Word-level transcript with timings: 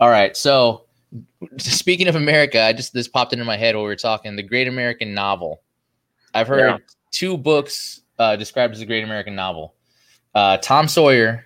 All 0.00 0.10
right. 0.10 0.36
So, 0.36 0.84
speaking 1.58 2.08
of 2.08 2.16
America, 2.16 2.60
I 2.62 2.72
just 2.72 2.92
this 2.92 3.08
popped 3.08 3.32
into 3.32 3.44
my 3.44 3.56
head 3.56 3.74
while 3.74 3.84
we 3.84 3.88
were 3.90 3.96
talking. 3.96 4.36
The 4.36 4.42
Great 4.42 4.68
American 4.68 5.14
Novel. 5.14 5.62
I've 6.34 6.48
heard 6.48 6.58
Yeah. 6.68 6.78
two 7.10 7.36
books 7.38 8.02
uh, 8.18 8.36
described 8.36 8.74
as 8.74 8.80
the 8.80 8.86
Great 8.86 9.04
American 9.04 9.34
Novel: 9.34 9.74
uh, 10.34 10.58
Tom 10.58 10.88
Sawyer 10.88 11.44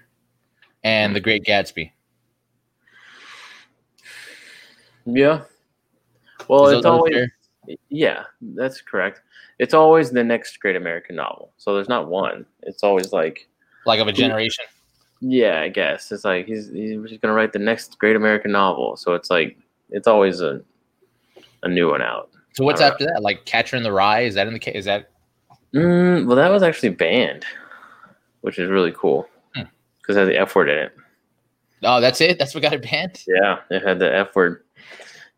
and 0.83 1.15
The 1.15 1.21
Great 1.21 1.45
Gatsby. 1.45 1.93
Yeah. 5.07 5.43
Well, 6.49 6.67
Is 6.69 6.79
it's 6.79 6.87
always 6.87 7.15
fair? 7.15 7.29
yeah, 7.89 8.25
that's 8.41 8.81
correct. 8.81 9.21
It's 9.59 9.75
always 9.75 10.11
the 10.11 10.25
next 10.25 10.59
great 10.59 10.77
American 10.77 11.17
novel. 11.17 11.53
So 11.59 11.75
there's 11.75 11.89
not 11.89 12.09
one. 12.09 12.47
It's 12.63 12.83
always 12.83 13.13
like 13.13 13.49
like 13.87 14.01
of 14.01 14.09
a 14.09 14.13
generation. 14.13 14.65
Yeah, 15.21 15.61
I 15.61 15.69
guess 15.69 16.11
it's 16.13 16.25
like 16.25 16.47
he's 16.47 16.69
he's 16.71 17.19
gonna 17.19 17.35
write 17.35 17.53
the 17.53 17.59
next 17.59 17.99
great 17.99 18.17
American 18.17 18.53
novel. 18.53 18.97
So 18.97 19.15
it's 19.15 19.31
like 19.31 19.57
it's 19.91 20.07
always 20.09 20.41
a 20.41 20.61
a 21.63 21.69
new 21.69 21.91
one 21.91 22.03
out. 22.03 22.31
So 22.55 22.65
what's 22.65 22.81
after 22.81 23.05
that? 23.05 23.23
Like 23.23 23.45
Catcher 23.45 23.77
in 23.77 23.83
the 23.83 23.93
Rye? 23.93 24.21
Is 24.23 24.35
that 24.35 24.47
in 24.47 24.55
the 24.55 24.77
is 24.77 24.85
that 24.87 25.11
Mm, 25.73 26.27
well, 26.27 26.35
that 26.37 26.51
was 26.51 26.65
actually 26.65 26.89
banned, 26.89 27.45
which 28.41 28.59
is 28.59 28.69
really 28.69 28.91
cool 28.97 29.29
Hmm. 29.55 29.63
because 30.03 30.17
it 30.17 30.21
had 30.21 30.29
the 30.29 30.37
F 30.37 30.57
word 30.57 30.69
in 30.69 30.79
it. 30.79 30.93
Oh, 31.85 32.01
that's 32.01 32.21
it. 32.21 32.39
That's 32.41 32.55
what 32.55 32.63
got 32.63 32.73
it 32.73 32.83
banned. 32.83 33.23
Yeah, 33.29 33.61
it 33.71 33.87
had 33.87 34.01
the 34.01 34.13
F 34.13 34.35
word, 34.35 34.65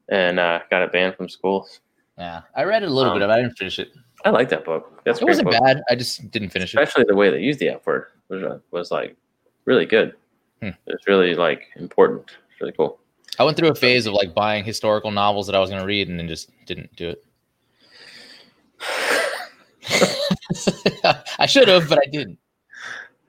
and 0.08 0.40
uh, 0.40 0.60
got 0.70 0.80
it 0.82 0.90
banned 0.90 1.16
from 1.16 1.28
schools. 1.28 1.80
Yeah, 2.16 2.42
I 2.56 2.64
read 2.64 2.82
it 2.82 2.86
a 2.88 2.92
little 2.92 3.12
Um, 3.12 3.18
bit 3.18 3.24
of. 3.24 3.30
it. 3.30 3.32
I 3.34 3.42
didn't 3.42 3.58
finish 3.58 3.78
it. 3.78 3.92
I 4.24 4.30
like 4.30 4.48
that 4.50 4.64
book. 4.64 5.02
That's 5.04 5.20
It 5.20 5.26
wasn't 5.26 5.50
book. 5.50 5.60
bad. 5.62 5.82
I 5.90 5.96
just 5.96 6.30
didn't 6.30 6.48
finish 6.50 6.74
it. 6.74 6.78
especially 6.80 7.04
the 7.06 7.14
way 7.16 7.28
they 7.30 7.40
used 7.40 7.58
the 7.58 7.68
F 7.68 7.84
word 7.86 8.06
was, 8.28 8.42
uh, 8.42 8.58
was 8.70 8.90
like 8.90 9.16
really 9.64 9.86
good. 9.86 10.14
Hmm. 10.60 10.70
It's 10.86 11.06
really 11.06 11.34
like 11.34 11.68
important. 11.76 12.30
It's 12.50 12.60
really 12.60 12.72
cool. 12.72 12.98
I 13.38 13.44
went 13.44 13.56
through 13.56 13.70
a 13.70 13.74
phase 13.74 14.06
of 14.06 14.14
like 14.14 14.34
buying 14.34 14.64
historical 14.64 15.10
novels 15.10 15.46
that 15.46 15.56
I 15.56 15.58
was 15.58 15.70
going 15.70 15.80
to 15.80 15.86
read 15.86 16.08
and 16.08 16.18
then 16.18 16.28
just 16.28 16.50
didn't 16.66 16.94
do 16.96 17.10
it. 17.10 17.24
I 21.38 21.46
should 21.46 21.68
have, 21.68 21.88
but 21.88 21.98
I 21.98 22.06
didn't. 22.10 22.38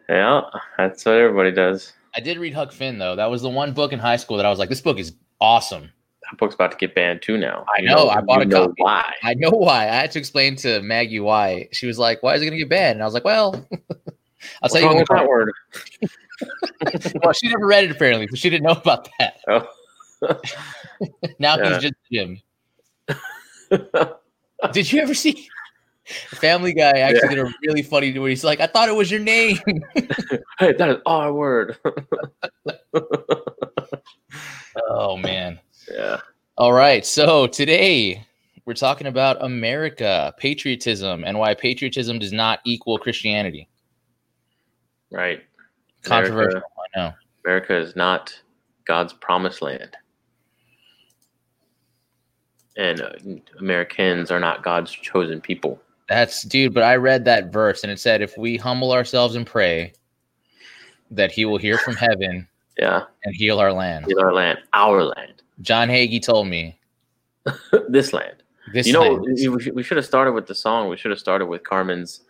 Yeah, 0.09 0.41
that's 0.77 1.05
what 1.05 1.15
everybody 1.15 1.51
does. 1.51 1.93
I 2.15 2.19
did 2.19 2.37
read 2.37 2.53
Huck 2.53 2.71
Finn 2.71 2.97
though. 2.99 3.15
That 3.15 3.29
was 3.31 3.41
the 3.41 3.49
one 3.49 3.73
book 3.73 3.93
in 3.93 3.99
high 3.99 4.17
school 4.17 4.37
that 4.37 4.45
I 4.45 4.49
was 4.49 4.59
like, 4.59 4.69
this 4.69 4.81
book 4.81 4.99
is 4.99 5.13
awesome. 5.41 5.89
That 6.29 6.37
book's 6.37 6.55
about 6.55 6.71
to 6.71 6.77
get 6.77 6.95
banned 6.95 7.21
too 7.21 7.37
now. 7.37 7.65
I 7.75 7.81
You 7.81 7.87
know, 7.87 8.09
I 8.09 8.21
bought 8.21 8.37
you 8.37 8.41
a 8.41 8.45
know 8.45 8.67
copy. 8.67 8.83
Why? 8.83 9.13
I 9.23 9.33
know 9.35 9.49
why. 9.49 9.83
I 9.83 9.95
had 9.95 10.11
to 10.11 10.19
explain 10.19 10.55
to 10.57 10.81
Maggie 10.81 11.19
why. 11.19 11.69
She 11.71 11.87
was 11.87 11.97
like, 11.99 12.21
"Why 12.23 12.35
is 12.35 12.41
it 12.41 12.45
going 12.45 12.57
to 12.57 12.59
get 12.59 12.69
banned?" 12.69 12.93
And 12.95 13.01
I 13.01 13.05
was 13.05 13.13
like, 13.13 13.25
"Well, 13.25 13.67
I'll 14.61 14.69
What's 14.69 14.73
tell 14.73 14.81
you 14.81 14.87
wrong 14.87 14.95
when 14.95 15.01
with 15.01 15.07
the 15.09 15.15
that 15.15 15.27
word? 15.27 15.51
well, 17.23 17.33
she 17.33 17.49
never 17.49 17.65
read 17.65 17.83
it 17.85 17.91
apparently, 17.91 18.27
so 18.27 18.35
she 18.35 18.49
didn't 18.49 18.63
know 18.63 18.71
about 18.73 19.09
that. 19.19 19.39
Oh. 19.47 19.67
now 21.39 21.57
Yeah. 21.57 21.73
he's 21.73 21.81
just 21.81 21.93
Jim. 22.11 22.41
Did 24.71 24.91
you 24.91 25.01
ever 25.01 25.13
see 25.13 25.47
Family 26.05 26.73
Guy 26.73 26.99
actually 26.99 27.29
did 27.35 27.39
a 27.39 27.53
really 27.65 27.81
funny 27.81 28.17
where 28.17 28.29
he's 28.29 28.43
like, 28.43 28.59
I 28.59 28.67
thought 28.67 28.89
it 28.89 28.95
was 28.95 29.09
your 29.11 29.19
name. 29.19 29.57
hey, 30.59 30.73
that 30.73 30.89
is 30.89 30.97
our 31.05 31.33
word. 31.33 31.77
oh 34.89 35.17
man. 35.17 35.59
yeah. 35.91 36.19
All 36.57 36.73
right. 36.73 37.05
So 37.05 37.47
today 37.47 38.25
we're 38.65 38.73
talking 38.73 39.07
about 39.07 39.43
America, 39.43 40.33
patriotism, 40.37 41.23
and 41.25 41.37
why 41.37 41.53
patriotism 41.53 42.19
does 42.19 42.31
not 42.33 42.59
equal 42.65 42.97
Christianity. 42.97 43.67
Right. 45.11 45.41
Controversial, 46.03 46.59
America, 46.59 46.65
I 46.95 46.99
know. 46.99 47.13
America 47.45 47.75
is 47.77 47.95
not 47.95 48.39
God's 48.85 49.13
promised 49.13 49.61
land. 49.61 49.95
And 52.75 53.01
uh, 53.01 53.11
Americans 53.59 54.31
are 54.31 54.39
not 54.39 54.63
God's 54.63 54.91
chosen 54.91 55.39
people. 55.39 55.79
That's 56.09 56.43
dude, 56.43 56.73
but 56.73 56.83
I 56.83 56.95
read 56.95 57.23
that 57.25 57.51
verse 57.51 57.83
and 57.83 57.91
it 57.91 57.99
said 57.99 58.21
if 58.21 58.37
we 58.37 58.57
humble 58.57 58.91
ourselves 58.91 59.35
and 59.35 59.45
pray 59.47 59.93
that 61.11 61.31
he 61.31 61.45
will 61.45 61.57
hear 61.57 61.77
from 61.77 61.95
heaven 61.95 62.47
Yeah. 62.77 63.03
and 63.23 63.35
heal 63.35 63.59
our 63.59 63.71
land. 63.71 64.05
Heal 64.07 64.19
our 64.19 64.33
land, 64.33 64.59
our 64.73 65.03
land, 65.03 65.43
John 65.61 65.87
Hagee 65.87 66.21
told 66.21 66.47
me 66.47 66.77
this 67.89 68.11
land. 68.13 68.43
this 68.73 68.87
you 68.87 68.93
know, 68.93 69.01
land- 69.13 69.75
we 69.75 69.83
should 69.83 69.97
have 69.97 70.05
started 70.05 70.33
with 70.33 70.47
the 70.47 70.55
song. 70.55 70.89
We 70.89 70.97
should 70.97 71.11
have 71.11 71.19
started 71.19 71.45
with 71.45 71.63
Carmen's 71.63 72.21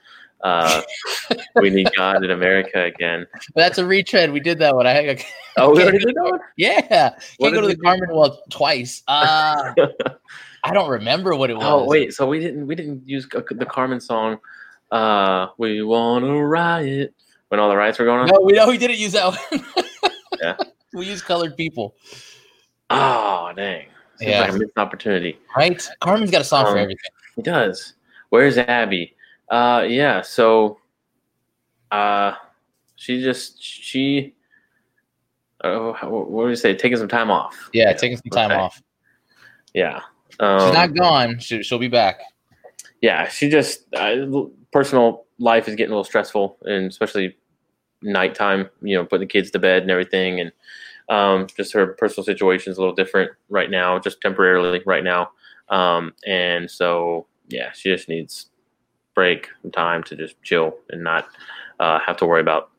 uh, 0.44 0.82
"We 1.56 1.70
Need 1.70 1.90
God 1.96 2.24
in 2.24 2.32
America 2.32 2.84
Again." 2.84 3.26
that's 3.56 3.78
a 3.78 3.86
retread. 3.86 4.32
We 4.32 4.40
did 4.40 4.60
that 4.60 4.76
one. 4.76 4.86
I 4.88 5.18
Oh, 5.58 5.74
we 5.76 5.84
already 5.84 6.00
did 6.00 6.16
that 6.16 6.24
one. 6.24 6.40
yeah. 6.58 7.12
What 7.38 7.52
Can't 7.52 7.56
go 7.56 7.62
to 7.62 7.68
the? 7.68 7.78
Carmen 7.78 8.10
well 8.12 8.42
twice. 8.50 9.04
Uh 9.08 9.74
I 10.66 10.74
don't 10.74 10.90
remember 10.90 11.36
what 11.36 11.50
it 11.50 11.56
was. 11.56 11.66
Oh 11.66 11.86
wait, 11.86 12.14
so 12.14 12.26
we 12.28 12.40
didn't 12.40 12.68
we 12.68 12.76
didn't 12.76 13.08
use 13.08 13.28
the 13.30 13.66
Carmen 13.70 14.00
song. 14.00 14.40
Uh, 14.92 15.48
we 15.58 15.82
wanna 15.84 16.42
riot 16.46 17.14
when 17.50 17.60
all 17.60 17.68
the 17.70 17.76
riots 17.76 18.00
were 18.00 18.06
going 18.06 18.20
on. 18.22 18.28
No, 18.28 18.40
we 18.42 18.54
know 18.54 18.68
we 18.68 18.78
didn't 18.78 18.98
use 18.98 19.12
that 19.14 19.28
one. 19.28 19.66
Yeah. 20.42 20.56
We 20.94 21.06
used 21.06 21.24
colored 21.26 21.56
people. 21.56 21.96
Oh 22.90 23.52
dang! 23.56 23.88
Seems 24.18 24.32
Yeah. 24.32 24.42
like 24.42 24.52
a 24.52 24.58
missed 24.58 24.78
opportunity. 24.78 25.40
Right? 25.56 25.82
Carmen's 26.02 26.32
got 26.32 26.42
a 26.42 26.44
song 26.44 26.66
for 26.66 26.72
Um, 26.72 26.78
everything. 26.80 27.12
He 27.36 27.42
does. 27.42 27.94
Where's 28.30 28.58
Abby? 28.58 29.16
Uh, 29.50 29.86
yeah. 29.88 30.22
So, 30.22 30.80
uh, 31.92 32.34
she 32.96 33.22
just 33.22 33.62
she. 33.62 34.36
Oh, 35.64 35.94
what 36.04 36.44
do 36.44 36.50
you 36.50 36.56
say? 36.56 36.76
Taking 36.76 36.98
some 36.98 37.08
time 37.08 37.32
off. 37.32 37.70
Yeah, 37.74 37.94
taking 37.94 38.18
some 38.18 38.32
time 38.32 38.52
okay. 38.52 38.60
off. 38.60 38.82
Yeah. 39.74 40.02
Um, 40.40 40.60
She's 40.60 40.74
not 40.74 40.94
gone. 40.94 41.40
She, 41.40 41.64
she'll 41.64 41.80
be 41.80 41.88
back. 41.88 42.20
yeah, 43.02 43.28
she 43.28 43.50
just 43.50 43.94
uh, 43.94 44.26
personal 44.72 45.26
life 45.40 45.68
is 45.68 45.76
getting 45.76 45.92
a 45.92 45.96
little 45.96 46.04
stressful, 46.04 46.58
and 46.64 46.90
especially 46.90 47.38
nighttime. 48.02 48.70
You 48.82 48.98
know, 48.98 49.06
putting 49.06 49.28
the 49.28 49.32
kids 49.32 49.52
to 49.52 49.60
bed 49.60 49.84
and 49.84 49.92
everything, 49.92 50.40
and 50.40 50.52
um, 51.10 51.48
just 51.56 51.74
her 51.74 51.88
personal 51.88 52.26
situation 52.26 52.72
is 52.72 52.78
a 52.78 52.82
little 52.82 52.96
different 52.96 53.32
right 53.50 53.70
now, 53.70 54.00
just 54.00 54.22
temporarily 54.22 54.82
right 54.86 55.04
now. 55.04 55.32
Um, 55.70 56.14
and 56.26 56.70
so, 56.70 57.28
yeah, 57.50 57.72
she 57.74 57.90
just 57.90 58.10
needs 58.10 58.48
break 59.16 59.50
time 59.74 60.04
to 60.04 60.16
just 60.16 60.42
chill 60.44 60.76
and 60.90 61.04
not 61.04 61.28
uh, 61.80 62.00
have 62.00 62.18
to 62.18 62.26
worry 62.26 62.42
about 62.42 62.70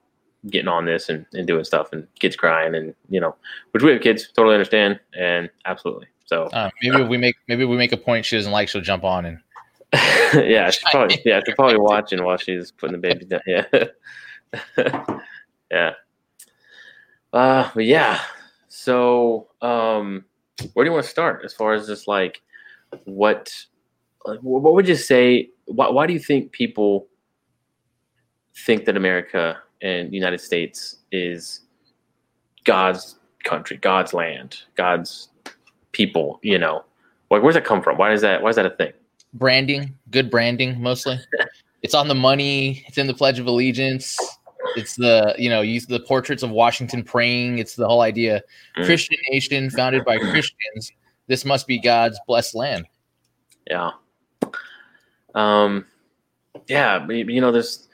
getting 0.49 0.69
on 0.69 0.85
this 0.85 1.09
and, 1.09 1.25
and 1.33 1.47
doing 1.47 1.65
stuff 1.65 1.93
and 1.93 2.07
kids 2.19 2.37
crying 2.37 2.75
and 2.75 2.95
you 3.09 3.21
know, 3.21 3.35
which 3.71 3.83
we 3.83 3.93
have 3.93 4.03
kids 4.03 4.29
totally 4.35 4.55
understand 4.55 5.01
and 5.19 5.51
absolutely. 5.65 6.07
So 6.27 6.45
Uh, 6.47 6.71
maybe 6.83 7.03
if 7.03 7.09
we 7.09 7.17
make 7.17 7.37
maybe 7.49 7.65
we 7.65 7.77
make 7.77 7.93
a 7.93 7.97
point 7.97 8.25
she 8.25 8.37
doesn't 8.37 8.53
like, 8.53 8.69
she'll 8.69 8.81
jump 8.83 9.05
on 9.05 9.25
and 9.27 9.39
yeah, 10.35 10.71
she 10.71 10.81
probably 10.91 11.21
yeah, 11.25 11.41
she's 11.45 11.55
probably 11.55 11.79
watching 11.79 12.23
while 12.23 12.37
she's 12.37 12.71
putting 12.73 13.01
the 13.01 13.09
baby 13.09 13.25
down. 13.25 13.41
Yeah, 13.47 13.65
yeah. 15.71 15.93
Uh, 17.33 17.71
but 17.75 17.85
yeah. 17.85 18.21
So, 18.69 19.49
um, 19.63 20.25
where 20.73 20.85
do 20.85 20.91
you 20.91 20.93
want 20.93 21.05
to 21.05 21.11
start 21.11 21.43
as 21.45 21.53
far 21.53 21.75
as 21.75 21.87
just 21.87 22.09
like 22.09 22.43
what, 23.05 23.55
what 24.25 24.75
would 24.75 24.89
you 24.89 24.97
say? 24.97 25.51
Why, 25.67 25.89
why 25.89 26.07
do 26.07 26.13
you 26.13 26.19
think 26.19 26.53
people 26.53 27.07
think 28.57 28.85
that 28.87 28.97
America 28.97 29.59
and 29.83 30.11
the 30.11 30.17
United 30.17 30.41
States 30.41 30.97
is 31.13 31.61
God's 32.65 33.19
country, 33.45 33.77
God's 33.77 34.15
land, 34.15 34.59
God's 34.77 35.29
people? 35.93 36.41
You 36.43 36.59
know, 36.59 36.85
like 37.31 37.43
where's 37.43 37.55
that 37.55 37.65
come 37.65 37.83
from? 37.83 37.99
Why 37.99 38.13
is 38.13 38.21
that? 38.23 38.43
Why 38.43 38.51
is 38.51 38.57
that 38.57 38.67
a 38.67 38.71
thing? 38.71 38.93
branding, 39.35 39.95
good 40.11 40.31
branding 40.31 40.81
mostly. 40.81 41.19
it's 41.83 41.95
on 41.95 42.09
the 42.09 42.15
money, 42.15 42.85
it's 42.87 42.97
in 42.97 43.07
the 43.07 43.15
Pledge 43.15 43.39
of 43.39 43.47
Allegiance. 43.47 44.17
It's 44.77 44.97
the, 44.97 45.35
you 45.39 45.51
know, 45.51 45.61
use 45.61 45.87
the 45.87 46.01
portraits 46.01 46.43
of 46.43 46.51
Washington 46.51 47.03
praying. 47.03 47.59
It's 47.59 47.77
the 47.77 47.87
whole 47.87 48.01
idea. 48.01 48.43
Mm. 48.79 48.87
Christian 48.87 49.19
nation 49.31 49.69
founded 49.69 50.05
by 50.05 50.17
Christians. 50.19 50.91
This 51.27 51.45
must 51.45 51.67
be 51.67 51.79
God's 51.79 52.19
blessed 52.27 52.55
land. 52.55 52.87
Yeah. 53.69 53.91
Um, 55.35 55.87
yeah, 56.67 57.07
you 57.09 57.41
know, 57.41 57.53
there's, 57.53 57.89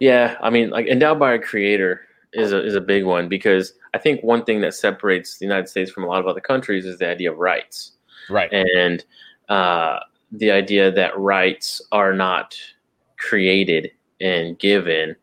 yeah, 0.00 0.36
I 0.40 0.50
mean, 0.50 0.70
like 0.70 0.86
endowed 0.86 1.18
by 1.18 1.34
a 1.34 1.38
creator 1.38 2.02
is 2.32 2.52
a, 2.52 2.64
is 2.64 2.74
a 2.74 2.80
big 2.80 3.04
one 3.04 3.28
because 3.28 3.74
I 3.94 3.98
think 3.98 4.22
one 4.22 4.44
thing 4.44 4.60
that 4.62 4.74
separates 4.74 5.38
the 5.38 5.44
United 5.44 5.68
States 5.68 5.90
from 5.90 6.04
a 6.04 6.06
lot 6.06 6.20
of 6.20 6.26
other 6.26 6.40
countries 6.40 6.86
is 6.86 6.98
the 6.98 7.08
idea 7.08 7.32
of 7.32 7.38
rights 7.38 7.92
Right. 8.28 8.52
and 8.52 9.04
uh, 9.48 10.00
the 10.32 10.50
idea 10.50 10.90
that 10.90 11.18
rights 11.18 11.80
are 11.92 12.12
not 12.12 12.56
created 13.18 13.90
and 14.20 14.58
given 14.58 15.14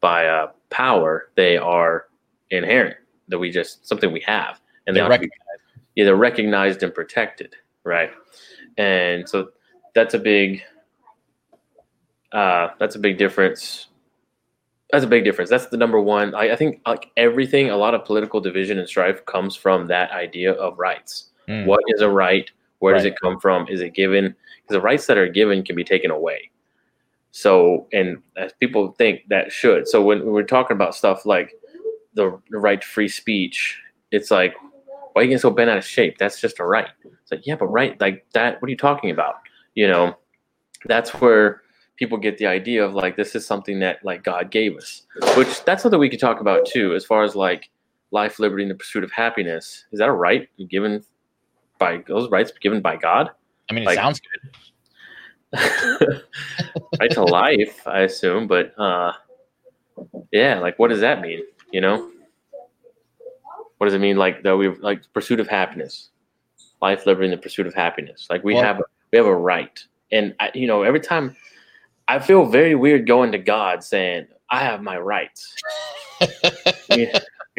by 0.00 0.22
a 0.24 0.48
power; 0.70 1.30
they 1.34 1.56
are 1.56 2.06
inherent. 2.50 2.96
That 3.28 3.38
we 3.38 3.50
just 3.50 3.86
something 3.86 4.12
we 4.12 4.20
have, 4.20 4.60
and 4.86 4.94
they 4.94 5.00
They're 5.00 5.08
to 5.10 5.18
be 5.18 5.30
either 5.96 6.14
recognized 6.14 6.82
and 6.82 6.94
protected, 6.94 7.54
right? 7.84 8.10
And 8.78 9.28
so 9.28 9.50
that's 9.94 10.14
a 10.14 10.18
big 10.18 10.62
uh, 12.32 12.68
that's 12.78 12.94
a 12.96 12.98
big 12.98 13.18
difference 13.18 13.88
That's 14.92 15.04
a 15.04 15.08
big 15.08 15.24
difference. 15.24 15.48
That's 15.48 15.66
the 15.66 15.78
number 15.78 15.98
one. 16.00 16.34
I, 16.34 16.52
I 16.52 16.56
think 16.56 16.80
like 16.86 17.10
everything, 17.16 17.70
a 17.70 17.76
lot 17.76 17.94
of 17.94 18.04
political 18.04 18.40
division 18.40 18.78
and 18.78 18.86
strife 18.86 19.24
comes 19.24 19.56
from 19.56 19.86
that 19.86 20.10
idea 20.10 20.52
of 20.52 20.78
rights. 20.78 21.30
Mm. 21.48 21.64
What 21.64 21.80
is 21.88 22.02
a 22.02 22.10
right? 22.10 22.50
Where 22.80 22.94
does 22.94 23.06
it 23.06 23.18
come 23.18 23.40
from? 23.40 23.66
Is 23.68 23.80
it 23.80 23.94
given? 23.94 24.34
Because 24.60 24.74
the 24.74 24.80
rights 24.82 25.06
that 25.06 25.16
are 25.16 25.28
given 25.28 25.62
can 25.62 25.76
be 25.76 25.84
taken 25.84 26.10
away. 26.10 26.50
So, 27.30 27.86
and 27.92 28.18
as 28.36 28.52
people 28.60 28.92
think 28.98 29.22
that 29.28 29.50
should. 29.50 29.88
So 29.88 30.02
when, 30.02 30.18
when 30.24 30.34
we're 30.34 30.42
talking 30.42 30.74
about 30.74 30.94
stuff 30.94 31.24
like 31.24 31.54
the, 32.12 32.38
the 32.50 32.58
right 32.58 32.82
to 32.82 32.86
free 32.86 33.08
speech, 33.08 33.80
it's 34.10 34.30
like, 34.30 34.54
why 35.12 35.22
are 35.22 35.22
you 35.22 35.28
getting 35.28 35.40
so 35.40 35.50
bent 35.50 35.70
out 35.70 35.78
of 35.78 35.84
shape? 35.84 36.18
That's 36.18 36.38
just 36.38 36.60
a 36.60 36.64
right. 36.66 36.90
It's 37.22 37.30
like, 37.30 37.46
yeah, 37.46 37.56
but 37.56 37.68
right, 37.68 37.98
like 37.98 38.26
that. 38.34 38.60
What 38.60 38.66
are 38.66 38.70
you 38.70 38.76
talking 38.76 39.10
about? 39.10 39.36
You 39.74 39.88
know, 39.88 40.16
that's 40.84 41.10
where 41.20 41.62
people 42.02 42.18
get 42.18 42.36
the 42.36 42.46
idea 42.46 42.84
of 42.84 42.94
like 42.94 43.16
this 43.16 43.36
is 43.36 43.46
something 43.46 43.78
that 43.78 44.04
like 44.04 44.24
God 44.24 44.50
gave 44.50 44.76
us, 44.76 45.02
which 45.36 45.62
that's 45.64 45.84
something 45.84 46.00
we 46.00 46.08
could 46.10 46.18
talk 46.18 46.40
about 46.40 46.66
too, 46.66 46.96
as 46.96 47.04
far 47.04 47.22
as 47.22 47.36
like 47.36 47.70
life, 48.10 48.40
liberty, 48.40 48.64
and 48.64 48.70
the 48.72 48.74
pursuit 48.74 49.04
of 49.04 49.12
happiness. 49.12 49.84
Is 49.92 50.00
that 50.00 50.08
a 50.08 50.12
right 50.12 50.48
given 50.68 51.04
by 51.78 52.02
those 52.08 52.28
rights 52.28 52.50
given 52.60 52.80
by 52.82 52.96
God? 52.96 53.30
I 53.70 53.74
mean, 53.74 53.84
it 53.84 53.86
Like- 53.86 53.94
sounds 53.94 54.20
good. 54.20 54.50
right 57.00 57.10
to 57.12 57.22
life, 57.22 57.86
I 57.86 58.00
assume, 58.00 58.48
but 58.48 58.76
uh, 58.80 59.12
yeah, 60.32 60.58
like 60.58 60.76
what 60.80 60.88
does 60.88 61.00
that 61.02 61.20
mean? 61.20 61.42
You 61.70 61.82
know, 61.82 62.10
what 63.78 63.86
does 63.86 63.94
it 63.94 64.00
mean? 64.00 64.16
Like 64.16 64.42
that 64.42 64.56
we 64.56 64.70
like 64.70 65.02
pursuit 65.12 65.38
of 65.38 65.46
happiness, 65.46 66.10
life, 66.80 67.06
liberty, 67.06 67.26
and 67.28 67.32
the 67.32 67.40
pursuit 67.40 67.68
of 67.68 67.74
happiness. 67.74 68.26
Like 68.28 68.42
we 68.42 68.54
Well- 68.54 68.64
have 68.64 68.82
we 69.12 69.18
have 69.18 69.26
a 69.26 69.36
right, 69.36 69.78
and 70.10 70.34
I, 70.40 70.50
you 70.52 70.66
know, 70.66 70.82
every 70.82 71.00
time 71.00 71.36
I 72.08 72.18
feel 72.18 72.44
very 72.46 72.74
weird 72.74 73.06
going 73.06 73.32
to 73.32 73.38
God 73.38 73.82
saying 73.84 74.26
I 74.50 74.60
have 74.60 74.82
my 74.82 74.98
rights. 74.98 75.54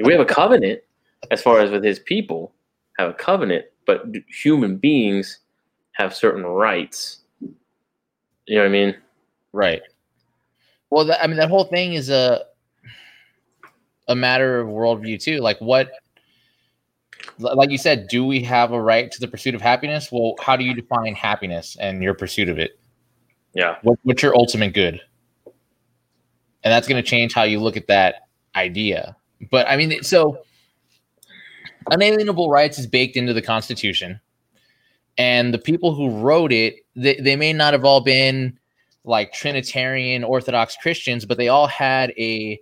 We 0.04 0.12
have 0.12 0.22
a 0.22 0.26
covenant 0.26 0.82
as 1.30 1.42
far 1.42 1.60
as 1.60 1.70
with 1.70 1.84
His 1.84 2.00
people 2.00 2.54
have 2.98 3.10
a 3.10 3.14
covenant, 3.14 3.66
but 3.86 4.06
human 4.28 4.78
beings 4.78 5.40
have 5.94 6.16
certain 6.16 6.44
rights. 6.44 7.20
You 7.40 8.56
know 8.56 8.62
what 8.62 8.66
I 8.66 8.72
mean? 8.72 8.96
Right. 9.52 9.82
Well, 10.90 11.06
that, 11.06 11.24
I 11.24 11.28
mean, 11.28 11.38
that 11.38 11.50
whole 11.50 11.66
thing 11.66 11.94
is 11.94 12.10
a 12.10 12.46
a 14.08 14.16
matter 14.16 14.60
of 14.60 14.68
worldview 14.68 15.22
too. 15.22 15.38
Like, 15.38 15.60
what, 15.62 15.92
like 17.38 17.70
you 17.70 17.78
said, 17.78 18.08
do 18.10 18.26
we 18.26 18.44
have 18.44 18.72
a 18.74 18.82
right 18.82 19.10
to 19.12 19.20
the 19.20 19.28
pursuit 19.28 19.56
of 19.56 19.62
happiness? 19.62 20.12
Well, 20.12 20.36
how 20.42 20.58
do 20.58 20.66
you 20.66 20.74
define 20.74 21.16
happiness 21.16 21.78
and 21.80 22.04
your 22.04 22.14
pursuit 22.14 22.50
of 22.50 22.60
it? 22.60 22.80
Yeah. 23.54 23.78
What, 23.84 24.00
what's 24.04 24.22
your 24.22 24.36
ultimate 24.36 24.74
good? 24.74 25.00
And 25.46 26.72
that's 26.72 26.88
going 26.88 27.02
to 27.02 27.08
change 27.08 27.34
how 27.34 27.44
you 27.44 27.60
look 27.60 27.78
at 27.78 27.88
that 27.88 28.28
idea. 28.56 29.16
But 29.52 29.68
I 29.68 29.76
mean, 29.76 30.02
so 30.04 30.44
unalienable 31.92 32.50
rights 32.50 32.80
is 32.80 32.88
baked 32.88 33.18
into 33.18 33.34
the 33.34 33.42
Constitution, 33.42 34.20
and 35.18 35.54
the 35.54 35.60
people 35.60 35.94
who 35.94 36.20
wrote 36.20 36.52
it, 36.52 36.78
they, 36.96 37.16
they 37.16 37.36
may 37.36 37.54
not 37.54 37.74
have 37.74 37.86
all 37.86 38.02
been 38.02 38.58
like 39.04 39.34
Trinitarian 39.34 40.24
Orthodox 40.24 40.78
Christians, 40.82 41.26
but 41.26 41.38
they 41.38 41.50
all 41.50 41.68
had 41.68 42.12
a 42.12 42.60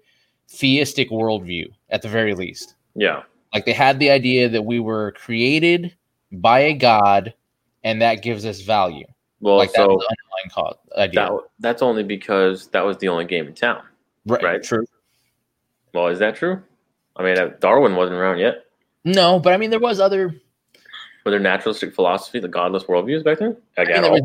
theistic 0.49 1.09
worldview 1.11 1.67
at 1.89 2.01
the 2.01 2.09
very 2.09 2.33
least. 2.33 2.75
Yeah. 2.95 3.23
Like 3.53 3.65
they 3.65 3.73
had 3.73 3.99
the 3.99 4.09
idea 4.09 4.49
that 4.49 4.63
we 4.63 4.79
were 4.79 5.11
created 5.11 5.95
by 6.31 6.59
a 6.61 6.73
God, 6.73 7.33
and 7.83 8.01
that 8.01 8.23
gives 8.23 8.45
us 8.45 8.61
value. 8.61 9.05
Well, 9.39 9.57
like 9.57 9.71
so 9.71 10.01
cause, 10.49 10.75
idea. 10.97 11.21
that 11.21 11.39
that's 11.59 11.81
only 11.81 12.03
because 12.03 12.67
that 12.69 12.81
was 12.81 12.97
the 12.97 13.07
only 13.07 13.25
game 13.25 13.47
in 13.47 13.53
town. 13.53 13.83
right, 14.25 14.43
right. 14.43 14.63
True. 14.63 14.85
Well, 15.93 16.07
is 16.07 16.19
that 16.19 16.35
true? 16.35 16.61
I 17.15 17.23
mean, 17.23 17.37
uh, 17.37 17.51
Darwin 17.59 17.95
wasn't 17.95 18.17
around 18.17 18.39
yet. 18.39 18.65
No, 19.03 19.39
but 19.39 19.53
I 19.53 19.57
mean, 19.57 19.69
there 19.69 19.79
was 19.79 19.99
other. 19.99 20.35
Were 21.25 21.31
there 21.31 21.39
naturalistic 21.39 21.93
philosophy, 21.93 22.39
the 22.39 22.47
godless 22.47 22.83
worldviews 22.83 23.23
back 23.23 23.39
then? 23.39 23.57
Like, 23.77 23.89
I 23.89 23.93
mean, 23.93 24.01
there 24.01 24.11
was, 24.11 24.21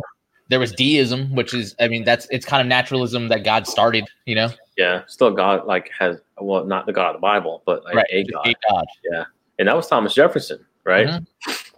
there 0.48 0.60
was 0.60 0.72
deism, 0.72 1.34
which 1.34 1.52
is, 1.52 1.74
I 1.78 1.88
mean, 1.88 2.04
that's 2.04 2.26
it's 2.30 2.46
kind 2.46 2.60
of 2.60 2.66
naturalism 2.66 3.28
that 3.28 3.44
God 3.44 3.66
started. 3.66 4.04
You 4.24 4.36
know, 4.36 4.48
yeah, 4.76 5.02
still 5.06 5.30
God 5.30 5.66
like 5.66 5.90
has 5.98 6.20
well, 6.40 6.64
not 6.64 6.86
the 6.86 6.92
God 6.92 7.10
of 7.10 7.16
the 7.16 7.20
Bible, 7.20 7.62
but 7.66 7.84
like 7.84 7.96
right? 7.96 8.06
a 8.10 8.24
God, 8.24 8.46
a 8.46 8.54
God. 8.70 9.26
and 9.58 9.68
that 9.68 9.76
was 9.76 9.88
Thomas 9.88 10.14
Jefferson, 10.14 10.64
right? 10.84 11.08
Mhm. 11.08 11.26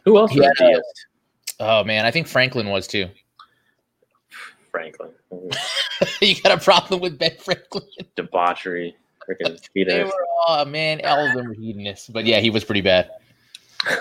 Who 0.05 0.19
else 0.19 0.35
was 0.35 0.47
a- 0.47 0.55
deist? 0.55 1.07
Oh 1.61 1.83
man, 1.83 2.05
I 2.05 2.11
think 2.11 2.29
Franklin 2.29 2.69
was 2.69 2.87
too. 2.87 3.09
Franklin, 4.79 5.11
you 6.21 6.41
got 6.43 6.59
a 6.59 6.63
problem 6.63 7.01
with 7.01 7.19
Ben 7.19 7.33
Franklin? 7.39 7.85
debauchery, 8.17 8.97
freaking 9.29 9.61
They 9.75 10.05
were, 10.05 10.27
oh 10.47 10.65
man, 10.65 11.01
all 11.05 11.27
of 11.27 11.35
them 11.35 11.49
were 11.49 11.55
hedonists. 11.55 12.09
But 12.09 12.25
yeah, 12.25 12.41
he 12.41 12.51
was 12.51 12.65
pretty 12.65 12.83
bad. 12.83 13.11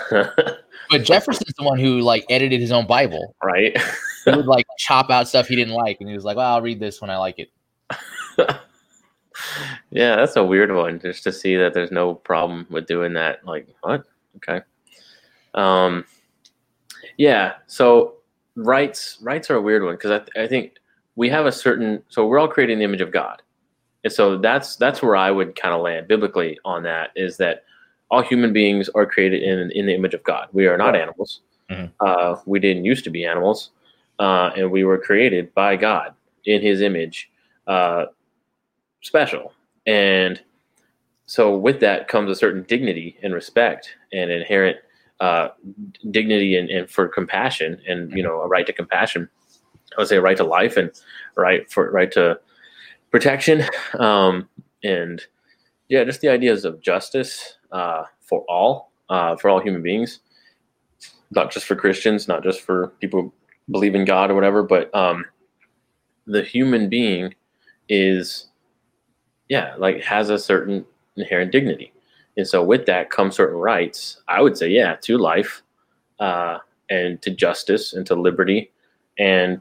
But 0.90 1.04
Jefferson's 1.04 1.52
the 1.58 1.64
one 1.64 1.78
who 1.78 2.00
like 2.00 2.24
edited 2.30 2.60
his 2.60 2.72
own 2.72 2.86
Bible. 2.86 3.34
right? 3.42 3.76
He 4.24 4.30
would 4.30 4.46
like 4.46 4.66
chop 4.78 5.10
out 5.10 5.28
stuff 5.28 5.46
he 5.48 5.56
didn't 5.56 5.74
like, 5.74 6.00
and 6.00 6.08
he 6.08 6.14
was 6.14 6.24
like, 6.24 6.36
"Well, 6.36 6.50
I'll 6.50 6.62
read 6.62 6.80
this 6.80 7.00
when 7.00 7.10
I 7.10 7.18
like 7.18 7.38
it." 7.38 7.50
yeah, 9.90 10.16
that's 10.16 10.36
a 10.36 10.44
weird 10.44 10.74
one. 10.74 10.98
Just 10.98 11.24
to 11.24 11.32
see 11.32 11.56
that 11.56 11.74
there's 11.74 11.90
no 11.90 12.14
problem 12.14 12.66
with 12.70 12.86
doing 12.86 13.12
that. 13.14 13.44
Like, 13.44 13.68
what? 13.82 14.04
Okay. 14.36 14.62
Um, 15.54 16.04
yeah. 17.16 17.54
So 17.66 18.17
rights, 18.58 19.18
rights 19.20 19.50
are 19.50 19.56
a 19.56 19.62
weird 19.62 19.82
one 19.82 19.94
because 19.94 20.10
I, 20.10 20.18
th- 20.18 20.30
I 20.36 20.46
think 20.46 20.74
we 21.16 21.28
have 21.30 21.46
a 21.46 21.52
certain. 21.52 22.02
So 22.08 22.26
we're 22.26 22.38
all 22.38 22.48
creating 22.48 22.78
the 22.78 22.84
image 22.84 23.00
of 23.00 23.12
God, 23.12 23.42
and 24.04 24.12
so 24.12 24.36
that's 24.38 24.76
that's 24.76 25.02
where 25.02 25.16
I 25.16 25.30
would 25.30 25.56
kind 25.56 25.74
of 25.74 25.80
land 25.80 26.08
biblically 26.08 26.58
on 26.64 26.82
that. 26.84 27.10
Is 27.16 27.36
that 27.38 27.64
all 28.10 28.22
human 28.22 28.52
beings 28.52 28.88
are 28.90 29.06
created 29.06 29.42
in 29.42 29.70
in 29.72 29.86
the 29.86 29.94
image 29.94 30.14
of 30.14 30.22
God. 30.24 30.48
We 30.52 30.66
are 30.66 30.76
not 30.76 30.96
animals. 30.96 31.40
Mhm. 31.70 31.90
Uh, 32.00 32.36
we 32.46 32.60
didn't 32.60 32.84
used 32.84 33.04
to 33.04 33.10
be 33.10 33.24
animals, 33.24 33.70
uh, 34.18 34.50
and 34.56 34.70
we 34.70 34.84
were 34.84 34.98
created 34.98 35.52
by 35.54 35.76
God 35.76 36.14
in 36.44 36.62
His 36.62 36.80
image. 36.80 37.30
Uh, 37.66 38.06
special. 39.02 39.52
And 39.86 40.40
so 41.26 41.56
with 41.56 41.80
that 41.80 42.08
comes 42.08 42.30
a 42.30 42.34
certain 42.34 42.62
dignity 42.64 43.18
and 43.22 43.34
respect 43.34 43.94
and 44.12 44.30
inherent 44.30 44.78
uh, 45.20 45.48
dignity 46.10 46.56
and, 46.56 46.70
and 46.70 46.90
for 46.90 47.08
compassion 47.08 47.80
and 47.86 48.12
you 48.12 48.22
know 48.22 48.40
a 48.40 48.48
right 48.48 48.66
to 48.66 48.72
compassion. 48.72 49.28
I 49.96 50.00
would 50.00 50.08
say 50.08 50.16
a 50.16 50.20
right 50.20 50.36
to 50.36 50.44
life 50.44 50.76
and 50.76 50.90
right 51.36 51.70
for 51.70 51.90
right 51.90 52.10
to 52.12 52.38
protection. 53.10 53.64
Um, 53.98 54.48
and 54.84 55.24
yeah, 55.88 56.04
just 56.04 56.20
the 56.20 56.28
ideas 56.28 56.64
of 56.64 56.80
justice 56.80 57.56
uh, 57.72 58.04
for 58.20 58.44
all 58.48 58.92
uh, 59.08 59.36
for 59.36 59.48
all 59.48 59.60
human 59.60 59.82
beings, 59.82 60.20
not 61.30 61.50
just 61.50 61.66
for 61.66 61.74
Christians, 61.74 62.28
not 62.28 62.42
just 62.42 62.60
for 62.60 62.88
people 63.00 63.22
who 63.22 63.32
believe 63.72 63.94
in 63.94 64.04
God 64.04 64.30
or 64.30 64.34
whatever, 64.34 64.62
but 64.62 64.94
um, 64.94 65.24
the 66.26 66.42
human 66.42 66.88
being 66.88 67.34
is 67.88 68.48
yeah 69.48 69.74
like 69.78 70.02
has 70.02 70.28
a 70.28 70.38
certain 70.38 70.84
inherent 71.16 71.50
dignity 71.50 71.92
and 72.38 72.46
so 72.48 72.62
with 72.62 72.86
that 72.86 73.10
come 73.10 73.30
certain 73.30 73.58
rights 73.58 74.22
i 74.28 74.40
would 74.40 74.56
say 74.56 74.68
yeah 74.68 74.94
to 75.02 75.18
life 75.18 75.62
uh, 76.20 76.58
and 76.88 77.20
to 77.22 77.30
justice 77.30 77.92
and 77.92 78.06
to 78.06 78.14
liberty 78.14 78.70
and 79.18 79.60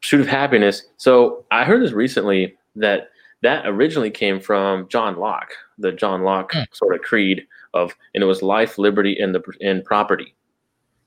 pursuit 0.00 0.20
of 0.20 0.26
happiness 0.28 0.84
so 0.98 1.44
i 1.50 1.64
heard 1.64 1.82
this 1.82 1.92
recently 1.92 2.54
that 2.76 3.10
that 3.42 3.66
originally 3.66 4.10
came 4.10 4.38
from 4.38 4.86
john 4.88 5.16
locke 5.16 5.50
the 5.78 5.90
john 5.92 6.22
locke 6.22 6.52
Hmm. 6.52 6.62
sort 6.72 6.94
of 6.94 7.00
creed 7.02 7.46
of 7.74 7.92
and 8.14 8.22
it 8.22 8.26
was 8.26 8.42
life 8.42 8.78
liberty 8.78 9.18
and 9.18 9.34
the 9.34 9.42
and 9.60 9.84
property 9.84 10.34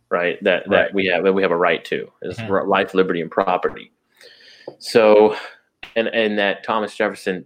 right 0.09 0.43
that 0.43 0.63
that 0.69 0.93
we 0.93 1.05
have 1.07 1.23
that 1.23 1.33
we 1.33 1.41
have 1.41 1.51
a 1.51 1.55
right 1.57 1.83
to 1.85 2.09
is 2.23 2.37
Mhm. 2.37 2.67
life 2.67 2.93
liberty 2.93 3.21
and 3.21 3.31
property 3.31 3.91
so 4.79 5.35
and 5.95 6.07
and 6.09 6.37
that 6.39 6.63
Thomas 6.63 6.95
Jefferson 6.95 7.45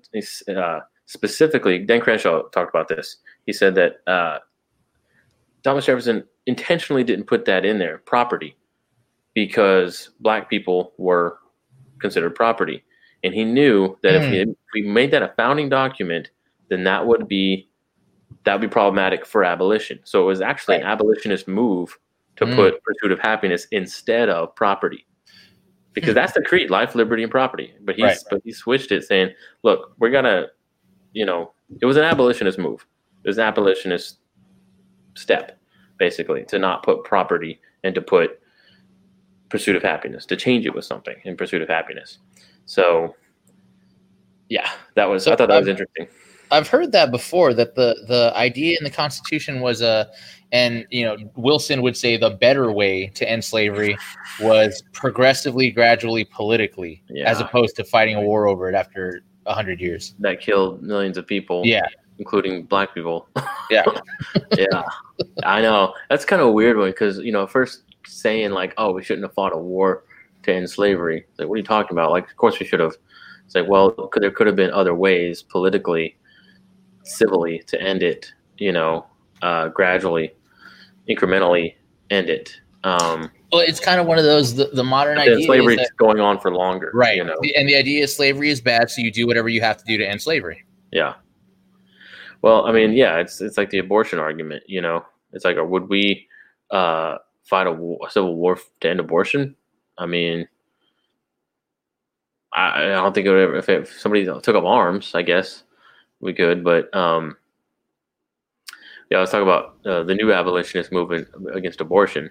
uh, 0.55 0.79
specifically, 1.07 1.79
Dan 1.79 1.99
Crenshaw 2.01 2.43
talked 2.49 2.69
about 2.69 2.87
this. 2.87 3.17
He 3.47 3.53
said 3.53 3.73
that 3.75 4.01
uh, 4.05 4.39
Thomas 5.63 5.85
Jefferson 5.85 6.23
intentionally 6.45 7.03
didn't 7.03 7.25
put 7.25 7.45
that 7.45 7.65
in 7.65 7.79
there, 7.79 7.97
property, 7.99 8.55
because 9.33 10.11
black 10.19 10.49
people 10.49 10.93
were 10.99 11.39
considered 11.99 12.35
property, 12.35 12.83
and 13.23 13.33
he 13.33 13.43
knew 13.43 13.97
that 14.03 14.13
if, 14.15 14.25
Hmm. 14.25 14.31
he, 14.31 14.39
if 14.41 14.49
we 14.75 14.81
made 14.83 15.09
that 15.11 15.23
a 15.23 15.33
founding 15.37 15.69
document, 15.69 16.29
then 16.69 16.83
that 16.83 17.07
would 17.07 17.27
be 17.27 17.69
that 18.43 18.53
would 18.53 18.61
be 18.61 18.67
problematic 18.71 19.25
for 19.25 19.43
abolition. 19.43 19.99
So 20.05 20.21
it 20.23 20.25
was 20.25 20.39
actually 20.39 20.77
an 20.77 20.83
abolitionist 20.83 21.47
move 21.49 21.97
to 22.37 22.45
Hmm. 22.45 22.55
put 22.55 22.83
pursuit 22.83 23.11
of 23.11 23.19
happiness 23.19 23.65
instead 23.71 24.29
of 24.29 24.55
property 24.55 25.05
because 25.93 26.13
that's 26.13 26.33
the 26.33 26.41
creed 26.43 26.69
life 26.69 26.93
liberty 26.93 27.23
and 27.23 27.31
property 27.31 27.73
but 27.81 27.95
he's 27.95 28.03
Right. 28.03 28.17
but 28.29 28.41
he 28.45 28.51
switched 28.53 28.91
it 28.91 29.03
saying 29.03 29.33
look 29.63 29.93
we're 29.97 30.11
gonna 30.11 30.45
you 31.13 31.25
know 31.25 31.51
it 31.81 31.87
was 31.87 31.97
an 31.97 32.03
abolitionist 32.03 32.59
move 32.59 32.85
it 33.23 33.27
was 33.27 33.37
an 33.37 33.43
abolitionist 33.45 34.19
step 35.15 35.57
basically 35.97 36.43
to 36.45 36.59
not 36.59 36.83
put 36.83 37.03
property 37.03 37.59
and 37.83 37.93
to 37.95 38.01
put 38.01 38.39
pursuit 39.49 39.75
of 39.75 39.81
happiness 39.83 40.25
to 40.25 40.35
change 40.35 40.65
it 40.65 40.75
with 40.75 40.85
something 40.85 41.15
in 41.23 41.35
pursuit 41.37 41.61
of 41.61 41.67
happiness 41.69 42.19
so 42.65 43.15
Yeah, 44.49 44.69
that 44.95 45.05
was. 45.09 45.23
So 45.23 45.33
I 45.33 45.35
thought 45.35 45.47
that 45.49 45.57
was 45.59 45.63
I've- 45.67 45.71
interesting. 45.71 46.07
I've 46.51 46.69
heard 46.69 46.93
that 46.93 47.11
before. 47.11 47.53
That 47.53 47.75
the 47.75 48.05
the 48.07 48.31
idea 48.33 48.77
in 48.79 48.85
the 48.85 48.89
Constitution 48.89 49.59
was 49.59 49.81
a, 49.81 50.07
and 50.53 50.85
you 50.89 51.03
know 51.03 51.17
Wilson 51.35 51.81
would 51.81 51.97
say 51.97 52.15
the 52.15 52.29
better 52.29 52.71
way 52.71 53.07
to 53.15 53.29
end 53.29 53.43
slavery 53.43 53.97
was 54.39 54.81
progressively, 54.93 55.69
gradually, 55.71 56.23
politically, 56.23 57.03
as 57.25 57.41
opposed 57.41 57.75
to 57.75 57.83
fighting 57.83 58.15
a 58.15 58.21
war 58.21 58.47
over 58.47 58.69
it 58.69 58.75
after 58.75 59.21
a 59.45 59.53
hundred 59.53 59.81
years. 59.81 60.15
That 60.19 60.39
killed 60.39 60.81
millions 60.81 61.17
of 61.17 61.27
people. 61.27 61.63
Yeah, 61.65 61.85
including 62.19 62.63
black 62.63 62.93
people. 62.93 63.27
yeah, 63.69 63.83
yeah, 64.57 64.83
I 65.43 65.61
know. 65.61 65.93
That's 66.09 66.25
kind 66.25 66.41
of 66.41 66.47
a 66.47 66.51
weird 66.51 66.77
one 66.77 66.89
because 66.89 67.19
you 67.19 67.31
know, 67.31 67.45
first 67.47 67.83
saying 68.05 68.51
like, 68.51 68.73
"Oh, 68.77 68.91
we 68.91 69.03
shouldn't 69.03 69.25
have 69.25 69.33
fought 69.33 69.53
a 69.53 69.57
war 69.57 70.03
to 70.43 70.53
end 70.53 70.69
slavery." 70.69 71.25
It's 71.29 71.39
Like, 71.39 71.47
what 71.47 71.55
are 71.55 71.57
you 71.57 71.63
talking 71.63 71.91
about? 71.93 72.11
Like, 72.11 72.29
of 72.29 72.37
course 72.37 72.59
we 72.59 72.65
should 72.65 72.79
have. 72.79 72.95
It's 73.45 73.55
like, 73.55 73.67
well, 73.67 73.91
could, 73.91 74.21
there 74.23 74.31
could 74.31 74.47
have 74.47 74.57
been 74.57 74.71
other 74.71 74.93
ways 74.93 75.41
politically, 75.41 76.17
civilly 77.03 77.59
to 77.67 77.81
end 77.81 78.03
it. 78.03 78.31
You 78.57 78.71
know, 78.71 79.05
uh, 79.41 79.69
gradually, 79.69 80.33
incrementally 81.09 81.75
end 82.09 82.29
it. 82.29 82.59
Um, 82.83 83.31
well, 83.51 83.61
it's 83.61 83.79
kind 83.79 83.99
of 83.99 84.07
one 84.07 84.17
of 84.17 84.23
those 84.23 84.55
the, 84.55 84.65
the 84.73 84.83
modern 84.83 85.17
idea. 85.17 85.45
slavery 85.45 85.75
is 85.75 85.81
is 85.81 85.87
that- 85.87 85.97
going 85.97 86.19
on 86.19 86.39
for 86.39 86.53
longer. 86.53 86.91
right, 86.93 87.17
You 87.17 87.23
know. 87.23 87.37
and 87.55 87.67
the 87.67 87.75
idea 87.75 88.03
is 88.03 88.15
slavery 88.15 88.49
is 88.49 88.59
bad, 88.61 88.89
so 88.89 89.01
you 89.01 89.11
do 89.11 89.25
whatever 89.27 89.47
you 89.49 89.61
have 89.61 89.77
to 89.77 89.83
do 89.85 89.97
to 89.97 90.07
end 90.07 90.21
slavery. 90.21 90.63
Yeah. 90.91 91.13
Well, 92.41 92.65
I 92.65 92.71
mean, 92.71 92.93
yeah, 92.93 93.17
it's 93.17 93.41
it's 93.41 93.57
like 93.57 93.69
the 93.69 93.79
abortion 93.79 94.19
argument. 94.19 94.63
You 94.67 94.81
know, 94.81 95.05
it's 95.33 95.45
like, 95.45 95.57
would 95.59 95.89
we 95.89 96.27
uh, 96.71 97.17
fight 97.43 97.67
a, 97.67 97.71
war, 97.71 97.99
a 98.05 98.11
civil 98.11 98.35
war 98.35 98.57
to 98.81 98.89
end 98.89 98.99
abortion? 98.99 99.55
I 99.97 100.05
mean, 100.05 100.47
I, 102.53 102.83
I 102.83 102.87
don't 102.89 103.13
think 103.13 103.27
it 103.27 103.31
would 103.31 103.39
ever. 103.39 103.55
If, 103.57 103.69
if 103.69 103.99
somebody 103.99 104.25
took 104.25 104.55
up 104.55 104.63
arms, 104.63 105.13
I 105.15 105.21
guess 105.23 105.63
we 106.19 106.33
could. 106.33 106.63
But 106.63 106.93
um, 106.95 107.37
yeah, 109.09 109.19
let's 109.19 109.31
talk 109.31 109.41
about 109.43 109.77
uh, 109.85 110.03
the 110.03 110.15
new 110.15 110.31
abolitionist 110.31 110.91
movement 110.91 111.27
against 111.53 111.81
abortion 111.81 112.29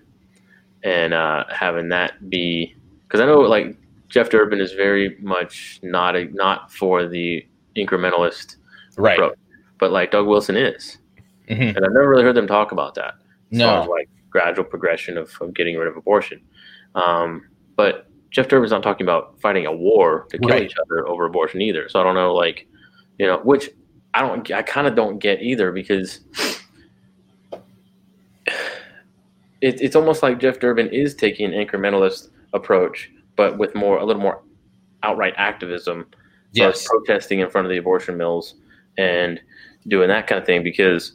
and 0.85 1.15
uh, 1.15 1.45
having 1.51 1.89
that 1.89 2.29
be 2.31 2.75
because 3.07 3.21
I 3.21 3.27
know 3.27 3.41
like 3.41 3.77
Jeff 4.09 4.31
Durbin 4.31 4.61
is 4.61 4.73
very 4.73 5.17
much 5.21 5.81
not 5.83 6.17
a, 6.17 6.27
not 6.27 6.73
for 6.73 7.07
the 7.07 7.47
incrementalist 7.77 8.57
Right. 8.99 9.19
approach, 9.19 9.39
but 9.79 9.93
like 9.93 10.11
Doug 10.11 10.27
Wilson 10.27 10.57
is, 10.57 10.99
Mhm. 11.49 11.77
and 11.77 11.85
I've 11.85 11.93
never 11.93 12.09
really 12.09 12.25
heard 12.25 12.35
them 12.35 12.47
talk 12.47 12.73
about 12.73 12.95
that. 12.97 13.15
Far 13.57 13.81
as 13.81 13.87
No. 13.87 13.91
like 13.91 14.09
gradual 14.31 14.65
progression 14.65 15.17
of, 15.19 15.31
of 15.41 15.55
getting 15.55 15.77
rid 15.77 15.89
of 15.89 15.97
abortion. 15.97 16.41
Um, 16.95 17.47
but 17.77 18.07
Jeff 18.31 18.49
Durbin's 18.49 18.73
not 18.73 18.83
talking 18.83 19.07
about 19.07 19.39
fighting 19.41 19.67
a 19.67 19.73
war 19.73 20.27
to 20.31 20.39
kill 20.39 20.51
Right. 20.51 20.63
each 20.65 20.75
other 20.83 21.07
over 21.09 21.25
abortion 21.27 21.61
either. 21.63 21.89
So 21.89 22.01
I 22.01 22.05
don't 22.05 22.15
know, 22.15 22.35
like, 22.35 22.67
you 23.19 23.27
know, 23.27 23.39
which 23.39 23.71
I 24.15 24.21
don't, 24.23 24.51
I 24.51 24.63
kind 24.63 24.87
of 24.87 24.95
don't 24.95 25.19
get 25.19 25.43
either 25.43 25.73
because 25.73 26.21
it, 29.61 29.81
it's 29.81 29.97
almost 29.97 30.23
like 30.23 30.39
Jeff 30.41 30.59
Durbin 30.61 30.89
is 30.89 31.15
taking 31.15 31.53
an 31.53 31.67
incrementalist 31.67 32.29
approach, 32.53 33.11
but 33.37 33.59
with 33.59 33.75
more, 33.75 33.99
a 33.99 34.05
little 34.05 34.23
more 34.23 34.43
outright 35.03 35.35
activism 35.37 36.07
Yes. 36.53 36.87
protesting 36.89 37.41
in 37.41 37.51
front 37.51 37.67
of 37.67 37.71
the 37.71 37.77
abortion 37.77 38.17
mills 38.17 38.55
and 38.97 39.39
doing 39.89 40.09
that 40.09 40.27
kind 40.27 40.39
of 40.41 40.47
thing 40.47 40.63
because 40.63 41.13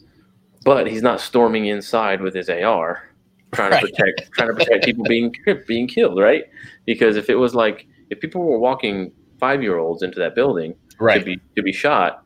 but 0.64 0.86
he's 0.88 1.02
not 1.02 1.20
storming 1.20 1.66
inside 1.66 2.22
with 2.22 2.34
his 2.36 2.50
AR 2.50 3.10
trying 3.54 3.72
Right. 3.72 3.82
to 3.82 3.88
protect 3.92 4.32
trying 4.34 4.48
to 4.50 4.54
protect 4.54 4.86
people 4.86 5.04
being 5.06 5.34
being 5.68 5.88
killed 5.88 6.20
right 6.20 6.46
because 6.86 7.16
if 7.18 7.30
it 7.30 7.36
was 7.36 7.54
like 7.56 7.88
if 8.10 8.20
people 8.20 8.44
were 8.44 8.60
walking 8.60 9.12
5-year-olds 9.42 10.04
into 10.04 10.20
that 10.20 10.36
building 10.36 10.76
to 11.00 11.26
be 11.26 11.40
to 11.56 11.64
be 11.64 11.72
shot 11.74 12.24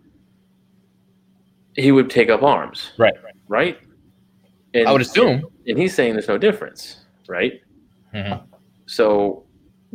he 1.75 1.91
would 1.91 2.09
take 2.09 2.29
up 2.29 2.43
arms 2.43 2.91
Right. 2.97 3.13
right 3.47 3.79
and, 4.73 4.87
I 4.87 4.91
would 4.91 5.01
assume. 5.01 5.45
and 5.67 5.77
he's 5.77 5.95
saying 5.95 6.13
there's 6.13 6.27
no 6.27 6.37
difference 6.37 7.05
right 7.27 7.61
Mhm. 8.13 8.43
so 8.85 9.44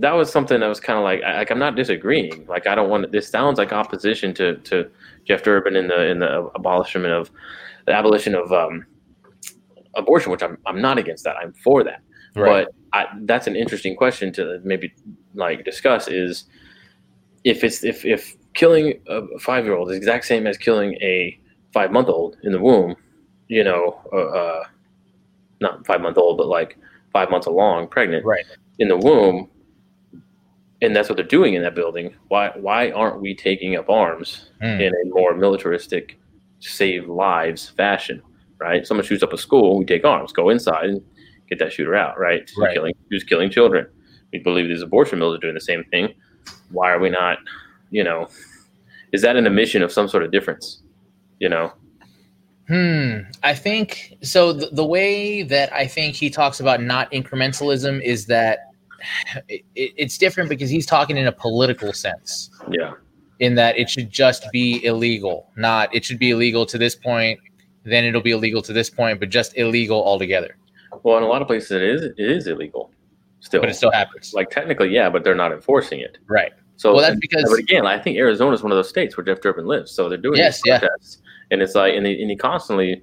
that 0.01 0.13
was 0.13 0.31
something 0.31 0.61
that 0.61 0.67
was 0.69 0.81
kind 0.81 0.99
of 0.99 1.05
like 1.05 1.23
I- 1.23 1.39
like 1.39 1.51
I'm 1.51 1.59
not 1.59 1.77
disagreeing. 1.77 2.47
Like 2.47 2.67
I 2.67 2.75
don't 2.75 2.89
want 2.91 3.11
this 3.13 3.29
sounds 3.29 3.59
like 3.59 3.73
opposition 3.73 4.35
to 4.35 4.57
to 4.57 4.91
Jeff 5.27 5.43
Durbin 5.43 5.77
in 5.77 5.89
the 5.89 6.07
in 6.07 6.19
the 6.21 6.51
abolishment 6.55 7.13
of 7.13 7.31
the 7.87 7.93
abolition 7.93 8.35
of 8.35 8.53
um, 8.53 8.85
abortion, 9.95 10.31
which 10.33 10.43
I'm 10.43 10.59
I'm 10.67 10.81
not 10.81 10.99
against 10.99 11.25
that. 11.25 11.37
I'm 11.37 11.53
for 11.53 11.85
that. 11.85 12.03
Right. 12.37 12.67
But 12.67 12.75
I, 12.93 13.07
that's 13.23 13.47
an 13.47 13.57
interesting 13.57 13.97
question 13.97 14.33
to 14.35 14.61
maybe 14.65 14.93
like 15.35 15.65
discuss 15.65 16.09
is 16.09 16.45
if 17.45 17.65
it's 17.65 17.83
if 17.85 18.05
if 18.05 18.37
killing 18.55 19.01
a 19.09 19.39
five 19.39 19.65
year 19.65 19.75
old 19.75 19.91
is 19.91 19.97
exact 19.97 20.25
same 20.25 20.47
as 20.47 20.57
killing 20.57 20.95
a 20.95 21.39
five 21.73 21.91
month 21.93 22.09
old 22.09 22.37
in 22.43 22.53
the 22.53 22.61
womb, 22.61 22.95
you 23.49 23.63
know, 23.65 24.01
uh, 24.13 24.17
uh, 24.17 24.65
not 25.61 25.87
five 25.87 26.01
month 26.01 26.19
old, 26.19 26.37
but 26.39 26.47
like 26.47 26.77
five 27.13 27.31
months 27.31 27.47
along, 27.47 27.89
pregnant, 27.89 28.25
Right. 28.25 28.45
in 28.79 28.89
the 28.89 28.97
womb, 28.97 29.49
and 30.83 30.95
that's 30.97 31.09
what 31.09 31.17
they're 31.17 31.25
doing 31.27 31.55
in 31.55 31.63
that 31.63 31.75
building. 31.75 32.15
Why 32.29 32.51
why 32.57 32.91
aren't 32.91 33.21
we 33.21 33.35
taking 33.35 33.77
up 33.77 33.89
arms 33.91 34.51
Hmm. 34.61 34.81
in 34.81 34.93
a 34.95 35.05
more 35.15 35.35
militaristic, 35.35 36.19
save 36.61 37.09
lives 37.09 37.69
fashion? 37.71 38.23
Right? 38.59 38.87
Someone 38.87 39.07
shoots 39.07 39.23
up 39.23 39.33
a 39.33 39.39
school, 39.39 39.79
we 39.79 39.85
take 39.85 40.05
arms, 40.05 40.33
go 40.33 40.51
inside 40.51 40.91
and 40.91 41.03
get 41.49 41.59
that 41.59 41.73
shooter 41.73 41.95
out. 41.95 42.19
Right? 42.19 42.41
Who's 42.49 42.59
Right. 42.59 42.75
killing 42.75 42.95
who's 43.11 43.25
killing 43.25 43.51
children? 43.51 43.87
We 44.33 44.39
believe 44.39 44.69
these 44.69 44.83
abortion 44.83 45.19
mills 45.19 45.35
are 45.37 45.41
doing 45.41 45.55
the 45.55 45.61
same 45.61 45.85
thing. 45.85 46.15
Why 46.71 46.93
are 46.93 47.01
we 47.01 47.11
not? 47.11 47.39
You 47.91 48.05
know, 48.05 48.29
is 49.13 49.23
that 49.23 49.37
an 49.37 49.47
admission 49.47 49.83
of 49.83 49.91
some 49.91 50.09
sort 50.09 50.23
of 50.23 50.31
difference? 50.31 50.83
You 51.41 51.49
know, 51.49 51.73
Hmm. 52.69 53.23
I 53.43 53.53
think 53.55 54.17
so. 54.23 54.53
The, 54.53 54.69
the 54.71 54.85
way 54.85 55.43
that 55.43 55.73
I 55.73 55.89
think 55.89 56.15
he 56.15 56.31
talks 56.31 56.61
about 56.61 56.81
not 56.81 57.11
incrementalism 57.11 58.01
is 58.01 58.27
that 58.27 58.70
it, 59.49 59.63
it's 59.75 60.19
different 60.19 60.49
because 60.49 60.71
he's 60.71 60.87
talking 60.87 61.17
in 61.17 61.27
a 61.27 61.33
political 61.33 61.93
sense, 61.93 62.51
yeah, 62.71 62.93
in 63.39 63.55
that 63.57 63.79
it 63.79 63.89
should 63.91 64.11
just 64.11 64.47
be 64.53 64.85
illegal, 64.85 65.49
not 65.57 65.95
it 65.95 66.05
should 66.05 66.19
be 66.19 66.31
illegal 66.31 66.67
to 66.67 66.79
this 66.79 66.95
point, 66.95 67.39
then 67.85 68.05
it'll 68.05 68.21
be 68.21 68.33
illegal 68.33 68.63
to 68.63 68.73
this 68.73 68.91
point, 68.91 69.21
but 69.21 69.29
just 69.31 69.57
illegal 69.57 70.03
altogether. 70.05 70.57
well, 71.03 71.17
in 71.17 71.23
a 71.23 71.27
lot 71.27 71.41
of 71.43 71.49
places 71.49 71.71
it 71.73 71.83
is 71.83 72.03
it 72.03 72.15
is 72.19 72.47
illegal 72.47 72.91
still. 73.41 73.61
But 73.61 73.71
it 73.71 73.75
still 73.75 73.91
happens. 73.93 74.35
like 74.35 74.51
technically, 74.51 74.91
yeah, 74.91 75.09
but 75.09 75.25
they're 75.25 75.35
not 75.35 75.53
enforcing 75.53 76.01
it. 76.01 76.19
right. 76.27 76.53
So 76.77 76.95
Well, 76.95 77.03
that's 77.03 77.21
because- 77.21 77.45
but 77.51 77.59
again, 77.59 77.85
I 77.87 77.99
think 77.99 78.17
Arizona 78.17 78.53
is 78.55 78.63
one 78.63 78.73
of 78.73 78.77
those 78.77 78.89
states 78.89 79.15
where 79.17 79.25
Jeff 79.25 79.41
Durbin 79.43 79.67
lives, 79.67 79.91
so 79.93 80.09
they're 80.09 80.17
doing 80.17 80.39
Yes, 80.39 80.63
these 80.63 80.81
yeah. 80.81 80.87
and 81.51 81.61
it's 81.61 81.75
like, 81.75 81.95
and 81.95 82.07
he, 82.07 82.21
and 82.23 82.31
he 82.31 82.37
constantly 82.37 83.03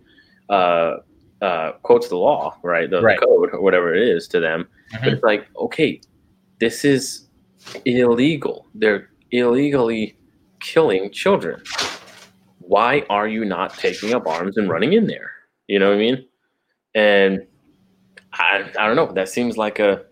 uh, 0.50 0.98
uh, 1.41 1.74
quotes 1.84 2.08
the 2.10 2.17
law, 2.17 2.58
right, 2.63 2.89
the, 2.89 3.01
the 3.20 3.25
code 3.25 3.50
or 3.53 3.62
whatever 3.62 3.94
it 3.94 4.08
is 4.08 4.27
to 4.29 4.39
them. 4.39 4.67
But 4.91 5.01
Mhm. 5.01 5.13
it's 5.13 5.24
like, 5.24 5.48
okay, 5.58 6.01
this 6.60 6.84
is 6.86 7.27
illegal. 7.86 8.65
They're 8.74 9.10
illegally 9.32 10.17
killing 10.60 11.12
children. 11.12 11.62
Why 12.60 13.06
are 13.10 13.27
you 13.27 13.46
not 13.46 13.77
taking 13.77 14.13
up 14.13 14.27
arms 14.27 14.58
and 14.58 14.70
running 14.70 14.94
in 14.94 15.08
there? 15.08 15.32
You 15.67 15.79
know 15.79 15.89
what 15.89 15.96
I 15.96 16.00
mean? 16.00 16.25
And 16.96 17.46
I, 18.34 18.70
I 18.79 18.88
don't 18.88 18.96
know. 18.96 19.12
That 19.13 19.29
seems 19.29 19.58
like 19.58 19.79
a 19.79 20.03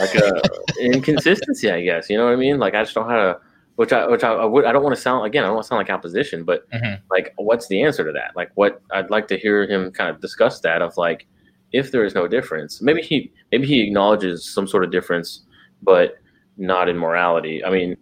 like 0.00 0.14
a 0.14 0.42
inconsistency, 0.80 1.70
I 1.70 1.82
guess. 1.82 2.08
You 2.10 2.18
know 2.18 2.24
what 2.26 2.32
I 2.32 2.36
mean? 2.36 2.58
Like 2.58 2.74
I 2.74 2.82
just 2.82 2.94
don't 2.94 3.08
know 3.08 3.14
how 3.14 3.22
to. 3.32 3.40
Which 3.76 3.92
I 3.92 4.06
which 4.08 4.22
I, 4.24 4.32
I 4.32 4.44
would 4.44 4.64
I 4.66 4.72
don't 4.72 4.82
want 4.82 4.94
to 4.94 5.00
sound 5.00 5.24
again. 5.26 5.42
I 5.44 5.46
don't 5.46 5.54
want 5.56 5.64
to 5.64 5.68
sound 5.68 5.78
like 5.78 5.90
opposition, 5.90 6.44
but 6.44 6.68
Mhm. 6.70 7.00
like, 7.10 7.32
what's 7.36 7.66
the 7.68 7.82
answer 7.82 8.04
to 8.04 8.12
that? 8.12 8.32
Like, 8.36 8.50
what 8.54 8.82
I'd 8.92 9.10
like 9.10 9.26
to 9.28 9.38
hear 9.38 9.66
him 9.66 9.90
kind 9.92 10.10
of 10.10 10.20
discuss 10.20 10.60
that 10.60 10.82
of 10.82 10.96
like, 10.98 11.26
if 11.72 11.90
there 11.90 12.04
is 12.04 12.14
no 12.14 12.28
difference, 12.28 12.82
maybe 12.82 13.00
he 13.00 13.32
maybe 13.52 13.66
he 13.66 13.80
acknowledges 13.80 14.44
some 14.52 14.66
sort 14.66 14.84
of 14.84 14.90
difference, 14.90 15.44
but 15.82 16.16
not 16.58 16.88
in 16.90 16.98
morality. 16.98 17.64
I 17.64 17.70
mean, 17.70 17.96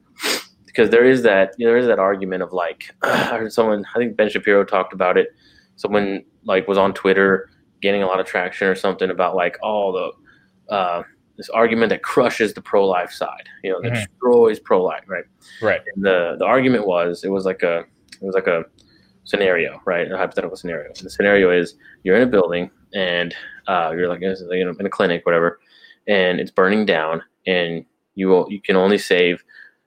because 0.67 0.91
there 0.91 1.05
is 1.05 1.23
that 1.23 1.55
you 1.59 1.67
know, 1.67 1.71
there 1.73 1.79
is 1.79 1.87
that 1.87 1.99
argument 2.01 2.43
of 2.43 2.53
like 2.53 2.93
I 3.03 3.39
heard 3.39 3.53
someone 3.53 3.85
I 3.95 3.99
think 3.99 4.17
Ben 4.17 4.29
Shapiro 4.31 4.65
talked 4.65 4.93
about 4.93 5.17
it. 5.17 5.29
Someone 5.77 6.25
like 6.45 6.67
was 6.67 6.79
on 6.79 6.93
Twitter 6.93 7.51
gaining 7.81 8.03
a 8.03 8.07
lot 8.07 8.19
of 8.19 8.27
traction 8.27 8.67
or 8.67 8.75
something 8.75 9.11
about 9.11 9.37
like 9.37 9.57
oh 9.63 9.93
the 10.69 10.75
uh, 10.75 11.03
this 11.39 11.49
argument 11.49 11.89
that 11.91 12.03
crushes 12.03 12.53
the 12.53 12.61
pro 12.61 12.87
life 12.87 13.11
side, 13.13 13.49
you 13.65 13.71
know, 13.73 13.81
that 13.81 13.93
Mhm. 13.93 13.95
destroys 13.95 14.59
pro 14.61 14.83
life, 14.83 15.05
right? 15.07 15.25
Right. 15.63 15.81
And 15.95 16.05
the 16.05 16.37
the 16.39 16.45
argument 16.45 16.87
was 16.87 17.25
it 17.25 17.31
was 17.31 17.47
like 17.47 17.63
a 17.63 17.87
it 18.21 18.25
was 18.27 18.35
like 18.35 18.49
a 18.49 18.65
scenario, 19.25 19.81
right? 19.87 20.11
A 20.11 20.17
hypothetical 20.17 20.57
scenario. 20.57 20.89
And 20.89 20.97
the 21.07 21.11
scenario 21.11 21.51
is 21.51 21.77
you're 22.03 22.17
in 22.17 22.23
a 22.23 22.27
building 22.27 22.71
and 22.95 23.35
uh, 23.69 23.93
you're 23.95 24.09
like 24.09 24.21
you 24.21 24.65
know, 24.65 24.75
in 24.79 24.87
a 24.87 24.91
clinic, 24.91 25.25
whatever, 25.27 25.61
and 26.07 26.41
it's 26.41 26.51
burning 26.51 26.87
down, 26.87 27.23
and 27.47 27.85
you 28.15 28.29
will, 28.29 28.47
you 28.51 28.61
can 28.61 28.77
only 28.77 28.99
save. 28.99 29.45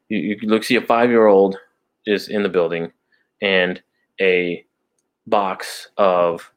You, 0.09 0.37
you 0.41 0.47
look 0.47 0.63
see 0.63 0.75
a 0.75 0.81
five 0.81 1.09
year 1.09 1.25
old 1.25 1.57
is 2.05 2.29
in 2.29 2.43
the 2.43 2.49
building, 2.49 2.91
and 3.41 3.81
a 4.21 4.63
box 5.27 5.89
of 5.97 6.51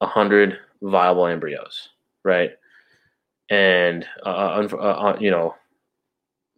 a 0.00 0.06
hundred 0.06 0.58
viable 0.82 1.26
embryos, 1.26 1.90
right? 2.22 2.52
And 3.50 4.06
uh, 4.24 4.28
uh, 4.28 4.68
uh, 4.72 4.76
uh, 4.76 5.16
you 5.20 5.30
know, 5.30 5.54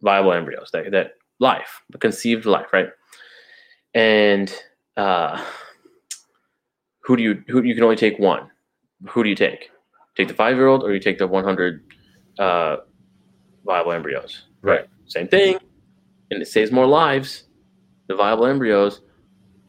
viable 0.01 0.33
embryos 0.33 0.69
that 0.73 0.91
that 0.91 1.13
life, 1.39 1.81
conceived 1.99 2.45
life, 2.45 2.67
right? 2.71 2.89
And 3.95 4.53
uh, 4.95 5.43
who 7.01 7.17
do 7.17 7.23
you 7.23 7.43
who 7.47 7.63
you 7.63 7.73
can 7.73 7.83
only 7.83 7.95
take 7.95 8.19
one? 8.19 8.49
Who 9.09 9.23
do 9.23 9.29
you 9.29 9.35
take? 9.35 9.71
Take 10.15 10.27
the 10.27 10.33
five 10.35 10.55
year 10.55 10.67
old, 10.67 10.83
or 10.83 10.93
you 10.93 10.99
take 10.99 11.17
the 11.17 11.27
one 11.27 11.43
hundred 11.43 11.83
uh, 12.37 12.77
viable 13.65 13.91
embryos? 13.93 14.43
Right. 14.61 14.85
Same 15.07 15.27
thing, 15.27 15.57
and 16.31 16.41
it 16.41 16.45
saves 16.47 16.71
more 16.71 16.87
lives. 16.87 17.43
The 18.07 18.15
viable 18.15 18.45
embryos, 18.45 19.01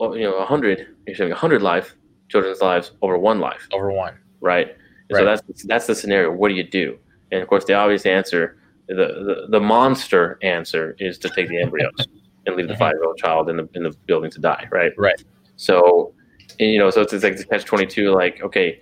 oh, 0.00 0.14
you 0.14 0.24
know, 0.24 0.36
a 0.36 0.44
hundred. 0.44 0.88
You're 1.06 1.16
saving 1.16 1.32
a 1.32 1.36
hundred 1.36 1.62
life 1.62 1.94
children's 2.28 2.60
lives 2.60 2.92
over 3.02 3.16
one 3.16 3.40
life, 3.40 3.68
Over 3.72 3.92
one. 3.92 4.18
right? 4.40 4.76
Right. 5.10 5.18
So 5.20 5.24
that's 5.24 5.64
that's 5.64 5.86
the 5.86 5.94
scenario. 5.94 6.32
What 6.32 6.48
do 6.48 6.54
you 6.54 6.64
do? 6.64 6.98
And 7.34 7.42
of 7.42 7.48
course, 7.48 7.64
the 7.64 7.74
obvious 7.74 8.06
answer, 8.06 8.56
the 8.86 8.94
the, 8.94 9.46
the 9.50 9.60
monster 9.60 10.38
answer, 10.42 10.94
is 11.00 11.18
to 11.18 11.28
take 11.28 11.48
the 11.48 11.60
embryos 11.60 12.06
and 12.46 12.54
leave 12.54 12.68
the 12.68 12.76
five 12.76 12.92
year 12.92 13.04
old 13.04 13.18
child 13.18 13.50
in 13.50 13.56
the 13.56 13.68
in 13.74 13.82
the 13.82 13.92
building 14.06 14.30
to 14.30 14.40
die, 14.40 14.68
right? 14.70 14.92
Right. 14.96 15.20
So, 15.56 16.14
and, 16.60 16.70
you 16.70 16.78
know, 16.78 16.90
so 16.90 17.00
it's, 17.00 17.12
it's 17.12 17.24
like 17.24 17.36
the 17.36 17.44
catch 17.44 17.64
twenty 17.64 17.86
two. 17.86 18.12
Like, 18.12 18.40
okay, 18.42 18.80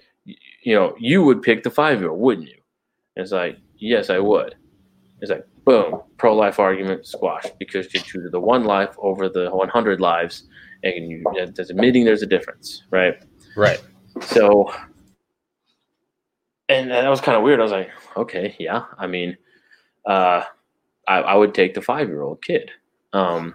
you 0.62 0.74
know, 0.74 0.94
you 0.98 1.22
would 1.22 1.40
pick 1.40 1.62
the 1.62 1.70
five 1.70 2.00
year 2.00 2.10
old, 2.10 2.20
wouldn't 2.20 2.48
you? 2.48 2.60
And 3.16 3.22
it's 3.22 3.32
like, 3.32 3.56
yes, 3.78 4.10
I 4.10 4.18
would. 4.18 4.54
It's 5.22 5.30
like, 5.30 5.46
boom, 5.64 6.02
pro 6.18 6.34
life 6.34 6.58
argument 6.58 7.06
squashed 7.06 7.58
because 7.58 7.94
you 7.94 8.00
choose 8.00 8.30
the 8.30 8.40
one 8.40 8.64
life 8.64 8.94
over 8.98 9.30
the 9.30 9.48
one 9.50 9.70
hundred 9.70 9.98
lives, 10.00 10.44
and 10.82 11.10
you 11.10 11.24
that's 11.56 11.70
admitting 11.70 12.04
there's 12.04 12.22
a 12.22 12.26
difference, 12.26 12.82
right? 12.90 13.16
Right. 13.56 13.80
So, 14.20 14.70
and 16.68 16.90
that 16.90 17.08
was 17.08 17.20
kind 17.20 17.36
of 17.36 17.42
weird. 17.42 17.60
I 17.60 17.62
was 17.64 17.72
like, 17.72 17.90
okay, 18.16 18.56
yeah. 18.58 18.84
I 18.98 19.06
mean, 19.06 19.36
uh, 20.06 20.44
I, 21.08 21.16
I 21.18 21.34
would 21.34 21.54
take 21.54 21.74
the 21.74 21.82
five 21.82 22.08
year 22.08 22.22
old 22.22 22.42
kid. 22.42 22.70
Um, 23.12 23.54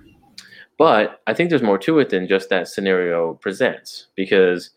but 0.78 1.22
I 1.28 1.34
think 1.34 1.50
there's 1.50 1.64
more 1.64 1.80
to 1.80 2.00
it 2.00 2.10
than 2.10 2.28
just 2.28 2.50
that 2.50 2.68
scenario 2.68 3.36
presents 3.36 4.08
because 4.16 4.72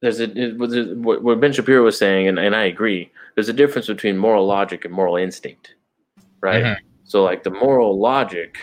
there's 0.00 0.20
a 0.20 0.24
it 0.38 0.58
was 0.58 0.76
a- 0.76 0.94
what 0.94 1.40
Ben 1.40 1.52
Shapiro 1.52 1.84
was 1.84 1.98
saying, 1.98 2.28
and, 2.28 2.38
and 2.38 2.54
I 2.54 2.64
agree. 2.64 3.10
There's 3.34 3.48
a 3.48 3.52
difference 3.54 3.86
between 3.86 4.16
moral 4.18 4.46
logic 4.46 4.84
and 4.84 4.92
moral 4.94 5.16
instinct, 5.16 5.74
right? 6.42 6.64
Mhm. 6.64 6.76
So, 7.04 7.22
like 7.24 7.42
the 7.42 7.50
moral 7.50 7.98
logic, 7.98 8.58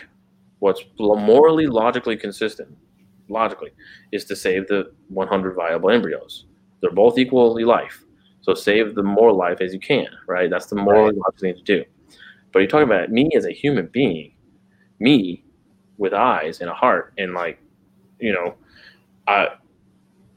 what's 0.59 0.83
morally 0.99 1.67
logically 1.67 2.17
consistent, 2.17 2.77
logically, 3.31 3.71
is 4.11 4.25
to 4.25 4.35
save 4.35 4.67
the 4.67 4.91
100 5.09 5.55
viable 5.55 5.89
embryos. 5.89 6.45
They're 6.81 6.91
both 6.91 7.17
equally 7.17 7.63
life, 7.63 8.03
so 8.41 8.53
save 8.53 8.95
the 8.95 9.03
more 9.03 9.31
life 9.33 9.61
as 9.61 9.73
you 9.73 9.79
can, 9.79 10.07
right? 10.27 10.49
That's 10.49 10.67
the 10.67 10.75
morally 10.75 11.15
logical 11.15 11.39
thing 11.39 11.55
to 11.55 11.63
do. 11.63 11.83
But 12.51 12.59
you're 12.59 12.67
talking 12.69 12.87
about 12.87 13.09
me 13.11 13.29
as 13.35 13.45
a 13.45 13.51
human 13.51 13.87
being, 13.87 14.33
me 14.99 15.43
with 15.97 16.13
eyes 16.13 16.61
and 16.61 16.69
a 16.69 16.73
heart, 16.73 17.13
and 17.17 17.33
like, 17.33 17.59
you 18.19 18.33
know, 18.33 18.55
I 19.27 19.49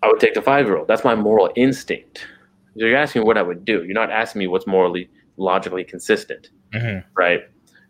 I 0.03 0.09
would 0.09 0.21
take 0.21 0.35
the 0.35 0.43
five 0.43 0.67
year 0.67 0.77
old. 0.77 0.87
That's 0.89 1.05
my 1.05 1.15
moral 1.15 1.51
instinct. 1.57 2.27
You're 2.75 2.97
asking 2.97 3.23
me 3.23 3.27
what 3.27 3.39
I 3.39 3.43
would 3.43 3.65
do. 3.65 3.85
You're 3.85 3.95
not 3.95 4.11
asking 4.11 4.41
me 4.41 4.47
what's 4.49 4.67
morally 4.67 5.09
logically 5.37 5.83
consistent 5.85 6.51
Mhm. 6.75 7.03
right? 7.17 7.41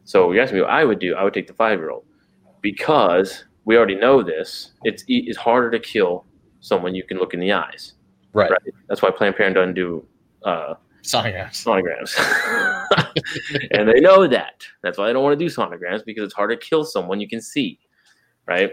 So 0.05 0.33
you're 0.33 0.43
asking 0.43 0.57
me 0.59 0.63
what 0.63 0.71
I 0.71 0.85
would 0.85 0.99
do. 0.99 1.15
I 1.15 1.25
would 1.25 1.35
take 1.35 1.47
the 1.47 1.55
five 1.55 1.79
year 1.81 1.91
old 1.91 2.05
because 2.61 3.45
we 3.65 3.77
already 3.77 3.95
know 3.95 4.23
this. 4.23 4.73
It's 4.85 5.05
it's 5.09 5.39
harder 5.39 5.71
to 5.71 5.79
kill 5.79 6.27
someone 6.61 6.95
you 6.95 7.05
can 7.05 7.19
look 7.19 7.35
in 7.35 7.41
the 7.41 7.53
eyes. 7.53 7.95
Right. 8.33 8.51
Right. 8.51 8.75
That's 8.89 9.03
why 9.03 9.11
Planned 9.11 9.37
Parenthood 9.37 9.63
doesn't 9.63 9.75
do 9.75 10.07
uh, 10.45 10.75
Sonograms. 11.05 11.53
sonograms, 11.53 12.17
and 13.73 13.89
they 13.89 14.01
know 14.01 14.27
that. 14.27 14.67
That's 14.83 14.97
why 14.97 15.07
they 15.07 15.13
don't 15.13 15.23
want 15.23 15.39
to 15.39 15.45
do 15.45 15.55
sonograms 15.55 16.03
because 16.05 16.25
it's 16.25 16.33
harder 16.33 16.57
to 16.57 16.61
kill 16.67 16.83
someone 16.85 17.21
you 17.21 17.29
can 17.29 17.43
see, 17.43 17.79
right? 18.47 18.73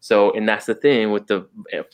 So, 0.00 0.32
and 0.32 0.48
that's 0.48 0.64
the 0.64 0.74
thing 0.74 1.10
with 1.10 1.26
the 1.26 1.46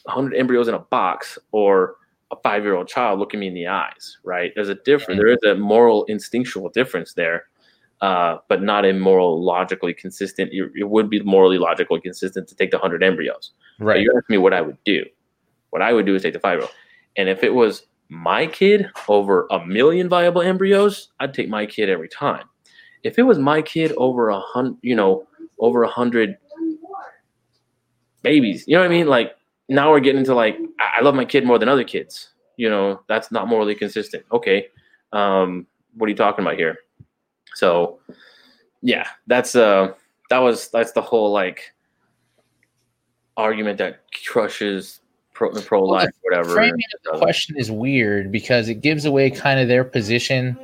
100 0.05 0.37
embryos 0.37 0.69
in 0.69 0.75
a 0.75 0.79
box 0.79 1.37
or 1.51 1.97
a 2.31 2.37
five 2.43 2.63
year 2.63 2.75
old 2.75 2.87
child 2.87 3.19
looking 3.19 3.41
me 3.41 3.49
in 3.49 3.55
the 3.55 3.67
eyes, 3.67 4.19
right? 4.23 4.53
There's 4.55 4.69
a 4.69 4.77
difference. 4.77 5.19
There 5.19 5.33
is 5.33 5.43
a 5.45 5.55
moral 5.57 6.05
instinctual 6.05 6.69
difference 6.71 7.15
there, 7.15 7.47
uh, 8.03 8.39
but 8.49 8.61
not 8.61 8.85
a 8.85 8.93
moral 8.93 9.43
logically 9.43 9.95
consistent. 9.95 10.51
It, 10.53 10.73
it 10.75 10.89
would 10.91 11.09
be 11.09 11.23
morally 11.23 11.57
logically 11.57 12.01
consistent 12.01 12.49
to 12.49 12.57
take 12.57 12.73
the 12.73 12.77
100 12.77 13.03
embryos. 13.03 13.53
But 13.79 13.85
Right. 13.85 14.01
You 14.01 14.13
asked 14.17 14.29
me 14.29 14.39
what 14.39 14.53
I 14.53 14.61
would 14.61 14.77
do. 14.85 15.05
What 15.71 15.83
I 15.83 15.93
would 15.93 16.05
do 16.05 16.17
is 16.17 16.23
take 16.23 16.35
the 16.35 16.41
five 16.41 16.59
year. 16.59 16.69
And 17.17 17.29
if 17.29 17.45
it 17.45 17.55
was 17.55 17.87
my 18.09 18.47
kid 18.47 18.91
over 19.09 19.47
a 19.53 19.65
million 19.65 20.09
viable 20.09 20.43
embryos, 20.43 21.13
I'd 21.21 21.33
take 21.33 21.49
my 21.49 21.65
kid 21.65 21.89
every 21.89 22.09
time. 22.09 22.49
If 23.05 23.19
it 23.19 23.23
was 23.23 23.39
my 23.39 23.63
kid 23.63 23.93
over 23.97 24.31
a 24.31 24.41
hundred, 24.41 24.79
you 24.83 24.97
know, 24.97 25.27
over 25.61 25.85
a 25.85 25.89
hundred 25.89 26.37
babies, 28.23 28.65
you 28.67 28.75
know 28.75 28.81
what 28.81 28.87
I 28.87 28.95
mean? 28.95 29.07
Like 29.07 29.37
now 29.69 29.91
we're 29.91 30.01
getting 30.01 30.21
into 30.21 30.35
like 30.35 30.59
I 30.81 30.99
I 30.99 31.01
love 31.03 31.15
my 31.15 31.25
kid 31.25 31.47
more 31.47 31.59
than 31.59 31.69
other 31.69 31.85
kids. 31.85 32.31
You 32.57 32.69
know, 32.69 33.01
that's 33.09 33.33
not 33.33 33.49
morally 33.49 33.75
consistent. 33.75 34.25
Okay, 34.33 34.67
um, 35.13 35.67
what 35.95 36.07
are 36.07 36.11
you 36.11 36.17
talking 36.17 36.45
about 36.45 36.57
here? 36.57 36.79
So, 37.55 37.99
yeah, 38.81 39.09
that's 39.27 39.55
uh, 39.55 39.93
that 40.31 40.39
was 40.39 40.69
that's 40.69 40.93
the 40.93 41.03
whole 41.03 41.33
like 41.33 41.73
argument 43.37 43.79
that 43.79 44.01
crushes 44.27 45.01
pro 45.33 45.51
pro 45.63 45.83
life, 45.85 46.11
whatever. 46.23 46.55
Framing 46.55 46.81
the 47.05 47.19
question 47.19 47.57
is 47.57 47.71
weird 47.71 48.33
because 48.33 48.69
it 48.69 48.81
gives 48.81 49.05
away 49.05 49.31
kind 49.31 49.61
of 49.61 49.69
their 49.69 49.85
position 49.85 50.57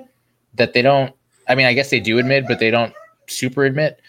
that 0.55 0.72
they 0.72 0.83
don't. 0.83 1.14
I 1.48 1.55
mean, 1.55 1.66
I 1.66 1.72
guess 1.72 1.90
they 1.90 2.01
do 2.01 2.18
admit, 2.18 2.44
but 2.46 2.59
they 2.59 2.70
don't 2.70 2.92
super 3.27 3.64
admit 3.64 4.01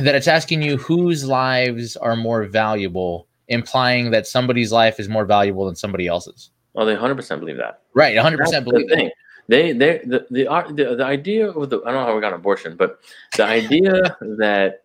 that 0.00 0.14
it's 0.14 0.28
asking 0.28 0.62
you 0.62 0.76
whose 0.76 1.24
lives 1.24 1.96
are 1.96 2.16
more 2.16 2.44
valuable, 2.44 3.26
implying 3.48 4.10
that 4.10 4.26
somebody's 4.26 4.72
life 4.72 5.00
is 5.00 5.08
more 5.08 5.24
valuable 5.24 5.66
than 5.66 5.76
somebody 5.76 6.06
else's. 6.06 6.50
Oh, 6.74 6.84
they 6.84 6.94
hundred 6.94 7.16
percent 7.16 7.40
believe 7.40 7.56
that. 7.58 7.82
Right, 7.94 8.16
100% 8.16 8.38
That's 8.38 8.64
believe 8.64 8.88
that. 8.88 9.12
They 9.48 9.72
they 9.72 9.98
the 10.04 10.26
the, 10.30 10.72
the 10.74 10.96
the 10.96 11.04
idea 11.04 11.50
of 11.50 11.68
the 11.70 11.80
I 11.84 11.90
don't 11.92 11.94
know 11.94 12.06
how 12.06 12.14
we 12.14 12.20
got 12.20 12.28
an 12.32 12.38
abortion, 12.40 12.76
but 12.76 13.00
the 13.36 13.44
idea 13.44 14.16
that 14.20 14.84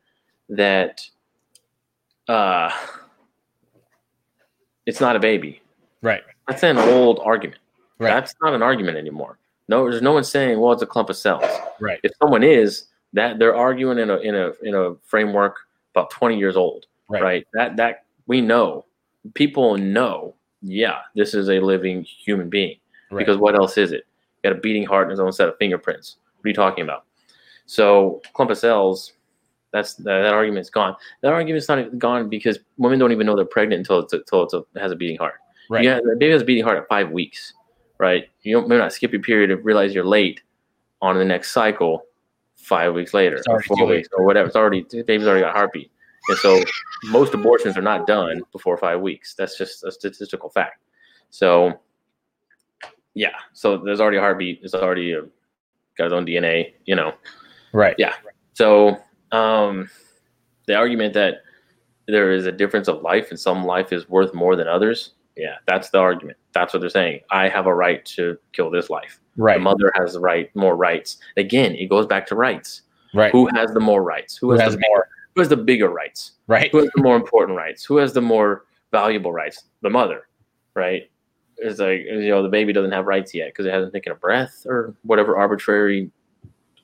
that 0.49 1.01
uh 2.27 2.71
it's 4.85 4.99
not 5.01 5.15
a 5.15 5.19
baby. 5.19 5.61
Right, 6.01 6.21
That's 6.47 6.63
an 6.63 6.77
old 6.77 7.19
argument. 7.23 7.59
right, 7.99 8.09
That's 8.09 8.33
not 8.41 8.53
an 8.53 8.61
argument 8.61 8.97
anymore. 8.97 9.37
No, 9.67 9.89
there's 9.89 10.01
no 10.01 10.13
one 10.13 10.23
saying, 10.23 10.59
well, 10.59 10.71
it's 10.71 10.81
a 10.81 10.85
clump 10.87 11.09
of 11.09 11.17
cells. 11.17 11.43
right, 11.81 11.99
If 12.03 12.13
someone 12.21 12.43
is, 12.43 12.85
that 13.13 13.37
they're 13.39 13.55
arguing 13.55 13.99
in 13.99 14.09
a 14.09 14.17
in 14.17 14.35
a 14.35 14.51
in 14.63 14.75
a 14.75 14.95
framework 15.05 15.57
about 15.93 16.09
20 16.11 16.37
years 16.37 16.55
old. 16.55 16.85
right, 17.09 17.21
right? 17.23 17.47
That 17.53 17.75
that 17.77 18.05
we 18.27 18.41
know, 18.41 18.85
people 19.33 19.77
know. 19.77 20.35
Yeah, 20.61 20.99
this 21.15 21.33
is 21.33 21.49
a 21.49 21.59
living 21.59 22.03
human 22.03 22.49
being. 22.49 22.77
right. 23.11 23.19
Because 23.19 23.37
what 23.37 23.55
else 23.55 23.77
is 23.77 23.91
it? 23.91 24.06
Got 24.43 24.53
a 24.53 24.55
beating 24.55 24.85
heart 24.85 25.03
and 25.03 25.11
his 25.11 25.19
own 25.19 25.31
set 25.31 25.49
of 25.49 25.57
fingerprints. 25.57 26.17
What 26.37 26.45
are 26.45 26.49
you 26.49 26.55
talking 26.55 26.83
about? 26.83 27.05
So 27.65 28.21
clump 28.33 28.51
of 28.51 28.57
cells. 28.57 29.13
That's 29.73 29.95
that, 29.95 30.21
that 30.21 30.33
argument's 30.33 30.69
gone. 30.69 30.95
That 31.21 31.33
argument's 31.33 31.67
not 31.67 31.97
gone 31.99 32.29
because 32.29 32.59
women 32.77 32.99
don't 32.99 33.11
even 33.11 33.27
know 33.27 33.35
they're 33.35 33.45
pregnant 33.45 33.79
until 33.79 33.99
it's 33.99 34.13
until 34.13 34.43
it's 34.43 34.53
a, 34.53 34.63
has 34.79 34.91
a 34.91 34.95
beating 34.95 35.17
heart. 35.17 35.35
right. 35.69 35.83
Yeah, 35.83 35.99
the 36.01 36.15
baby 36.17 36.31
has 36.31 36.41
a 36.41 36.45
beating 36.45 36.63
heart 36.63 36.77
at 36.77 36.87
five 36.87 37.11
weeks, 37.11 37.53
right? 37.97 38.29
You 38.43 38.55
don't 38.55 38.69
may 38.69 38.77
not 38.77 38.93
skip 38.93 39.11
your 39.11 39.21
period 39.21 39.51
and 39.51 39.63
realize 39.65 39.93
you're 39.93 40.05
late 40.05 40.41
on 41.01 41.17
the 41.17 41.25
next 41.25 41.51
cycle 41.51 42.03
five 42.55 42.93
weeks 42.93 43.13
later 43.13 43.41
or 43.47 43.61
four 43.61 43.85
weeks 43.85 44.09
or 44.17 44.25
whatever. 44.25 44.47
It's 44.47 44.55
already 44.55 44.85
the 44.89 45.03
baby's 45.03 45.27
already 45.27 45.41
got 45.41 45.55
a 45.55 45.57
heartbeat. 45.57 45.91
And 46.29 46.37
so 46.39 46.61
most 47.05 47.33
abortions 47.33 47.77
are 47.77 47.81
not 47.81 48.07
done 48.07 48.41
before 48.51 48.77
five 48.77 48.99
weeks. 49.01 49.33
That's 49.35 49.57
just 49.57 49.83
a 49.83 49.91
statistical 49.91 50.49
fact. 50.49 50.81
So 51.29 51.79
yeah, 53.17 53.35
so 53.53 53.77
there's 53.77 53.99
already 53.99 54.17
a 54.17 54.21
heartbeat. 54.21 54.61
There's 54.61 54.75
already 54.75 55.13
a, 55.13 55.21
got 55.97 56.05
his 56.05 56.13
own 56.13 56.25
DNA, 56.25 56.73
you 56.85 56.95
know. 56.95 57.13
right. 57.73 57.95
Yeah. 57.97 58.13
So 58.53 58.97
um, 59.31 59.89
the 60.67 60.75
argument 60.75 61.13
that 61.15 61.41
there 62.07 62.31
is 62.31 62.45
a 62.45 62.51
difference 62.51 62.87
of 62.87 63.01
life 63.01 63.31
and 63.31 63.39
some 63.39 63.65
life 63.65 63.91
is 63.91 64.07
worth 64.07 64.33
more 64.35 64.55
than 64.55 64.67
others, 64.67 65.13
yeah, 65.35 65.55
that's 65.65 65.89
the 65.89 65.97
argument. 65.99 66.37
That's 66.53 66.73
what 66.73 66.79
they're 66.79 66.89
saying. 66.89 67.21
I 67.31 67.49
have 67.49 67.65
a 67.65 67.73
right 67.73 68.05
to 68.05 68.37
kill 68.53 68.69
this 68.69 68.89
life. 68.89 69.19
right, 69.35 69.55
The 69.57 69.61
mother 69.61 69.91
has 69.95 70.13
the 70.13 70.19
right, 70.19 70.55
more 70.55 70.75
rights. 70.75 71.17
Again, 71.37 71.73
it 71.75 71.89
goes 71.89 72.05
back 72.05 72.25
to 72.27 72.35
rights. 72.35 72.83
right. 73.13 73.31
Who 73.31 73.47
has 73.55 73.71
the 73.71 73.79
more 73.79 74.03
rights? 74.03 74.37
Who, 74.37 74.47
Who 74.47 74.51
has, 74.53 74.61
has 74.61 74.73
the, 74.75 74.83
more? 74.89 75.09
who 75.35 75.41
has 75.41 75.49
the 75.49 75.57
bigger 75.57 75.89
rights? 75.89 76.33
Right, 76.47 76.71
Who 76.71 76.79
has 76.79 76.89
the 76.95 77.01
more 77.03 77.15
important 77.15 77.57
rights? 77.57 77.83
Who 77.83 77.97
has 77.97 78.13
the 78.13 78.21
more 78.21 78.65
valuable 78.91 79.31
rights? 79.31 79.63
The 79.81 79.89
mother, 79.89 80.27
right? 80.75 81.09
It's 81.59 81.79
like 81.79 82.01
you 82.01 82.29
know 82.29 82.43
the 82.43 82.49
baby 82.49 82.73
doesn't 82.73 82.91
have 82.91 83.05
rights 83.05 83.33
yet 83.33 83.49
because 83.49 83.65
it 83.65 83.73
hasn't 83.73 83.93
taken 83.93 84.11
a 84.11 84.15
breath 84.15 84.65
or 84.67 84.93
whatever 85.03 85.37
arbitrary 85.37 86.11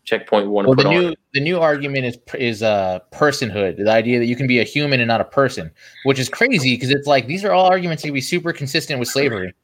checkpoint 0.03 0.45
to 0.45 0.49
Well, 0.49 0.63
the 0.75 0.86
on. 0.86 0.89
new 0.89 1.15
the 1.33 1.39
new 1.39 1.59
argument 1.59 2.05
is 2.05 2.17
is 2.36 2.63
uh 2.63 2.99
personhood, 3.12 3.77
the 3.77 3.91
idea 3.91 4.19
that 4.19 4.25
you 4.25 4.36
can 4.36 4.47
be 4.47 4.59
a 4.59 4.63
human 4.63 4.99
and 4.99 5.07
not 5.07 5.21
a 5.21 5.25
person, 5.25 5.71
which 6.05 6.19
is 6.19 6.27
crazy 6.29 6.75
because 6.75 6.89
it's 6.89 7.07
like 7.07 7.27
these 7.27 7.43
are 7.45 7.51
all 7.51 7.67
arguments 7.67 8.01
that 8.03 8.07
can 8.07 8.13
be 8.13 8.21
super 8.21 8.51
consistent 8.53 8.99
with 8.99 9.07
slavery. 9.09 9.53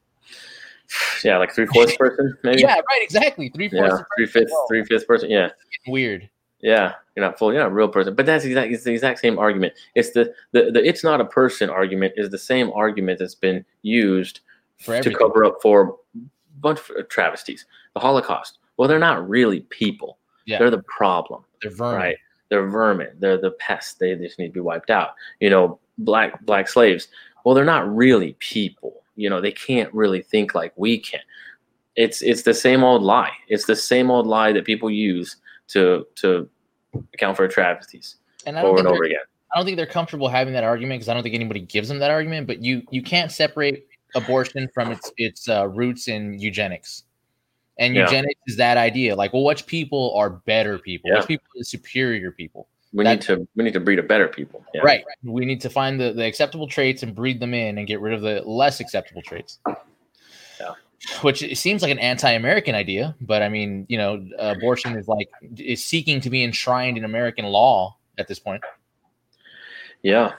Yeah, 1.22 1.38
like 1.38 1.52
three 1.54 1.66
fourths 1.66 1.96
person, 1.96 2.36
maybe. 2.42 2.62
Yeah, 2.62 2.74
right, 2.74 3.00
exactly. 3.00 3.48
Three 3.50 3.68
fourths. 3.68 3.94
yeah, 3.96 4.04
three 4.16 4.26
fifths, 4.26 4.52
three 4.68 4.84
fifths 4.84 5.04
person. 5.04 5.30
Yeah, 5.30 5.50
Weird. 5.86 6.28
yeah. 6.60 6.94
You're 7.14 7.24
not 7.24 7.38
full. 7.38 7.52
You're 7.52 7.62
not 7.62 7.70
a 7.70 7.74
real 7.74 7.86
person. 7.88 8.16
But 8.16 8.26
that's 8.26 8.44
exactly 8.44 8.74
it's 8.74 8.82
the 8.82 8.90
exact 8.92 9.20
same 9.20 9.38
argument. 9.38 9.74
It's 9.94 10.10
the 10.10 10.34
the, 10.50 10.72
the 10.72 10.82
it's 10.84 11.04
not 11.04 11.20
a 11.20 11.24
person 11.24 11.70
argument 11.70 12.14
is 12.16 12.30
the 12.30 12.38
same 12.38 12.72
argument 12.72 13.20
that's 13.20 13.36
been 13.36 13.64
used 13.82 14.40
For 14.80 15.00
to 15.00 15.14
cover 15.14 15.44
up 15.44 15.56
for 15.62 15.96
a 16.16 16.20
bunch 16.60 16.80
of 16.90 17.08
travesties. 17.08 17.66
The 17.94 18.00
Holocaust. 18.00 18.58
Well, 18.76 18.88
they're 18.88 18.98
not 18.98 19.28
really 19.28 19.60
people. 19.68 20.18
Yeah. 20.46 20.58
They're 20.58 20.70
the 20.70 20.82
problem. 20.84 21.44
They're 21.62 21.70
vermin. 21.70 22.00
Right. 22.00 22.16
They're 22.48 22.66
vermin. 22.66 23.10
They're 23.18 23.40
the 23.40 23.52
pests. 23.52 23.94
They 23.94 24.14
just 24.16 24.38
need 24.38 24.48
to 24.48 24.52
be 24.52 24.60
wiped 24.60 24.90
out. 24.90 25.10
You 25.40 25.50
know, 25.50 25.78
black 25.98 26.40
black 26.46 26.68
slaves. 26.68 27.08
Well, 27.44 27.54
they're 27.54 27.64
not 27.64 27.94
really 27.94 28.36
people. 28.38 29.02
You 29.16 29.28
know, 29.28 29.40
they 29.40 29.52
can't 29.52 29.92
really 29.92 30.22
think 30.22 30.54
like 30.54 30.72
we 30.76 30.98
can. 30.98 31.20
It's 31.96 32.22
it's 32.22 32.42
the 32.42 32.54
same 32.54 32.82
old 32.82 33.02
lie. 33.02 33.32
It's 33.48 33.66
the 33.66 33.76
same 33.76 34.10
old 34.10 34.26
lie 34.26 34.52
that 34.52 34.64
people 34.64 34.90
use 34.90 35.36
to 35.68 36.06
to 36.16 36.48
account 37.14 37.36
for 37.36 37.46
travesties 37.46 38.16
And 38.46 38.58
I 38.58 38.62
don't 38.62 38.70
over 38.70 38.78
think 38.78 38.88
and 38.88 38.94
over 38.94 39.04
again. 39.04 39.20
I 39.52 39.58
don't 39.58 39.64
think 39.64 39.76
they're 39.76 39.86
comfortable 39.86 40.28
having 40.28 40.54
that 40.54 40.64
argument 40.64 41.00
because 41.00 41.08
I 41.08 41.14
don't 41.14 41.22
think 41.22 41.34
anybody 41.34 41.60
gives 41.60 41.88
them 41.88 41.98
that 41.98 42.10
argument. 42.10 42.46
But 42.46 42.64
you 42.64 42.82
you 42.90 43.02
can't 43.02 43.30
separate 43.30 43.86
abortion 44.14 44.68
from 44.74 44.90
its 44.92 45.12
its 45.16 45.48
uh, 45.48 45.68
roots 45.68 46.08
in 46.08 46.38
eugenics, 46.38 47.04
and 47.78 47.94
Yeah. 47.94 48.04
eugenics 48.04 48.40
is 48.46 48.56
that 48.56 48.76
idea. 48.76 49.14
Like, 49.16 49.32
well, 49.32 49.44
which 49.44 49.66
people 49.66 50.14
are 50.16 50.30
better 50.30 50.78
people? 50.78 51.10
Yeah. 51.10 51.18
Which 51.18 51.28
people 51.28 51.46
are 51.60 51.64
superior 51.64 52.30
people? 52.30 52.68
We 52.92 53.04
need 53.04 53.20
to 53.22 53.46
we 53.54 53.62
need 53.64 53.72
to 53.74 53.80
breed 53.80 54.00
a 54.00 54.02
better 54.02 54.26
people. 54.26 54.64
Yeah. 54.74 54.80
Right. 54.82 55.04
We 55.22 55.44
need 55.44 55.60
to 55.60 55.70
find 55.70 56.00
the, 56.00 56.12
the 56.12 56.24
acceptable 56.26 56.66
traits 56.66 57.04
and 57.04 57.14
breed 57.14 57.38
them 57.38 57.54
in 57.54 57.78
and 57.78 57.86
get 57.86 58.00
rid 58.00 58.12
of 58.14 58.20
the 58.22 58.42
less 58.42 58.80
acceptable 58.80 59.22
traits. 59.22 59.60
Yeah. 60.58 60.74
Which 61.22 61.42
it 61.42 61.56
seems 61.56 61.82
like 61.82 61.92
an 61.92 62.00
anti-American 62.00 62.74
idea, 62.74 63.14
but 63.20 63.42
I 63.42 63.48
mean, 63.48 63.86
you 63.88 63.96
know, 63.96 64.26
abortion 64.38 64.96
is 64.96 65.06
like 65.06 65.28
is 65.56 65.84
seeking 65.84 66.20
to 66.22 66.30
be 66.30 66.42
enshrined 66.42 66.98
in 66.98 67.04
American 67.04 67.44
law 67.46 67.96
at 68.18 68.26
this 68.26 68.40
point. 68.40 68.62
Yeah. 70.02 70.32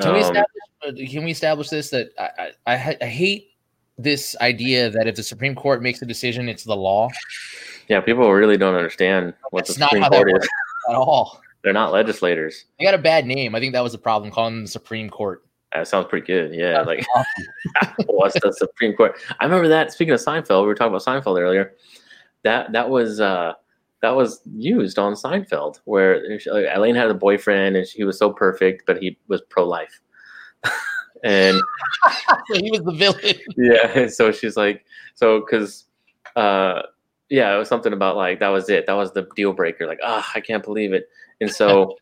Can 0.00 0.12
we 0.14 0.18
Um, 0.18 0.24
establish? 0.24 0.44
Uh, 0.86 0.92
Can 1.08 1.24
we 1.24 1.30
establish 1.30 1.68
this 1.68 1.90
that 1.90 2.10
I, 2.18 2.52
I, 2.66 2.96
I, 3.00 3.06
hate 3.06 3.50
this 3.96 4.36
idea 4.40 4.90
that 4.90 5.06
if 5.06 5.16
the 5.16 5.22
Supreme 5.22 5.54
Court 5.54 5.82
makes 5.82 6.02
a 6.02 6.06
decision, 6.06 6.48
it's 6.48 6.64
the 6.64 6.76
law 6.76 7.08
yeah, 7.88 8.00
people 8.00 8.30
really 8.32 8.56
don't 8.56 8.74
understand 8.74 9.34
what 9.50 9.66
That's 9.66 9.74
the 9.74 9.80
not 9.80 9.90
Supreme 9.90 10.10
Court 10.10 10.42
is. 10.42 10.48
at 10.90 10.94
all. 10.94 11.40
They're 11.64 11.72
not 11.72 11.92
legislators. 11.92 12.66
They 12.78 12.84
got 12.84 12.94
a 12.94 12.98
bad 12.98 13.26
name. 13.26 13.54
I 13.54 13.60
think 13.60 13.72
that 13.72 13.82
was 13.82 13.92
the 13.92 13.98
problem 13.98 14.30
calling 14.30 14.54
them 14.54 14.64
the 14.64 14.70
Supreme 14.70 15.10
Court. 15.10 15.44
That 15.74 15.88
sounds 15.88 16.06
pretty 16.08 16.26
good. 16.26 16.54
Yeah, 16.54 16.82
like 16.82 17.04
what's 18.06 18.38
the 18.40 18.52
Supreme 18.52 18.94
Court? 18.94 19.18
I 19.40 19.44
remember 19.44 19.68
that. 19.68 19.92
Speaking 19.92 20.14
of 20.14 20.20
Seinfeld, 20.20 20.62
we 20.62 20.66
were 20.66 20.74
talking 20.74 20.94
about 20.94 21.04
Seinfeld 21.04 21.40
earlier. 21.40 21.74
That 22.44 22.72
that 22.72 22.88
was 22.88 23.20
uh, 23.20 23.54
that 24.00 24.14
was 24.14 24.40
used 24.54 24.98
on 24.98 25.14
Seinfeld, 25.14 25.80
where 25.84 26.22
Elaine 26.46 26.94
had 26.94 27.10
a 27.10 27.14
boyfriend 27.14 27.76
and 27.76 27.86
he 27.86 28.04
was 28.04 28.18
so 28.18 28.32
perfect, 28.32 28.84
but 28.86 28.98
he 29.02 29.18
was 29.28 29.42
pro 29.50 29.66
life. 29.66 30.00
And 31.24 31.56
he 32.54 32.70
was 32.70 32.82
the 32.82 32.92
villain. 32.92 33.34
yeah, 33.56 34.06
so 34.08 34.32
she's 34.32 34.56
like, 34.56 34.84
so 35.14 35.40
because 35.40 35.86
uh, 36.36 36.82
yeah, 37.28 37.54
it 37.54 37.58
was 37.58 37.68
something 37.68 37.92
about 37.92 38.16
like 38.16 38.40
that 38.40 38.48
was 38.48 38.68
it. 38.68 38.86
That 38.86 38.94
was 38.94 39.12
the 39.12 39.26
deal 39.36 39.52
breaker. 39.52 39.86
Like, 39.86 40.00
ah, 40.02 40.30
I 40.34 40.40
can't 40.40 40.62
believe 40.64 40.92
it. 40.92 41.08
And 41.40 41.50
so. 41.50 41.96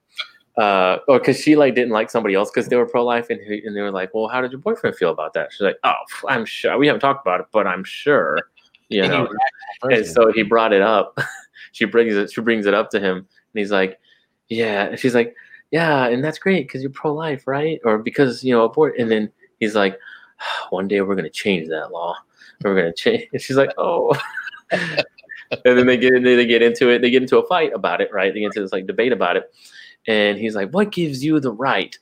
Uh, 0.59 1.01
or 1.07 1.19
because 1.19 1.39
she 1.39 1.55
like 1.55 1.75
didn't 1.75 1.91
like 1.91 2.09
somebody 2.11 2.35
else 2.35 2.51
because 2.51 2.67
they 2.67 2.77
were 2.77 2.87
pro 2.87 3.05
life, 3.05 3.29
and, 3.29 3.39
he- 3.43 3.63
and 3.67 3.77
they 3.77 3.83
were 3.83 3.91
like, 3.91 4.15
"Well, 4.15 4.27
how 4.27 4.41
did 4.41 4.53
your 4.53 4.61
boyfriend 4.63 4.97
feel 4.97 5.11
about 5.11 5.35
that?" 5.35 5.53
She's 5.53 5.61
like, 5.61 5.77
"Oh, 5.85 5.93
I'm 6.27 6.47
sure 6.47 6.79
we 6.79 6.87
haven't 6.87 7.01
talked 7.01 7.27
about 7.27 7.41
it, 7.41 7.47
but 7.53 7.67
I'm 7.67 7.85
sure, 7.85 8.39
you 8.89 9.03
And 9.03 9.13
know." 9.13 9.21
was 9.25 9.31
an 9.33 9.37
actual 9.85 9.99
And 9.99 10.07
so 10.07 10.33
he 10.33 10.43
brought 10.43 10.73
it 10.73 10.81
up. 10.81 11.19
she 11.73 11.85
brings 11.85 12.15
it. 12.15 12.33
She 12.33 12.41
brings 12.41 12.65
it 12.65 12.73
up 12.73 12.89
to 12.93 12.99
him, 12.99 13.17
and 13.19 13.27
he's 13.53 13.71
like, 13.71 13.99
"Yeah." 14.49 14.85
And 14.87 14.99
she's 14.99 15.15
like, 15.15 15.35
"Yeah," 15.71 16.07
and 16.07 16.25
that's 16.25 16.39
great 16.39 16.67
because 16.67 16.83
you're 16.83 16.91
pro 16.91 17.13
life, 17.13 17.47
right? 17.47 17.81
Or 17.85 17.99
because 17.99 18.45
you 18.45 18.53
know 18.53 18.65
abort. 18.65 18.99
And 18.99 19.11
then 19.11 19.31
he's 19.61 19.75
like, 19.75 19.99
"One 20.71 20.89
day 20.89 21.01
we're 21.01 21.17
gonna 21.17 21.31
change 21.31 21.69
that 21.69 21.93
law. 21.93 22.17
We're 22.63 22.77
gonna 22.77 22.93
change." 22.93 23.27
And 23.33 23.41
she's 23.43 23.57
like, 23.57 23.73
"Oh." 23.79 24.19
and 24.71 25.05
then 25.65 25.87
they 25.87 25.97
get 25.97 26.13
they 26.23 26.47
get 26.47 26.63
into 26.63 26.89
it. 26.91 27.03
They 27.03 27.11
get 27.11 27.23
into 27.23 27.39
a 27.39 27.47
fight 27.47 27.73
about 27.75 28.01
it, 28.01 28.13
right? 28.13 28.33
They 28.33 28.41
get 28.41 28.47
into 28.47 28.63
this 28.63 28.73
like 28.73 28.87
debate 28.87 29.13
about 29.13 29.37
it. 29.37 29.53
And 30.07 30.39
he's 30.39 30.55
like, 30.55 30.71
"What 30.71 30.93
gives 30.93 31.25
you 31.25 31.39
the 31.41 31.53
right 31.53 31.97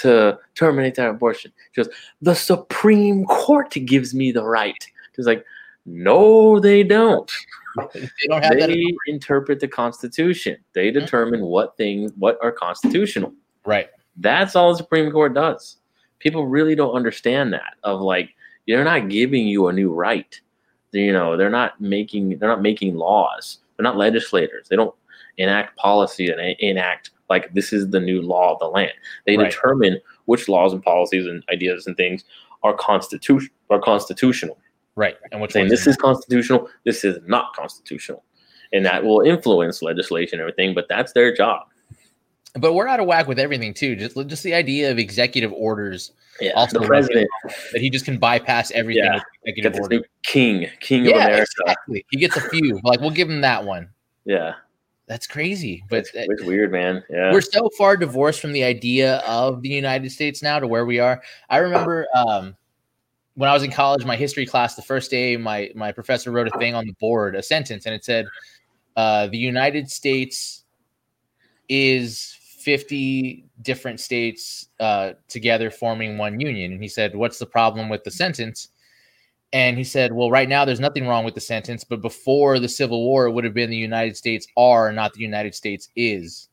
to 0.00 0.38
terminate 0.54 0.94
that 0.96 1.10
abortion?" 1.10 1.52
She 1.72 1.82
goes, 1.82 1.92
"The 2.22 2.34
Supreme 2.34 3.24
Court 3.26 3.70
gives 3.70 4.14
me 4.14 4.32
the 4.32 4.44
right." 4.44 4.86
She's 5.14 5.26
like, 5.26 5.44
"No, 5.86 6.60
they 6.60 6.82
don't. 6.82 7.30
they 7.94 8.08
don't 8.28 8.42
have 8.42 8.58
that. 8.58 8.94
Interpret 9.06 9.60
the 9.60 9.68
Constitution. 9.68 10.56
They 10.72 10.90
mm-hmm. 10.90 11.00
determine 11.00 11.42
what 11.42 11.76
things 11.76 12.12
what 12.16 12.38
are 12.42 12.52
constitutional. 12.52 13.32
Right. 13.64 13.88
That's 14.16 14.56
all 14.56 14.72
the 14.72 14.78
Supreme 14.78 15.10
Court 15.10 15.34
does. 15.34 15.76
People 16.18 16.46
really 16.46 16.74
don't 16.74 16.94
understand 16.94 17.52
that. 17.52 17.74
Of 17.82 18.00
like, 18.00 18.30
they're 18.66 18.84
not 18.84 19.08
giving 19.08 19.46
you 19.46 19.68
a 19.68 19.72
new 19.72 19.92
right. 19.92 20.40
You 20.92 21.12
know, 21.12 21.36
they're 21.36 21.50
not 21.50 21.80
making 21.80 22.38
they're 22.38 22.48
not 22.48 22.62
making 22.62 22.94
laws. 22.96 23.58
They're 23.76 23.84
not 23.84 23.96
legislators. 23.96 24.68
They 24.68 24.76
don't 24.76 24.94
enact 25.36 25.76
policy 25.76 26.30
and 26.30 26.40
enact 26.60 27.10
like 27.28 27.52
this 27.52 27.72
is 27.72 27.90
the 27.90 28.00
new 28.00 28.22
law 28.22 28.54
of 28.54 28.58
the 28.60 28.68
land. 28.68 28.92
They 29.26 29.36
Right. 29.36 29.50
determine 29.50 30.00
which 30.24 30.48
laws 30.48 30.72
and 30.72 30.82
policies 30.82 31.26
and 31.26 31.42
ideas 31.52 31.86
and 31.86 31.96
things 31.96 32.24
are 32.62 32.74
constitution 32.74 33.50
are 33.68 33.80
constitutional 33.80 34.58
Right. 34.96 35.16
And 35.30 35.40
which 35.40 35.52
saying 35.52 35.68
this 35.68 35.86
is 35.86 35.96
constitutional, 35.96 36.68
this 36.84 37.04
is 37.04 37.18
not 37.26 37.54
constitutional. 37.54 38.24
And 38.72 38.84
that 38.86 39.04
will 39.04 39.20
influence 39.20 39.82
legislation 39.82 40.40
and 40.40 40.48
everything, 40.48 40.74
but 40.74 40.86
that's 40.88 41.12
their 41.12 41.34
job. 41.34 41.66
but 42.58 42.72
we're 42.72 42.88
out 42.88 42.98
of 42.98 43.06
whack 43.06 43.28
with 43.28 43.38
everything 43.38 43.74
too. 43.74 43.94
Just 43.94 44.16
just 44.28 44.42
the 44.42 44.54
idea 44.54 44.90
of 44.90 44.98
executive 44.98 45.52
orders 45.52 46.12
Yeah. 46.40 46.52
Also 46.52 46.80
the 46.80 46.86
president 46.86 47.28
that 47.72 47.80
he 47.82 47.90
just 47.90 48.06
can 48.06 48.18
bypass 48.18 48.70
everything 48.72 49.04
Yeah. 49.04 49.20
executive 49.44 49.72
this 49.74 49.80
order. 49.82 49.96
new 49.96 50.04
king, 50.24 50.66
king 50.80 51.02
of 51.02 51.08
Yeah, 51.08 51.26
America. 51.26 51.46
exactly. 51.60 52.06
He 52.10 52.16
gets 52.16 52.36
a 52.36 52.40
few. 52.48 52.80
Like 52.82 53.00
we'll 53.00 53.10
give 53.10 53.28
him 53.28 53.42
that 53.42 53.64
one. 53.64 53.90
Yeah. 54.24 54.54
That's 55.06 55.26
crazy. 55.26 55.84
But 55.90 55.98
It's, 56.00 56.10
it's 56.14 56.42
weird, 56.42 56.72
man. 56.72 57.04
Yeah. 57.10 57.30
we're 57.32 57.40
so 57.42 57.68
far 57.78 57.96
divorced 57.96 58.40
from 58.40 58.52
the 58.52 58.64
idea 58.64 59.16
of 59.18 59.60
the 59.62 59.68
United 59.68 60.10
States 60.10 60.42
now 60.42 60.58
to 60.58 60.66
where 60.66 60.84
we 60.86 60.98
are. 60.98 61.22
I 61.50 61.58
remember 61.58 62.06
um, 62.14 62.56
when 63.36 63.48
I 63.48 63.54
was 63.54 63.62
in 63.62 63.70
college, 63.70 64.04
my 64.04 64.16
history 64.16 64.46
class, 64.46 64.74
the 64.74 64.82
first 64.82 65.10
day, 65.10 65.36
my 65.36 65.70
my 65.74 65.92
professor 65.92 66.32
wrote 66.32 66.48
a 66.48 66.58
thing 66.58 66.74
on 66.74 66.86
the 66.86 66.94
board, 66.94 67.36
a 67.36 67.42
sentence, 67.42 67.86
and 67.86 67.94
it 67.94 68.04
said, 68.04 68.26
uh, 68.96 69.28
"The 69.28 69.38
United 69.38 69.90
States 69.90 70.64
is." 71.68 72.36
50 72.66 73.44
different 73.62 74.00
states 74.00 74.70
uh, 74.80 75.12
together 75.28 75.70
forming 75.70 76.18
one 76.18 76.40
union. 76.40 76.72
And 76.72 76.82
he 76.82 76.88
said, 76.88 77.14
What's 77.14 77.38
the 77.38 77.46
problem 77.46 77.88
with 77.88 78.02
the 78.02 78.10
sentence? 78.10 78.70
And 79.52 79.78
he 79.78 79.84
said, 79.84 80.12
Well, 80.12 80.32
right 80.32 80.48
now 80.48 80.64
there's 80.64 80.80
nothing 80.80 81.06
wrong 81.06 81.24
with 81.24 81.36
the 81.36 81.40
sentence, 81.40 81.84
but 81.84 82.02
before 82.02 82.58
the 82.58 82.68
Civil 82.68 83.04
War, 83.04 83.26
it 83.26 83.30
would 83.30 83.44
have 83.44 83.54
been 83.54 83.70
the 83.70 83.76
United 83.76 84.16
States 84.16 84.48
are, 84.56 84.90
not 84.90 85.12
the 85.12 85.20
United 85.20 85.54
States 85.54 85.90
is. 85.94 86.48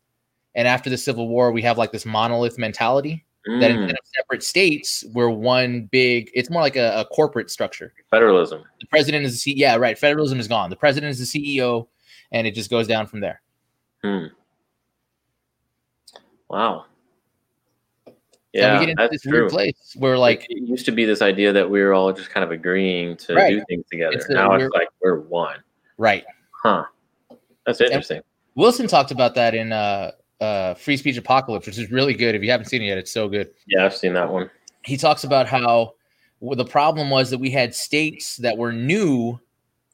And 0.54 0.67
after 0.67 0.88
the 0.88 1.00
Civil 1.00 1.28
War, 1.28 1.52
we 1.52 1.63
have 1.63 1.80
like 1.80 1.91
this 1.91 2.06
monolith 2.06 2.60
mentality 2.60 3.26
that 3.45 3.51
Mm, 3.51 3.77
instead 3.82 3.91
of 3.91 4.06
separate 4.15 4.41
states, 4.43 5.03
we're 5.13 5.29
one 5.29 5.89
big, 5.91 6.32
it's 6.34 6.49
more 6.49 6.62
like 6.62 6.75
a, 6.77 6.99
a 7.01 7.06
corporate 7.06 7.51
structure. 7.51 7.93
federalism. 8.10 8.63
The 8.79 8.88
president 8.88 9.25
is 9.25 9.43
the 9.43 9.51
CEO. 9.53 9.58
yeah, 9.58 9.75
right. 9.75 9.97
Federalism 9.97 10.39
is 10.39 10.47
gone. 10.47 10.69
The 10.69 10.75
president 10.77 11.12
is 11.12 11.32
the 11.32 11.58
CEO, 11.58 11.88
and 12.32 12.47
it 12.47 12.56
just 12.56 12.69
goes 12.69 12.88
down 12.88 13.06
from 13.08 13.19
there. 13.19 13.41
Hmm. 14.03 14.25
Wow. 16.49 16.86
and 18.06 18.15
Yeah, 18.53 18.73
we 18.79 18.86
get 18.86 18.89
into 18.91 19.01
that's 19.03 19.12
this 19.12 19.21
true. 19.23 19.32
weird 19.41 19.49
place 19.51 19.95
where 19.97 20.17
like 20.17 20.45
it 20.49 20.63
used 20.67 20.86
to 20.86 20.91
be 20.91 21.06
this 21.06 21.21
idea 21.21 21.51
that 21.53 21.69
we 21.69 21.82
were 21.82 21.93
all 21.93 22.13
just 22.13 22.29
kind 22.29 22.43
of 22.43 22.51
agreeing 22.51 23.17
to 23.17 23.34
Right. 23.36 23.49
do 23.51 23.63
things 23.67 23.86
together. 23.91 24.15
It's 24.15 24.29
now 24.29 24.53
it's 24.53 24.73
like 24.73 24.88
we're 25.01 25.19
one. 25.19 25.58
right. 25.97 26.23
Huh. 26.63 26.86
That's 27.65 27.82
interesting. 27.82 28.21
Wilson 28.56 28.88
talked 28.88 29.12
about 29.12 29.36
that 29.36 29.56
in 29.56 29.71
uh, 29.71 30.12
uh, 30.43 30.73
Free 30.75 30.97
Speech 30.97 31.17
Apocalypse, 31.17 31.65
which 31.65 31.77
is 31.77 31.89
really 31.91 32.13
good. 32.13 32.36
If 32.36 32.43
you 32.43 32.51
haven't 32.51 32.67
seen 32.67 32.82
it 32.82 32.88
yet, 32.88 32.97
it's 32.97 33.12
so 33.12 33.29
good. 33.29 33.49
Yeah, 33.67 33.86
I've 33.86 33.95
seen 33.95 34.13
that 34.13 34.29
one. 34.32 34.49
He 34.84 34.97
talks 34.97 35.23
about 35.23 35.47
how 35.47 35.93
the 36.41 36.65
problem 36.65 37.10
was 37.10 37.29
that 37.29 37.38
we 37.39 37.49
had 37.49 37.73
states 37.73 38.38
that 38.38 38.58
were 38.58 38.73
new, 38.73 39.39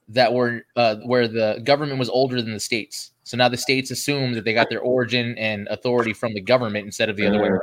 that 0.08 0.34
were 0.34 0.66
uh, 0.76 0.96
where 1.06 1.28
the 1.28 1.62
government 1.64 2.00
was 2.00 2.10
older 2.10 2.42
than 2.42 2.54
the 2.54 2.60
states. 2.60 3.12
So 3.24 3.38
now 3.38 3.48
the 3.48 3.58
states 3.58 3.92
assume 3.92 4.34
that 4.34 4.44
they 4.44 4.54
got 4.56 4.70
their 4.70 4.80
origin 4.80 5.38
and 5.38 5.68
authority 5.68 6.14
from 6.14 6.34
the 6.34 6.42
government 6.42 6.86
instead 6.86 7.10
of 7.10 7.16
the 7.16 7.28
other 7.28 7.40
way 7.40 7.50
Mhm. 7.50 7.60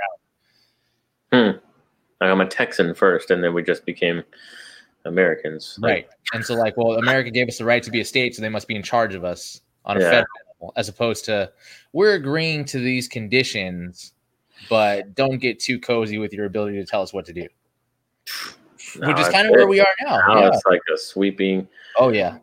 around. 1.33 1.61
Like 2.21 2.31
I'm 2.31 2.41
a 2.41 2.47
Texan 2.47 2.95
first, 2.95 3.31
and 3.33 3.43
then 3.43 3.53
we 3.53 3.63
just 3.65 3.85
became 3.85 4.23
Americans. 5.05 5.77
Like, 5.81 5.91
Right. 5.91 6.09
And 6.33 6.45
so, 6.45 6.55
like, 6.55 6.77
well, 6.77 6.99
America 6.99 7.31
gave 7.31 7.49
us 7.49 7.59
the 7.59 7.65
right 7.65 7.83
to 7.83 7.91
be 7.91 8.01
a 8.01 8.05
state, 8.05 8.35
so 8.35 8.43
they 8.43 8.49
must 8.49 8.69
be 8.69 8.75
in 8.77 8.83
charge 8.83 9.15
of 9.15 9.25
us 9.25 9.61
on 9.85 9.97
a 9.97 10.01
Yeah. 10.01 10.11
federal 10.11 10.27
level, 10.61 10.73
as 10.77 10.89
opposed 10.89 11.25
to 11.27 11.51
we're 11.93 12.15
agreeing 12.15 12.65
to 12.67 12.79
these 12.79 13.09
conditions, 13.09 14.13
but 14.69 15.15
don't 15.15 15.39
get 15.39 15.59
too 15.61 15.79
cozy 15.79 16.19
with 16.19 16.33
your 16.33 16.47
ability 16.47 16.77
to 16.79 16.85
tell 16.87 17.03
us 17.03 17.13
what 17.13 17.25
to 17.27 17.33
do. 17.33 17.47
No, 18.99 19.09
which 19.09 19.19
is 19.19 19.29
kind 19.29 19.47
of 19.47 19.53
where 19.53 19.67
we 19.69 19.81
are 19.81 19.87
now. 20.05 20.19
Now 20.29 20.41
Yeah. 20.43 20.49
it's 20.49 20.63
like 20.67 20.81
a 20.95 20.99
sweeping 20.99 21.69
Oh 21.99 22.09
yeah. 22.11 22.39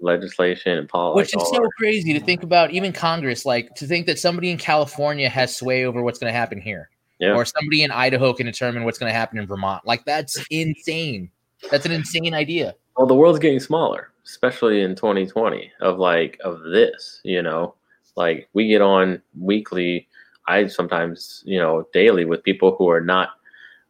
legislation 0.00 0.78
and 0.78 0.88
policy. 0.88 1.16
Which 1.16 1.36
is 1.36 1.48
so 1.50 1.60
crazy 1.78 2.12
to 2.12 2.20
think 2.20 2.42
about, 2.42 2.70
even 2.72 2.92
Congress, 2.92 3.44
like 3.46 3.74
to 3.76 3.86
think 3.86 4.06
that 4.06 4.18
somebody 4.18 4.50
in 4.50 4.58
California 4.58 5.28
has 5.28 5.54
sway 5.56 5.84
over 5.84 6.02
what's 6.02 6.18
going 6.18 6.32
to 6.32 6.36
happen 6.38 6.60
here, 6.60 6.90
Yeah. 7.20 7.34
or 7.34 7.44
somebody 7.44 7.82
in 7.82 7.90
Idaho 7.90 8.32
can 8.32 8.46
determine 8.46 8.84
what's 8.84 8.98
going 8.98 9.10
to 9.10 9.14
happen 9.18 9.38
in 9.38 9.46
Vermont. 9.46 9.86
Like 9.86 10.04
that's 10.04 10.44
insane. 10.50 11.30
That's 11.70 11.86
an 11.86 11.92
insane 11.92 12.34
idea. 12.34 12.74
well, 12.96 13.06
the 13.06 13.14
world's 13.14 13.38
getting 13.38 13.60
smaller, 13.60 14.10
especially 14.24 14.82
in 14.82 14.94
2020. 14.94 15.70
Of 15.80 15.98
like 15.98 16.38
of 16.44 16.62
this, 16.62 17.20
you 17.24 17.42
know, 17.42 17.74
like 18.16 18.48
we 18.52 18.68
get 18.68 18.82
on 18.82 19.22
weekly. 19.38 20.08
I 20.48 20.66
sometimes, 20.66 21.42
you 21.46 21.58
know, 21.58 21.86
daily 21.92 22.24
with 22.24 22.42
people 22.42 22.74
who 22.76 22.88
are 22.90 23.00
not 23.00 23.30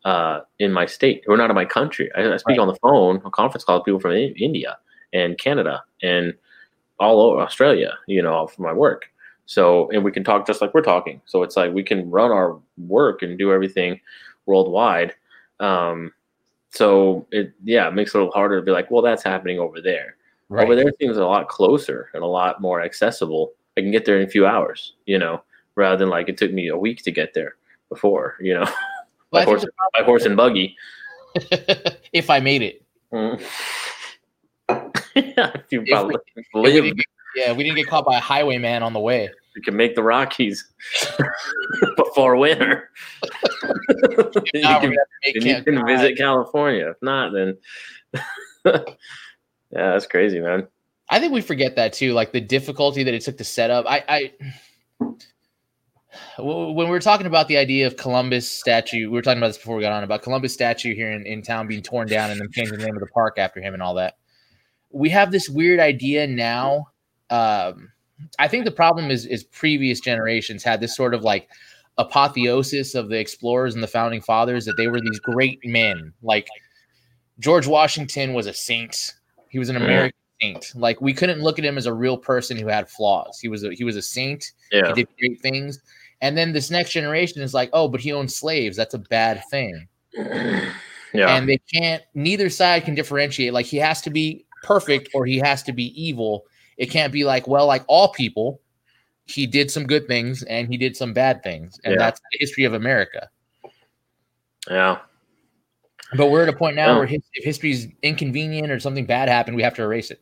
uh, 0.04 0.40
in 0.58 0.72
my 0.72 0.84
state, 0.86 1.22
who 1.26 1.32
are 1.32 1.36
not 1.36 1.50
in 1.50 1.56
my 1.56 1.64
country. 1.64 2.10
I, 2.14 2.32
I 2.32 2.36
speak 2.36 2.58
Right. 2.58 2.58
on 2.58 2.68
the 2.68 2.76
phone, 2.76 3.22
on 3.24 3.30
conference 3.30 3.64
calls, 3.64 3.80
with 3.80 3.86
people 3.86 4.00
from 4.00 4.12
India 4.12 4.76
and 5.12 5.38
Canada 5.38 5.82
and 6.02 6.34
all 6.98 7.20
over 7.20 7.40
Australia, 7.40 7.94
you 8.06 8.22
know, 8.22 8.46
for 8.46 8.62
my 8.62 8.72
work. 8.72 9.06
So, 9.46 9.90
and 9.90 10.04
we 10.04 10.12
can 10.12 10.24
talk 10.24 10.46
just 10.46 10.60
like 10.60 10.72
we're 10.74 10.82
talking. 10.82 11.20
So 11.26 11.42
it's 11.42 11.56
like 11.56 11.72
we 11.72 11.82
can 11.82 12.10
run 12.10 12.30
our 12.30 12.58
work 12.78 13.22
and 13.22 13.38
do 13.38 13.52
everything 13.52 14.00
worldwide. 14.46 15.14
Um, 15.60 16.12
so 16.70 17.26
it, 17.30 17.52
yeah, 17.64 17.88
it 17.88 17.94
makes 17.94 18.14
it 18.14 18.18
a 18.18 18.20
little 18.20 18.32
harder 18.32 18.56
to 18.58 18.64
be 18.64 18.70
like, 18.72 18.90
well, 18.90 19.02
that's 19.02 19.22
happening 19.22 19.58
over 19.58 19.80
there. 19.80 20.16
Right. 20.52 20.64
Over 20.64 20.76
there 20.76 20.92
seems 21.00 21.16
a 21.16 21.24
lot 21.24 21.48
closer 21.48 22.10
and 22.14 22.22
a 22.22 22.26
lot 22.26 22.60
more 22.60 22.82
accessible. 22.82 23.52
I 23.76 23.80
can 23.80 23.90
get 23.90 24.04
there 24.04 24.18
in 24.18 24.26
a 24.26 24.30
few 24.30 24.46
hours, 24.46 24.92
you 25.06 25.18
know, 25.18 25.42
rather 25.76 25.96
than 25.96 26.08
like 26.10 26.28
it 26.28 26.36
took 26.36 26.52
me 26.52 26.68
a 26.68 26.76
week 26.76 27.02
to 27.04 27.10
get 27.10 27.32
there 27.32 27.56
before, 27.88 28.36
you 28.40 28.54
know, 28.54 28.64
Well, 29.30 29.44
think 29.46 29.60
horse, 29.60 29.64
horse 30.04 30.24
and 30.26 30.36
buggy. 30.36 30.76
if 32.12 32.28
I 32.28 32.40
made 32.40 32.62
it, 32.62 32.82
Mm. 33.12 33.42
if 35.16 35.62
you 35.70 35.84
probably 35.86 36.16
we 36.54 36.62
didn't 36.72 36.96
get- 36.96 37.06
yeah, 37.34 37.52
we 37.52 37.62
didn't 37.64 37.76
get 37.76 37.86
caught 37.86 38.04
by 38.04 38.16
a 38.18 38.20
highwayman 38.20 38.82
on 38.82 38.92
the 38.92 39.00
way. 39.00 39.30
you 39.56 39.62
can 39.62 39.74
make 39.76 39.94
the 39.94 40.02
Rockies 40.02 40.66
before 41.96 42.36
winter. 42.36 42.90
you 43.62 44.42
can, 44.52 44.62
gonna 44.62 44.66
have 44.68 44.82
to 44.82 44.88
make 45.24 45.34
then 45.40 45.46
you 45.46 45.62
can 45.62 45.86
visit 45.86 46.16
California. 46.18 46.90
If 46.90 46.96
not, 47.02 47.32
then 47.32 47.56
yeah, 49.72 49.92
that's 49.92 50.06
crazy, 50.06 50.40
man. 50.40 50.66
I 51.08 51.18
think 51.18 51.32
we 51.32 51.40
forget 51.40 51.76
that 51.76 51.92
too, 51.92 52.12
like 52.12 52.32
the 52.32 52.40
difficulty 52.40 53.02
that 53.04 53.14
it 53.14 53.22
took 53.22 53.38
to 53.38 53.44
set 53.44 53.70
up. 53.70 53.84
I, 53.88 54.04
I 54.08 54.32
when 56.38 56.76
we 56.76 56.90
were 56.90 57.00
talking 57.00 57.26
about 57.26 57.48
the 57.48 57.56
idea 57.56 57.86
of 57.86 57.96
Columbus 57.96 58.50
statue, 58.50 59.08
we 59.08 59.08
were 59.08 59.22
talking 59.22 59.38
about 59.38 59.48
this 59.48 59.58
before 59.58 59.76
we 59.76 59.82
got 59.82 59.92
on 59.92 60.04
about 60.04 60.22
Columbus 60.22 60.52
statue 60.52 60.94
here 60.94 61.10
in, 61.10 61.26
in 61.26 61.42
town 61.42 61.66
being 61.66 61.82
torn 61.82 62.06
down 62.06 62.30
and 62.30 62.40
then 62.40 62.50
changing 62.52 62.78
the 62.78 62.84
name 62.84 62.94
of 62.94 63.00
the 63.00 63.08
park 63.08 63.38
after 63.38 63.60
him 63.60 63.74
and 63.74 63.82
all 63.82 63.94
that. 63.94 64.16
We 64.90 65.08
have 65.10 65.32
this 65.32 65.48
weird 65.48 65.80
idea 65.80 66.26
now. 66.26 66.88
Um, 67.30 67.92
I 68.38 68.48
think 68.48 68.64
the 68.64 68.70
problem 68.70 69.10
is 69.10 69.26
is 69.26 69.44
previous 69.44 70.00
generations 70.00 70.62
had 70.62 70.80
this 70.80 70.94
sort 70.94 71.14
of 71.14 71.22
like 71.22 71.48
apotheosis 71.98 72.94
of 72.94 73.08
the 73.08 73.18
explorers 73.18 73.74
and 73.74 73.82
the 73.82 73.88
founding 73.88 74.20
fathers 74.20 74.64
that 74.64 74.74
they 74.76 74.88
were 74.88 75.00
these 75.00 75.20
great 75.20 75.60
men. 75.64 76.12
Like 76.22 76.48
George 77.38 77.66
Washington 77.66 78.34
was 78.34 78.46
a 78.46 78.54
saint. 78.54 79.14
He 79.52 79.58
was 79.58 79.68
an. 79.68 79.76
American 79.76 80.16
saint. 80.40 80.72
Like 80.74 81.00
we 81.00 81.12
couldn't 81.12 81.40
look 81.42 81.58
at 81.58 81.64
him 81.64 81.76
as 81.78 81.86
a 81.86 81.92
real 81.92 82.16
person 82.16 82.56
who 82.56 82.66
had 82.66 82.88
flaws. 82.90 83.38
He 83.40 83.48
was 83.48 83.62
a, 83.64 83.72
he 83.74 83.84
was 83.84 83.96
a 83.96 84.02
saint. 84.02 84.52
Yeah, 84.72 84.88
He 84.88 84.94
did 84.94 85.08
great 85.20 85.40
things. 85.40 85.78
And 86.22 86.36
then 86.36 86.52
this 86.52 86.70
next 86.70 86.90
generation 86.92 87.42
is 87.42 87.52
like, 87.52 87.68
oh, 87.72 87.86
but 87.86 88.00
he 88.00 88.12
owned 88.12 88.32
slaves. 88.32 88.76
That's 88.76 88.94
a 88.94 88.98
bad 88.98 89.42
thing. 89.50 89.86
yeah, 90.16 91.36
And 91.36 91.48
they 91.48 91.58
can't. 91.72 92.02
Neither 92.14 92.48
side 92.48 92.84
can 92.84 92.94
differentiate. 92.94 93.52
Like 93.52 93.66
he 93.66 93.76
has 93.76 94.00
to 94.02 94.10
be 94.10 94.46
perfect 94.62 95.10
or 95.14 95.26
he 95.26 95.38
has 95.38 95.62
to 95.64 95.72
be 95.72 95.92
evil. 96.02 96.44
It 96.78 96.86
can't 96.90 97.12
be 97.12 97.24
like, 97.24 97.46
well, 97.46 97.66
like 97.66 97.84
all 97.86 98.08
people, 98.12 98.60
he 99.26 99.46
did 99.46 99.70
some 99.70 99.86
good 99.86 100.06
things 100.08 100.42
and 100.44 100.66
he 100.66 100.76
did 100.78 100.96
some 100.96 101.12
bad 101.12 101.42
things, 101.42 101.78
and 101.84 101.92
Yeah. 101.94 101.98
that's 101.98 102.20
the 102.20 102.38
history 102.40 102.64
of 102.64 102.72
America. 102.74 103.28
yeah. 104.70 104.98
But 106.16 106.30
we're 106.30 106.42
at 106.42 106.48
a 106.48 106.52
point 106.52 106.76
now 106.76 106.92
Yeah. 106.92 106.98
where 106.98 107.06
his, 107.06 107.22
if 107.34 107.44
history 107.44 107.70
is 107.70 107.88
inconvenient 108.02 108.70
or 108.70 108.78
something 108.80 109.06
bad 109.06 109.28
happened, 109.28 109.56
we 109.56 109.62
have 109.62 109.74
to 109.74 109.82
erase 109.82 110.10
it. 110.10 110.20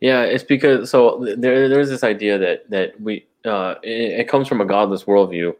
Yeah, 0.00 0.22
it's 0.22 0.44
because 0.44 0.90
so 0.90 1.24
there 1.38 1.68
there's 1.68 1.88
this 1.88 2.02
idea 2.02 2.36
that 2.38 2.68
that 2.70 3.00
we 3.00 3.26
uh 3.44 3.76
it, 3.84 4.20
it 4.20 4.28
comes 4.28 4.48
from 4.48 4.60
a 4.60 4.64
godless 4.64 5.04
worldview 5.04 5.54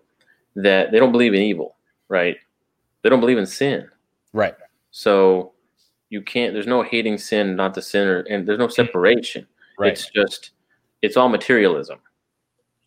that 0.57 0.91
they 0.91 0.99
don't 0.99 1.13
believe 1.13 1.33
in 1.33 1.41
evil, 1.41 1.77
right? 2.09 2.37
They 3.03 3.09
don't 3.09 3.21
believe 3.21 3.39
in 3.39 3.47
sin. 3.47 3.89
Right. 4.33 4.55
So 4.91 5.53
you 6.11 6.23
can't 6.23 6.55
there's 6.55 6.67
no 6.67 6.83
hating 6.83 7.19
sin, 7.19 7.55
not 7.55 7.75
the 7.75 7.83
sinner, 7.83 8.21
and 8.29 8.47
there's 8.47 8.59
no 8.59 8.69
separation. 8.69 9.47
Right. 9.79 9.93
It's 9.93 10.11
just 10.11 10.51
it's 11.03 11.17
all 11.17 11.29
materialism. 11.29 12.01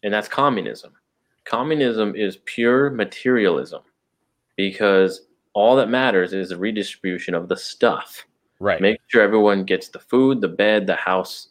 And 0.03 0.13
that's 0.13 0.27
communism. 0.27 0.93
Communism 1.45 2.15
is 2.15 2.37
pure 2.45 2.89
materialism 2.89 3.81
because 4.57 5.21
all 5.55 5.75
that 5.77 5.89
matters 5.89 6.31
is 6.33 6.49
the 6.49 6.57
redistribution 6.57 7.33
of 7.33 7.49
the 7.49 7.57
stuff. 7.57 8.25
Right. 8.59 8.79
make 8.79 9.01
sure 9.07 9.21
everyone 9.21 9.65
gets 9.65 9.89
the 9.89 9.99
food 9.99 10.39
the 10.39 10.47
bed 10.47 10.87
the 10.87 10.95
house 10.95 11.49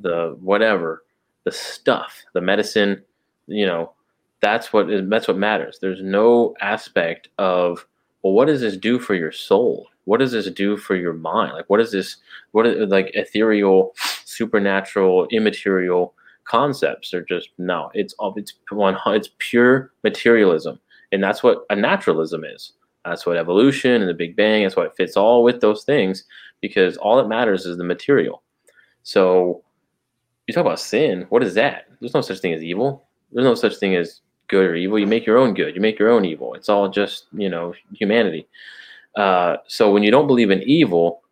the 0.00 0.36
whatever 0.40 1.04
the 1.44 1.52
stuff 1.52 2.24
the 2.32 2.40
medicine 2.40 3.00
you 3.46 3.64
know 3.64 3.92
that's 4.40 4.72
what 4.72 4.90
is 4.90 5.08
that's 5.08 5.28
what 5.28 5.36
matters. 5.36 5.78
There's 5.80 6.02
no 6.02 6.54
aspect 6.60 7.28
of 7.38 7.86
well 8.22 8.32
what 8.32 8.46
does 8.46 8.60
this 8.60 8.76
do 8.76 8.98
for 8.98 9.14
your 9.14 9.32
soul? 9.32 9.88
What 10.04 10.18
does 10.18 10.32
this 10.32 10.50
do 10.50 10.76
for 10.76 10.96
your 10.96 11.12
mind? 11.12 11.52
Like 11.52 11.68
what 11.68 11.80
is 11.80 11.92
this 11.92 12.16
what 12.52 12.66
is 12.66 12.88
like 12.90 13.10
ethereal 13.14 13.94
supernatural 14.24 15.26
immaterial 15.30 16.14
concepts 16.44 17.14
are 17.14 17.22
just 17.22 17.50
no 17.58 17.90
it's 17.94 18.14
all 18.14 18.34
it's 18.36 18.54
one 18.70 18.96
it's 19.06 19.30
pure 19.38 19.92
materialism. 20.02 20.80
And 21.12 21.22
that's 21.22 21.42
what 21.42 21.64
a 21.70 21.76
naturalism 21.76 22.44
is 22.44 22.72
that's 23.04 23.24
what 23.26 23.36
evolution 23.36 24.02
and 24.02 24.08
the 24.08 24.14
big 24.14 24.36
bang 24.36 24.62
that's 24.62 24.76
why 24.76 24.84
it 24.84 24.96
fits 24.96 25.16
all 25.16 25.42
with 25.42 25.60
those 25.60 25.84
things 25.84 26.24
because 26.60 26.96
all 26.98 27.16
that 27.16 27.28
matters 27.28 27.66
is 27.66 27.76
the 27.76 27.84
material. 27.84 28.42
So 29.02 29.62
you 30.46 30.54
talk 30.54 30.66
about 30.66 30.80
sin. 30.80 31.26
What 31.30 31.42
is 31.42 31.54
that? 31.54 31.86
There's 32.00 32.14
no 32.14 32.20
such 32.20 32.40
thing 32.40 32.52
as 32.52 32.62
evil. 32.62 33.06
There's 33.32 33.44
no 33.44 33.54
such 33.54 33.76
thing 33.76 33.96
as 33.96 34.20
good 34.48 34.66
or 34.66 34.74
evil. 34.74 34.98
You 34.98 35.06
make 35.06 35.26
your 35.26 35.38
own 35.38 35.54
good. 35.54 35.74
You 35.74 35.80
make 35.80 35.98
your 35.98 36.10
own 36.10 36.24
evil. 36.24 36.54
It's 36.54 36.68
all 36.68 36.88
just 36.88 37.26
you 37.32 37.48
know 37.48 37.74
humanity. 37.94 38.46
Uh, 39.16 39.56
so 39.66 39.90
when 39.92 40.02
you 40.02 40.10
don't 40.10 40.26
believe 40.26 40.50
in 40.50 40.62
evil, 40.62 41.22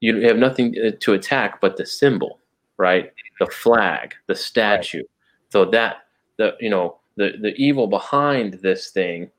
you 0.00 0.20
have 0.26 0.36
nothing 0.36 0.74
uh, 0.84 0.90
to 1.00 1.12
attack 1.12 1.60
but 1.60 1.76
the 1.76 1.86
symbol, 1.86 2.40
right? 2.76 3.12
The 3.40 3.46
flag, 3.46 4.14
the 4.26 4.34
statue. 4.34 5.04
So 5.50 5.64
that 5.66 6.04
the 6.38 6.56
you 6.60 6.70
know 6.70 6.98
the 7.16 7.34
the 7.40 7.54
evil 7.56 7.86
behind 7.86 8.54
this 8.54 8.90
thing 8.90 9.30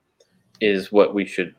is 0.62 0.92
what 0.92 1.14
we 1.14 1.26
should 1.26 1.56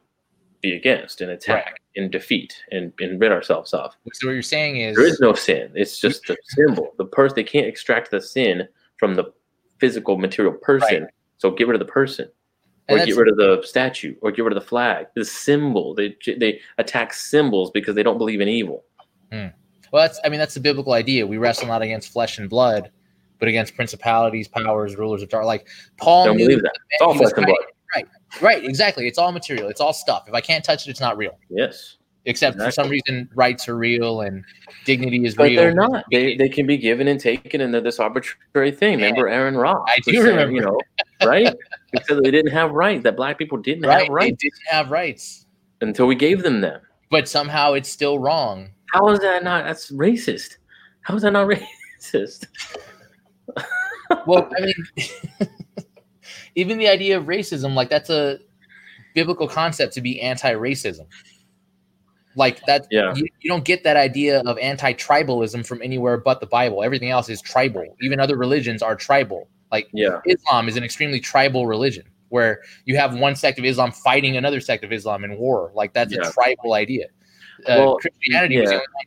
be 0.64 0.74
against 0.74 1.20
and 1.20 1.31
attack 1.31 1.81
and 1.94 2.11
defeat 2.11 2.62
and, 2.70 2.92
and 2.98 3.20
rid 3.20 3.31
ourselves 3.31 3.74
of. 3.74 3.94
So 4.12 4.27
what 4.27 4.33
you're 4.33 4.42
saying 4.42 4.79
is 4.79 4.96
There 4.96 5.07
is 5.07 5.20
no 5.20 5.35
sin. 5.35 5.70
It's 5.74 5.98
just 5.98 6.27
the 6.27 6.37
symbol. 6.44 6.92
The 6.96 7.05
person 7.05 7.37
they 7.37 7.44
can't 7.44 7.66
extract 7.66 8.11
the 8.11 8.20
sin 8.20 8.66
from 8.96 9.14
the 9.14 9.24
physical 9.79 10.16
material 10.16 10.55
person. 10.55 11.07
So 11.37 11.50
get 11.50 11.68
rid 11.68 11.81
of 11.81 11.87
the 11.87 11.92
person, 11.92 12.31
or 12.88 12.96
get 13.05 13.16
rid 13.16 13.29
of 13.29 13.37
the 13.37 13.62
statue, 13.64 14.14
or 14.22 14.33
get 14.33 14.44
rid 14.44 14.57
of 14.57 14.62
the 14.62 14.66
flag. 14.66 15.07
The 15.14 15.24
symbol. 15.24 15.94
They 15.94 16.16
they 16.38 16.61
attack 16.79 17.12
symbols 17.12 17.70
because 17.70 17.94
they 17.94 18.03
don't 18.03 18.18
believe 18.18 18.40
in 18.40 18.48
evil. 18.48 18.85
Hmm. 19.31 19.48
Well, 19.92 20.03
that's 20.07 20.18
I 20.24 20.31
mean 20.31 20.40
that's 20.40 20.55
the 20.55 20.61
biblical 20.61 20.94
idea. 20.94 21.27
We 21.27 21.37
wrestle 21.37 21.68
not 21.68 21.83
against 21.83 22.12
flesh 22.12 22.38
and 22.38 22.48
blood, 22.48 22.90
but 23.38 23.48
against 23.48 23.74
principalities, 23.77 24.48
powers, 24.48 24.96
rulers 24.96 25.22
of 25.22 25.29
dark. 25.29 25.44
Like 25.44 25.68
Paul 25.98 26.27
Don't 26.27 26.37
knew 26.37 26.46
believe 26.46 26.62
that. 26.62 26.72
It's 26.90 27.03
all 27.03 27.14
flesh 27.14 27.33
and 27.37 27.44
blood. 27.44 27.59
Right, 27.95 28.07
right, 28.41 28.65
exactly. 28.65 29.07
It's 29.07 29.19
all 29.19 29.33
material. 29.33 29.69
It's 29.69 29.81
all 29.81 29.93
stuff. 29.93 30.25
If 30.29 30.35
I 30.35 30.41
can't 30.41 30.65
touch 30.65 30.87
it, 30.87 30.91
it's 30.91 31.01
not 31.01 31.17
real. 31.17 31.39
Yes, 31.49 31.97
Except 32.27 32.57
for 32.59 32.71
some 32.71 32.89
reason, 32.89 33.29
rights 33.35 33.69
are 33.69 33.77
real 33.77 34.23
and 34.23 34.43
dignity 34.87 35.27
is 35.27 35.35
but 35.35 35.45
real. 35.49 35.57
they're 35.61 35.75
not. 35.75 36.07
They 36.11 36.37
they 36.37 36.49
can 36.49 36.67
be 36.67 36.79
given 36.79 37.07
and 37.07 37.21
taken, 37.21 37.61
and 37.61 37.73
they're 37.75 37.83
this 37.83 38.01
arbitrary 38.01 38.71
thing. 38.71 38.95
Remember 38.97 39.29
Aaron 39.29 39.57
Ross? 39.59 39.87
I 39.87 39.99
do 40.01 40.23
remember. 40.23 40.55
You 40.55 40.63
know, 40.63 40.79
right? 41.23 41.55
because 41.93 42.23
they 42.23 42.31
didn't 42.31 42.53
have 42.53 42.71
rights. 42.73 43.03
That 43.05 43.15
black 43.17 43.37
people 43.37 43.59
didn't 43.59 43.85
right? 43.87 44.09
have 44.09 44.19
They 44.21 44.31
didn't 44.31 44.63
have 44.71 44.91
rights, 44.91 45.45
until 45.83 46.07
we 46.07 46.15
gave 46.15 46.43
them 46.43 46.63
them. 46.63 46.81
but 47.11 47.29
somehow 47.29 47.75
it's 47.75 47.91
still 47.91 48.19
wrong. 48.19 48.71
How 48.93 49.07
is 49.11 49.19
that 49.21 49.45
not? 49.45 49.65
That's 49.65 49.91
racist. 49.93 50.57
How 51.03 51.15
is 51.17 51.23
that 51.23 51.33
not 51.33 51.47
racist? 52.01 52.47
Well, 54.27 54.49
I 54.57 54.61
mean, 54.63 54.75
even 56.55 56.79
the 56.79 56.88
idea 56.88 57.17
of 57.17 57.25
racism, 57.25 57.75
like 57.75 57.90
that's 57.90 58.11
a 58.11 58.38
biblical 59.14 59.49
concept 59.49 59.93
to 59.95 60.01
be 60.01 60.21
anti-racism. 60.21 61.07
Like 62.37 62.64
that, 62.67 62.87
Yeah. 62.90 63.14
you, 63.14 63.27
you 63.40 63.49
don't 63.49 63.64
get 63.64 63.85
that 63.85 63.97
idea 63.97 64.40
of 64.40 64.59
anti-tribalism 64.59 65.64
from 65.67 65.81
anywhere 65.83 66.17
but 66.17 66.40
the 66.40 66.47
Bible. 66.47 66.83
Everything 66.83 67.11
else 67.11 67.29
is 67.29 67.40
tribal. 67.40 67.85
Even 68.03 68.19
other 68.19 68.37
religions 68.37 68.83
are 68.83 68.97
tribal. 68.97 69.49
Like 69.71 69.88
Yeah, 69.93 70.21
Islam 70.27 70.69
is 70.69 70.77
an 70.77 70.83
extremely 70.85 71.21
tribal 71.21 71.67
religion. 71.67 72.05
where 72.31 72.62
you 72.85 72.97
have 72.97 73.17
one 73.17 73.37
sect 73.37 73.61
of 73.61 73.64
Islam 73.64 73.93
fighting 73.93 74.37
another 74.37 74.59
sect 74.59 74.83
of 74.83 74.90
Islam 74.93 75.23
in 75.23 75.37
war. 75.37 75.71
Like 75.73 75.93
that's 75.93 76.12
Yeah. 76.12 76.27
a 76.27 76.33
tribal 76.33 76.73
idea. 76.75 77.07
Uh, 77.69 77.77
Well, 77.79 77.97
Christianity 77.99 78.59
was 78.61 78.71
the 78.71 78.77
only 78.77 78.87
one 78.93 79.07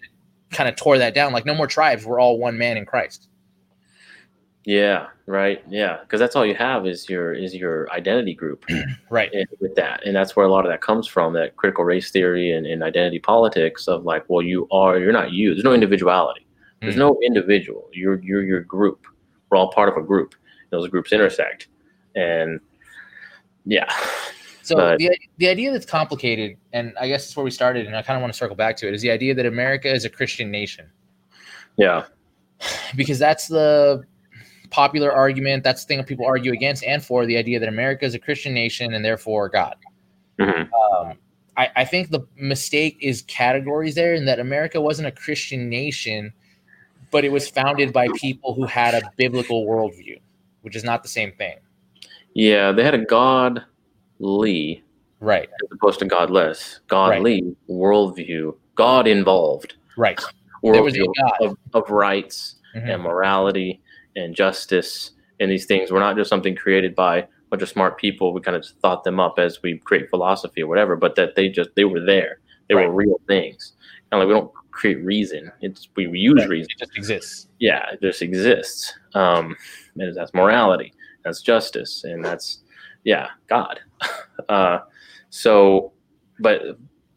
that 0.49 0.55
kind 0.55 0.69
of 0.69 0.77
tore 0.77 0.97
that 0.99 1.13
down. 1.13 1.33
Like 1.33 1.45
no 1.45 1.53
more 1.53 1.67
tribes. 1.67 2.05
We're 2.05 2.21
all 2.21 2.37
one 2.37 2.57
man 2.57 2.77
in 2.77 2.85
Christ. 2.85 3.27
Yeah, 4.67 5.07
right. 5.27 5.63
Yeah, 5.69 5.99
because 6.01 6.19
that's 6.19 6.35
all 6.35 6.45
you 6.45 6.53
have 6.55 6.85
is 6.85 7.07
your 7.09 7.33
is 7.33 7.55
your 7.55 7.89
identity 7.93 8.33
group 8.33 8.65
Right. 9.09 9.31
and 9.31 9.47
with 9.61 9.73
that, 9.75 10.05
and 10.05 10.13
that's 10.13 10.35
where 10.35 10.45
a 10.45 10.51
lot 10.51 10.65
of 10.65 10.71
that 10.71 10.81
comes 10.81 11.07
from. 11.07 11.31
That 11.33 11.55
critical 11.55 11.85
race 11.85 12.11
theory 12.11 12.51
and, 12.51 12.67
and 12.67 12.83
identity 12.83 13.19
politics 13.19 13.87
of 13.87 14.03
like, 14.03 14.25
well, 14.27 14.41
you 14.41 14.67
are 14.71 14.99
you're 14.99 15.13
not 15.13 15.31
you. 15.31 15.53
There's 15.53 15.63
no 15.63 15.71
individuality. 15.73 16.45
There's 16.81 16.95
Mm. 16.95 16.99
no 16.99 17.17
individual. 17.23 17.89
You're 17.93 18.21
you're 18.21 18.43
your 18.43 18.59
group. 18.59 19.05
We're 19.49 19.57
all 19.57 19.71
part 19.71 19.87
of 19.87 19.95
a 19.95 20.05
group. 20.05 20.35
Those 20.69 20.89
groups 20.89 21.13
intersect, 21.13 21.69
and 22.17 22.59
yeah, 23.65 23.87
So 24.63 24.75
But- 24.75 24.99
the 24.99 25.17
the 25.37 25.47
idea 25.47 25.71
that's 25.71 25.85
complicated, 25.85 26.57
and 26.73 26.91
I 26.99 27.07
guess 27.07 27.25
it's 27.25 27.37
where 27.37 27.45
we 27.45 27.51
started, 27.51 27.85
and 27.87 27.95
I 27.95 28.01
kind 28.01 28.17
of 28.17 28.21
want 28.21 28.33
to 28.33 28.37
circle 28.37 28.57
back 28.57 28.75
to 28.77 28.87
it, 28.89 28.93
is 28.93 29.01
the 29.01 29.11
idea 29.11 29.33
that 29.33 29.45
America 29.45 29.89
is 29.89 30.03
a 30.03 30.09
Christian 30.09 30.51
nation 30.51 30.87
yeah, 31.77 32.03
because 32.97 33.17
that's 33.17 33.47
the 33.47 34.03
popular 34.69 35.11
argument. 35.11 35.63
That's 35.63 35.83
the 35.83 35.87
thing 35.87 35.97
that 35.97 36.07
people 36.07 36.25
argue 36.25 36.51
against 36.53 36.83
and 36.83 37.03
for 37.03 37.25
the 37.25 37.37
idea 37.37 37.59
that 37.59 37.69
America 37.69 38.05
is 38.05 38.13
a 38.15 38.19
Christian 38.19 38.53
nation 38.53 38.93
and 38.93 39.03
therefore 39.03 39.49
God. 39.49 39.75
Mhm. 40.39 40.69
Um, 40.71 41.17
I, 41.57 41.69
I 41.77 41.85
think 41.85 42.09
the 42.11 42.21
mistake 42.35 42.97
is 43.01 43.23
categories 43.23 43.95
there, 43.95 44.13
and 44.13 44.27
that 44.27 44.39
America 44.39 44.79
wasn't 44.79 45.07
a 45.07 45.11
Christian 45.11 45.69
nation, 45.69 46.31
but 47.11 47.25
it 47.25 47.31
was 47.31 47.49
founded 47.49 47.91
by 47.91 48.07
people 48.15 48.53
who 48.53 48.65
had 48.65 48.93
a 48.93 49.11
biblical 49.17 49.65
worldview, 49.65 50.19
which 50.61 50.75
is 50.75 50.83
not 50.83 51.01
the 51.03 51.09
same 51.09 51.31
thing. 51.33 51.57
yeah. 52.33 52.71
They 52.71 52.83
had 52.83 52.93
a 52.93 53.03
godly 54.19 54.83
Right. 55.19 55.49
as 55.49 55.71
opposed 55.71 55.99
to 55.99 56.05
godless, 56.05 56.79
godly 56.87 57.55
worldview, 57.69 58.55
God 58.75 59.07
involved 59.07 59.75
Right. 59.97 60.19
There 60.63 60.83
was 60.83 60.95
a 60.95 60.99
worldview 60.99 61.13
God. 61.17 61.41
of, 61.41 61.57
of 61.73 61.89
rights 61.89 62.55
Mhm. 62.75 62.93
and 62.93 63.01
morality 63.03 63.81
and 64.17 64.35
justice 64.35 65.11
and 65.39 65.49
these 65.51 65.65
things 65.65 65.91
were 65.91 65.99
not 65.99 66.17
just 66.17 66.29
something 66.29 66.55
created 66.55 66.95
by 66.95 67.19
a 67.19 67.25
bunch 67.51 67.61
of 67.61 67.69
smart 67.69 67.97
people. 67.99 68.33
We 68.33 68.41
kind 68.41 68.57
of 68.57 68.65
thought 68.81 69.03
them 69.05 69.19
up 69.19 69.37
as 69.39 69.61
we 69.61 69.77
create 69.77 70.09
philosophy 70.09 70.61
or 70.63 70.67
whatever, 70.67 70.95
but 70.95 71.15
that 71.15 71.35
they 71.35 71.47
just 71.47 71.69
they 71.75 71.85
were 71.85 72.01
there. 72.03 72.39
They 72.67 72.75
Right. 72.75 72.87
were 72.87 72.93
real 72.93 73.21
things. 73.27 73.73
And 74.11 74.19
like 74.19 74.27
we 74.27 74.33
don't 74.33 74.51
create 74.71 75.03
reason. 75.05 75.51
It's 75.61 75.87
we 75.95 76.05
use 76.19 76.39
Right. 76.41 76.49
reason. 76.49 76.69
It 76.75 76.79
just 76.79 76.97
exists. 76.97 77.47
Yeah, 77.59 77.85
it 77.93 78.01
just 78.01 78.21
exists. 78.21 78.93
Um, 79.13 79.55
and 79.97 80.15
that's 80.15 80.33
morality. 80.33 80.93
That's 81.23 81.41
justice, 81.41 82.03
and 82.03 82.25
that's 82.25 82.63
yeah, 83.03 83.27
God. 83.47 83.79
uh, 84.49 84.79
so, 85.29 85.93
but 86.39 86.61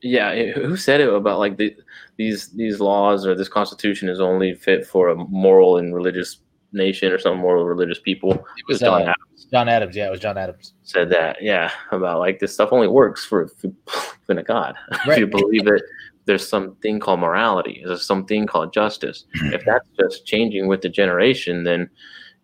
yeah, 0.02 0.30
it- 0.30 0.56
who 0.56 0.76
said 0.76 1.00
it 1.00 1.08
about 1.12 1.38
like 1.38 1.56
the, 1.56 1.74
these 2.16 2.48
these 2.48 2.80
laws 2.80 3.26
or 3.26 3.34
this 3.34 3.48
constitution 3.48 4.08
is 4.08 4.20
only 4.20 4.54
fit 4.54 4.86
for 4.86 5.08
a 5.08 5.16
moral 5.16 5.76
and 5.78 5.94
religious 5.94 6.38
nation 6.72 7.12
or 7.12 7.18
some 7.18 7.38
moral 7.38 7.64
religious 7.64 7.98
people? 7.98 8.32
It 8.32 8.64
was 8.68 8.80
John 8.80 9.02
uh, 9.02 9.12
Adams 9.12 9.30
John 9.50 9.68
Adams. 9.68 9.96
Yeah, 9.96 10.06
it 10.06 10.10
was 10.10 10.20
John 10.20 10.38
Adams. 10.38 10.74
said 10.82 11.10
that. 11.10 11.42
Yeah, 11.42 11.70
about 11.90 12.20
like 12.20 12.38
this 12.38 12.54
stuff 12.54 12.72
only 12.72 12.88
works 12.88 13.24
for 13.24 13.42
if 13.42 13.52
you 13.62 13.70
believe 13.86 14.28
in 14.28 14.38
a 14.38 14.42
God. 14.42 14.76
if 15.06 15.18
you 15.18 15.26
believe 15.26 15.66
it, 15.66 15.82
there's 16.26 16.46
something 16.46 17.00
called 17.00 17.20
morality. 17.20 17.82
There's 17.84 18.06
something 18.06 18.46
called 18.46 18.72
justice. 18.72 19.24
if 19.34 19.64
that's 19.64 19.88
just 19.98 20.26
changing 20.26 20.68
with 20.68 20.82
the 20.82 20.88
generation, 20.88 21.64
then 21.64 21.90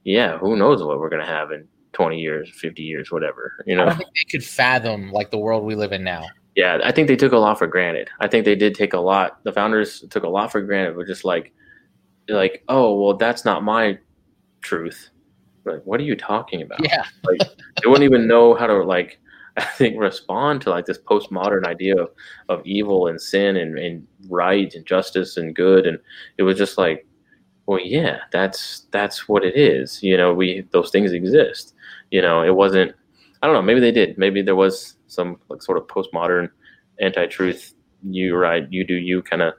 yeah, 0.04 0.38
who 0.38 0.56
knows 0.56 0.82
what 0.82 0.98
we're 0.98 1.10
gonna 1.10 1.26
have 1.26 1.52
in 1.52 1.66
20 1.92 2.18
years, 2.20 2.50
50 2.60 2.82
years, 2.82 3.10
whatever. 3.10 3.52
You 3.66 3.74
I 3.74 3.78
know? 3.78 3.84
don't 3.86 3.98
think 3.98 4.10
they 4.10 4.38
could 4.38 4.44
fathom 4.44 5.12
like 5.12 5.30
the 5.30 5.38
world 5.38 5.64
we 5.64 5.74
live 5.74 5.92
in 5.92 6.04
now. 6.04 6.26
Yeah, 6.54 6.78
I 6.82 6.90
think 6.90 7.08
they 7.08 7.16
took 7.16 7.32
a 7.32 7.38
lot 7.38 7.58
for 7.58 7.66
granted. 7.66 8.08
I 8.18 8.28
think 8.28 8.44
they 8.44 8.54
did 8.54 8.74
take 8.74 8.94
a 8.94 8.98
lot. 8.98 9.44
The 9.44 9.52
founders 9.52 10.04
took 10.10 10.24
a 10.24 10.28
lot 10.28 10.50
for 10.50 10.62
granted. 10.62 10.96
But 10.96 11.06
just 11.06 11.24
like, 11.24 11.52
like, 12.28 12.64
oh 12.68 13.00
well, 13.00 13.16
that's 13.16 13.44
not 13.44 13.62
my 13.62 13.98
truth. 14.66 15.10
Like, 15.64 15.82
what 15.84 16.00
are 16.00 16.04
you 16.04 16.16
talking 16.16 16.62
about? 16.62 16.84
Yeah, 16.84 17.04
like, 17.24 17.40
they 17.40 17.88
wouldn't 17.88 18.04
even 18.04 18.26
know 18.26 18.54
how 18.54 18.66
to 18.66 18.82
like 18.84 19.18
I 19.56 19.64
think 19.64 19.98
respond 19.98 20.60
to 20.62 20.70
like 20.70 20.84
this 20.84 20.98
postmodern 20.98 21.64
idea 21.64 21.96
of, 21.96 22.10
of 22.48 22.66
evil 22.66 23.06
and 23.06 23.20
sin 23.20 23.56
and, 23.56 23.78
and 23.78 24.06
right 24.28 24.72
and 24.74 24.84
justice 24.84 25.38
and 25.38 25.54
good 25.54 25.86
and 25.86 25.98
it 26.36 26.42
was 26.42 26.58
just 26.58 26.76
like 26.76 27.06
well 27.64 27.80
yeah 27.80 28.18
that's 28.32 28.86
that's 28.90 29.28
what 29.28 29.44
it 29.44 29.56
is 29.56 30.02
you 30.02 30.14
know 30.14 30.34
we 30.34 30.66
those 30.72 30.90
things 30.90 31.12
exist 31.12 31.74
you 32.10 32.20
know 32.20 32.42
it 32.42 32.54
wasn't 32.54 32.92
I 33.42 33.46
don't 33.46 33.56
know 33.56 33.62
maybe 33.62 33.80
they 33.80 33.92
did 33.92 34.18
maybe 34.18 34.42
there 34.42 34.56
was 34.56 34.96
some 35.06 35.38
like 35.48 35.62
sort 35.62 35.78
of 35.78 35.86
postmodern 35.86 36.50
anti-truth 37.00 37.72
you 38.02 38.36
right 38.36 38.66
you 38.70 38.84
do 38.84 38.94
you 38.94 39.22
kind 39.22 39.40
of 39.40 39.54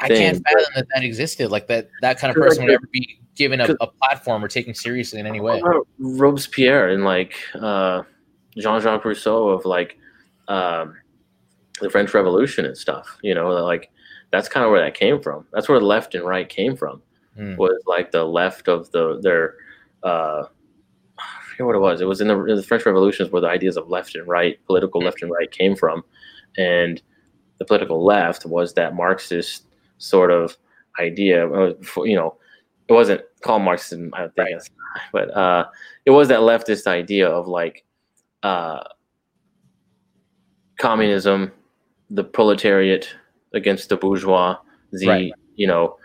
I 0.00 0.08
can't 0.08 0.42
fathom 0.42 0.64
that 0.74 0.86
that 0.94 1.04
existed. 1.04 1.50
Like 1.50 1.66
that 1.68 1.88
that 2.02 2.18
kind 2.18 2.34
of 2.34 2.42
person 2.42 2.64
would 2.64 2.74
ever 2.74 2.88
be 2.92 3.20
given 3.34 3.60
a, 3.60 3.76
a 3.80 3.86
platform 3.86 4.44
or 4.44 4.48
taken 4.48 4.74
seriously 4.74 5.20
in 5.20 5.26
any 5.26 5.40
way. 5.40 5.60
Robespierre 5.98 6.88
and 6.88 7.04
like 7.04 7.34
uh, 7.54 8.02
Jean-Jacques 8.56 9.04
Rousseau 9.04 9.48
of 9.48 9.64
like 9.64 9.98
um, 10.48 10.96
the 11.80 11.90
French 11.90 12.14
Revolution 12.14 12.64
and 12.64 12.76
stuff. 12.76 13.18
You 13.22 13.34
know, 13.34 13.48
like 13.50 13.90
that's 14.30 14.48
kind 14.48 14.64
of 14.64 14.70
where 14.70 14.80
that 14.80 14.94
came 14.94 15.20
from. 15.20 15.46
That's 15.52 15.68
where 15.68 15.80
left 15.80 16.14
and 16.14 16.24
right 16.24 16.48
came 16.48 16.76
from. 16.76 17.02
Hmm. 17.36 17.56
Was 17.56 17.82
like 17.86 18.12
the 18.12 18.24
left 18.24 18.68
of 18.68 18.90
the 18.92 19.18
their. 19.20 19.56
Uh, 20.02 20.44
I 21.18 21.42
forget 21.48 21.66
what 21.66 21.76
it 21.76 21.80
was. 21.80 22.00
It 22.00 22.08
was 22.08 22.20
in 22.20 22.28
the, 22.28 22.44
in 22.44 22.56
the 22.56 22.62
French 22.62 22.84
Revolutions 22.84 23.30
where 23.30 23.40
the 23.40 23.48
ideas 23.48 23.76
of 23.76 23.88
left 23.88 24.14
and 24.14 24.26
right, 24.26 24.58
political 24.66 25.00
left 25.00 25.22
and 25.22 25.30
right, 25.30 25.50
came 25.50 25.74
from, 25.74 26.04
and 26.56 27.00
the 27.58 27.64
political 27.64 28.04
left 28.04 28.44
was 28.44 28.74
that 28.74 28.94
Marxist 28.94 29.66
sort 29.98 30.30
of 30.30 30.56
idea. 31.00 31.48
uh, 31.48 31.72
You 32.04 32.16
know, 32.16 32.36
it 32.88 32.92
wasn't 32.92 33.22
called 33.42 33.62
Marxism, 33.62 34.10
I 34.14 34.28
think, 34.28 34.36
Right. 34.50 34.60
but 35.12 35.30
uh, 35.36 35.66
it 36.04 36.10
was 36.10 36.28
that 36.28 36.40
leftist 36.40 36.86
idea 36.86 37.28
of 37.28 37.48
like 37.48 37.84
uh, 38.42 38.80
communism, 40.78 41.52
the 42.10 42.24
proletariat 42.24 43.08
against 43.54 43.88
the 43.88 43.96
bourgeois, 43.96 44.56
the 44.92 45.08
Right. 45.08 45.32
you 45.56 45.66
know, 45.66 45.96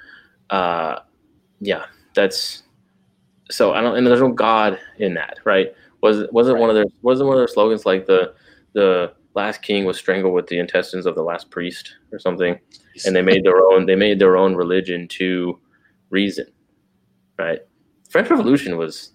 uh, 0.50 1.00
yeah, 1.60 1.86
that's 2.16 2.64
so 3.52 3.74
I 3.74 3.82
don't 3.82 3.98
and 3.98 4.06
there's 4.08 4.22
no 4.22 4.32
God 4.32 4.80
in 4.98 5.14
that, 5.16 5.40
right? 5.44 5.74
Was 6.02 6.28
wasn't 6.32 6.60
one 6.60 6.70
of 6.70 6.76
their 6.76 6.86
wasn't 7.02 7.28
one 7.28 7.38
of 7.38 7.42
their 7.42 7.48
slogans 7.48 7.86
like 7.86 8.06
the 8.06 8.34
the 8.74 9.12
last 9.36 9.62
king 9.62 9.86
was 9.86 9.98
strangled 9.98 10.34
with 10.34 10.48
the 10.48 10.60
intestines 10.60 11.06
of 11.06 11.16
the 11.16 11.24
last 11.24 11.50
priest 11.52 11.96
or 12.12 12.20
something, 12.20 12.58
and 13.06 13.16
they 13.16 13.22
made 13.22 13.44
their 13.44 13.62
own 13.72 13.86
they 13.86 13.96
made 13.96 14.20
their 14.20 14.38
own 14.38 14.56
religion 14.56 15.08
to 15.10 15.60
reason, 16.10 16.46
right? 17.40 17.60
French 18.10 18.30
Revolution 18.30 18.78
was 18.78 19.14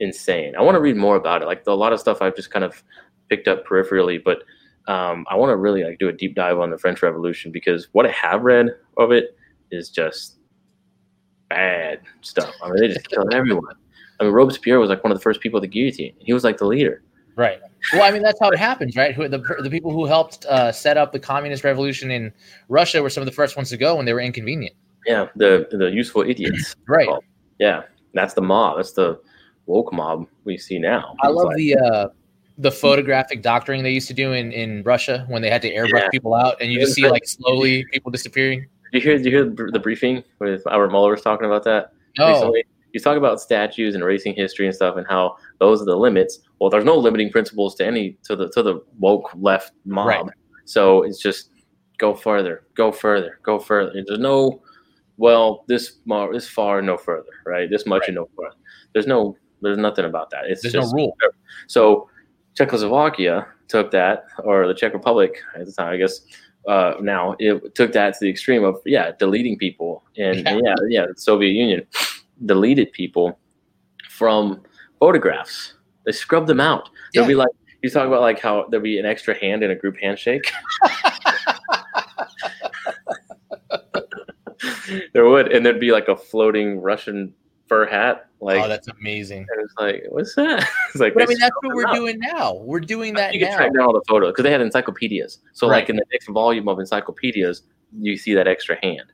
insane. 0.00 0.54
I 0.56 0.62
want 0.62 0.74
to 0.74 0.80
read 0.80 0.96
more 0.96 1.16
about 1.16 1.42
it. 1.42 1.46
Like 1.46 1.62
a 1.66 1.72
lot 1.72 1.92
of 1.92 2.00
stuff 2.00 2.22
I've 2.22 2.34
just 2.34 2.50
kind 2.50 2.64
of 2.64 2.82
picked 3.28 3.48
up 3.48 3.66
peripherally, 3.66 4.22
but 4.22 4.38
um, 4.90 5.26
I 5.28 5.36
want 5.36 5.50
to 5.50 5.56
really 5.56 5.84
like 5.84 5.98
do 5.98 6.08
a 6.08 6.12
deep 6.12 6.34
dive 6.34 6.58
on 6.58 6.70
the 6.70 6.78
French 6.78 7.02
Revolution 7.02 7.52
because 7.52 7.88
what 7.92 8.06
I 8.06 8.10
have 8.10 8.42
read 8.42 8.68
of 8.96 9.12
it 9.12 9.36
is 9.70 9.90
just 9.90 10.38
bad 11.48 12.00
stuff. 12.22 12.54
I 12.62 12.70
mean, 12.70 12.80
they 12.80 12.88
just 12.88 13.08
killed 13.08 13.34
everyone. 13.34 13.74
I 14.20 14.24
mean, 14.24 14.32
Robespierre 14.32 14.78
was 14.78 14.88
like 14.88 15.04
one 15.04 15.12
of 15.12 15.18
the 15.18 15.22
first 15.22 15.40
people 15.40 15.58
at 15.58 15.62
the 15.62 15.68
guillotine. 15.68 16.14
He 16.18 16.32
was 16.32 16.44
like 16.44 16.58
the 16.58 16.66
leader. 16.66 17.02
Right. 17.36 17.60
Well, 17.92 18.02
I 18.02 18.10
mean 18.10 18.22
that's 18.22 18.40
how 18.40 18.48
it 18.48 18.58
happens, 18.58 18.96
right? 18.96 19.14
Who, 19.14 19.28
the 19.28 19.38
the 19.62 19.68
people 19.68 19.92
who 19.92 20.06
helped 20.06 20.46
uh, 20.46 20.72
set 20.72 20.96
up 20.96 21.12
the 21.12 21.20
communist 21.20 21.64
revolution 21.64 22.10
in 22.10 22.32
Russia 22.68 23.02
were 23.02 23.10
some 23.10 23.20
of 23.20 23.26
the 23.26 23.32
first 23.32 23.56
ones 23.56 23.68
to 23.70 23.76
go 23.76 23.96
when 23.96 24.06
they 24.06 24.14
were 24.14 24.20
inconvenient. 24.20 24.74
Yeah, 25.04 25.28
the 25.36 25.68
the 25.70 25.90
useful 25.90 26.22
idiots. 26.22 26.74
Right. 26.88 27.08
Oh, 27.08 27.20
Yeah, 27.58 27.82
that's 28.14 28.34
the 28.34 28.42
mob. 28.42 28.76
That's 28.76 28.92
the 28.92 29.20
woke 29.66 29.92
mob 29.92 30.26
we 30.44 30.56
see 30.58 30.78
now. 30.78 31.16
I 31.22 31.28
love 31.28 31.46
like- 31.46 31.56
the 31.56 31.76
uh, 31.76 32.08
the 32.58 32.70
photographic 32.72 33.42
doctoring 33.42 33.82
they 33.82 33.90
used 33.92 34.08
to 34.08 34.14
do 34.14 34.32
in, 34.32 34.50
in 34.52 34.82
Russia 34.82 35.26
when 35.28 35.42
they 35.42 35.50
had 35.50 35.60
to 35.62 35.74
airbrush 35.74 36.00
Yeah. 36.00 36.08
people 36.10 36.34
out, 36.34 36.56
and 36.60 36.72
you 36.72 36.80
just 36.80 36.94
see 36.94 37.08
like 37.08 37.26
slowly 37.26 37.84
people 37.92 38.10
disappearing. 38.10 38.66
Did 38.92 39.02
you 39.04 39.10
hear? 39.10 39.18
Did 39.18 39.26
you 39.26 39.30
hear 39.32 39.70
the 39.72 39.78
briefing 39.78 40.22
with 40.38 40.66
Albert 40.66 40.88
Mohler 40.90 41.10
was 41.10 41.22
talking 41.22 41.46
about 41.46 41.64
that? 41.64 41.92
Recently. 42.18 42.64
He's 42.92 43.02
talking 43.02 43.18
about 43.18 43.42
statues 43.42 43.94
and 43.94 44.02
erasing 44.02 44.32
history 44.34 44.64
and 44.64 44.74
stuff, 44.74 44.96
and 44.96 45.06
how 45.06 45.36
those 45.58 45.82
are 45.82 45.84
the 45.84 45.96
limits. 45.96 46.40
Well, 46.60 46.70
there's 46.70 46.84
no 46.84 46.96
limiting 46.96 47.30
principles 47.30 47.74
to 47.74 47.84
any 47.86 48.16
to 48.22 48.34
the 48.34 48.48
to 48.50 48.62
the 48.62 48.80
woke 48.98 49.28
left 49.34 49.72
mob. 49.84 50.06
Right. 50.06 50.24
So 50.64 51.02
it's 51.02 51.20
just 51.20 51.50
go 51.98 52.14
further, 52.14 52.64
go 52.74 52.90
further, 52.90 53.38
go 53.42 53.58
further. 53.58 54.02
There's 54.06 54.18
no 54.18 54.62
well 55.18 55.64
this 55.68 55.96
mar- 56.04 56.32
this 56.32 56.48
far, 56.48 56.82
no 56.82 56.96
further, 56.96 57.30
right? 57.44 57.68
This 57.70 57.86
much 57.86 58.04
and 58.06 58.16
no 58.16 58.28
further. 58.36 58.56
There's 58.92 59.06
no 59.06 59.36
there's 59.62 59.78
nothing 59.78 60.04
about 60.04 60.30
that. 60.30 60.46
It's 60.46 60.62
there's 60.62 60.74
just 60.74 60.94
no 60.94 61.02
rule. 61.02 61.16
so 61.66 62.08
Czechoslovakia 62.54 63.46
took 63.68 63.90
that, 63.90 64.24
or 64.44 64.66
the 64.66 64.74
Czech 64.74 64.94
Republic 64.94 65.42
at 65.54 65.66
the 65.66 65.72
time, 65.72 65.92
I 65.92 65.96
guess. 65.96 66.20
Uh, 66.68 66.94
now 67.00 67.36
it 67.38 67.74
took 67.74 67.92
that 67.92 68.14
to 68.14 68.18
the 68.20 68.28
extreme 68.30 68.64
of 68.64 68.76
yeah, 68.84 69.12
deleting 69.18 69.56
people, 69.58 70.02
and 70.16 70.36
Yeah. 70.40 70.50
and 70.50 70.62
yeah, 70.64 70.74
yeah, 70.88 71.06
the 71.06 71.14
Soviet 71.16 71.52
Union 71.52 71.86
deleted 72.44 72.90
people 72.92 73.38
from 74.10 74.62
photographs. 74.98 75.74
They 76.04 76.12
scrubbed 76.12 76.48
them 76.48 76.60
out. 76.60 76.88
They'll 77.14 77.26
be 77.26 77.34
like, 77.34 77.50
you 77.82 77.90
talk 77.90 78.06
about 78.06 78.20
like 78.20 78.40
how 78.40 78.66
there'd 78.70 78.82
be 78.82 78.98
an 78.98 79.06
extra 79.06 79.34
hand 79.38 79.62
in 79.62 79.70
a 79.70 79.74
group 79.76 79.96
handshake. 80.00 80.50
there 85.12 85.24
would, 85.26 85.52
and 85.52 85.64
there'd 85.64 85.80
be 85.80 85.92
like 85.92 86.08
a 86.08 86.16
floating 86.16 86.80
Russian 86.80 87.34
fur 87.68 87.86
hat. 87.86 88.28
Like, 88.40 88.62
oh, 88.62 88.68
that's 88.68 88.88
amazing. 88.88 89.46
And 89.50 89.60
it's 89.62 89.74
like, 89.78 90.04
what's 90.08 90.34
that? 90.34 90.68
It's 90.90 91.00
like, 91.00 91.14
but 91.14 91.22
I 91.24 91.26
mean, 91.26 91.38
that's 91.38 91.54
what 91.62 91.74
we're 91.74 91.92
doing 91.92 92.18
now. 92.18 92.54
We're 92.54 92.80
doing 92.80 93.14
that 93.14 93.34
you 93.34 93.40
now. 93.40 93.48
can 93.48 93.56
track 93.56 93.72
down 93.74 93.86
all 93.86 93.92
the 93.92 94.02
photos 94.06 94.32
because 94.32 94.42
they 94.44 94.50
had 94.52 94.60
encyclopedias. 94.60 95.38
So, 95.52 95.68
Right. 95.68 95.80
like 95.80 95.90
in 95.90 95.96
the 95.96 96.04
next 96.12 96.28
volume 96.28 96.68
of 96.68 96.78
encyclopedias, 96.78 97.62
you 97.98 98.16
see 98.16 98.34
that 98.34 98.46
extra 98.46 98.78
hand, 98.82 99.12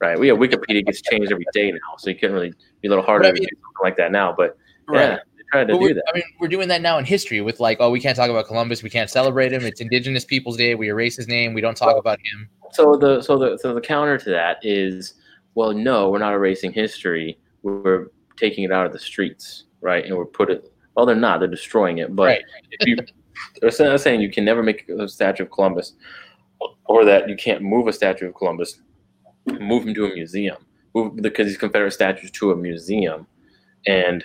right? 0.00 0.18
We 0.18 0.28
have 0.28 0.38
Wikipedia 0.38 0.84
gets 0.84 1.00
changed 1.02 1.32
every 1.32 1.46
day 1.52 1.70
now, 1.70 1.96
so 1.98 2.10
you 2.10 2.16
couldn't 2.16 2.34
really 2.34 2.52
be 2.82 2.88
a 2.88 2.90
little 2.90 3.04
harder 3.04 3.26
I 3.26 3.30
to 3.32 3.36
do 3.36 3.42
something 3.42 3.82
like 3.82 3.96
that 3.96 4.12
now. 4.12 4.34
But 4.36 4.56
Right. 4.88 5.10
yeah, 5.10 5.18
tried 5.52 5.68
to 5.68 5.78
do 5.78 5.94
that. 5.94 6.04
I 6.08 6.14
mean, 6.14 6.24
we're 6.40 6.48
doing 6.48 6.68
that 6.68 6.82
now 6.82 6.98
in 6.98 7.04
history 7.04 7.40
with 7.40 7.60
like, 7.60 7.78
oh, 7.80 7.90
we 7.90 8.00
can't 8.00 8.16
talk 8.16 8.30
about 8.30 8.46
Columbus. 8.46 8.82
We 8.82 8.90
can't 8.90 9.10
celebrate 9.10 9.52
him. 9.52 9.64
It's 9.64 9.80
Indigenous 9.80 10.24
Peoples 10.24 10.56
Day. 10.56 10.74
We 10.74 10.88
erase 10.88 11.16
his 11.16 11.28
name. 11.28 11.54
We 11.54 11.60
don't 11.60 11.76
talk 11.76 11.96
about 11.96 12.18
him. 12.18 12.48
So 12.72 12.96
the 12.96 13.22
so 13.22 13.38
the 13.38 13.56
so 13.58 13.74
the 13.74 13.80
counter 13.80 14.18
to 14.18 14.30
that 14.30 14.58
is, 14.62 15.14
well, 15.54 15.72
no, 15.72 16.10
we're 16.10 16.18
not 16.18 16.34
erasing 16.34 16.72
history. 16.72 17.38
We're 17.62 18.08
taking 18.36 18.64
it 18.64 18.72
out 18.72 18.86
of 18.86 18.92
the 18.92 18.98
streets, 18.98 19.64
right? 19.80 20.04
And 20.04 20.16
we're 20.16 20.26
put 20.26 20.50
it. 20.50 20.72
Well, 20.94 21.06
they're 21.06 21.16
not. 21.16 21.38
They're 21.40 21.48
destroying 21.48 21.98
it. 21.98 22.14
But 22.14 22.24
Right. 22.26 22.42
if 22.72 22.86
you, 22.86 22.96
they're 23.60 23.70
sa- 23.70 23.96
saying 23.96 24.20
you 24.20 24.30
can 24.30 24.44
never 24.44 24.62
make 24.62 24.88
a 24.88 25.08
statue 25.08 25.44
of 25.44 25.50
Columbus, 25.50 25.94
or 26.86 27.04
that 27.04 27.28
you 27.28 27.36
can't 27.36 27.62
move 27.62 27.86
a 27.86 27.92
statue 27.92 28.26
of 28.28 28.34
Columbus, 28.34 28.80
move 29.46 29.86
him 29.86 29.94
to 29.94 30.06
a 30.06 30.14
museum, 30.14 30.56
move 30.94 31.16
because 31.16 31.46
these 31.46 31.56
Confederate 31.56 31.92
statues 31.92 32.30
to 32.32 32.50
a 32.52 32.56
museum, 32.56 33.26
and 33.86 34.24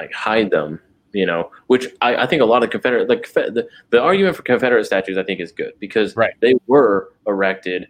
like 0.00 0.12
hide 0.12 0.50
them. 0.50 0.80
You 1.12 1.24
know, 1.24 1.50
which 1.68 1.86
I, 2.02 2.16
I 2.16 2.26
think 2.26 2.42
a 2.42 2.44
lot 2.44 2.62
of 2.62 2.68
Confederate 2.70 3.08
like 3.08 3.32
the, 3.32 3.66
the 3.90 4.00
argument 4.00 4.36
for 4.36 4.42
Confederate 4.42 4.84
statues 4.84 5.16
I 5.16 5.22
think 5.22 5.40
is 5.40 5.52
good 5.52 5.72
because 5.80 6.14
Right. 6.16 6.34
they 6.40 6.52
were 6.66 7.12
erected 7.26 7.86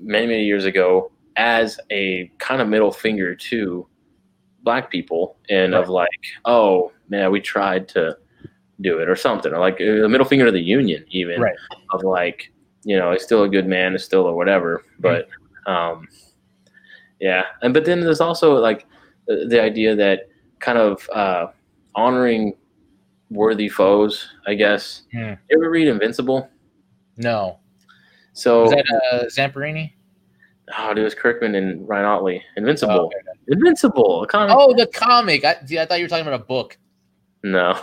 many 0.00 0.26
many 0.26 0.44
years 0.44 0.64
ago 0.64 1.12
as 1.36 1.78
a 1.92 2.28
kind 2.38 2.60
of 2.60 2.68
middle 2.68 2.90
finger 2.90 3.36
to 3.36 3.86
black 4.64 4.90
people 4.90 5.36
and 5.48 5.74
of 5.74 5.88
like 5.88 6.08
oh 6.44 6.90
man 7.08 7.30
we 7.30 7.40
tried 7.40 7.86
to 7.90 8.16
do 8.80 8.98
it 8.98 9.08
or 9.08 9.14
something 9.14 9.52
or 9.52 9.58
like 9.60 9.78
a 9.80 10.08
middle 10.08 10.26
finger 10.26 10.44
to 10.46 10.50
the 10.52 10.60
union 10.60 11.04
even 11.08 11.40
Right. 11.40 11.54
of 11.92 12.02
like 12.02 12.52
you 12.82 12.96
know 12.98 13.12
it's 13.12 13.22
still 13.24 13.44
a 13.44 13.48
good 13.48 13.66
man 13.68 13.94
it's 13.94 14.04
still 14.04 14.26
a 14.26 14.34
whatever 14.34 14.82
but 14.98 15.28
um 15.66 16.08
yeah 17.20 17.44
and 17.62 17.72
but 17.74 17.84
then 17.84 18.00
there's 18.00 18.20
also 18.20 18.54
like 18.54 18.86
the, 19.28 19.46
the 19.48 19.62
idea 19.62 19.94
that 19.94 20.28
kind 20.60 20.78
of 20.78 21.08
uh 21.10 21.46
honoring 21.94 22.54
worthy 23.30 23.68
foes 23.68 24.28
i 24.46 24.54
guess 24.54 25.02
Hmm. 25.12 25.34
you 25.48 25.56
ever 25.56 25.70
read 25.70 25.88
invincible 25.88 26.48
No. 27.16 27.58
so 28.32 28.62
Was 28.62 28.70
that 28.72 28.86
uh, 29.12 29.24
Zamperini? 29.26 29.92
Oh, 30.78 30.90
dude, 30.90 30.98
it 30.98 31.04
was 31.04 31.16
Kirkman 31.16 31.56
and 31.56 31.86
Ryan 31.88 32.04
Ottley. 32.06 32.44
Invincible. 32.56 32.94
Oh, 32.94 33.06
okay. 33.06 33.16
Invincible. 33.48 34.22
A 34.22 34.26
comic. 34.28 34.54
Oh, 34.56 34.72
the 34.72 34.86
comic. 34.86 35.44
I, 35.44 35.56
see, 35.66 35.80
I 35.80 35.84
thought 35.84 35.98
you 35.98 36.04
were 36.04 36.08
talking 36.08 36.24
about 36.28 36.40
a 36.40 36.44
book. 36.44 36.78
No. 37.42 37.76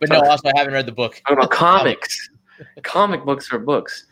But 0.00 0.08
no, 0.08 0.20
also 0.22 0.48
I 0.48 0.52
haven't 0.56 0.72
read 0.72 0.86
the 0.86 0.92
book. 0.92 1.20
Talking 1.28 1.36
about 1.36 1.50
comics. 1.66 2.30
Comic 2.82 3.26
books 3.26 3.52
are 3.52 3.58
books. 3.58 4.06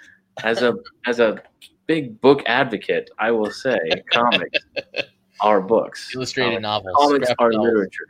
As 0.45 0.61
a 0.61 0.75
as 1.07 1.19
a 1.19 1.43
big 1.87 2.21
book 2.21 2.43
advocate, 2.47 3.09
I 3.19 3.31
will 3.31 3.51
say 3.51 3.79
comics 4.13 4.59
are 5.43 5.61
books. 5.61 6.11
Illustrated 6.15 6.51
Comic- 6.51 6.63
novels. 6.63 6.97
Comics 6.99 7.31
are 7.39 7.51
novels. 7.51 7.67
literature. 7.69 8.07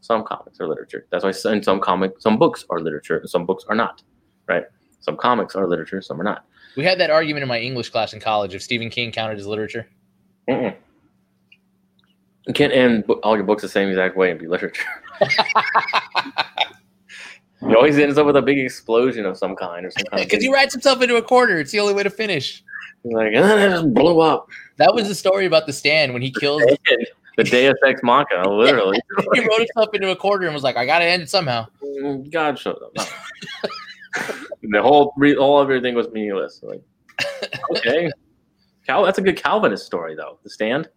Some 0.00 0.24
comics 0.24 0.60
are 0.60 0.68
literature. 0.68 1.06
That's 1.10 1.24
why 1.24 1.32
some 1.32 1.62
some 1.62 1.80
comic 1.80 2.12
some 2.20 2.38
books 2.38 2.64
are 2.70 2.80
literature 2.80 3.18
and 3.18 3.28
some 3.28 3.44
books 3.46 3.64
are 3.68 3.74
not. 3.74 4.02
Right? 4.48 4.64
Some 5.00 5.16
comics 5.16 5.54
are 5.54 5.66
literature, 5.66 6.00
some 6.02 6.20
are 6.20 6.24
not. 6.24 6.44
We 6.76 6.84
had 6.84 6.98
that 7.00 7.10
argument 7.10 7.42
in 7.42 7.48
my 7.48 7.58
English 7.60 7.90
class 7.90 8.12
in 8.12 8.20
college 8.20 8.54
if 8.54 8.62
Stephen 8.62 8.90
King 8.90 9.10
counted 9.12 9.38
as 9.38 9.46
literature. 9.46 9.88
Mm-mm. 10.48 10.74
You 12.46 12.54
can't 12.54 12.72
end 12.72 13.04
all 13.22 13.36
your 13.36 13.44
books 13.44 13.62
the 13.62 13.68
same 13.68 13.88
exact 13.88 14.16
way 14.16 14.30
and 14.30 14.38
be 14.40 14.46
literature. 14.46 14.84
It 17.60 17.74
always 17.76 17.98
ends 17.98 18.16
up 18.18 18.26
with 18.26 18.36
a 18.36 18.42
big 18.42 18.58
explosion 18.58 19.26
of 19.26 19.36
some 19.36 19.56
kind 19.56 19.84
or 19.84 19.90
some 19.90 20.04
kind. 20.06 20.22
Because 20.24 20.42
he 20.44 20.52
writes 20.52 20.72
himself 20.74 21.02
into 21.02 21.16
a 21.16 21.22
corner. 21.22 21.58
It's 21.58 21.72
the 21.72 21.80
only 21.80 21.92
way 21.92 22.04
to 22.04 22.10
finish. 22.10 22.62
Like, 23.04 23.32
and 23.34 23.44
then 23.44 23.58
it 23.58 23.74
just 23.74 23.94
blew 23.94 24.20
up. 24.20 24.48
That 24.76 24.94
was 24.94 25.08
the 25.08 25.14
story 25.14 25.46
about 25.46 25.66
the 25.66 25.72
stand 25.72 26.12
when 26.12 26.22
he 26.22 26.30
kills. 26.30 26.62
the 27.36 27.44
Deus 27.44 27.74
Ex 27.86 28.02
Machina, 28.02 28.48
literally. 28.52 28.98
he 29.34 29.40
wrote 29.40 29.58
himself 29.58 29.94
into 29.94 30.10
a 30.10 30.16
corner 30.16 30.46
and 30.46 30.54
was 30.54 30.62
like, 30.62 30.76
"I 30.76 30.86
gotta 30.86 31.04
end 31.04 31.22
it 31.22 31.30
somehow." 31.30 31.66
Mm, 31.82 32.30
God 32.30 32.58
showed 32.58 32.78
up. 32.82 32.92
the 34.62 34.82
whole 34.82 35.12
re- 35.16 35.36
all 35.36 35.60
of 35.60 35.68
everything 35.68 35.94
was 35.94 36.08
meaningless. 36.10 36.60
Like, 36.62 36.82
okay, 37.76 38.10
Cal, 38.86 39.04
that's 39.04 39.18
a 39.18 39.22
good 39.22 39.36
Calvinist 39.36 39.86
story 39.86 40.14
though. 40.14 40.38
The 40.42 40.50
stand 40.50 40.88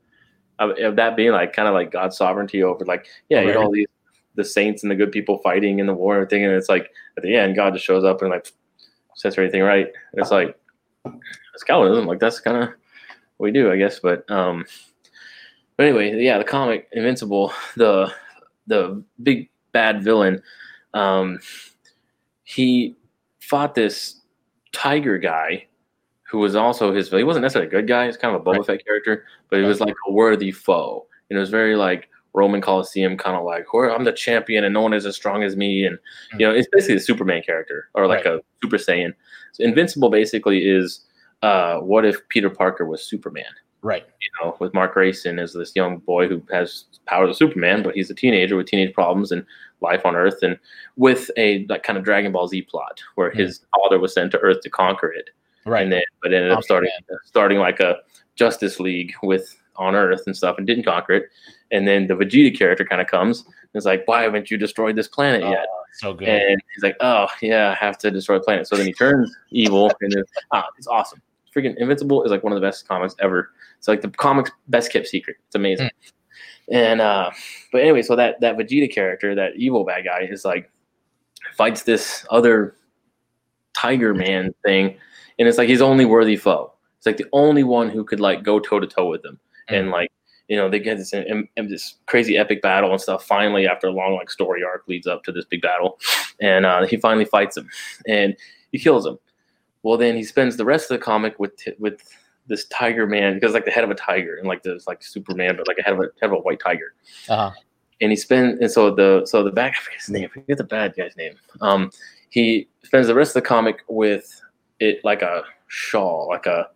of, 0.60 0.78
of 0.80 0.96
that 0.96 1.16
being 1.16 1.32
like 1.32 1.54
kind 1.54 1.68
of 1.68 1.74
like 1.74 1.92
God's 1.92 2.18
sovereignty 2.18 2.64
over 2.64 2.86
like 2.86 3.08
yeah, 3.30 3.42
you 3.42 3.54
know 3.54 3.64
all 3.64 3.72
these 3.72 3.88
the 4.36 4.46
saints 4.46 4.84
and 4.84 4.92
the 4.92 4.96
good 4.96 5.12
people 5.12 5.40
fighting 5.40 5.80
in 5.80 5.88
the 5.88 5.94
war 5.94 6.16
and 6.16 6.24
everything, 6.24 6.46
and 6.46 6.54
it's 6.54 6.70
like 6.70 6.90
at 7.18 7.24
the 7.24 7.36
end 7.36 7.56
God 7.56 7.74
just 7.74 7.86
shows 7.86 8.04
up 8.04 8.22
and 8.22 8.32
like 8.32 8.52
sets 9.16 9.38
everything 9.38 9.62
right. 9.62 9.86
And 9.86 10.22
it's 10.22 10.32
like 10.32 10.58
it's 11.06 11.64
Calvinism. 11.66 12.06
Like 12.06 12.20
that's 12.20 12.40
kind 12.40 12.58
of 12.58 12.70
what 13.38 13.46
we 13.46 13.52
do, 13.52 13.72
I 13.72 13.78
guess. 13.78 14.00
But 14.00 14.30
um, 14.30 14.66
but 15.78 15.86
anyway, 15.86 16.22
yeah, 16.24 16.38
the 16.38 16.44
comic 16.44 16.88
Invincible, 16.92 17.54
the 17.76 18.14
the 18.68 19.04
big 19.24 19.50
bad 19.72 20.04
villain, 20.04 20.42
um, 20.94 21.40
he 22.44 22.96
fought 23.40 23.76
this 23.76 24.22
tiger 24.74 25.18
guy 25.18 25.68
who 26.30 26.40
was 26.40 26.56
also 26.56 26.94
his. 26.94 27.10
He 27.10 27.24
wasn't 27.24 27.44
necessarily 27.44 27.68
a 27.68 27.72
good 27.72 27.88
guy. 27.88 28.06
He's 28.06 28.18
kind 28.18 28.36
of 28.36 28.42
a 28.42 28.44
Boba 28.44 28.58
Right. 28.58 28.66
Fett 28.66 28.86
character, 28.86 29.26
but 29.50 29.60
he 29.60 29.66
was 29.66 29.80
like 29.82 29.96
a 30.08 30.12
worthy 30.12 30.52
foe. 30.52 31.06
And 31.30 31.38
it 31.38 31.40
was 31.40 31.50
very 31.50 31.76
like 31.76 32.10
Roman 32.34 32.62
Coliseum, 32.62 33.18
kind 33.18 33.36
of 33.36 33.44
like, 33.44 33.74
"Where 33.74 33.94
I'm 33.94 34.04
the 34.06 34.12
champion 34.14 34.64
and 34.64 34.74
no 34.74 34.82
one 34.82 34.94
is 34.94 35.06
as 35.06 35.16
strong 35.16 35.44
as 35.44 35.56
me." 35.56 35.86
And 35.86 35.98
you 36.38 36.48
know, 36.48 36.54
it's 36.54 36.68
basically 36.72 36.96
a 36.96 37.00
Superman 37.00 37.42
character 37.44 37.90
or 37.94 38.08
like 38.08 38.26
a 38.26 38.42
Super 38.64 38.78
Saiyan. 38.78 39.14
So 39.54 39.64
Invincible 39.64 40.10
basically 40.10 40.66
is 40.70 41.06
uh, 41.44 41.78
what 41.80 42.06
if 42.06 42.28
Peter 42.30 42.50
Parker 42.50 42.86
was 42.86 43.04
Superman? 43.04 43.46
Right. 43.84 44.06
you 44.22 44.30
know, 44.46 44.56
with 44.60 44.76
Mark 44.76 44.94
Grayson 44.94 45.40
as 45.40 45.54
this 45.54 45.76
young 45.76 45.98
boy 45.98 46.28
who 46.28 46.44
has 46.52 46.86
powers 47.08 47.32
of 47.32 47.36
Superman, 47.36 47.82
but 47.82 47.96
he's 47.96 48.12
a 48.12 48.14
teenager 48.14 48.56
with 48.56 48.68
teenage 48.68 48.94
problems 48.94 49.32
and 49.32 49.44
life 49.82 50.06
on 50.06 50.16
Earth, 50.16 50.44
and 50.44 50.60
with 50.98 51.32
a 51.36 51.66
like 51.68 51.82
kind 51.82 51.98
of 51.98 52.04
Dragon 52.06 52.32
Ball 52.32 52.48
Z 52.48 52.62
plot 52.64 53.02
where 53.16 53.32
his 53.32 53.62
father 53.76 53.98
was 53.98 54.14
sent 54.14 54.32
to 54.34 54.40
Earth 54.40 54.62
to 54.62 54.70
conquer 54.70 55.12
it, 55.12 55.32
Right. 55.66 55.82
and 55.82 55.92
then 55.92 56.04
but 56.22 56.32
ended 56.32 56.52
up 56.52 56.64
starting 56.64 56.92
starting 57.26 57.58
like 57.58 57.80
a 57.80 57.98
Justice 58.36 58.80
League 58.80 59.14
with 59.24 59.58
on 59.78 59.96
Earth 59.96 60.22
and 60.28 60.38
stuff, 60.38 60.60
and 60.60 60.68
didn't 60.68 60.86
conquer 60.86 61.14
it, 61.14 61.24
and 61.72 61.88
then 61.88 62.08
the 62.08 62.14
Vegeta 62.14 62.58
character 62.58 62.86
kind 62.86 63.02
of 63.02 63.08
comes 63.08 63.46
and 63.46 63.76
is 63.76 63.86
like, 63.86 64.08
why 64.08 64.24
haven't 64.24 64.52
you 64.52 64.58
destroyed 64.58 64.96
this 64.96 65.08
planet 65.08 65.42
yet? 65.42 65.68
Oh, 65.72 65.84
so 65.94 66.14
good. 66.14 66.28
And 66.28 66.62
he's 66.74 66.84
like, 66.84 66.98
oh 67.00 67.28
yeah, 67.42 67.72
I 67.72 67.74
have 67.76 67.98
to 68.00 68.12
destroy 68.12 68.38
the 68.38 68.44
planet. 68.44 68.68
So 68.68 68.76
then 68.76 68.86
he 68.86 68.94
turns 68.94 69.36
evil, 69.50 69.92
and 70.02 70.12
then 70.12 70.24
ah, 70.52 70.66
it's 70.78 70.88
awesome. 70.88 71.22
Freaking 71.56 71.76
Invincible 71.78 72.24
is 72.24 72.32
like 72.32 72.44
one 72.44 72.54
of 72.54 72.62
the 72.62 72.66
best 72.66 72.88
comics 72.88 73.16
ever. 73.20 73.52
It's 73.78 73.88
like 73.88 74.02
the 74.02 74.10
comics 74.10 74.52
best 74.68 74.92
kept 74.92 75.08
secret. 75.08 75.38
It's 75.48 75.56
amazing. 75.56 75.90
And 76.72 77.02
uh, 77.02 77.32
but 77.72 77.82
anyway, 77.82 78.02
so 78.02 78.16
that 78.16 78.40
that 78.42 78.58
Vegeta 78.58 78.92
character, 78.92 79.36
that 79.36 79.56
evil 79.56 79.84
bad 79.84 80.06
guy, 80.06 80.28
is 80.30 80.46
like 80.46 80.72
fights 81.56 81.84
this 81.84 82.26
other 82.30 82.76
Tiger 83.74 84.14
Man 84.14 84.54
thing, 84.64 84.98
and 85.40 85.48
it's 85.48 85.58
like 85.58 85.70
his 85.70 85.82
only 85.82 86.06
worthy 86.06 86.38
foe. 86.38 86.74
It's 86.98 87.06
like 87.06 87.18
the 87.18 87.28
only 87.34 87.64
one 87.64 87.90
who 87.90 88.04
could 88.04 88.20
like 88.20 88.44
go 88.44 88.60
toe 88.60 88.80
to 88.80 88.88
toe 88.88 89.10
with 89.10 89.26
him, 89.26 89.40
and 89.68 89.90
like 89.90 90.11
you 90.52 90.58
know 90.58 90.68
they 90.70 90.80
get 90.80 90.98
this 90.98 91.14
and, 91.14 91.48
this 91.56 91.96
crazy 92.12 92.36
epic 92.38 92.62
battle 92.62 92.92
and 92.92 93.00
stuff. 93.00 93.26
Finally, 93.26 93.66
after 93.68 93.88
a 93.88 93.92
long 93.92 94.16
like 94.16 94.30
story 94.30 94.62
arc, 94.64 94.84
leads 94.88 95.08
up 95.08 95.24
to 95.24 95.32
this 95.32 95.46
big 95.46 95.62
battle, 95.62 95.98
and 96.42 96.66
uh, 96.66 96.86
he 96.86 96.98
finally 96.98 97.24
fights 97.26 97.56
him, 97.56 97.70
and 98.06 98.36
he 98.74 98.78
kills 98.78 99.06
him. 99.06 99.18
Well, 99.84 99.98
then 99.98 100.16
he 100.18 100.24
spends 100.24 100.58
the 100.58 100.66
rest 100.66 100.92
of 100.92 101.00
the 101.00 101.04
comic 101.06 101.40
with 101.40 101.54
with 101.80 102.02
this 102.48 102.66
tiger 102.66 103.08
man 103.08 103.36
because 103.36 103.54
like 103.54 103.64
the 103.64 103.72
head 103.72 103.86
of 103.86 103.92
a 103.92 103.96
tiger 103.96 104.36
and 104.36 104.46
like 104.48 104.62
this 104.64 104.88
like 104.88 105.02
Superman, 105.02 105.56
but 105.56 105.68
like 105.70 105.78
a 105.78 105.84
head 105.84 105.94
of 105.94 106.00
a 106.00 106.10
head 106.20 106.32
of 106.32 106.34
a 106.34 106.40
white 106.40 106.60
tiger 106.60 106.94
Uh-huh. 107.30 107.52
and 108.02 108.12
he 108.12 108.18
spends 108.18 108.60
and 108.60 108.70
so 108.70 108.94
the 108.94 109.22
so 109.26 109.44
the 109.44 109.52
back 109.52 109.74
I 109.78 109.82
forget 109.82 110.00
his 110.02 110.10
name, 110.10 110.26
I 110.26 110.34
forget 110.34 110.58
the 110.58 110.64
bad 110.66 110.94
guy's 110.98 111.16
name. 111.16 111.36
Um, 111.62 111.92
he 112.30 112.68
spends 112.84 113.08
the 113.08 113.16
rest 113.16 113.30
of 113.38 113.44
the 113.44 113.48
comic 113.48 113.78
with 113.88 114.28
it 114.80 115.00
like 115.06 115.22
a 115.22 115.44
shawl, 115.68 116.28
like 116.30 116.46
a 116.46 116.68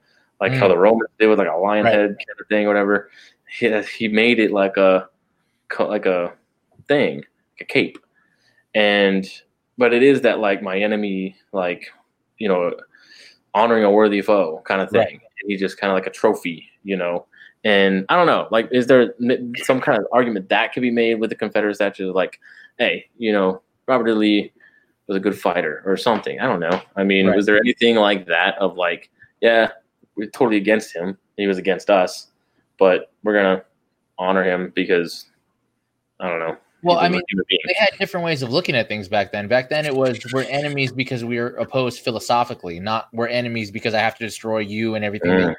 like 0.41 0.51
how 0.53 0.65
Mm. 0.67 0.69
the 0.69 0.78
Romans 0.78 1.09
did 1.19 1.28
with 1.28 1.39
like 1.39 1.47
a 1.49 1.57
lion 1.57 1.86
Right. 1.86 1.93
head 1.93 2.09
kind 2.09 2.39
of 2.39 2.47
thing, 2.47 2.65
or 2.65 2.69
whatever. 2.69 3.09
He 3.50 3.82
he 3.98 4.08
made 4.08 4.39
it 4.39 4.52
like 4.52 4.78
a 4.78 5.10
like 5.80 6.06
a 6.06 6.34
thing, 6.88 7.18
like 7.18 7.62
a 7.62 7.66
cape, 7.66 7.98
and 8.74 9.26
but 9.78 9.93
it 9.93 10.04
is 10.04 10.22
that 10.22 10.39
like 10.39 10.62
my 10.62 10.78
enemy, 10.78 11.36
like 11.52 11.86
you 12.38 12.48
know, 12.48 12.74
honoring 13.54 13.84
a 13.84 13.91
worthy 13.91 14.22
foe 14.22 14.62
kind 14.66 14.82
of 14.82 14.89
thing. 14.89 15.00
Right. 15.02 15.22
He 15.48 15.58
just 15.58 15.78
kind 15.78 15.91
of 15.91 15.96
like 15.96 16.08
a 16.08 16.12
trophy, 16.12 16.68
you 16.84 16.98
know. 16.98 17.28
And 17.64 18.06
I 18.10 18.16
don't 18.16 18.28
know, 18.28 18.48
like, 18.52 18.70
is 18.72 18.86
there 18.88 19.16
some 19.64 19.82
kind 19.82 19.98
of 20.00 20.06
argument 20.12 20.50
that 20.50 20.72
could 20.72 20.82
be 20.82 20.91
made 20.91 21.16
with 21.20 21.32
the 21.32 21.36
Confederate 21.36 21.74
statue? 21.76 22.12
Like, 22.14 22.39
hey, 22.78 23.10
you 23.18 23.32
know, 23.32 23.62
Robert 23.88 24.08
E. 24.10 24.14
Lee 24.14 24.54
was 25.08 25.18
a 25.18 25.20
good 25.20 25.38
fighter 25.38 25.82
or 25.86 25.98
something. 25.98 26.39
I 26.39 26.46
don't 26.46 26.60
know. 26.60 26.80
I 26.96 27.04
mean, 27.04 27.28
Right. 27.28 27.36
was 27.36 27.46
there 27.48 27.58
anything 27.58 27.96
like 27.96 28.28
that 28.28 28.56
of 28.60 28.78
like, 28.78 29.10
yeah, 29.41 29.70
we're 30.16 30.30
totally 30.30 30.58
against 30.58 30.96
him. 30.96 31.18
He 31.38 31.48
was 31.48 31.58
against 31.58 31.89
us, 31.89 32.28
but 32.78 33.11
we're 33.23 33.34
gonna 33.34 33.63
honor 34.17 34.43
him 34.43 34.71
because 34.76 35.26
I 36.19 36.30
don't 36.30 36.39
know. 36.39 36.57
Well, 36.84 36.99
I 36.99 37.09
mean, 37.09 37.21
they 37.49 37.73
had 37.80 37.89
different 37.97 38.23
ways 38.26 38.43
of 38.43 38.51
looking 38.51 38.76
at 38.76 38.88
things 38.88 39.07
back 39.07 39.32
then. 39.32 39.47
Back 39.47 39.69
then, 39.69 39.88
it 39.88 39.95
was 39.95 40.19
we're 40.32 40.43
enemies 40.43 40.91
because 40.91 41.26
we 41.26 41.39
are 41.39 41.55
opposed 41.55 42.01
philosophically, 42.01 42.80
not 42.80 43.07
we're 43.11 43.28
enemies 43.28 43.71
because 43.71 43.95
I 43.95 43.99
have 44.01 44.15
to 44.19 44.23
destroy 44.23 44.59
you 44.59 44.93
and 44.93 45.03
everything. 45.03 45.32
Mm. 45.32 45.55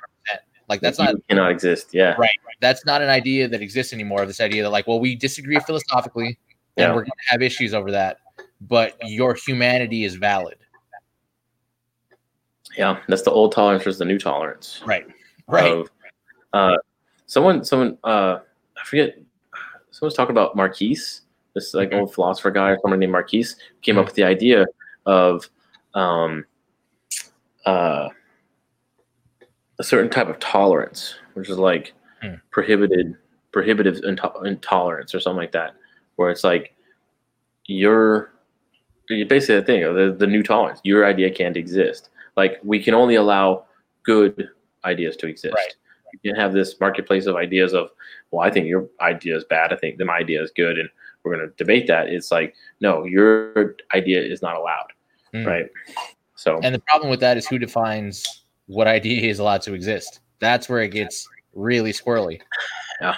Like 0.68 0.80
that's 0.80 0.98
You 0.98 1.04
not 1.06 1.14
cannot 1.28 1.50
exist. 1.50 1.88
Yeah, 1.92 2.14
right. 2.16 2.30
That's 2.60 2.84
not 2.86 3.02
an 3.02 3.08
idea 3.08 3.48
that 3.48 3.60
exists 3.60 3.92
anymore. 3.92 4.24
This 4.26 4.40
idea 4.40 4.62
that 4.62 4.70
like, 4.70 4.86
well, 4.86 5.00
we 5.00 5.16
disagree 5.16 5.58
philosophically, 5.60 6.26
and 6.26 6.36
Yeah. 6.76 6.88
we're 6.90 7.02
going 7.02 7.06
to 7.06 7.30
have 7.30 7.42
issues 7.42 7.74
over 7.74 7.90
that, 7.92 8.18
but 8.60 8.96
your 9.02 9.34
humanity 9.34 10.04
is 10.04 10.14
valid. 10.14 10.58
yeah. 12.76 13.00
That's 13.08 13.22
the 13.22 13.30
old 13.30 13.52
tolerance 13.52 13.84
versus 13.84 13.98
the 13.98 14.04
new 14.04 14.18
tolerance. 14.18 14.82
Right. 14.84 15.06
Right. 15.48 15.72
of, 15.72 15.90
uh, 16.52 16.76
someone, 17.26 17.64
someone, 17.64 17.98
uh, 18.04 18.38
I 18.80 18.84
forget, 18.84 19.18
someone's 19.90 20.14
talking 20.14 20.32
about 20.32 20.56
Marcuse, 20.56 21.20
this 21.54 21.74
like 21.74 21.90
Mhm. 21.90 22.00
old 22.00 22.14
philosopher 22.14 22.50
guy, 22.50 22.70
or 22.70 22.78
someone 22.80 23.00
named 23.00 23.14
Marcuse, 23.14 23.56
came 23.82 23.96
Mhm. 23.96 24.00
up 24.00 24.06
with 24.06 24.14
the 24.14 24.24
idea 24.24 24.66
of 25.06 25.48
um, 25.94 26.44
uh, 27.64 28.10
a 29.78 29.82
certain 29.84 30.10
type 30.10 30.28
of 30.28 30.38
tolerance, 30.38 31.14
which 31.34 31.48
is 31.48 31.58
like 31.58 31.94
Hmm. 32.20 32.34
prohibited, 32.50 33.16
prohibitive 33.52 34.02
into- 34.04 34.40
intolerance 34.44 35.14
or 35.14 35.20
something 35.20 35.38
like 35.38 35.52
that, 35.52 35.74
where 36.16 36.30
it's 36.30 36.44
like 36.44 36.74
you're, 37.64 38.30
you 39.08 39.24
basically 39.24 39.56
the 39.56 39.62
thing, 39.62 39.94
the, 39.94 40.14
the 40.16 40.26
new 40.26 40.42
tolerance, 40.42 40.80
your 40.84 41.06
idea 41.06 41.30
can't 41.30 41.56
exist. 41.56 42.10
Like 42.36 42.60
we 42.62 42.82
can 42.82 42.92
only 42.94 43.14
allow 43.14 43.64
good 44.02 44.50
ideas 44.84 45.16
to 45.16 45.26
exist. 45.26 45.54
Right. 45.54 45.74
You 46.22 46.32
can 46.32 46.40
have 46.40 46.52
this 46.52 46.78
marketplace 46.80 47.26
of 47.26 47.36
ideas 47.36 47.72
of, 47.72 47.90
well, 48.30 48.46
I 48.46 48.50
think 48.50 48.66
your 48.66 48.88
idea 49.00 49.36
is 49.36 49.44
bad. 49.44 49.72
I 49.72 49.76
think 49.76 49.98
my 50.00 50.16
idea 50.18 50.42
is 50.42 50.50
good, 50.50 50.78
and 50.78 50.88
we're 51.22 51.36
going 51.36 51.48
to 51.48 51.54
debate 51.56 51.86
that. 51.88 52.08
It's 52.08 52.30
like, 52.30 52.54
no, 52.80 53.04
your 53.04 53.74
idea 53.94 54.20
is 54.22 54.42
not 54.42 54.56
allowed, 54.56 54.92
Mm. 55.34 55.46
right? 55.46 55.66
So, 56.36 56.60
And 56.62 56.74
the 56.74 56.78
problem 56.80 57.10
with 57.10 57.20
that 57.20 57.36
is 57.36 57.46
who 57.46 57.58
defines 57.58 58.44
what 58.66 58.86
idea 58.86 59.28
is 59.28 59.38
allowed 59.38 59.62
to 59.62 59.74
exist. 59.74 60.20
That's 60.38 60.68
where 60.68 60.80
it 60.80 60.88
gets 60.88 61.28
really 61.54 61.92
squirrely. 61.92 62.40
Yeah. 63.00 63.16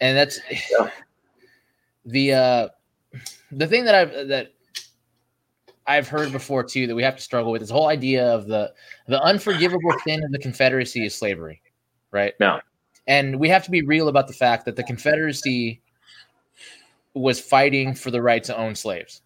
And 0.00 0.16
that's 0.16 0.38
Yeah. 0.70 0.90
the 2.06 2.32
uh 2.34 2.68
the 3.50 3.66
thing 3.66 3.84
that 3.86 3.94
I've 3.94 4.28
that 4.28 4.52
I've 5.86 6.06
heard 6.08 6.32
before 6.32 6.62
too 6.62 6.86
that 6.86 6.94
we 6.94 7.02
have 7.02 7.16
to 7.16 7.22
struggle 7.22 7.50
with 7.52 7.60
this 7.62 7.70
whole 7.70 7.88
idea 7.88 8.26
of 8.26 8.46
the 8.46 8.72
the 9.08 9.20
unforgivable 9.22 9.92
sin 10.06 10.22
of 10.22 10.30
the 10.32 10.38
Confederacy 10.38 11.06
is 11.06 11.14
slavery, 11.14 11.60
right? 12.14 12.32
Yeah. 12.40 12.60
And 13.06 13.38
we 13.38 13.48
have 13.50 13.64
to 13.64 13.70
be 13.70 13.82
real 13.82 14.08
about 14.08 14.28
the 14.28 14.32
fact 14.32 14.64
that 14.64 14.76
the 14.76 14.82
Confederacy 14.82 15.82
was 17.12 17.38
fighting 17.40 17.94
for 17.94 18.10
the 18.10 18.22
right 18.22 18.42
to 18.44 18.56
own 18.56 18.74
slaves. 18.74 19.20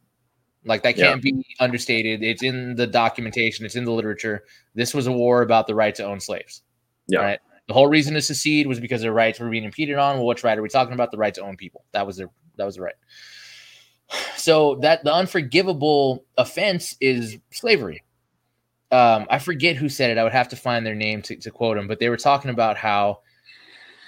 Like 0.64 0.82
that 0.82 0.96
can't 0.96 1.22
be 1.22 1.44
understated. 1.60 2.22
It's 2.22 2.42
in 2.42 2.74
the 2.74 2.86
documentation, 2.86 3.64
it's 3.64 3.76
in 3.76 3.84
the 3.84 3.92
literature. 3.92 4.44
This 4.74 4.92
was 4.92 5.06
a 5.06 5.12
war 5.12 5.42
about 5.42 5.66
the 5.66 5.74
right 5.74 5.94
to 5.94 6.04
own 6.04 6.20
slaves. 6.20 6.62
Yeah. 7.06 7.20
Right. 7.20 7.38
The 7.68 7.74
whole 7.74 7.86
reason 7.86 8.14
to 8.14 8.22
secede 8.22 8.66
was 8.66 8.80
because 8.80 9.02
their 9.02 9.12
rights 9.12 9.38
were 9.38 9.48
being 9.48 9.64
impeded 9.64 9.96
on. 9.96 10.16
Well, 10.16 10.26
which 10.26 10.42
right 10.42 10.58
are 10.58 10.62
we 10.62 10.68
talking 10.68 10.94
about? 10.94 11.10
The 11.10 11.18
right 11.18 11.34
to 11.34 11.42
own 11.42 11.56
people. 11.56 11.84
That 11.92 12.06
was 12.06 12.16
their 12.16 12.30
that 12.56 12.64
was 12.64 12.76
the 12.76 12.82
right. 12.82 12.94
So 14.36 14.76
that 14.76 15.04
the 15.04 15.12
unforgivable 15.12 16.24
offense 16.38 16.96
is 17.00 17.36
slavery. 17.50 18.02
Um, 18.90 19.26
I 19.28 19.38
forget 19.38 19.76
who 19.76 19.88
said 19.88 20.10
it. 20.10 20.18
I 20.18 20.22
would 20.22 20.32
have 20.32 20.48
to 20.48 20.56
find 20.56 20.84
their 20.86 20.94
name 20.94 21.20
to, 21.22 21.36
to 21.36 21.50
quote 21.50 21.76
them, 21.76 21.86
but 21.88 21.98
they 22.00 22.08
were 22.08 22.16
talking 22.16 22.50
about 22.50 22.76
how 22.76 23.20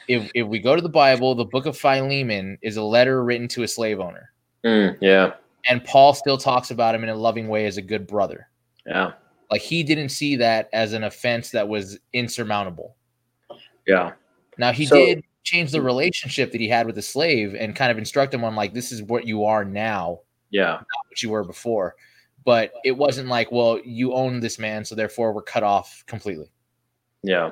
if 0.09 0.31
if 0.35 0.47
we 0.47 0.59
go 0.59 0.75
to 0.75 0.83
the 0.83 0.89
Bible, 0.89 1.35
the 1.35 1.45
book 1.45 1.67
of 1.67 1.77
Philemon 1.77 2.59
is 2.63 2.77
a 2.77 2.83
letter 2.83 3.23
written 3.23 3.47
to 3.49 3.63
a 3.63 3.69
slave 3.69 4.01
owner. 4.01 4.31
mm, 4.65 4.97
yeah, 5.01 5.33
And 5.69 5.85
Paul 5.85 6.15
still 6.15 6.39
talks 6.39 6.71
about 6.71 6.95
him 6.95 7.03
in 7.05 7.11
a 7.11 7.15
loving 7.15 7.49
way 7.49 7.67
as 7.67 7.77
a 7.77 7.83
good 7.83 8.07
brother. 8.07 8.49
yeah, 8.87 9.13
Like 9.51 9.61
he 9.61 9.83
didn't 9.83 10.09
see 10.09 10.37
that 10.37 10.69
as 10.73 10.95
an 10.95 11.05
offense 11.05 11.51
that 11.51 11.69
was 11.69 11.99
insurmountable. 12.15 12.97
yeah, 13.87 14.13
Now 14.59 14.73
he 14.73 14.87
So- 14.87 14.97
did 14.97 15.25
change 15.43 15.73
the 15.73 15.81
relationship 15.83 16.53
that 16.53 16.61
he 16.61 16.69
had 16.69 16.87
with 16.87 16.95
the 16.95 17.03
slave 17.03 17.55
and 17.55 17.75
kind 17.77 17.91
of 17.91 17.99
instruct 17.99 18.33
him 18.33 18.45
on 18.45 18.55
like 18.55 18.73
this 18.75 18.93
is 18.93 19.03
what 19.03 19.27
you 19.27 19.45
are 19.45 19.65
now, 19.65 20.21
yeah, 20.51 20.73
not 20.73 21.05
what 21.09 21.23
you 21.23 21.31
were 21.31 21.45
before. 21.45 21.95
But 22.45 22.73
it 22.85 22.93
wasn't 22.93 23.29
like, 23.29 23.53
well, 23.53 23.79
you 23.85 24.15
own 24.15 24.41
this 24.41 24.59
man, 24.59 24.85
so 24.85 24.95
therefore 24.95 25.33
we're 25.33 25.43
cut 25.43 25.63
off 25.63 26.03
completely. 26.07 26.51
yeah. 27.23 27.51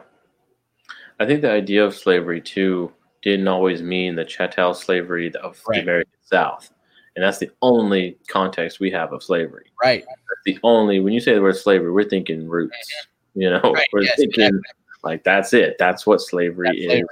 I 1.20 1.26
think 1.26 1.43
the 1.43 1.51
idea 1.51 1.84
of 1.84 1.97
slavery 1.97 2.41
too 2.41 2.93
didn't 3.22 3.49
always 3.49 3.82
mean 3.82 4.14
the 4.14 4.24
chattel 4.24 4.72
slavery 4.72 5.34
of 5.34 5.61
Right. 5.66 5.78
the 5.78 5.82
American 5.82 6.12
South, 6.22 6.70
and 7.16 7.24
that's 7.24 7.39
the 7.39 7.51
only 7.61 8.16
context 8.28 8.78
we 8.78 8.91
have 8.93 9.12
of 9.12 9.22
slavery. 9.24 9.66
Right. 9.82 10.05
That's 10.07 10.45
the 10.47 10.59
only 10.62 11.01
when 11.01 11.12
you 11.12 11.18
say 11.20 11.34
the 11.34 11.43
word 11.43 11.57
slavery, 11.57 11.91
we're 11.91 12.05
thinking 12.05 12.47
roots. 12.49 12.76
Mm-hmm. 12.76 13.41
You 13.43 13.51
know, 13.51 13.72
Right, 13.72 13.86
we're 13.93 14.03
yes, 14.03 14.14
thinking 14.16 14.45
exactly. 14.45 14.61
like 15.03 15.24
that's 15.24 15.53
it. 15.53 15.74
That's 15.78 16.07
what 16.07 16.20
slavery 16.20 16.68
That's 16.68 16.78
is. 16.78 16.84
slavery. 16.86 17.09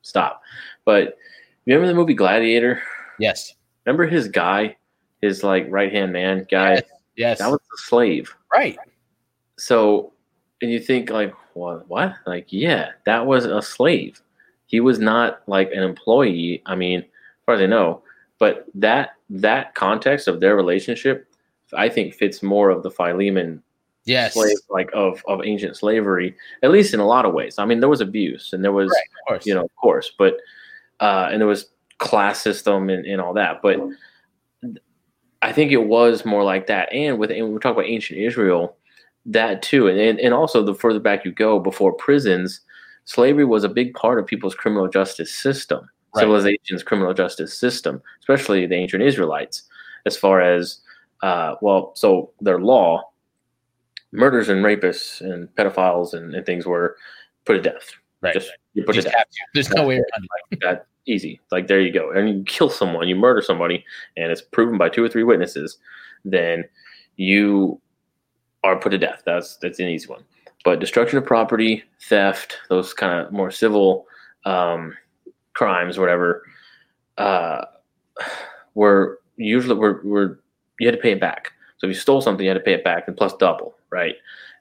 Stop. 0.00 0.42
But 0.86 1.18
remember 1.66 1.86
the 1.88 1.94
movie 1.94 2.14
Gladiator? 2.14 2.82
Yes. 3.18 3.54
Remember 3.84 4.06
his 4.06 4.28
guy, 4.28 4.76
his 5.20 5.44
like 5.44 5.66
right 5.68 5.92
hand 5.92 6.12
man 6.14 6.46
guy? 6.50 6.74
Yes. 6.76 6.82
Yes. 7.16 7.38
That 7.38 7.50
was 7.50 7.60
a 7.60 7.78
slave. 7.78 8.34
right. 8.52 8.78
So, 9.58 10.12
and 10.60 10.70
you 10.70 10.80
think 10.80 11.10
like, 11.10 11.34
what? 11.54 11.88
What? 11.88 12.14
Like, 12.26 12.46
yeah, 12.50 12.92
that 13.04 13.26
was 13.26 13.44
a 13.44 13.60
slave. 13.62 14.20
He 14.66 14.80
was 14.80 14.98
not 14.98 15.42
like 15.46 15.70
an 15.72 15.82
employee. 15.82 16.62
I 16.66 16.74
mean, 16.74 17.00
as 17.00 17.06
far 17.44 17.54
as 17.56 17.60
I 17.60 17.66
know, 17.66 18.02
but 18.38 18.66
that 18.74 19.10
that 19.30 19.74
context 19.74 20.26
of 20.28 20.40
their 20.40 20.56
relationship, 20.56 21.28
I 21.74 21.88
think 21.88 22.14
fits 22.14 22.42
more 22.42 22.70
of 22.70 22.82
the 22.82 22.90
Philemon 22.90 23.62
Yes. 24.04 24.34
slave 24.34 24.56
like 24.68 24.90
of 24.94 25.22
of 25.28 25.42
ancient 25.44 25.76
slavery, 25.76 26.34
at 26.64 26.72
least 26.72 26.92
in 26.92 26.98
a 26.98 27.06
lot 27.06 27.24
of 27.24 27.34
ways. 27.34 27.58
I 27.58 27.64
mean, 27.64 27.78
there 27.78 27.88
was 27.88 28.00
abuse 28.00 28.52
and 28.52 28.64
there 28.64 28.72
was 28.72 28.92
Right, 29.30 29.46
you 29.46 29.54
know, 29.54 29.62
of 29.64 29.76
course, 29.76 30.10
but 30.18 30.38
uh, 30.98 31.28
and 31.30 31.40
there 31.40 31.46
was 31.46 31.66
class 31.98 32.40
system 32.40 32.90
and, 32.90 33.06
and 33.06 33.20
all 33.20 33.32
that. 33.34 33.62
But 33.62 33.78
I 35.42 35.52
think 35.52 35.72
it 35.72 35.84
was 35.86 36.24
more 36.24 36.44
like 36.44 36.66
that. 36.68 36.92
And 36.92 37.18
with 37.18 37.30
and 37.30 37.52
we 37.52 37.58
talk 37.58 37.72
about 37.72 37.86
ancient 37.86 38.20
Israel, 38.20 38.76
that 39.26 39.62
too, 39.62 39.88
and, 39.88 39.98
and 39.98 40.18
and 40.20 40.32
also 40.34 40.62
the 40.62 40.74
further 40.74 41.00
back 41.00 41.24
you 41.24 41.32
go, 41.32 41.58
before 41.58 41.92
prisons, 41.92 42.60
slavery 43.04 43.44
was 43.44 43.64
a 43.64 43.68
big 43.68 43.94
part 43.94 44.18
of 44.18 44.26
people's 44.26 44.54
criminal 44.54 44.88
justice 44.88 45.34
system, 45.34 45.88
Right. 46.14 46.22
civilization's 46.22 46.82
criminal 46.82 47.14
justice 47.14 47.58
system, 47.58 48.02
especially 48.20 48.66
the 48.66 48.74
ancient 48.74 49.02
Israelites, 49.02 49.62
as 50.06 50.16
far 50.16 50.40
as 50.42 50.78
uh, 51.22 51.54
well, 51.62 51.92
so 51.94 52.32
their 52.40 52.58
law, 52.58 53.02
murders 54.12 54.48
and 54.48 54.64
rapists 54.64 55.20
and 55.20 55.48
pedophiles 55.54 56.12
and, 56.12 56.34
and 56.34 56.44
things 56.44 56.66
were 56.66 56.96
put 57.44 57.54
to 57.54 57.62
death. 57.62 57.90
Right. 58.20 58.34
Just 58.34 58.52
you 58.74 58.84
put 58.84 58.94
Just 58.94 59.08
to 59.08 59.12
death. 59.12 59.26
There's 59.54 59.70
no 59.70 59.86
way 59.86 59.96
around 59.96 60.28
that 60.60 60.86
easy. 61.06 61.40
Like 61.50 61.66
there 61.66 61.80
you 61.80 61.92
go. 61.92 62.10
And 62.10 62.28
you 62.28 62.44
kill 62.44 62.70
someone, 62.70 63.08
you 63.08 63.16
murder 63.16 63.42
somebody, 63.42 63.84
and 64.16 64.30
it's 64.30 64.42
proven 64.42 64.78
by 64.78 64.88
two 64.88 65.04
or 65.04 65.08
three 65.08 65.24
witnesses, 65.24 65.78
then 66.24 66.64
you 67.16 67.80
are 68.64 68.78
put 68.78 68.90
to 68.90 68.98
death. 68.98 69.22
That's 69.24 69.56
that's 69.56 69.78
an 69.78 69.88
easy 69.88 70.08
one. 70.08 70.24
But 70.64 70.80
destruction 70.80 71.18
of 71.18 71.24
property, 71.24 71.82
theft, 72.08 72.58
those 72.68 72.94
kind 72.94 73.26
of 73.26 73.32
more 73.32 73.50
civil 73.50 74.06
um, 74.44 74.96
crimes, 75.54 75.98
whatever, 75.98 76.42
uh, 77.18 77.64
were 78.74 79.20
usually 79.36 79.74
were, 79.74 80.00
were 80.04 80.40
you 80.78 80.86
had 80.86 80.94
to 80.94 81.02
pay 81.02 81.12
it 81.12 81.20
back. 81.20 81.52
So 81.78 81.86
if 81.86 81.94
you 81.94 82.00
stole 82.00 82.20
something, 82.20 82.44
you 82.44 82.50
had 82.50 82.58
to 82.58 82.64
pay 82.64 82.74
it 82.74 82.84
back, 82.84 83.08
and 83.08 83.16
plus 83.16 83.34
double, 83.38 83.74
right? 83.90 84.14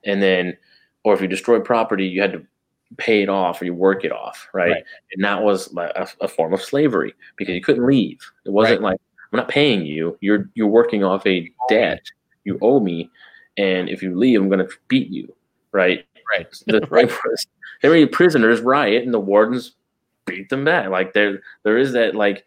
And 0.06 0.24
then, 0.24 0.58
or 1.04 1.14
if 1.14 1.22
you 1.22 1.28
destroyed 1.28 1.64
property, 1.64 2.08
you 2.08 2.22
had 2.22 2.34
to 2.34 2.46
pay 2.98 3.22
it 3.22 3.30
off 3.30 3.62
or 3.62 3.66
you 3.66 3.74
work 3.74 4.04
it 4.04 4.12
off, 4.12 4.48
right? 4.54 4.72
Right. 4.72 4.84
And 5.14 5.24
that 5.24 5.42
was 5.42 5.72
like 5.74 5.92
a, 5.96 6.08
a 6.22 6.28
form 6.28 6.54
of 6.54 6.62
slavery 6.62 7.14
because 7.38 7.54
you 7.56 7.62
couldn't 7.62 7.86
leave. 7.86 8.20
It 8.46 8.52
wasn't 8.52 8.82
like 8.82 9.00
I'm 9.32 9.38
not 9.38 9.48
paying 9.48 9.86
you. 9.86 10.18
You're 10.22 10.50
you're 10.56 10.68
working 10.68 11.04
off 11.04 11.26
a 11.26 11.50
debt. 11.70 12.02
You 12.44 12.58
owe 12.62 12.80
me, 12.80 13.10
and 13.58 13.88
if 13.90 14.02
you 14.04 14.18
leave, 14.18 14.42
I'm 14.42 14.50
going 14.50 14.66
to 14.66 14.74
beat 14.88 15.10
you, 15.10 15.34
right? 15.72 16.06
Right. 16.32 16.48
The 16.68 16.86
Right. 16.90 17.12
were 17.84 18.08
prisoners 18.08 18.62
riot, 18.62 19.04
and 19.04 19.14
the 19.14 19.20
wardens 19.20 19.76
beat 20.26 20.50
them 20.50 20.66
back. 20.66 20.90
Like 20.90 21.14
there 21.14 21.42
there 21.64 21.78
is 21.78 21.94
that 21.94 22.16
like 22.16 22.46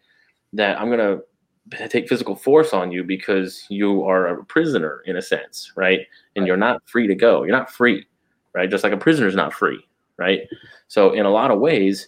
that 0.53 0.79
I'm 0.79 0.89
going 0.89 0.99
to 0.99 1.87
take 1.89 2.07
physical 2.07 2.35
force 2.35 2.73
on 2.73 2.91
you 2.91 3.03
because 3.03 3.65
you 3.69 4.03
are 4.03 4.27
a 4.27 4.43
prisoner 4.45 5.01
in 5.05 5.17
a 5.17 5.21
sense, 5.21 5.71
right? 5.75 5.99
And 6.35 6.43
Right. 6.43 6.47
you're 6.47 6.57
not 6.57 6.81
free 6.87 7.07
to 7.07 7.15
go. 7.15 7.43
You're 7.43 7.57
not 7.57 7.71
free, 7.71 8.05
right? 8.53 8.69
Just 8.69 8.83
like 8.83 8.93
a 8.93 8.97
prisoner 8.97 9.27
is 9.27 9.35
not 9.35 9.53
free, 9.53 9.83
right? 10.17 10.41
So 10.87 11.11
in 11.11 11.25
a 11.25 11.31
lot 11.31 11.51
of 11.51 11.59
ways, 11.59 12.07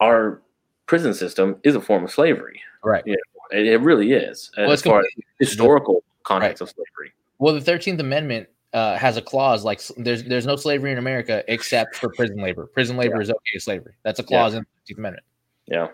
our 0.00 0.42
prison 0.86 1.14
system 1.14 1.56
is 1.62 1.74
a 1.74 1.80
form 1.80 2.04
of 2.04 2.10
slavery. 2.10 2.60
Right. 2.82 3.02
It, 3.06 3.18
it 3.52 3.80
really 3.80 4.12
is, 4.12 4.50
Well, 4.56 4.72
as 4.72 4.82
far 4.82 5.00
as 5.00 5.06
historical 5.38 6.02
context 6.24 6.60
right. 6.60 6.68
of 6.68 6.74
slavery. 6.74 7.12
Well, 7.38 7.54
the 7.54 7.60
Thirteenth 7.60 8.00
Amendment 8.00 8.48
uh, 8.72 8.96
has 8.96 9.16
a 9.16 9.22
clause 9.22 9.64
like 9.64 9.80
there's 9.96 10.24
there's 10.24 10.46
no 10.46 10.56
slavery 10.56 10.92
in 10.92 10.98
America 10.98 11.44
except 11.48 11.96
for 11.96 12.10
prison 12.10 12.38
labor. 12.38 12.66
Prison 12.66 12.96
labor 12.96 13.16
yeah. 13.16 13.22
is 13.22 13.30
okay 13.30 13.58
slavery. 13.58 13.94
That's 14.02 14.18
a 14.18 14.22
clause 14.22 14.52
yeah. 14.52 14.58
in 14.58 14.62
the 14.64 14.80
Thirteenth 14.80 14.98
Amendment. 14.98 15.24
Yeah. 15.66 15.88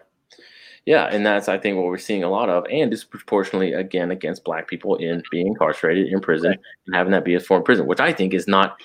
Yeah, 0.84 1.04
and 1.04 1.24
that's 1.24 1.48
I 1.48 1.58
think 1.58 1.76
what 1.76 1.86
we're 1.86 1.98
seeing 1.98 2.24
a 2.24 2.28
lot 2.28 2.48
of, 2.48 2.66
and 2.68 2.90
disproportionately 2.90 3.72
again 3.72 4.10
against 4.10 4.42
black 4.42 4.66
people 4.66 4.96
in 4.96 5.22
being 5.30 5.46
incarcerated 5.46 6.08
in 6.08 6.20
prison 6.20 6.50
right. 6.50 6.58
and 6.86 6.96
having 6.96 7.12
that 7.12 7.24
be 7.24 7.34
a 7.34 7.40
form 7.40 7.60
of 7.60 7.64
prison, 7.64 7.86
which 7.86 8.00
I 8.00 8.12
think 8.12 8.34
is 8.34 8.48
not, 8.48 8.80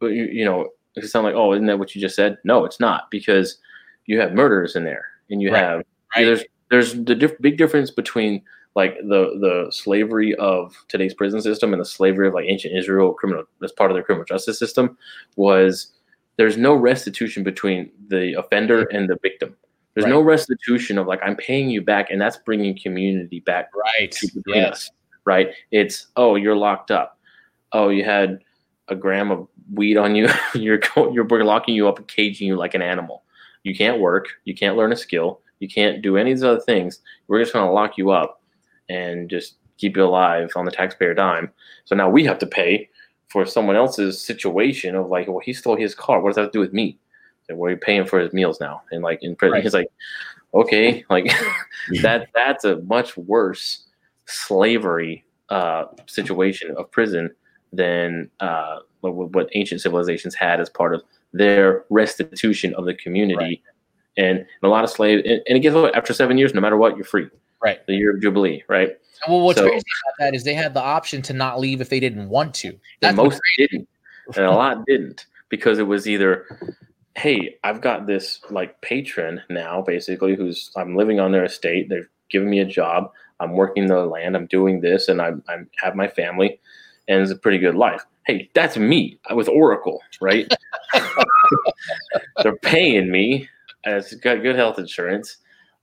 you, 0.00 0.08
you 0.08 0.46
know, 0.46 0.70
it 0.96 1.06
sound 1.08 1.24
like 1.24 1.34
oh, 1.34 1.52
isn't 1.52 1.66
that 1.66 1.78
what 1.78 1.94
you 1.94 2.00
just 2.00 2.16
said? 2.16 2.38
No, 2.44 2.64
it's 2.64 2.80
not 2.80 3.10
because 3.10 3.58
you 4.06 4.20
have 4.20 4.32
murders 4.32 4.76
in 4.76 4.84
there, 4.84 5.06
and 5.30 5.40
you 5.40 5.52
right. 5.52 5.62
have 5.62 5.82
right. 6.16 6.24
there's 6.24 6.44
there's 6.70 6.94
the 7.04 7.14
diff- 7.14 7.40
big 7.40 7.58
difference 7.58 7.90
between 7.90 8.42
like 8.74 8.96
the 9.02 9.38
the 9.40 9.70
slavery 9.70 10.34
of 10.36 10.74
today's 10.88 11.14
prison 11.14 11.40
system 11.42 11.72
and 11.72 11.80
the 11.80 11.86
slavery 11.86 12.28
of 12.28 12.34
like 12.34 12.46
ancient 12.48 12.76
Israel 12.76 13.12
criminal 13.12 13.44
as 13.62 13.72
part 13.72 13.90
of 13.90 13.94
their 13.94 14.02
criminal 14.02 14.24
justice 14.24 14.58
system 14.58 14.96
was 15.36 15.92
there's 16.36 16.56
no 16.56 16.74
restitution 16.74 17.42
between 17.42 17.90
the 18.08 18.34
offender 18.38 18.84
mm-hmm. 18.84 18.96
and 18.96 19.10
the 19.10 19.18
victim. 19.22 19.54
There's 19.94 20.04
right. 20.04 20.10
no 20.10 20.22
restitution 20.22 20.96
of 20.96 21.06
like 21.06 21.20
I'm 21.22 21.36
paying 21.36 21.68
you 21.68 21.82
back, 21.82 22.10
and 22.10 22.20
that's 22.20 22.38
bringing 22.38 22.78
community 22.78 23.40
back 23.40 23.70
right 23.76 24.16
yes. 24.46 24.72
us. 24.72 24.90
Right? 25.24 25.50
It's 25.70 26.06
oh 26.16 26.36
you're 26.36 26.56
locked 26.56 26.90
up. 26.90 27.18
Oh 27.72 27.90
you 27.90 28.04
had 28.04 28.38
a 28.88 28.94
gram 28.94 29.30
of 29.30 29.46
weed 29.72 29.96
on 29.96 30.14
you. 30.14 30.28
you're 30.54 30.80
you're 31.12 31.24
we're 31.24 31.44
locking 31.44 31.74
you 31.74 31.88
up 31.88 31.98
and 31.98 32.08
caging 32.08 32.48
you 32.48 32.56
like 32.56 32.74
an 32.74 32.82
animal. 32.82 33.22
You 33.64 33.74
can't 33.74 34.00
work. 34.00 34.28
You 34.44 34.54
can't 34.54 34.76
learn 34.76 34.92
a 34.92 34.96
skill. 34.96 35.40
You 35.60 35.68
can't 35.68 36.02
do 36.02 36.16
any 36.16 36.32
of 36.32 36.38
these 36.38 36.44
other 36.44 36.60
things. 36.60 37.00
We're 37.28 37.40
just 37.40 37.52
going 37.52 37.66
to 37.66 37.72
lock 37.72 37.96
you 37.96 38.10
up 38.10 38.42
and 38.88 39.30
just 39.30 39.56
keep 39.78 39.96
you 39.96 40.04
alive 40.04 40.50
on 40.56 40.64
the 40.64 40.72
taxpayer 40.72 41.14
dime. 41.14 41.50
So 41.84 41.94
now 41.94 42.10
we 42.10 42.24
have 42.24 42.38
to 42.40 42.46
pay 42.46 42.88
for 43.28 43.46
someone 43.46 43.76
else's 43.76 44.20
situation 44.20 44.94
of 44.94 45.08
like, 45.08 45.28
well, 45.28 45.38
he 45.38 45.52
stole 45.52 45.76
his 45.76 45.94
car. 45.94 46.20
What 46.20 46.30
does 46.30 46.36
that 46.36 46.52
do 46.52 46.60
with 46.60 46.72
me? 46.72 46.98
And 47.48 47.58
we're 47.58 47.76
paying 47.76 48.06
for 48.06 48.18
his 48.18 48.32
meals 48.32 48.60
now. 48.60 48.82
And 48.90 49.02
like 49.02 49.22
in 49.22 49.36
prison, 49.36 49.54
right. 49.54 49.62
he's 49.62 49.74
like, 49.74 49.90
okay, 50.52 51.04
like 51.10 51.32
that 52.02 52.28
that's 52.34 52.64
a 52.64 52.76
much 52.82 53.16
worse 53.16 53.84
slavery 54.26 55.24
uh, 55.48 55.84
situation 56.06 56.74
of 56.76 56.90
prison 56.90 57.30
than 57.72 58.30
uh, 58.40 58.78
what, 59.00 59.30
what, 59.32 59.48
ancient 59.54 59.80
civilizations 59.80 60.34
had 60.34 60.60
as 60.60 60.68
part 60.68 60.94
of 60.94 61.02
their 61.32 61.84
restitution 61.90 62.74
of 62.74 62.84
the 62.84 62.94
community. 62.94 63.36
Right. 63.36 63.62
And, 64.16 64.46
a 64.62 64.68
lot 64.68 64.84
of 64.84 64.90
slaves, 64.90 65.22
and, 65.24 65.40
and 65.48 65.56
again, 65.56 65.74
after 65.94 66.12
seven 66.12 66.36
years, 66.36 66.52
no 66.52 66.60
matter 66.60 66.76
what, 66.76 66.96
you're 66.96 67.04
free. 67.04 67.28
Right. 67.62 67.84
The 67.86 67.94
year 67.94 68.14
of 68.14 68.20
Jubilee, 68.20 68.62
right? 68.68 68.90
Well, 69.28 69.40
what's 69.40 69.58
so, 69.58 69.66
crazy 69.68 69.84
about 70.04 70.14
that 70.18 70.34
is 70.34 70.44
they 70.44 70.54
had 70.54 70.74
the 70.74 70.82
option 70.82 71.22
to 71.22 71.32
not 71.32 71.60
leave 71.60 71.80
if 71.80 71.88
they 71.88 72.00
didn't 72.00 72.28
want 72.28 72.54
to. 72.56 72.78
That's 73.00 73.16
most 73.16 73.40
didn't. 73.56 73.88
And 74.36 74.44
a 74.44 74.50
lot 74.50 74.84
didn't 74.86 75.26
because 75.48 75.78
it 75.78 75.86
was 75.86 76.08
either 76.08 76.46
hey, 77.14 77.56
I've 77.62 77.80
got 77.80 78.06
this 78.06 78.40
like 78.50 78.80
patron 78.80 79.42
now, 79.50 79.82
basically, 79.82 80.34
who's 80.34 80.70
I'm 80.76 80.96
living 80.96 81.20
on 81.20 81.32
their 81.32 81.44
estate. 81.44 81.88
They've 81.88 82.08
given 82.30 82.48
me 82.48 82.60
a 82.60 82.64
job. 82.64 83.12
I'm 83.40 83.52
working 83.52 83.86
the 83.86 84.06
land. 84.06 84.36
I'm 84.36 84.46
doing 84.46 84.80
this, 84.80 85.08
and 85.08 85.20
I 85.20 85.32
I 85.48 85.58
have 85.76 85.94
my 85.94 86.08
family, 86.08 86.60
and 87.12 87.22
it's 87.22 87.30
a 87.30 87.36
pretty 87.36 87.58
good 87.58 87.74
life. 87.74 88.04
Hey, 88.26 88.50
that's 88.54 88.76
me 88.76 89.18
with 89.34 89.48
Oracle, 89.48 90.00
right? 90.20 90.52
They're 92.42 92.56
paying 92.56 93.10
me. 93.10 93.48
It's 93.84 94.14
got 94.14 94.42
good 94.42 94.56
health 94.56 94.78
insurance. 94.78 95.38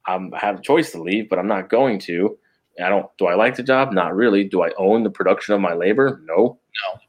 I'm, 0.08 0.34
I 0.34 0.40
have 0.40 0.60
a 0.60 0.62
choice 0.62 0.92
to 0.94 1.02
leave, 1.02 1.30
but 1.30 1.38
I'm 1.38 1.48
not 1.48 1.70
going 1.70 2.00
to. 2.00 2.38
I 2.84 2.88
don't. 2.88 3.06
Do 3.18 3.28
I 3.28 3.36
like 3.36 3.56
the 3.56 3.64
job? 3.64 3.92
Not 3.92 4.16
really. 4.16 4.46
Do 4.46 4.64
I 4.64 4.72
own 4.78 5.04
the 5.04 5.10
production 5.10 5.54
of 5.54 5.60
my 5.60 5.74
labor? 5.74 6.22
No. 6.24 6.36
No. 6.36 7.00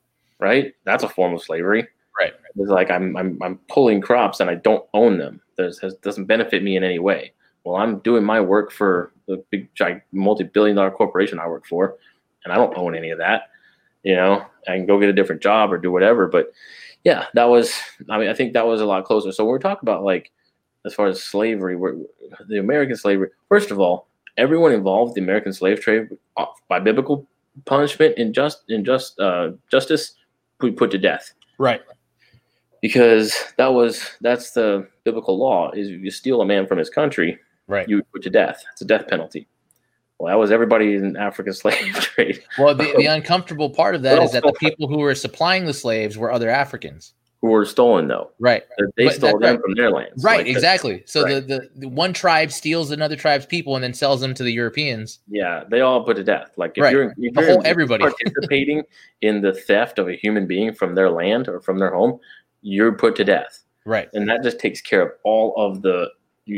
Right. 0.41 0.75
That's 0.85 1.05
a 1.05 1.09
form 1.09 1.33
of 1.33 1.43
slavery. 1.43 1.87
Right. 2.18 2.33
It's 2.57 2.68
like 2.68 2.91
I'm 2.91 3.16
I'm 3.16 3.39
I'm 3.41 3.59
pulling 3.68 4.01
crops 4.01 4.41
and 4.41 4.51
I 4.51 4.57
don't 4.57 4.85
own 4.95 5.18
them. 5.18 5.41
This 5.57 5.81
doesn't 6.03 6.25
benefit 6.25 6.64
me 6.64 6.77
in 6.77 6.83
any 6.83 6.99
way. 6.99 7.33
Well, 7.64 7.77
I'm 7.77 8.01
doing 8.01 8.25
my 8.25 8.41
work 8.41 8.73
for 8.73 9.12
the 9.29 9.45
big 9.51 9.73
giant 9.75 10.03
multi-billion 10.12 10.77
dollar 10.77 10.91
corporation 10.91 11.39
I 11.39 11.47
work 11.47 11.66
for, 11.66 11.97
and 12.45 12.53
I 12.53 12.57
don't 12.57 12.77
own 12.77 12.97
any 12.97 13.11
of 13.11 13.18
that. 13.18 13.43
You 14.03 14.17
know, 14.17 14.45
I 14.67 14.77
can 14.77 14.87
go 14.87 14.99
get 14.99 15.09
a 15.09 15.15
different 15.15 15.43
job 15.43 15.73
or 15.73 15.79
do 15.79 15.93
whatever. 15.93 16.27
But 16.27 16.53
yeah, 17.05 17.27
that 17.35 17.45
was. 17.45 17.75
I 18.09 18.19
mean, 18.19 18.29
I 18.29 18.35
think 18.35 18.53
that 18.55 18.67
was 18.67 18.81
a 18.81 18.87
lot 18.87 19.05
closer. 19.05 19.33
So 19.33 19.45
we're 19.45 19.59
talking 19.59 19.83
about 19.83 20.05
like 20.05 20.31
as 20.87 20.95
far 20.95 21.07
as 21.07 21.23
slavery, 21.23 21.77
we're, 21.77 21.97
the 22.49 22.59
American 22.59 22.97
slavery. 22.97 23.29
First 23.49 23.71
of 23.71 23.79
all, 23.79 24.07
everyone 24.37 24.73
involved 24.73 25.17
in 25.17 25.25
the 25.25 25.31
American 25.31 25.53
slave 25.53 25.81
trade 25.81 26.09
uh, 26.37 26.47
by 26.69 26.81
biblical 26.81 27.27
punishment 27.67 28.15
and 28.17 28.35
just 28.35 28.63
in 28.69 28.85
just 28.85 29.19
uh, 29.21 29.51
justice, 29.71 30.15
we 30.61 30.71
put 30.71 30.91
to 30.93 30.99
death. 30.99 31.33
Right 31.59 31.83
because 32.81 33.35
that 33.57 33.73
was 33.73 34.11
that's 34.21 34.53
the 34.53 34.87
biblical 35.05 35.39
law 35.39 35.71
is 35.73 35.89
you 35.89 36.11
steal 36.11 36.41
a 36.41 36.47
man 36.47 36.67
from 36.67 36.79
his 36.79 36.91
country 36.91 37.39
right 37.67 37.89
you 37.89 38.03
put 38.13 38.23
to 38.23 38.31
death 38.31 38.65
it's 38.73 38.81
a 38.81 38.85
death 38.85 39.07
penalty 39.09 39.47
well 40.21 40.31
that 40.31 40.39
was 40.39 40.51
everybody 40.51 40.95
in 40.95 41.16
african 41.16 41.53
slave 41.55 41.95
trade 41.95 42.43
well 42.59 42.75
the, 42.75 42.93
the 42.97 43.07
uncomfortable 43.16 43.71
part 43.71 43.95
of 43.95 44.03
that 44.03 44.23
is 44.23 44.33
that 44.33 44.43
the 44.43 44.53
people 44.53 44.89
who 44.89 44.99
were 44.99 45.14
supplying 45.14 45.66
the 45.66 45.75
slaves 45.75 46.16
were 46.16 46.31
other 46.31 46.51
africans 46.51 47.14
who 47.41 47.49
were 47.49 47.64
stolen 47.64 48.07
though. 48.09 48.31
Right. 48.39 48.64
They 48.97 49.07
but 49.07 49.14
stole 49.14 49.39
them 49.39 49.57
right. 49.57 49.61
from 49.62 49.75
their 49.75 49.91
lands. 49.91 50.23
Right, 50.23 50.39
like 50.39 50.47
exactly. 50.47 51.03
So 51.07 51.23
right. 51.23 51.35
The, 51.35 51.41
the, 51.41 51.71
the 51.77 51.89
one 51.89 52.12
tribe 52.12 52.53
steals 52.53 52.91
another 52.91 53.16
tribe's 53.16 53.47
people 53.47 53.75
and 53.75 53.83
then 53.83 53.95
sells 53.95 54.21
them 54.21 54.35
to 54.35 54.43
the 54.43 54.53
Europeans. 54.53 55.21
Yeah, 55.29 55.64
they 55.68 55.81
all 55.81 56.05
put 56.05 56.16
to 56.16 56.25
death. 56.25 56.53
Like 56.57 56.73
if 56.77 56.83
right. 56.83 56.93
you're, 56.93 57.14
if 57.16 57.35
the 57.35 57.41
you're 57.41 57.53
whole, 57.53 57.62
everybody 57.64 58.05
participating 58.25 58.83
in 59.23 59.41
the 59.41 59.55
theft 59.55 59.99
of 59.99 60.09
a 60.09 60.14
human 60.14 60.47
being 60.47 60.75
from 60.75 60.95
their 60.95 61.11
land 61.11 61.49
or 61.49 61.61
from 61.61 61.79
their 61.79 61.95
home, 61.95 62.21
you're 62.61 62.93
put 62.93 63.16
to 63.16 63.25
death. 63.25 63.62
Right. 63.87 64.11
And 64.12 64.29
that 64.29 64.43
just 64.43 64.59
takes 64.59 64.83
care 64.83 65.01
of 65.01 65.12
all 65.25 65.55
of 65.57 65.81
the 65.81 66.11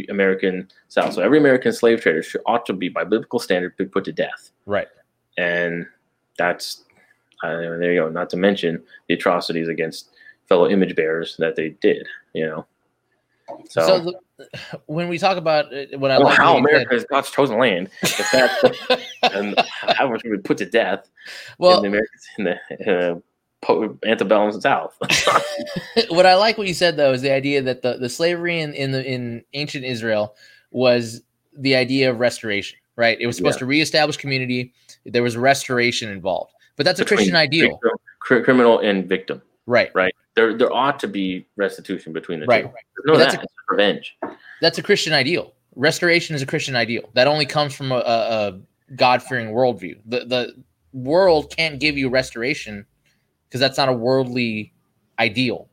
American 0.09 0.69
South. 0.89 1.15
So 1.15 1.23
every 1.23 1.39
American 1.39 1.73
slave 1.73 2.01
trader 2.01 2.23
should, 2.23 2.43
ought 2.47 2.67
to 2.67 2.73
be, 2.73 2.89
by 2.89 3.05
biblical 3.05 3.39
standard, 3.39 3.77
be 3.77 3.85
put 3.85 4.05
to 4.05 4.13
death. 4.13 4.51
Right. 4.67 4.89
And 5.39 5.87
that's 6.39 6.85
uh, 7.43 7.57
there 7.57 7.93
you 7.93 8.01
go. 8.01 8.09
Not 8.09 8.31
to 8.31 8.37
mention 8.37 8.83
the 9.09 9.15
atrocities 9.15 9.69
against 9.69 10.11
fellow 10.49 10.69
image 10.69 10.95
bearers 10.95 11.37
that 11.39 11.57
they 11.57 11.71
did. 11.81 12.07
You 12.35 12.47
know. 12.47 12.67
So, 13.69 13.87
so 13.87 13.99
the, 14.39 14.49
when 14.87 15.09
we 15.09 15.19
talk 15.19 15.37
about 15.37 15.67
uh, 15.75 15.99
what 15.99 16.11
I 16.11 16.19
well, 16.19 16.29
like 16.29 16.39
how 16.39 16.57
America 16.57 16.91
said, 16.91 16.97
is 16.97 17.05
God's 17.05 17.31
chosen 17.31 17.59
land, 17.59 17.91
if 18.03 18.31
that 18.33 19.01
and 19.35 19.55
how 19.97 20.09
much 20.09 20.23
we 20.25 20.31
would 20.31 20.45
put 20.45 20.59
to 20.59 20.67
death 20.67 21.09
well, 21.59 21.77
in 21.77 21.83
the 21.83 21.89
Americans 21.89 22.29
in 22.39 22.45
the 22.45 23.13
uh, 23.15 23.21
antebellum 24.05 24.61
South. 24.61 24.97
what 26.09 26.27
I 26.27 26.35
like 26.35 26.59
what 26.59 26.67
you 26.67 26.75
said 26.75 26.97
though 26.97 27.13
is 27.13 27.23
the 27.23 27.33
idea 27.33 27.63
that 27.63 27.83
the, 27.83 27.97
the 27.97 28.09
slavery 28.09 28.61
in, 28.61 28.75
in 28.75 28.93
the 28.93 29.05
in 29.05 29.45
ancient 29.55 29.85
Israel 29.85 30.35
was 30.71 31.23
the 31.57 31.77
idea 31.77 32.11
of 32.11 32.19
restoration, 32.19 32.79
right? 32.97 33.19
It 33.21 33.27
was 33.27 33.37
supposed 33.37 33.57
yeah. 33.57 33.61
to 33.61 33.67
reestablish 33.67 34.17
community. 34.17 34.73
There 35.05 35.23
was 35.23 35.37
restoration 35.37 36.11
involved, 36.11 36.53
but 36.77 36.85
that's 36.85 37.01
a 37.01 37.05
Christian 37.05 37.37
ideal. 37.37 37.79
Victim, 37.83 38.43
criminal 38.45 38.79
and 38.79 39.09
victim, 39.09 39.43
right? 39.67 39.91
Right. 39.95 40.15
There, 40.35 40.57
there 40.57 40.73
ought 40.73 40.99
to 41.01 41.09
be 41.09 41.47
restitution 41.57 42.13
between 42.13 42.41
the 42.41 42.47
right. 42.47 42.65
two. 42.65 42.73
No, 43.05 43.19
that's 43.19 43.35
that. 43.35 43.45
A, 43.45 43.49
revenge. 43.69 44.17
That's 44.61 44.79
a 44.79 44.83
Christian 44.83 45.13
ideal. 45.13 45.53
Restoration 45.75 46.35
is 46.35 46.43
a 46.43 46.47
Christian 46.47 46.75
ideal. 46.75 47.11
That 47.15 47.27
only 47.27 47.45
comes 47.45 47.75
from 47.75 47.93
a, 47.93 47.97
a, 47.97 47.99
a 47.99 48.61
God 48.97 49.23
fearing 49.23 49.49
worldview. 49.49 49.99
The 50.07 50.25
the 50.25 50.65
world 50.93 51.55
can't 51.55 51.81
give 51.81 51.99
you 51.99 52.09
restoration 52.09 52.87
because 53.53 53.61
that's 53.61 53.77
not 53.77 53.91
a 53.91 53.93
worldly 53.93 54.73
ideal. 55.19 55.69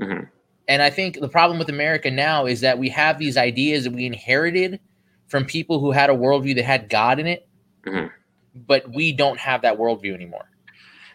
Mm-hmm. 0.00 0.26
And 0.68 0.80
I 0.80 0.90
think 0.90 1.18
the 1.18 1.28
problem 1.28 1.58
with 1.58 1.68
America 1.68 2.08
now 2.08 2.46
is 2.46 2.60
that 2.60 2.78
we 2.78 2.88
have 2.90 3.18
these 3.18 3.36
ideas 3.36 3.82
that 3.82 3.92
we 3.92 4.06
inherited 4.06 4.78
from 5.26 5.44
people 5.44 5.80
who 5.80 5.90
had 5.90 6.08
a 6.08 6.12
worldview 6.12 6.54
that 6.54 6.64
had 6.64 6.88
God 6.88 7.18
in 7.18 7.26
it, 7.26 7.48
mm-hmm. 7.84 8.06
but 8.54 8.88
we 8.94 9.10
don't 9.10 9.40
have 9.40 9.62
that 9.62 9.76
worldview 9.76 10.14
anymore. 10.14 10.48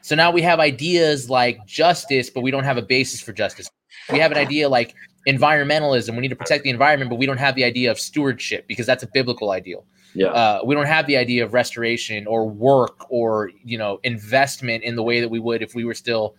So 0.01 0.15
now 0.15 0.31
we 0.31 0.41
have 0.41 0.59
ideas 0.59 1.29
like 1.29 1.65
justice, 1.65 2.29
but 2.29 2.41
we 2.41 2.51
don't 2.51 2.65
have 2.65 2.75
a 2.75 2.81
basis 2.81 3.21
for 3.21 3.31
justice. 3.31 3.69
We 4.11 4.19
have 4.19 4.33
an 4.33 4.37
idea 4.37 4.67
like 4.67 4.95
environmentalism. 5.25 6.13
We 6.13 6.19
need 6.19 6.27
to 6.27 6.35
protect 6.35 6.65
the 6.65 6.71
environment, 6.71 7.09
but 7.09 7.19
we 7.19 7.25
don't 7.25 7.37
have 7.37 7.55
the 7.55 7.63
idea 7.63 7.89
of 7.89 8.01
stewardship 8.01 8.67
because 8.67 8.85
that's 8.85 9.03
a 9.03 9.07
biblical 9.07 9.51
ideal. 9.51 9.85
Yeah. 10.15 10.27
Uh, 10.27 10.61
we 10.65 10.73
don't 10.73 10.87
have 10.87 11.05
the 11.07 11.17
idea 11.17 11.43
of 11.43 11.53
restoration 11.53 12.25
or 12.25 12.49
work 12.49 13.05
or 13.09 13.51
you 13.63 13.77
know 13.77 13.99
investment 14.03 14.83
in 14.83 14.95
the 14.95 15.03
way 15.03 15.19
that 15.19 15.29
we 15.29 15.39
would 15.39 15.61
if 15.61 15.75
we 15.75 15.83
were 15.83 15.93
still 15.93 16.35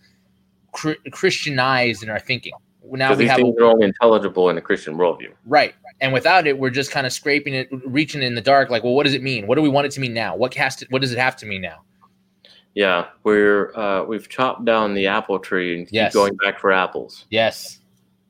Christianized 1.11 2.03
in 2.03 2.09
our 2.09 2.19
thinking. 2.19 2.53
Now 2.89 3.13
we 3.13 3.27
have 3.27 3.37
things 3.37 3.55
a, 3.59 3.63
are 3.63 3.65
only 3.65 3.85
intelligible 3.85 4.49
in 4.49 4.57
a 4.57 4.61
Christian 4.61 4.97
worldview, 4.97 5.33
right? 5.45 5.75
And 5.99 6.13
without 6.13 6.47
it, 6.47 6.57
we're 6.57 6.69
just 6.69 6.91
kind 6.91 7.05
of 7.05 7.11
scraping 7.11 7.53
it, 7.53 7.67
reaching 7.85 8.21
in 8.23 8.35
the 8.35 8.41
dark. 8.41 8.69
Like, 8.69 8.83
well, 8.83 8.93
what 8.93 9.03
does 9.03 9.13
it 9.13 9.21
mean? 9.21 9.47
What 9.47 9.55
do 9.55 9.61
we 9.61 9.69
want 9.69 9.87
it 9.87 9.91
to 9.93 9.99
mean 9.99 10.13
now? 10.13 10.35
What 10.35 10.53
has 10.53 10.77
to, 10.77 10.87
What 10.89 11.01
does 11.01 11.11
it 11.11 11.17
have 11.17 11.35
to 11.37 11.45
mean 11.45 11.61
now? 11.61 11.83
Yeah, 12.75 13.07
we're 13.23 13.75
uh, 13.75 14.03
we've 14.03 14.29
chopped 14.29 14.63
down 14.63 14.93
the 14.93 15.07
apple 15.07 15.39
tree 15.39 15.79
and 15.79 15.87
yes. 15.91 16.13
keep 16.13 16.13
going 16.13 16.35
back 16.37 16.59
for 16.59 16.71
apples. 16.71 17.25
Yes, 17.29 17.79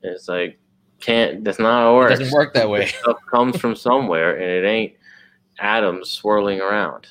it's 0.02 0.26
like 0.28 0.58
can't. 1.00 1.44
That's 1.44 1.58
not 1.58 1.82
how 1.82 1.92
it 1.92 1.96
works. 1.96 2.14
It 2.14 2.18
doesn't 2.18 2.34
work 2.34 2.54
that 2.54 2.68
way. 2.68 2.86
Stuff 2.86 3.18
comes 3.30 3.58
from 3.58 3.76
somewhere, 3.76 4.36
and 4.36 4.64
it 4.64 4.66
ain't 4.66 4.94
atoms 5.60 6.10
swirling 6.10 6.60
around. 6.60 7.06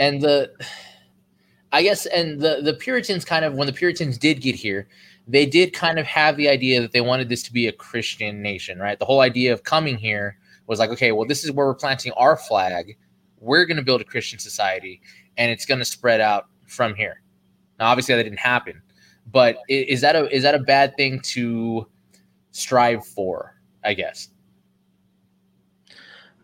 and 0.00 0.20
the 0.20 0.52
I 1.72 1.82
guess, 1.82 2.06
and 2.06 2.40
the 2.40 2.60
the 2.62 2.74
Puritans 2.74 3.24
kind 3.24 3.44
of 3.44 3.54
when 3.54 3.66
the 3.66 3.72
Puritans 3.72 4.18
did 4.18 4.40
get 4.40 4.54
here, 4.54 4.88
they 5.26 5.46
did 5.46 5.72
kind 5.72 5.98
of 5.98 6.06
have 6.06 6.36
the 6.36 6.48
idea 6.48 6.80
that 6.80 6.92
they 6.92 7.00
wanted 7.00 7.28
this 7.28 7.42
to 7.44 7.52
be 7.52 7.66
a 7.66 7.72
Christian 7.72 8.40
nation, 8.40 8.78
right? 8.78 8.98
The 8.98 9.04
whole 9.04 9.20
idea 9.20 9.52
of 9.52 9.64
coming 9.64 9.98
here 9.98 10.38
was 10.66 10.78
like, 10.78 10.90
okay, 10.90 11.12
well, 11.12 11.26
this 11.26 11.44
is 11.44 11.52
where 11.52 11.66
we're 11.66 11.74
planting 11.74 12.12
our 12.12 12.36
flag. 12.36 12.96
We're 13.40 13.66
going 13.66 13.76
to 13.76 13.82
build 13.82 14.00
a 14.00 14.04
Christian 14.04 14.38
society, 14.38 15.02
and 15.36 15.50
it's 15.50 15.66
going 15.66 15.78
to 15.78 15.84
spread 15.84 16.20
out 16.20 16.46
from 16.66 16.94
here. 16.94 17.20
Now, 17.78 17.88
obviously, 17.88 18.14
that 18.14 18.22
didn't 18.22 18.38
happen, 18.38 18.80
but 19.30 19.58
is 19.68 20.00
that 20.00 20.16
a 20.16 20.34
is 20.34 20.44
that 20.44 20.54
a 20.54 20.60
bad 20.60 20.96
thing 20.96 21.20
to 21.34 21.86
strive 22.52 23.04
for? 23.04 23.60
I 23.84 23.94
guess. 23.94 24.28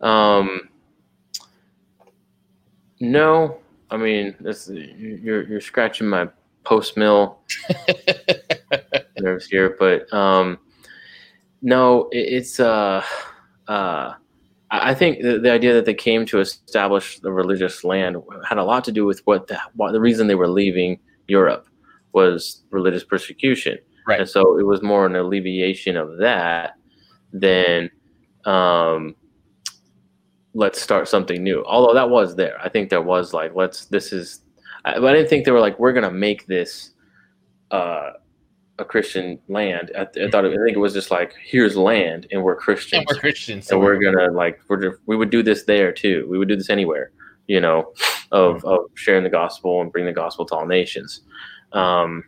Um. 0.00 0.68
No, 3.03 3.59
I 3.90 3.96
mean, 3.96 4.36
this 4.38 4.70
you're 4.70 5.42
you're 5.42 5.61
scratching 5.61 6.07
my 6.07 6.28
post 6.62 6.96
mill 6.96 7.40
nerves 9.18 9.46
here, 9.46 9.74
but 9.76 10.11
um, 10.14 10.57
no, 11.62 12.09
it, 12.12 12.18
it's 12.18 12.61
uh, 12.61 13.03
uh, 13.66 14.14
I 14.70 14.94
think 14.94 15.20
the, 15.20 15.40
the, 15.40 15.50
idea 15.50 15.74
that 15.74 15.84
they 15.84 15.94
came 15.94 16.24
to 16.26 16.38
establish 16.38 17.18
the 17.18 17.32
religious 17.32 17.82
land 17.82 18.18
had 18.48 18.59
a 18.59 18.62
lot 18.62 18.84
to 18.84 18.92
do 18.92 19.05
with 19.05 19.20
what 19.24 19.48
the 19.48 19.59
what 19.74 19.90
the 19.90 20.00
reason 20.00 20.28
they 20.28 20.36
were 20.36 20.48
leaving 20.48 21.00
Europe 21.26 21.66
was 22.12 22.62
religious 22.70 23.03
persecution, 23.03 23.78
right? 24.07 24.20
And 24.20 24.28
so 24.28 24.61
it 24.61 24.64
was 24.64 24.80
more 24.80 25.07
an 25.07 25.16
alleviation 25.16 25.96
of 25.96 26.18
that 26.18 26.74
than 27.32 27.90
um, 28.44 29.16
let's 30.55 30.80
start 30.80 31.09
something 31.09 31.42
new. 31.42 31.64
Although 31.64 31.94
that 31.94 32.11
was 32.11 32.36
there, 32.36 32.61
I 32.61 32.68
think 32.68 32.90
there 32.90 33.03
was 33.03 33.32
like 33.32 33.55
let's 33.55 33.86
this 33.86 34.12
is, 34.12 34.40
I, 34.84 34.98
but 34.98 35.11
I 35.11 35.12
didn't 35.14 35.28
think 35.28 35.44
they 35.44 35.50
were 35.50 35.61
like 35.61 35.78
we're 35.78 35.92
gonna 35.92 36.11
make 36.11 36.46
this 36.46 36.90
uh, 37.70 38.11
a 38.78 38.84
Christian 38.84 39.38
land. 39.48 39.90
I, 39.96 40.03
I 40.03 40.30
thought 40.30 40.44
it, 40.44 40.53
I 40.53 40.64
think 40.64 40.76
it 40.76 40.80
was 40.80 40.92
just 40.92 41.11
like 41.11 41.34
here's 41.42 41.76
land 41.76 42.26
and 42.30 42.42
we're 42.42 42.57
Christians. 42.57 43.00
And 43.00 43.07
we're 43.11 43.20
Christians, 43.20 43.66
so 43.66 43.78
we're 43.78 43.98
gonna 43.98 44.30
like 44.32 44.61
we're 44.68 44.80
just, 44.80 45.00
we 45.07 45.16
would 45.16 45.30
do 45.30 45.42
this 45.42 45.64
there 45.64 45.92
too. 45.92 46.26
We 46.30 46.38
would 46.38 46.48
do 46.48 46.57
this 46.57 46.70
anywhere, 46.70 47.12
you 47.46 47.61
know, 47.61 47.92
of 48.30 48.57
mm-hmm. 48.57 48.68
of 48.68 48.80
sharing 48.94 49.24
the 49.24 49.30
gospel 49.30 49.80
and 49.80 49.92
bring 49.92 50.07
the 50.07 50.12
gospel 50.12 50.44
to 50.46 50.55
all 50.55 50.66
nations. 50.66 51.22
Um, 51.72 52.24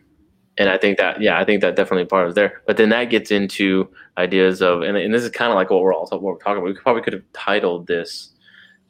and 0.57 0.69
I 0.69 0.77
think 0.77 0.97
that 0.97 1.21
yeah, 1.21 1.39
I 1.39 1.45
think 1.45 1.61
that 1.61 1.75
definitely 1.75 2.05
part 2.05 2.27
of 2.27 2.35
there. 2.35 2.61
But 2.65 2.77
then 2.77 2.89
that 2.89 3.05
gets 3.05 3.31
into 3.31 3.89
ideas 4.17 4.61
of 4.61 4.81
and, 4.81 4.97
and 4.97 5.13
this 5.13 5.23
is 5.23 5.31
kind 5.31 5.51
of 5.51 5.55
like 5.55 5.69
what 5.69 5.81
we're 5.81 5.93
all 5.93 6.07
what 6.07 6.21
we're 6.21 6.37
talking 6.37 6.57
about. 6.57 6.65
We 6.65 6.73
probably 6.73 7.01
could 7.01 7.13
have 7.13 7.23
titled 7.33 7.87
this 7.87 8.29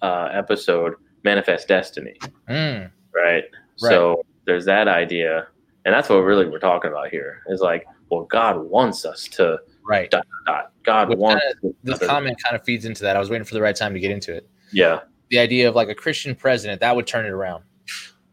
uh, 0.01 0.29
episode 0.31 0.95
"Manifest 1.23 1.67
Destiny," 1.67 2.15
mm. 2.49 2.91
right? 3.13 3.33
right? 3.35 3.43
So 3.77 4.23
there's 4.45 4.65
that 4.65 4.87
idea, 4.87 5.47
and 5.85 5.93
that's 5.93 6.09
what 6.09 6.17
really 6.17 6.47
we're 6.47 6.59
talking 6.59 6.91
about 6.91 7.09
here. 7.09 7.41
Is 7.47 7.61
like, 7.61 7.85
well, 8.09 8.25
God 8.25 8.57
wants 8.57 9.05
us 9.05 9.27
to 9.29 9.59
right. 9.87 10.09
Dot, 10.11 10.25
dot, 10.45 10.71
God 10.83 11.09
Which 11.09 11.19
wants. 11.19 11.43
Kind 11.43 11.55
of, 11.63 11.99
this 11.99 12.07
comment 12.07 12.41
kind 12.43 12.55
of 12.55 12.63
feeds 12.63 12.85
into 12.85 13.03
that. 13.03 13.15
I 13.15 13.19
was 13.19 13.29
waiting 13.29 13.45
for 13.45 13.53
the 13.53 13.61
right 13.61 13.75
time 13.75 13.93
to 13.93 13.99
get 13.99 14.11
into 14.11 14.33
it. 14.33 14.47
Yeah. 14.71 15.01
The 15.29 15.39
idea 15.39 15.67
of 15.67 15.75
like 15.75 15.89
a 15.89 15.95
Christian 15.95 16.35
president 16.35 16.81
that 16.81 16.95
would 16.95 17.07
turn 17.07 17.25
it 17.25 17.29
around. 17.29 17.63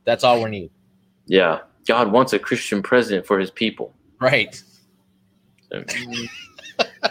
That's 0.04 0.24
all 0.24 0.42
we 0.42 0.50
need. 0.50 0.70
Yeah. 1.26 1.60
God 1.86 2.12
wants 2.12 2.32
a 2.32 2.38
Christian 2.38 2.82
president 2.82 3.26
for 3.26 3.38
his 3.38 3.50
people. 3.50 3.94
Right. 4.20 4.62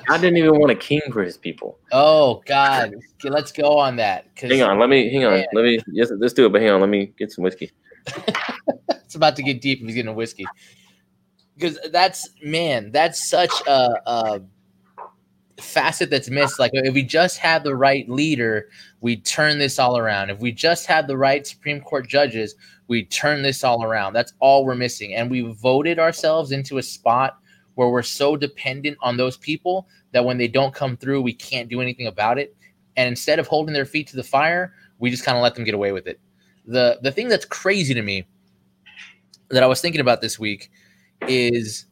I 0.10 0.18
didn't 0.18 0.38
even 0.38 0.60
want 0.60 0.72
a 0.72 0.76
king 0.76 1.02
for 1.12 1.24
his 1.24 1.38
people. 1.38 1.80
Oh 1.92 2.42
God, 2.46 2.94
let's 3.24 3.52
go 3.52 3.78
on 3.78 3.96
that. 3.98 4.28
Hang 4.36 4.62
on, 4.62 4.80
let 4.80 4.90
me 4.90 5.12
hang 5.12 5.26
on. 5.26 5.34
Man. 5.34 5.46
Let 5.54 5.64
me 5.64 5.80
yes, 5.92 6.12
let's 6.18 6.34
do 6.34 6.46
it. 6.46 6.52
But 6.52 6.62
hang 6.62 6.72
on, 6.72 6.82
let 6.82 6.90
me 6.90 7.14
get 7.18 7.32
some 7.32 7.44
whiskey. 7.44 7.72
it's 8.90 9.16
about 9.16 9.36
to 9.36 9.44
get 9.44 9.62
deep 9.62 9.80
if 9.80 9.86
he's 9.86 9.96
getting 9.96 10.12
a 10.12 10.14
whiskey. 10.14 10.46
Because 11.56 11.80
that's 11.92 12.30
man, 12.44 12.92
that's 12.92 13.30
such 13.30 13.52
a, 13.68 13.90
a 14.06 14.42
facet 15.60 16.10
that's 16.10 16.30
missed. 16.30 16.60
Like 16.60 16.72
if 16.74 16.94
we 16.94 17.04
just 17.04 17.38
had 17.38 17.64
the 17.64 17.76
right 17.76 18.08
leader, 18.10 18.70
we 19.02 19.18
turn 19.18 19.60
this 19.60 19.80
all 19.80 19.98
around. 19.98 20.30
If 20.30 20.40
we 20.40 20.52
just 20.52 20.86
had 20.86 21.08
the 21.08 21.18
right 21.18 21.46
Supreme 21.46 21.82
Court 21.82 22.08
judges, 22.08 22.56
we 22.92 23.06
turn 23.06 23.42
this 23.42 23.64
all 23.64 23.86
around. 23.86 24.12
That's 24.12 24.34
all 24.40 24.66
we're 24.66 24.76
missing. 24.76 25.16
And 25.16 25.32
we 25.32 25.44
voted 25.54 25.98
ourselves 25.98 26.52
into 26.52 26.78
a 26.78 26.84
spot 26.84 27.38
where 27.76 27.88
we're 27.88 28.02
so 28.02 28.36
dependent 28.36 28.98
on 29.02 29.16
those 29.16 29.38
people 29.38 29.88
that 30.12 30.26
when 30.26 30.38
they 30.38 30.50
don't 30.50 30.74
come 30.74 30.98
through, 30.98 31.22
we 31.22 31.32
can't 31.32 31.70
do 31.70 31.80
anything 31.80 32.08
about 32.08 32.38
it. 32.38 32.54
And 32.98 33.08
instead 33.08 33.40
of 33.40 33.48
holding 33.48 33.74
their 33.74 33.86
feet 33.86 34.08
to 34.08 34.18
the 34.18 34.24
fire, 34.24 34.74
we 35.00 35.10
just 35.10 35.24
kind 35.24 35.38
of 35.38 35.42
let 35.42 35.56
them 35.56 35.64
get 35.64 35.74
away 35.74 35.94
with 35.94 36.06
it. 36.06 36.20
The 36.66 37.00
the 37.02 37.14
thing 37.14 37.30
that's 37.30 37.46
crazy 37.46 37.94
to 37.94 38.02
me 38.02 38.28
that 39.52 39.64
I 39.64 39.68
was 39.68 39.80
thinking 39.80 40.02
about 40.02 40.20
this 40.20 40.38
week 40.38 40.70
is 41.30 41.86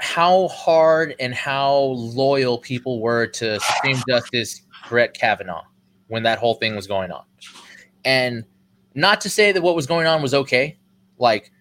how 0.00 0.48
hard 0.48 1.14
and 1.20 1.32
how 1.32 1.72
loyal 2.16 2.58
people 2.58 3.00
were 3.00 3.28
to 3.28 3.60
Supreme 3.60 4.02
Justice 4.08 4.62
Brett 4.88 5.14
Kavanaugh 5.14 5.62
when 6.08 6.24
that 6.24 6.40
whole 6.40 6.54
thing 6.54 6.74
was 6.74 6.88
going 6.88 7.12
on. 7.12 7.22
And 8.04 8.44
not 8.94 9.20
to 9.22 9.30
say 9.30 9.52
that 9.52 9.62
what 9.62 9.76
was 9.76 9.86
going 9.86 10.06
on 10.06 10.22
was 10.22 10.34
okay. 10.34 10.78
Like, 11.18 11.52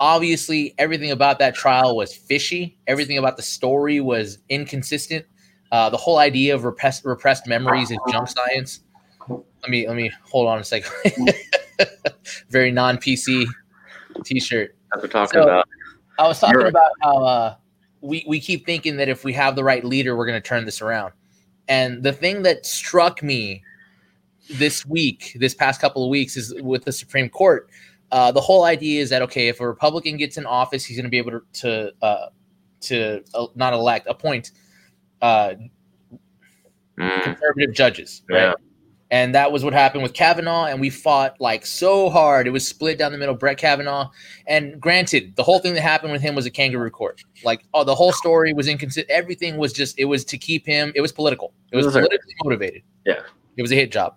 obviously, 0.00 0.74
everything 0.78 1.10
about 1.10 1.38
that 1.40 1.54
trial 1.54 1.96
was 1.96 2.14
fishy. 2.14 2.78
Everything 2.86 3.18
about 3.18 3.36
the 3.36 3.42
story 3.42 4.00
was 4.00 4.38
inconsistent. 4.48 5.26
Uh, 5.70 5.90
the 5.90 5.96
whole 5.96 6.18
idea 6.18 6.54
of 6.54 6.64
repressed 6.64 7.04
repressed 7.04 7.46
memories 7.46 7.90
is 7.90 7.98
junk 8.10 8.28
science. 8.28 8.80
Let 9.28 9.70
me 9.70 9.86
let 9.86 9.96
me 9.96 10.10
hold 10.22 10.48
on 10.48 10.58
a 10.58 10.64
second. 10.64 10.90
Very 12.50 12.70
non 12.70 12.96
PC 12.96 13.44
T-shirt. 14.24 14.74
That's 14.90 15.02
what 15.02 15.02
we're 15.02 15.08
talking 15.08 15.40
so, 15.40 15.42
about. 15.42 15.68
I 16.18 16.26
was 16.26 16.40
talking 16.40 16.60
You're- 16.60 16.70
about 16.70 16.92
how 17.02 17.24
uh, 17.24 17.54
we 18.00 18.24
we 18.26 18.40
keep 18.40 18.64
thinking 18.64 18.96
that 18.96 19.08
if 19.08 19.24
we 19.24 19.32
have 19.34 19.56
the 19.56 19.64
right 19.64 19.84
leader, 19.84 20.16
we're 20.16 20.26
going 20.26 20.40
to 20.40 20.48
turn 20.48 20.64
this 20.64 20.80
around. 20.80 21.12
And 21.68 22.02
the 22.02 22.12
thing 22.12 22.42
that 22.42 22.64
struck 22.64 23.22
me 23.22 23.62
this 24.50 24.86
week, 24.86 25.36
this 25.38 25.54
past 25.54 25.80
couple 25.80 26.04
of 26.04 26.10
weeks, 26.10 26.36
is 26.36 26.54
with 26.62 26.84
the 26.84 26.92
Supreme 26.92 27.28
Court. 27.28 27.70
Uh, 28.10 28.32
the 28.32 28.40
whole 28.40 28.64
idea 28.64 29.02
is 29.02 29.10
that 29.10 29.22
okay, 29.22 29.48
if 29.48 29.60
a 29.60 29.66
Republican 29.66 30.16
gets 30.16 30.38
in 30.38 30.46
office, 30.46 30.84
he's 30.84 30.96
going 30.96 31.04
to 31.04 31.10
be 31.10 31.18
able 31.18 31.32
to 31.32 31.42
to 31.52 31.92
uh, 32.02 32.28
to 32.80 33.22
uh, 33.34 33.46
not 33.54 33.72
elect, 33.72 34.06
appoint 34.08 34.52
uh, 35.22 35.54
mm. 36.98 37.22
conservative 37.22 37.74
judges, 37.74 38.22
right? 38.28 38.40
Yeah. 38.40 38.54
And 39.10 39.34
that 39.34 39.52
was 39.52 39.64
what 39.64 39.72
happened 39.72 40.02
with 40.02 40.12
Kavanaugh, 40.12 40.66
and 40.66 40.80
we 40.82 40.90
fought 40.90 41.40
like 41.40 41.64
so 41.64 42.10
hard. 42.10 42.46
It 42.46 42.50
was 42.50 42.68
split 42.68 42.98
down 42.98 43.10
the 43.10 43.16
middle. 43.16 43.34
Brett 43.34 43.56
Kavanaugh, 43.56 44.10
and 44.46 44.78
granted, 44.78 45.34
the 45.34 45.42
whole 45.42 45.60
thing 45.60 45.72
that 45.74 45.80
happened 45.80 46.12
with 46.12 46.20
him 46.20 46.34
was 46.34 46.44
a 46.44 46.50
kangaroo 46.50 46.90
court. 46.90 47.22
Like, 47.42 47.64
oh, 47.72 47.84
the 47.84 47.94
whole 47.94 48.12
story 48.12 48.52
was 48.52 48.68
inconsistent. 48.68 49.10
Everything 49.10 49.56
was 49.56 49.72
just 49.72 49.98
it 49.98 50.04
was 50.04 50.26
to 50.26 50.36
keep 50.36 50.66
him. 50.66 50.92
It 50.94 51.00
was 51.00 51.10
political. 51.10 51.54
It 51.72 51.76
was 51.76 51.86
politically 51.86 52.34
motivated. 52.44 52.82
Yeah, 53.06 53.20
it 53.56 53.62
was 53.62 53.72
a 53.72 53.76
hit 53.76 53.90
job. 53.90 54.16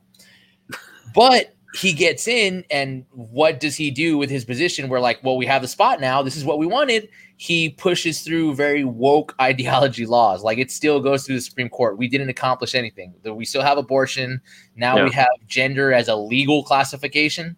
But 1.14 1.56
he 1.74 1.94
gets 1.94 2.28
in, 2.28 2.66
and 2.70 3.06
what 3.12 3.60
does 3.60 3.76
he 3.76 3.92
do 3.92 4.18
with 4.18 4.30
his 4.30 4.44
position? 4.44 4.90
We're 4.90 5.00
like, 5.00 5.24
well, 5.24 5.38
we 5.38 5.46
have 5.46 5.62
the 5.62 5.68
spot 5.68 6.02
now. 6.02 6.22
This 6.22 6.36
is 6.36 6.44
what 6.44 6.60
we 6.60 6.66
wanted. 6.66 7.10
He 7.38 7.70
pushes 7.70 8.22
through 8.22 8.56
very 8.56 8.84
woke 8.84 9.34
ideology 9.42 10.06
laws. 10.06 10.44
Like 10.44 10.58
it 10.58 10.72
still 10.72 11.00
goes 11.00 11.26
through 11.26 11.36
the 11.36 11.42
Supreme 11.42 11.70
Court. 11.70 11.98
We 11.98 12.08
didn't 12.08 12.30
accomplish 12.30 12.76
anything. 12.76 13.14
We 13.24 13.46
still 13.46 13.62
have 13.62 13.78
abortion. 13.78 14.42
Now 14.76 14.98
yeah. 14.98 15.04
we 15.06 15.12
have 15.12 15.30
gender 15.48 15.94
as 15.94 16.08
a 16.08 16.16
legal 16.16 16.64
classification, 16.64 17.56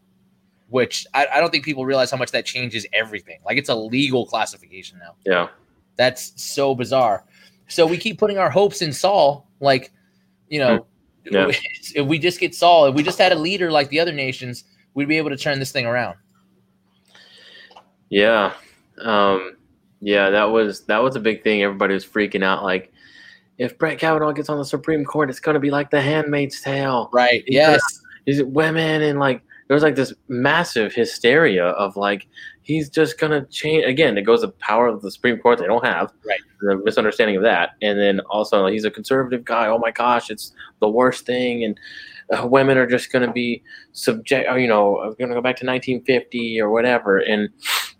which 0.69 1.07
I, 1.13 1.27
I 1.33 1.39
don't 1.39 1.49
think 1.49 1.65
people 1.65 1.85
realize 1.85 2.11
how 2.11 2.17
much 2.17 2.31
that 2.31 2.45
changes 2.45 2.85
everything. 2.93 3.39
Like 3.45 3.57
it's 3.57 3.69
a 3.69 3.75
legal 3.75 4.25
classification 4.25 4.99
now. 4.99 5.15
Yeah. 5.25 5.47
That's 5.95 6.41
so 6.41 6.75
bizarre. 6.75 7.25
So 7.67 7.85
we 7.87 7.97
keep 7.97 8.19
putting 8.19 8.37
our 8.37 8.49
hopes 8.49 8.81
in 8.81 8.93
Saul, 8.93 9.47
like, 9.59 9.91
you 10.47 10.59
know, 10.59 10.77
hmm. 10.77 10.83
Yeah. 11.25 11.51
If 11.95 12.07
we 12.07 12.17
just 12.17 12.39
get 12.39 12.55
Saul, 12.55 12.87
if 12.87 12.95
we 12.95 13.03
just 13.03 13.19
had 13.19 13.31
a 13.31 13.35
leader 13.35 13.69
like 13.69 13.89
the 13.89 13.99
other 13.99 14.11
nations, 14.11 14.63
we'd 14.95 15.07
be 15.07 15.17
able 15.17 15.29
to 15.29 15.37
turn 15.37 15.59
this 15.59 15.71
thing 15.71 15.85
around. 15.85 16.17
Yeah. 18.09 18.53
Um, 18.99 19.57
yeah, 20.01 20.31
that 20.31 20.45
was 20.45 20.81
that 20.85 21.03
was 21.03 21.15
a 21.15 21.19
big 21.19 21.43
thing. 21.43 21.61
Everybody 21.61 21.93
was 21.93 22.05
freaking 22.05 22.43
out 22.43 22.63
like 22.63 22.91
if 23.57 23.77
Brett 23.77 23.99
Kavanaugh 23.99 24.31
gets 24.31 24.49
on 24.49 24.57
the 24.57 24.65
Supreme 24.65 25.05
Court, 25.05 25.29
it's 25.29 25.39
gonna 25.39 25.59
be 25.59 25.69
like 25.69 25.91
the 25.91 26.01
handmaid's 26.01 26.61
tale. 26.61 27.09
Right. 27.13 27.43
Yes. 27.45 27.81
Is 28.25 28.39
it 28.39 28.47
women 28.47 29.03
and 29.03 29.19
like 29.19 29.41
there 29.67 29.75
was 29.75 29.83
like 29.83 29.95
this 29.95 30.13
massive 30.27 30.93
hysteria 30.93 31.67
of 31.67 31.95
like 31.95 32.27
he's 32.61 32.89
just 32.89 33.19
gonna 33.19 33.45
change 33.45 33.85
again. 33.85 34.17
It 34.17 34.23
goes 34.23 34.41
the 34.41 34.49
power 34.49 34.87
of 34.87 35.01
the 35.01 35.11
Supreme 35.11 35.37
Court 35.37 35.59
they 35.59 35.65
don't 35.65 35.85
have, 35.85 36.11
right? 36.25 36.39
The 36.61 36.81
misunderstanding 36.83 37.37
of 37.37 37.43
that, 37.43 37.71
and 37.81 37.99
then 37.99 38.19
also 38.29 38.67
he's 38.67 38.85
a 38.85 38.91
conservative 38.91 39.45
guy. 39.45 39.67
Oh 39.67 39.77
my 39.77 39.91
gosh, 39.91 40.29
it's 40.29 40.53
the 40.79 40.89
worst 40.89 41.25
thing, 41.25 41.63
and 41.63 41.79
uh, 42.31 42.47
women 42.47 42.77
are 42.77 42.87
just 42.87 43.11
gonna 43.11 43.31
be 43.31 43.63
subject. 43.93 44.49
You 44.57 44.67
know, 44.67 45.15
gonna 45.19 45.33
go 45.33 45.41
back 45.41 45.57
to 45.57 45.65
1950 45.65 46.61
or 46.61 46.69
whatever, 46.69 47.19
and. 47.19 47.49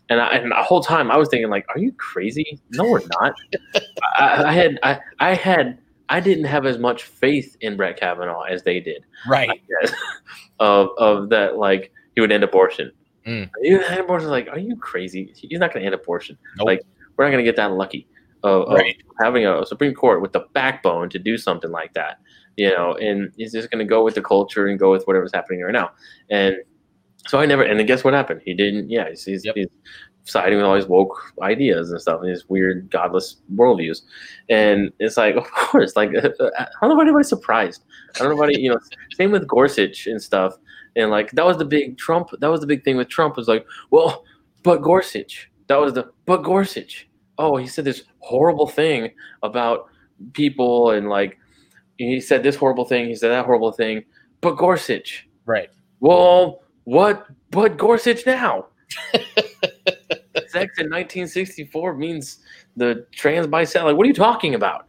And, 0.10 0.20
I, 0.20 0.36
and 0.36 0.52
the 0.52 0.56
whole 0.56 0.84
time 0.84 1.10
I 1.10 1.16
was 1.16 1.30
thinking, 1.30 1.50
like, 1.50 1.66
are 1.70 1.80
you 1.80 1.94
crazy? 1.94 2.60
No, 2.72 2.84
we're 2.84 3.00
not. 3.22 3.34
I, 4.20 4.44
I 4.44 4.52
had, 4.52 4.80
I, 4.84 5.00
I 5.20 5.34
had 5.34 5.80
I 6.14 6.20
didn't 6.20 6.46
have 6.46 6.66
as 6.66 6.78
much 6.78 7.04
faith 7.04 7.58
in 7.62 7.76
Brett 7.78 8.00
Kavanaugh 8.00 8.44
as 8.44 8.64
they 8.64 8.80
did. 8.80 9.04
Right. 9.28 9.62
of 10.60 10.90
of 10.98 11.30
that 11.30 11.58
like 11.58 11.92
he 12.16 12.22
would 12.22 12.32
end 12.32 12.44
abortion 12.44 12.92
Mm. 13.26 13.50
You 13.62 13.82
end 13.82 14.00
abortion 14.00 14.30
like, 14.30 14.48
are 14.50 14.60
you 14.60 14.76
crazy? 14.76 15.34
He's 15.36 15.60
not 15.60 15.74
going 15.74 15.82
to 15.82 15.86
end 15.86 15.96
abortion. 15.96 16.38
Nope. 16.58 16.66
Like, 16.68 16.82
we're 17.16 17.26
not 17.26 17.32
going 17.32 17.44
to 17.44 17.50
get 17.50 17.56
that 17.56 17.72
lucky 17.72 18.08
of, 18.44 18.64
of 18.64 18.82
having 19.22 19.46
a 19.46 19.66
Supreme 19.66 19.94
Court 19.94 20.22
with 20.22 20.34
the 20.34 20.42
backbone 20.54 21.10
to 21.10 21.20
do 21.20 21.38
something 21.38 21.72
like 21.72 21.94
that. 21.94 22.20
You 22.58 22.70
know, 22.70 22.94
and 22.96 23.32
he's 23.38 23.52
just 23.52 23.72
going 23.72 23.80
to 23.80 23.90
go 23.90 24.04
with 24.04 24.16
the 24.16 24.22
culture 24.22 24.68
and 24.68 24.78
go 24.78 24.92
with 24.92 25.06
whatever's 25.06 25.32
happening 25.34 25.62
right 25.62 25.74
now. 25.74 25.92
And 26.30 26.58
so 27.28 27.40
I 27.40 27.46
never. 27.46 27.64
And 27.64 27.80
then 27.80 27.88
guess 27.88 28.04
what 28.04 28.14
happened? 28.14 28.42
He 28.46 28.54
didn't. 28.54 28.90
Yeah, 28.90 29.10
he's, 29.10 29.24
he's, 29.24 29.46
Yep. 29.46 29.56
he's 29.56 29.68
siding 30.26 30.58
with 30.58 30.66
all 30.66 30.76
these 30.76 30.88
woke 30.88 31.34
ideas 31.42 31.92
and 31.92 32.02
stuff, 32.02 32.22
and 32.22 32.30
these 32.30 32.48
weird, 32.50 32.90
godless 32.90 33.38
worldviews. 33.56 34.02
And 34.50 34.92
it's 35.00 35.18
like, 35.18 35.36
of 35.38 35.50
course, 35.52 35.96
like 35.96 36.10
I 36.16 36.22
don't 36.22 36.90
know 36.90 36.96
if 36.96 37.02
anybody's 37.02 37.30
surprised. 37.30 37.84
I 38.16 38.20
don't 38.20 38.36
know 38.36 38.44
anybody, 38.44 38.62
you 38.62 38.70
know, 38.70 38.80
same 39.16 39.32
with 39.32 39.48
Gorsuch 39.48 40.08
and 40.08 40.22
stuff. 40.22 40.58
And 40.96 41.10
like 41.10 41.32
that 41.32 41.46
was 41.46 41.58
the 41.58 41.66
big 41.66 41.98
Trump. 41.98 42.30
That 42.40 42.50
was 42.50 42.62
the 42.62 42.68
big 42.68 42.84
thing 42.84 42.98
with 42.98 43.10
Trump 43.10 43.38
was 43.38 43.48
like, 43.48 43.66
well, 43.92 44.24
but 44.64 44.82
Gorsuch. 44.82 45.50
That 45.68 45.78
was 45.78 45.94
the 45.94 46.12
but 46.26 46.44
Gorsuch. 46.44 47.08
Oh, 47.38 47.58
he 47.58 47.68
said 47.68 47.86
this 47.86 48.04
horrible 48.20 48.68
thing 48.68 49.12
about 49.42 49.90
people 50.34 50.92
and 50.92 51.10
like 51.10 51.40
he 51.98 52.20
said 52.20 52.44
this 52.44 52.56
horrible 52.56 52.86
thing. 52.86 53.08
He 53.08 53.16
said 53.16 53.30
that 53.30 53.46
horrible 53.46 53.72
thing. 53.72 54.04
But 54.42 54.58
Gorsuch. 54.58 55.28
Right. 55.46 55.70
Well, 56.00 56.64
what? 56.84 57.28
But 57.50 57.78
Gorsuch 57.78 58.26
now. 58.26 58.68
Sex 60.54 60.78
in 60.78 60.86
1964 60.86 61.96
means 61.96 62.40
the 62.78 63.06
trans 63.12 63.48
bisexual. 63.48 63.86
Like, 63.86 63.98
what 63.98 64.06
are 64.06 64.08
you 64.08 64.14
talking 64.14 64.54
about? 64.56 64.88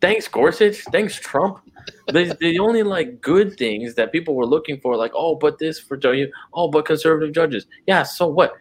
Thanks, 0.00 0.28
Gorsuch. 0.28 0.82
Thanks, 0.92 1.18
Trump. 1.18 1.60
The, 2.08 2.36
the 2.38 2.58
only 2.58 2.82
like 2.82 3.20
good 3.20 3.56
things 3.56 3.94
that 3.94 4.12
people 4.12 4.34
were 4.34 4.44
looking 4.44 4.78
for, 4.80 4.94
like, 4.96 5.12
oh, 5.14 5.34
but 5.34 5.58
this 5.58 5.78
for 5.80 5.98
you, 6.14 6.30
oh, 6.52 6.68
but 6.68 6.84
conservative 6.84 7.34
judges. 7.34 7.66
Yeah, 7.86 8.02
so 8.02 8.26
what? 8.26 8.52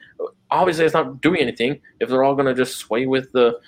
Obviously, 0.50 0.86
it's 0.86 0.94
not 0.94 1.22
doing 1.22 1.42
anything 1.42 1.82
if 2.00 2.08
they're 2.08 2.24
all 2.24 2.36
going 2.36 2.46
to 2.46 2.54
just 2.54 2.78
sway 2.78 3.06
with 3.06 3.32
the, 3.34 3.60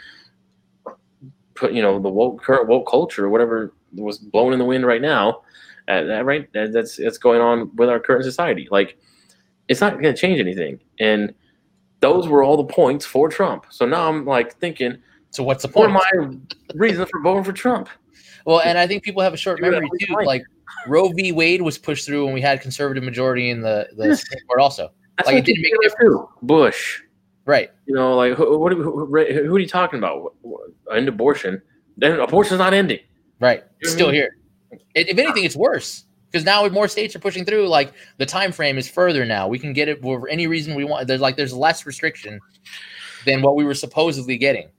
put 1.55 1.73
you 1.73 1.81
know, 1.81 1.99
the 1.99 2.09
woke 2.09 2.41
current 2.41 2.67
woke 2.67 2.87
culture, 2.89 3.25
or 3.25 3.29
whatever 3.29 3.73
was 3.93 4.17
blowing 4.17 4.53
in 4.53 4.59
the 4.59 4.65
wind 4.65 4.85
right 4.85 5.01
now. 5.01 5.41
Uh, 5.87 6.03
that 6.03 6.25
right, 6.25 6.51
that, 6.53 6.71
that's 6.71 6.95
that's 6.95 7.17
going 7.17 7.41
on 7.41 7.75
with 7.75 7.89
our 7.89 7.99
current 7.99 8.23
society. 8.23 8.67
Like, 8.71 8.97
it's 9.67 9.81
not 9.81 9.93
going 9.93 10.15
to 10.15 10.19
change 10.19 10.39
anything, 10.39 10.79
and 10.99 11.33
those 11.99 12.27
were 12.27 12.43
all 12.43 12.57
the 12.57 12.63
points 12.73 13.05
for 13.05 13.29
Trump. 13.29 13.65
So 13.69 13.85
now 13.85 14.07
I'm 14.07 14.25
like 14.25 14.55
thinking, 14.57 14.97
So 15.31 15.43
what's 15.43 15.61
the 15.63 15.67
point? 15.69 15.91
are 15.91 15.93
my 15.93 16.37
reason 16.75 17.05
for 17.05 17.21
voting 17.21 17.43
for 17.43 17.53
Trump? 17.53 17.89
Well, 18.45 18.61
and 18.61 18.77
I 18.77 18.87
think 18.87 19.03
people 19.03 19.21
have 19.21 19.33
a 19.33 19.37
short 19.37 19.61
memory 19.61 19.89
too. 19.99 20.13
time. 20.15 20.25
Like 20.25 20.43
Roe 20.87 21.09
v. 21.09 21.31
Wade 21.31 21.61
was 21.61 21.77
pushed 21.77 22.05
through 22.05 22.25
when 22.25 22.33
we 22.33 22.41
had 22.41 22.61
conservative 22.61 23.03
majority 23.03 23.49
in 23.49 23.61
the 23.61 23.87
the 23.97 24.07
Yes. 24.09 24.21
Supreme 24.21 24.45
Court 24.47 24.59
also. 24.61 24.89
That's 25.17 25.27
Like, 25.27 25.37
it 25.37 25.45
didn't 25.45 25.61
make 25.63 25.73
a 25.73 26.03
do. 26.03 26.29
Bush, 26.43 27.01
Right. 27.45 27.71
you 27.87 27.95
know, 27.95 28.15
like 28.15 28.33
who, 28.33 28.57
what, 28.59 28.71
who, 28.73 28.83
who 28.83 29.05
who 29.07 29.55
are 29.55 29.59
you 29.59 29.67
talking 29.67 29.97
about? 29.99 30.33
End 30.95 31.07
abortion? 31.09 31.61
Then 31.97 32.19
abortion's 32.19 32.59
not 32.59 32.73
ending. 32.73 32.99
Right. 33.39 33.63
It's 33.79 33.91
Mhm. 33.91 33.95
still 33.95 34.11
here. 34.11 34.29
If 34.95 35.07
if 35.09 35.17
anything, 35.17 35.43
it's 35.43 35.55
worse 35.55 36.05
because 36.31 36.45
now 36.45 36.63
with 36.63 36.73
more 36.73 36.87
states 36.87 37.15
are 37.15 37.19
pushing 37.19 37.45
through. 37.45 37.67
Like 37.67 37.93
the 38.17 38.25
time 38.25 38.51
frame 38.51 38.77
is 38.77 38.87
further 38.89 39.25
now. 39.25 39.47
We 39.47 39.59
can 39.59 39.73
get 39.73 39.87
it 39.87 40.01
for 40.01 40.27
any 40.29 40.47
reason 40.47 40.75
we 40.75 40.83
want. 40.83 41.07
There's 41.07 41.21
like 41.21 41.37
there's 41.37 41.53
less 41.53 41.85
restriction 41.85 42.39
than 43.25 43.41
what 43.41 43.55
we 43.55 43.63
were 43.63 43.73
supposedly 43.73 44.37
getting. 44.37 44.69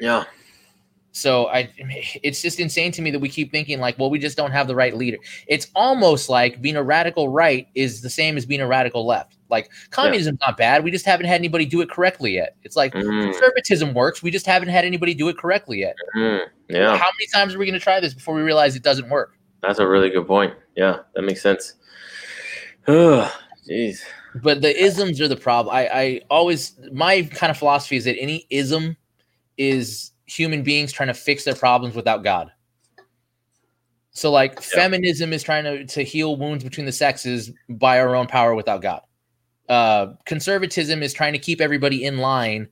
Yeah, 0.00 0.24
So 1.12 1.48
I, 1.48 1.70
it's 2.22 2.40
just 2.40 2.58
insane 2.60 2.92
to 2.92 3.02
me 3.02 3.10
that 3.10 3.18
we 3.18 3.28
keep 3.28 3.50
thinking 3.50 3.80
like, 3.80 3.98
well, 3.98 4.08
we 4.10 4.18
just 4.18 4.36
don't 4.36 4.52
have 4.52 4.66
the 4.66 4.74
right 4.74 4.96
leader. 4.96 5.18
It's 5.46 5.66
almost 5.74 6.28
like 6.30 6.62
being 6.62 6.76
a 6.76 6.82
radical 6.82 7.28
right 7.28 7.66
is 7.74 8.00
the 8.00 8.08
same 8.10 8.36
as 8.36 8.46
being 8.46 8.60
a 8.60 8.66
radical 8.66 9.06
left. 9.06 9.36
Like 9.50 9.70
communism's 9.90 10.38
not 10.40 10.56
bad. 10.56 10.84
We 10.84 10.90
just 10.90 11.04
haven't 11.04 11.26
had 11.26 11.34
anybody 11.34 11.66
do 11.66 11.80
it 11.80 11.90
correctly 11.90 12.34
yet. 12.34 12.56
It's 12.62 12.76
like 12.76 12.94
Mm, 12.94 13.24
conservatism 13.24 13.92
works. 13.92 14.22
We 14.22 14.30
just 14.30 14.46
haven't 14.46 14.68
had 14.68 14.84
anybody 14.84 15.12
do 15.14 15.28
it 15.28 15.36
correctly 15.36 15.80
yet. 15.80 15.96
mm, 16.16 16.46
yeah. 16.68 16.96
How 16.96 17.08
many 17.18 17.26
times 17.34 17.54
are 17.54 17.58
we 17.58 17.66
going 17.66 17.78
to 17.78 17.82
try 17.82 18.00
this 18.00 18.14
before 18.14 18.34
we 18.34 18.42
realize 18.42 18.76
it 18.76 18.82
doesn't 18.82 19.08
work? 19.10 19.36
That's 19.62 19.80
a 19.80 19.86
really 19.86 20.08
good 20.10 20.26
point. 20.26 20.54
Yeah, 20.80 21.00
that 21.14 21.22
makes 21.22 21.42
sense. 21.42 21.74
Jeez. 22.88 24.00
But 24.42 24.62
the 24.62 24.74
isms 24.82 25.20
are 25.20 25.28
the 25.28 25.36
problem. 25.36 25.74
I, 25.76 25.88
I 25.88 26.20
always 26.30 26.74
my 26.90 27.22
kind 27.24 27.50
of 27.50 27.58
philosophy 27.58 27.96
is 27.96 28.04
that 28.04 28.16
any 28.18 28.46
ism 28.48 28.96
is 29.58 30.12
human 30.24 30.62
beings 30.62 30.90
trying 30.90 31.08
to 31.08 31.14
fix 31.14 31.44
their 31.44 31.54
problems 31.54 31.94
without 31.94 32.24
God. 32.24 32.50
So 34.12 34.30
like 34.30 34.54
Yeah. 34.54 34.60
feminism 34.84 35.34
is 35.34 35.42
trying 35.42 35.64
to, 35.64 35.84
to 35.84 36.02
heal 36.02 36.36
wounds 36.36 36.64
between 36.64 36.86
the 36.86 36.92
sexes 36.92 37.50
by 37.68 38.00
our 38.00 38.16
own 38.16 38.26
power 38.26 38.54
without 38.54 38.80
God. 38.80 39.02
Uh, 39.68 40.14
conservatism 40.24 41.02
is 41.02 41.12
trying 41.12 41.34
to 41.34 41.38
keep 41.38 41.60
everybody 41.60 42.04
in 42.04 42.18
line 42.18 42.68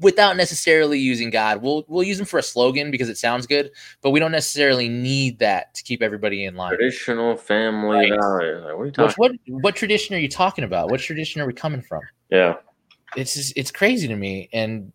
without 0.00 0.36
necessarily 0.36 0.98
using 0.98 1.30
God. 1.30 1.62
We'll 1.62 1.84
we'll 1.88 2.02
use 2.02 2.18
them 2.18 2.26
for 2.26 2.38
a 2.38 2.42
slogan 2.42 2.90
because 2.90 3.08
it 3.08 3.16
sounds 3.18 3.46
good, 3.46 3.70
but 4.02 4.10
we 4.10 4.20
don't 4.20 4.32
necessarily 4.32 4.88
need 4.88 5.38
that 5.38 5.74
to 5.74 5.82
keep 5.82 6.02
everybody 6.02 6.44
in 6.44 6.54
line. 6.54 6.70
Traditional 6.76 7.36
family 7.36 8.10
Right. 8.10 8.20
values. 8.20 8.64
Like, 8.64 8.76
what 8.76 8.82
are 8.82 8.86
you 8.86 9.06
Which, 9.06 9.14
what 9.16 9.32
what 9.46 9.76
tradition 9.76 10.14
are 10.16 10.18
you 10.18 10.28
talking 10.28 10.64
about? 10.64 10.90
What 10.90 11.00
tradition 11.00 11.40
are 11.40 11.46
we 11.46 11.52
coming 11.54 11.80
from? 11.82 12.02
Yeah. 12.30 12.56
it's 13.16 13.34
just 13.34 13.52
it's 13.56 13.70
crazy 13.72 14.06
to 14.06 14.14
me 14.14 14.48
and 14.52 14.92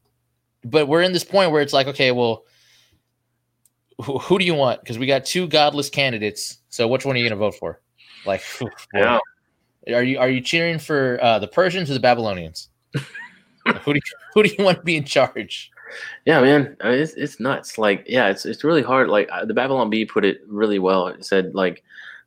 but 0.64 0.88
we're 0.88 1.02
in 1.02 1.12
this 1.12 1.26
point 1.26 1.52
where 1.52 1.62
it's 1.62 1.74
like 1.74 1.86
okay 1.88 2.12
well 2.14 2.46
who, 4.02 4.18
who 4.20 4.40
do 4.40 4.46
you 4.46 4.54
want 4.56 4.80
because 4.82 4.98
we 4.98 5.06
got 5.06 5.26
two 5.26 5.48
godless 5.48 5.90
candidates 5.90 6.60
so 6.70 6.88
which 6.88 7.06
one 7.06 7.16
are 7.16 7.20
you 7.20 7.26
going 7.28 7.38
to 7.38 7.46
vote 7.46 7.56
for 7.56 7.82
like. 8.26 8.42
Yeah. 8.94 9.20
are 9.90 10.02
you 10.04 10.18
are 10.18 10.30
you 10.30 10.40
cheering 10.40 10.80
for 10.80 11.20
uh, 11.22 11.40
the 11.40 11.48
persians 11.50 11.92
or 11.92 11.94
the 11.94 12.00
babylonians 12.00 12.70
who 13.84 13.94
do 13.94 14.00
you, 14.04 14.18
who 14.34 14.44
do 14.44 14.54
you 14.58 14.64
want 14.64 14.78
to 14.78 14.84
be 14.84 14.98
in 14.98 15.04
charge 15.04 15.72
Yeah, 16.26 16.42
man, 16.42 16.76
I 16.82 16.92
mean, 16.92 17.00
it's 17.00 17.14
it's 17.14 17.40
nuts. 17.40 17.78
Like, 17.78 18.04
yeah, 18.08 18.28
it's 18.30 18.46
it's 18.46 18.64
really 18.64 18.82
hard. 18.82 19.10
Like 19.10 19.30
the 19.46 19.54
Babylon 19.54 19.90
Bee 19.90 20.06
put 20.06 20.26
it 20.26 20.42
really 20.48 20.80
well. 20.80 21.08
It 21.08 21.24
said 21.26 21.54
like, 21.54 21.84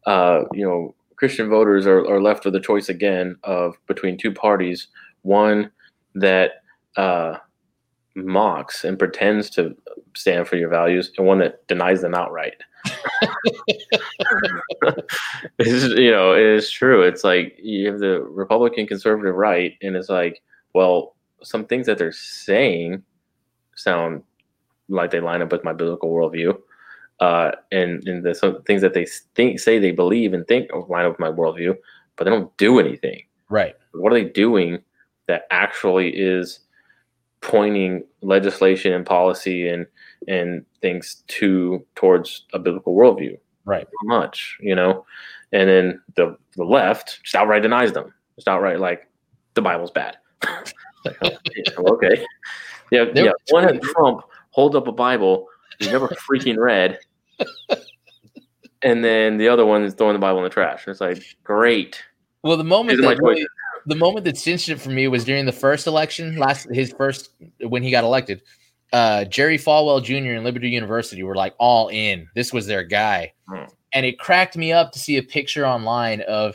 uh, 0.07 0.45
you 0.53 0.65
know, 0.65 0.95
Christian 1.17 1.49
voters 1.49 1.87
are, 1.87 2.07
are 2.07 2.23
left 2.23 2.45
with 2.45 2.55
a 2.55 2.61
choice 2.61 2.89
again 2.89 3.37
of 3.43 3.77
between 3.87 4.17
two 4.17 4.33
parties. 4.33 4.89
One 5.23 5.71
that 6.15 6.63
uh, 6.97 7.39
mocks 8.15 8.85
and 8.85 8.99
pretends 8.99 9.51
to 9.51 9.77
stand 10.15 10.47
for 10.47 10.57
your 10.57 10.69
values, 10.69 11.13
and 11.19 11.27
one 11.27 11.39
that 11.41 11.67
denies 11.67 12.01
them 12.01 12.15
outright. 12.15 12.55
it's, 15.59 15.85
you 15.99 16.11
know, 16.11 16.33
it 16.33 16.47
is 16.47 16.71
true. 16.71 17.03
It's 17.03 17.25
like 17.25 17.57
you 17.61 17.91
have 17.91 17.99
the 17.99 18.23
Republican 18.23 18.87
conservative 18.87 19.35
right, 19.35 19.75
and 19.83 19.97
it's 19.97 20.09
like, 20.09 20.41
well, 20.75 21.17
some 21.43 21.65
things 21.65 21.87
that 21.87 21.99
they're 21.99 22.13
saying 22.13 23.03
sound 23.75 24.23
like 24.89 25.11
they 25.11 25.21
line 25.21 25.43
up 25.43 25.53
with 25.53 25.65
my 25.65 25.73
biblical 25.73 26.11
worldview. 26.11 26.59
Uh, 27.21 27.51
and 27.73 28.07
and 28.07 28.25
the 28.25 28.35
some 28.35 28.63
things 28.63 28.81
that 28.81 28.95
they 28.95 29.07
think 29.35 29.59
say 29.59 29.79
they 29.79 29.91
believe 29.91 30.33
and 30.33 30.47
think 30.47 30.71
line 30.89 31.05
up 31.05 31.13
with 31.13 31.21
my 31.21 31.31
worldview, 31.31 31.77
but 32.17 32.25
they 32.25 32.31
don't 32.31 32.57
do 32.59 32.79
anything. 32.79 33.23
right 33.49 33.75
What 33.93 34.13
are 34.13 34.17
they 34.23 34.29
doing 34.29 34.79
that 35.27 35.43
actually 35.51 36.11
is 36.11 36.61
pointing 37.41 38.05
legislation 38.23 38.93
and 38.93 39.05
policy 39.05 39.69
and 39.69 39.87
and 40.29 40.65
things 40.81 41.25
to 41.29 41.85
towards 41.97 42.45
a 42.53 42.59
biblical 42.59 42.95
worldview? 42.95 43.37
right 43.65 43.87
Not 44.05 44.21
much, 44.21 44.57
you 44.61 44.75
know. 44.77 45.05
And 45.53 45.69
then 45.69 46.01
the 46.15 46.37
the 46.57 46.65
left 46.65 47.21
just 47.25 47.35
outright 47.35 47.63
denies 47.63 47.93
them. 47.93 48.15
Just 48.37 48.47
outright 48.47 48.79
like 48.79 49.09
the 49.55 49.63
Bible's 49.63 49.91
bad. 49.91 50.17
Like, 51.05 51.17
oh, 51.23 51.95
okay. 51.95 52.25
Yeah, 52.91 53.05
yeah. 53.15 53.33
One 53.51 53.65
had 53.65 53.81
Trump 53.83 54.23
hold 54.51 54.75
up 54.77 54.89
a 54.89 54.93
Bible 54.93 55.47
you 55.81 55.91
never 55.93 56.09
freaking 56.09 56.57
read, 56.57 56.99
and 58.83 59.05
then 59.05 59.37
the 59.39 59.49
other 59.49 59.65
one 59.67 59.85
is 59.85 59.95
throwing 59.95 60.15
the 60.15 60.19
Bible 60.19 60.39
in 60.39 60.45
the 60.45 60.51
trash. 60.51 60.87
It's 60.89 61.01
like 61.01 61.23
great. 61.45 62.03
well 62.43 62.57
the 62.57 62.65
moment 62.65 62.97
These 62.99 63.07
are 63.07 63.09
my 63.11 63.15
that 63.15 63.23
really, 63.23 63.47
the 63.87 63.95
moment 63.95 64.25
that 64.25 64.37
cinched 64.37 64.69
it 64.69 64.81
for 64.81 64.91
me 64.91 65.09
was 65.09 65.25
during 65.25 65.47
the 65.47 65.53
first 65.53 65.87
election 65.87 66.37
last 66.37 66.67
his 66.73 66.93
first 66.93 67.31
when 67.61 67.83
he 67.83 67.91
got 67.91 68.05
elected 68.05 68.43
uh 68.93 69.25
jerry 69.27 69.59
falwell 69.59 70.03
jr 70.03 70.33
and 70.35 70.45
liberty 70.45 70.69
university 70.71 71.23
were 71.23 71.35
like 71.35 71.55
all 71.59 71.89
in 71.89 72.27
this 72.35 72.53
was 72.53 72.67
their 72.67 72.83
guy 72.83 73.33
Hmm. 73.49 73.65
and 73.93 74.05
it 74.07 74.19
cracked 74.19 74.57
me 74.57 74.73
up 74.73 74.93
to 74.93 74.99
see 74.99 75.17
a 75.17 75.23
picture 75.23 75.67
online 75.67 76.23
of 76.23 76.55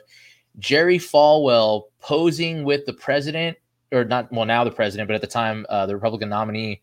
jerry 0.59 0.97
falwell 0.99 1.83
posing 2.01 2.63
with 2.63 2.85
the 2.85 2.93
president 2.93 3.57
or 3.93 4.03
not 4.05 4.31
well 4.31 4.45
now 4.45 4.63
the 4.63 4.71
president 4.71 5.07
but 5.07 5.15
at 5.15 5.21
the 5.21 5.27
time 5.27 5.65
uh, 5.69 5.85
the 5.85 5.93
republican 5.95 6.29
nominee 6.29 6.81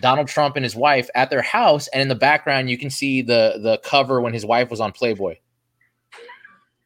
donald 0.00 0.28
trump 0.28 0.56
and 0.56 0.64
his 0.64 0.76
wife 0.76 1.08
at 1.14 1.30
their 1.30 1.42
house 1.42 1.88
and 1.88 2.02
in 2.02 2.08
the 2.08 2.14
background 2.14 2.68
you 2.68 2.76
can 2.78 2.90
see 2.90 3.22
the 3.22 3.58
the 3.62 3.78
cover 3.84 4.20
when 4.20 4.32
his 4.32 4.44
wife 4.44 4.70
was 4.70 4.80
on 4.80 4.92
playboy 4.92 5.34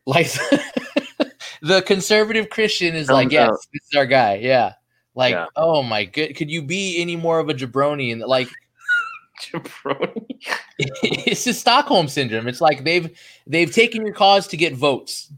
like 0.07 0.27
the 1.63 1.83
conservative 1.87 2.49
christian 2.51 2.95
is 2.95 3.09
like 3.09 3.31
yes 3.31 3.49
up. 3.51 3.57
this 3.73 3.83
is 3.91 3.97
our 3.97 4.07
guy 4.07 4.35
yeah 4.37 4.73
like 5.15 5.33
Yeah. 5.33 5.47
oh 5.57 5.83
my 5.83 6.05
good 6.05 6.35
could 6.37 6.51
you 6.51 6.63
be 6.63 7.01
any 7.01 7.17
more 7.17 7.39
of 7.39 7.49
a 7.49 7.55
jabroni 7.55 8.13
and 8.13 8.21
like 8.23 8.49
Jabroni. 9.43 10.25
it's 10.79 11.45
just 11.45 11.61
stockholm 11.61 12.07
syndrome 12.09 12.47
it's 12.47 12.61
like 12.61 12.85
they've 12.85 13.11
they've 13.47 13.73
taken 13.73 14.05
your 14.05 14.15
cause 14.15 14.47
to 14.49 14.57
get 14.57 14.75
votes 14.75 15.33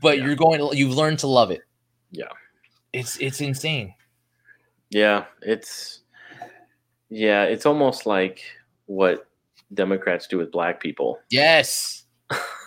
but 0.00 0.18
Yeah. 0.18 0.26
you're 0.26 0.36
going 0.36 0.58
to 0.58 0.76
you've 0.76 0.94
learned 0.94 1.18
to 1.20 1.26
love 1.28 1.50
it 1.50 1.60
Yeah. 2.10 2.26
It's 2.96 3.18
it's 3.18 3.42
insane. 3.42 3.94
Yeah, 4.88 5.24
it's 5.42 6.00
yeah, 7.10 7.44
it's 7.44 7.66
almost 7.66 8.06
like 8.06 8.40
what 8.86 9.28
Democrats 9.74 10.26
do 10.26 10.38
with 10.38 10.50
black 10.50 10.80
people. 10.80 11.18
Yes. 11.30 12.04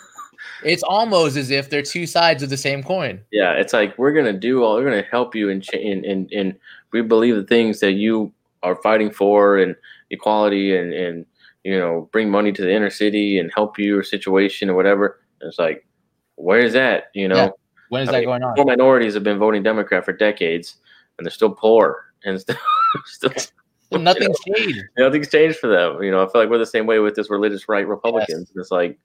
it's 0.63 0.83
almost 0.83 1.35
as 1.35 1.49
if 1.49 1.71
they're 1.71 1.81
two 1.81 2.05
sides 2.05 2.43
of 2.43 2.51
the 2.51 2.57
same 2.57 2.83
coin. 2.83 3.21
Yeah, 3.31 3.53
it's 3.53 3.73
like 3.73 3.97
we're 3.97 4.13
gonna 4.13 4.33
do 4.33 4.63
all. 4.63 4.75
We're 4.75 4.83
gonna 4.83 5.01
help 5.09 5.33
you 5.33 5.49
and 5.49 5.67
and 5.73 6.05
and 6.05 6.31
and 6.31 6.55
we 6.91 7.01
believe 7.01 7.35
the 7.35 7.43
things 7.43 7.79
that 7.79 7.93
you 7.93 8.31
are 8.61 8.75
fighting 8.75 9.09
for 9.09 9.57
and 9.57 9.75
equality 10.11 10.77
and 10.77 10.93
and 10.93 11.25
you 11.63 11.79
know 11.79 12.07
bring 12.11 12.29
money 12.29 12.51
to 12.51 12.61
the 12.61 12.71
inner 12.71 12.91
city 12.91 13.39
and 13.39 13.51
help 13.55 13.79
your 13.79 14.03
situation 14.03 14.69
or 14.69 14.75
whatever. 14.75 15.21
And 15.41 15.47
it's 15.47 15.57
like, 15.57 15.87
where 16.35 16.59
is 16.59 16.73
that? 16.73 17.05
You 17.15 17.29
know, 17.29 17.35
yeah. 17.35 17.49
When 17.89 18.03
is 18.03 18.09
I 18.09 18.13
that 18.13 18.17
mean, 18.19 18.27
going 18.27 18.43
on? 18.43 18.55
Poor 18.55 18.65
minorities 18.65 19.13
have 19.13 19.23
been 19.23 19.37
voting 19.37 19.63
Democrat 19.63 20.05
for 20.05 20.13
decades, 20.13 20.77
and 21.17 21.25
they're 21.25 21.31
still 21.31 21.51
poor 21.51 22.05
and 22.23 22.39
still. 23.05 23.31
still 23.35 23.99
nothing's 23.99 24.37
you 24.45 24.53
know, 24.53 24.57
changed. 24.57 24.83
Nothing's 24.97 25.29
changed 25.29 25.57
for 25.57 25.67
them. 25.67 26.01
You 26.03 26.11
know, 26.11 26.23
I 26.23 26.31
feel 26.31 26.41
like 26.41 26.49
we're 26.49 26.57
the 26.57 26.65
same 26.65 26.85
way 26.85 26.99
with 26.99 27.15
this 27.15 27.29
religious 27.29 27.67
right 27.67 27.87
Republicans. 27.87 28.51
Yes. 28.55 28.63
It's 28.63 28.71
like 28.71 28.99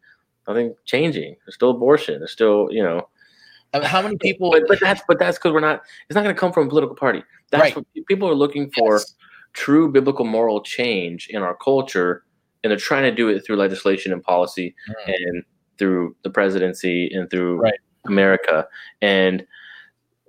nothing 0.47 0.74
changing. 0.85 1.37
There's 1.45 1.55
still 1.55 1.70
abortion. 1.70 2.18
There's 2.20 2.32
still, 2.32 2.68
you 2.70 2.82
know, 2.82 3.09
I 3.72 3.80
mean, 3.80 3.89
how 3.89 4.03
many 4.03 4.16
people? 4.16 4.51
But, 4.51 4.62
but 4.68 4.78
that's 4.80 5.03
but 5.09 5.18
that's 5.18 5.39
because 5.39 5.53
we're 5.53 5.61
not. 5.61 5.82
It's 6.09 6.14
not 6.14 6.22
going 6.22 6.35
to 6.35 6.39
come 6.39 6.53
from 6.53 6.66
a 6.66 6.68
political 6.68 6.95
party. 6.95 7.22
That's 7.51 7.62
right. 7.62 7.76
what 7.76 7.87
people 8.07 8.28
are 8.28 8.35
looking 8.35 8.70
for. 8.70 8.95
Yes. 8.95 9.14
True 9.53 9.91
biblical 9.91 10.24
moral 10.24 10.62
change 10.62 11.28
in 11.30 11.43
our 11.43 11.57
culture, 11.57 12.24
and 12.62 12.70
they're 12.70 12.78
trying 12.78 13.05
to 13.05 13.12
do 13.12 13.28
it 13.28 13.45
through 13.47 13.57
legislation 13.57 14.12
and 14.12 14.22
policy, 14.22 14.74
mm. 14.89 15.14
and 15.14 15.45
through 15.78 16.16
the 16.22 16.30
presidency 16.30 17.11
and 17.12 17.30
through 17.30 17.59
right. 17.59 17.74
America. 18.07 18.67
And 19.01 19.47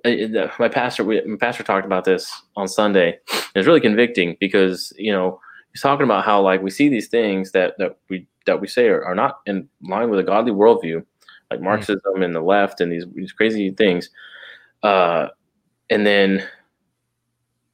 uh, 0.05 0.47
my 0.59 0.69
pastor, 0.69 1.03
my 1.03 1.37
pastor 1.39 1.63
talked 1.63 1.85
about 1.85 2.05
this 2.05 2.31
on 2.55 2.67
Sunday. 2.67 3.19
It's 3.55 3.67
really 3.67 3.81
convicting 3.81 4.37
because 4.39 4.93
you 4.97 5.11
know 5.11 5.39
he's 5.73 5.81
talking 5.81 6.03
about 6.03 6.23
how 6.25 6.41
like 6.41 6.61
we 6.61 6.69
see 6.69 6.89
these 6.89 7.07
things 7.07 7.51
that 7.51 7.75
that 7.79 7.97
we 8.09 8.27
that 8.45 8.61
we 8.61 8.67
say 8.67 8.87
are, 8.87 9.03
are 9.03 9.15
not 9.15 9.39
in 9.45 9.67
line 9.81 10.09
with 10.09 10.19
a 10.19 10.23
godly 10.23 10.51
worldview, 10.51 11.03
like 11.49 11.59
hmm. 11.59 11.65
Marxism 11.65 12.01
mm-hmm. 12.05 12.23
and 12.23 12.35
the 12.35 12.41
left 12.41 12.81
and 12.81 12.91
these 12.91 13.05
these 13.15 13.31
crazy 13.31 13.71
things, 13.71 14.09
uh, 14.83 15.27
and 15.89 16.05
then 16.05 16.47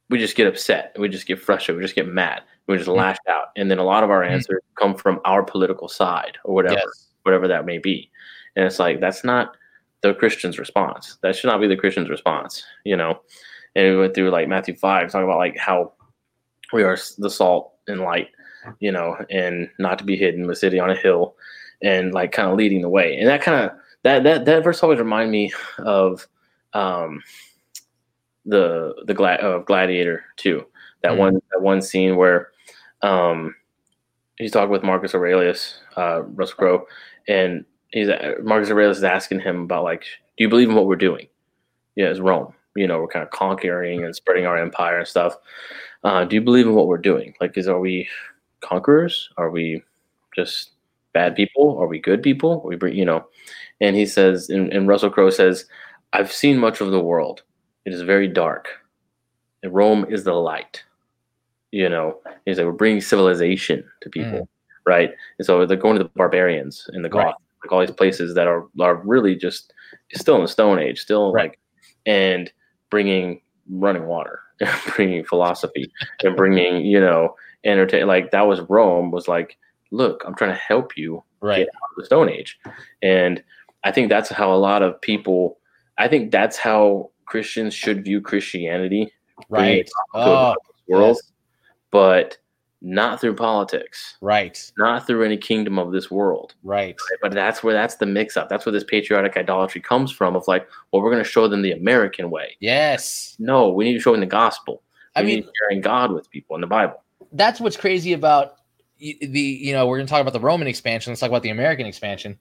we 0.08 0.18
just 0.18 0.36
get 0.36 0.46
upset, 0.46 0.94
we 0.98 1.08
just 1.08 1.26
get 1.26 1.40
frustrated, 1.40 1.78
we 1.78 1.84
just 1.84 1.94
get 1.94 2.08
mad, 2.08 2.42
we 2.66 2.76
just 2.76 2.88
mm-hmm. 2.88 2.98
lash 2.98 3.18
out, 3.28 3.48
and 3.56 3.70
then 3.70 3.78
a 3.78 3.84
lot 3.84 4.04
of 4.04 4.10
our 4.10 4.22
mm-hmm. 4.22 4.34
answers 4.34 4.60
mm-hmm. 4.62 4.84
come 4.84 4.94
from 4.94 5.20
our 5.24 5.42
political 5.42 5.88
side 5.88 6.38
or 6.44 6.54
whatever, 6.54 6.74
yes. 6.74 7.08
whatever 7.22 7.46
that 7.46 7.66
may 7.66 7.78
be, 7.78 8.10
and 8.56 8.64
it's 8.64 8.78
like 8.78 9.00
that's 9.00 9.22
not 9.22 9.56
the 10.02 10.14
Christian's 10.14 10.58
response. 10.58 11.18
That 11.22 11.36
should 11.36 11.48
not 11.48 11.60
be 11.60 11.68
the 11.68 11.76
Christian's 11.76 12.10
response, 12.10 12.62
you 12.84 12.96
know. 12.96 13.20
And 13.74 13.88
we 13.88 13.96
went 13.96 14.14
through 14.14 14.30
like 14.30 14.48
Matthew 14.48 14.76
five, 14.76 15.10
talking 15.10 15.24
about 15.24 15.38
like 15.38 15.56
how 15.56 15.92
we 16.72 16.82
are 16.82 16.98
the 17.18 17.30
salt 17.30 17.72
and 17.88 18.00
light, 18.00 18.28
you 18.80 18.92
know, 18.92 19.16
and 19.30 19.68
not 19.78 19.98
to 19.98 20.04
be 20.04 20.16
hidden, 20.16 20.46
the 20.46 20.56
city 20.56 20.78
on 20.78 20.90
a 20.90 20.96
hill, 20.96 21.36
and 21.82 22.12
like 22.12 22.32
kind 22.32 22.50
of 22.50 22.56
leading 22.56 22.82
the 22.82 22.88
way. 22.88 23.16
And 23.18 23.28
that 23.28 23.42
kind 23.42 23.64
of 23.64 23.76
that 24.02 24.24
that 24.24 24.44
that 24.44 24.64
verse 24.64 24.82
always 24.82 24.98
remind 24.98 25.30
me 25.30 25.52
of 25.78 26.26
um 26.74 27.22
the 28.44 28.94
the 29.06 29.14
glad 29.14 29.40
of 29.40 29.66
Gladiator 29.66 30.24
too. 30.36 30.66
That 31.02 31.12
mm-hmm. 31.12 31.20
one 31.20 31.34
that 31.52 31.62
one 31.62 31.80
scene 31.80 32.16
where 32.16 32.50
um 33.02 33.54
he's 34.36 34.52
talking 34.52 34.70
with 34.70 34.82
Marcus 34.82 35.14
Aurelius, 35.14 35.78
uh, 35.96 36.22
Russell 36.22 36.56
Crowe, 36.56 36.86
and 37.28 37.64
he's 37.92 38.08
Marcus 38.42 38.70
Aurelius 38.70 38.98
is 38.98 39.04
asking 39.04 39.40
him 39.40 39.62
about 39.62 39.84
like, 39.84 40.02
do 40.36 40.44
you 40.44 40.48
believe 40.48 40.68
in 40.68 40.74
what 40.74 40.86
we're 40.86 40.96
doing? 40.96 41.28
Yeah, 41.94 42.06
it's 42.06 42.20
Rome. 42.20 42.54
You 42.74 42.86
know, 42.86 43.00
we're 43.00 43.08
kind 43.08 43.22
of 43.22 43.30
conquering 43.30 44.02
and 44.04 44.16
spreading 44.16 44.46
our 44.46 44.56
empire 44.56 44.98
and 44.98 45.06
stuff. 45.06 45.36
Uh, 46.04 46.24
do 46.24 46.34
you 46.34 46.40
believe 46.40 46.66
in 46.66 46.74
what 46.74 46.88
we're 46.88 46.98
doing? 46.98 47.34
Like, 47.40 47.56
is 47.56 47.68
are 47.68 47.78
we 47.78 48.08
conquerors? 48.60 49.28
Are 49.36 49.50
we 49.50 49.82
just 50.34 50.70
bad 51.12 51.36
people? 51.36 51.78
Are 51.78 51.86
we 51.86 52.00
good 52.00 52.22
people? 52.22 52.62
Are 52.64 52.68
we 52.68 52.76
bring, 52.76 52.96
you 52.96 53.04
know, 53.04 53.26
and 53.80 53.94
he 53.94 54.06
says, 54.06 54.48
and, 54.48 54.72
and 54.72 54.88
Russell 54.88 55.10
Crowe 55.10 55.30
says, 55.30 55.66
I've 56.14 56.32
seen 56.32 56.58
much 56.58 56.80
of 56.80 56.90
the 56.90 57.00
world. 57.00 57.42
It 57.84 57.92
is 57.92 58.02
very 58.02 58.28
dark. 58.28 58.68
And 59.62 59.74
Rome 59.74 60.06
is 60.08 60.24
the 60.24 60.32
light. 60.32 60.82
You 61.72 61.88
know, 61.88 62.18
he's 62.46 62.56
like, 62.56 62.66
we're 62.66 62.72
bringing 62.72 63.00
civilization 63.00 63.84
to 64.00 64.10
people, 64.10 64.40
mm. 64.40 64.48
right? 64.86 65.10
And 65.38 65.46
so 65.46 65.64
they're 65.66 65.76
going 65.76 65.98
to 65.98 66.04
the 66.04 66.10
barbarians 66.16 66.88
and 66.92 67.04
the 67.04 67.08
Goths. 67.08 67.26
Right 67.26 67.34
like 67.62 67.72
all 67.72 67.80
these 67.80 67.90
places 67.90 68.34
that 68.34 68.46
are 68.46 68.66
are 68.80 68.96
really 68.96 69.36
just 69.36 69.72
still 70.12 70.36
in 70.36 70.42
the 70.42 70.48
Stone 70.48 70.78
Age, 70.78 71.00
still 71.00 71.32
right. 71.32 71.50
like, 71.50 71.58
and 72.06 72.52
bringing 72.90 73.40
running 73.70 74.06
water, 74.06 74.40
bringing 74.96 75.24
philosophy, 75.24 75.92
and 76.22 76.36
bringing 76.36 76.84
you 76.84 77.00
know 77.00 77.34
entertain. 77.64 78.06
Like 78.06 78.30
that 78.32 78.46
was 78.46 78.60
Rome 78.60 79.10
was 79.10 79.28
like, 79.28 79.58
look, 79.90 80.22
I'm 80.26 80.34
trying 80.34 80.52
to 80.52 80.56
help 80.56 80.96
you 80.96 81.22
right. 81.40 81.58
get 81.58 81.68
out 81.68 81.90
of 81.90 81.96
the 81.96 82.04
Stone 82.06 82.28
Age, 82.28 82.58
and 83.02 83.42
I 83.84 83.92
think 83.92 84.08
that's 84.08 84.30
how 84.30 84.52
a 84.52 84.56
lot 84.56 84.82
of 84.82 85.00
people. 85.00 85.58
I 85.98 86.08
think 86.08 86.30
that's 86.30 86.56
how 86.56 87.10
Christians 87.26 87.74
should 87.74 88.04
view 88.04 88.20
Christianity. 88.20 89.12
Right. 89.48 89.88
Oh, 90.14 90.54
world, 90.88 91.16
yes. 91.16 91.32
but 91.90 92.38
not 92.82 93.20
through 93.20 93.36
politics, 93.36 94.16
right? 94.20 94.72
Not 94.76 95.06
through 95.06 95.24
any 95.24 95.36
kingdom 95.36 95.78
of 95.78 95.92
this 95.92 96.10
world, 96.10 96.54
right? 96.64 96.96
right? 97.10 97.18
But 97.22 97.32
that's 97.32 97.62
where 97.62 97.72
that's 97.72 97.96
the 97.96 98.06
mix 98.06 98.36
up. 98.36 98.48
That's 98.48 98.66
where 98.66 98.72
this 98.72 98.84
patriotic 98.84 99.36
idolatry 99.36 99.80
comes 99.80 100.10
from. 100.10 100.34
Of 100.34 100.46
like, 100.48 100.68
well, 100.90 101.02
we're 101.02 101.10
going 101.10 101.22
to 101.22 101.28
show 101.28 101.48
them 101.48 101.62
the 101.62 101.72
American 101.72 102.30
way. 102.30 102.56
Yes. 102.60 103.36
No, 103.38 103.70
we 103.70 103.84
need 103.84 103.94
to 103.94 104.00
show 104.00 104.12
them 104.12 104.20
the 104.20 104.26
gospel. 104.26 104.82
We 105.16 105.22
I 105.22 105.24
mean, 105.24 105.48
sharing 105.60 105.80
God 105.80 106.12
with 106.12 106.30
people 106.30 106.56
in 106.56 106.60
the 106.60 106.66
Bible. 106.66 107.02
That's 107.32 107.60
what's 107.60 107.76
crazy 107.76 108.12
about 108.12 108.56
the 108.98 109.40
you 109.40 109.72
know 109.72 109.86
we're 109.86 109.98
going 109.98 110.06
to 110.06 110.10
talk 110.10 110.20
about 110.20 110.32
the 110.32 110.40
Roman 110.40 110.68
expansion. 110.68 111.12
Let's 111.12 111.20
talk 111.20 111.30
about 111.30 111.42
the 111.42 111.50
American 111.50 111.86
expansion. 111.86 112.38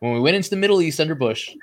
When 0.00 0.12
we 0.12 0.20
went 0.20 0.36
into 0.36 0.50
the 0.50 0.56
Middle 0.56 0.82
East 0.82 1.00
under 1.00 1.14
Bush, 1.14 1.54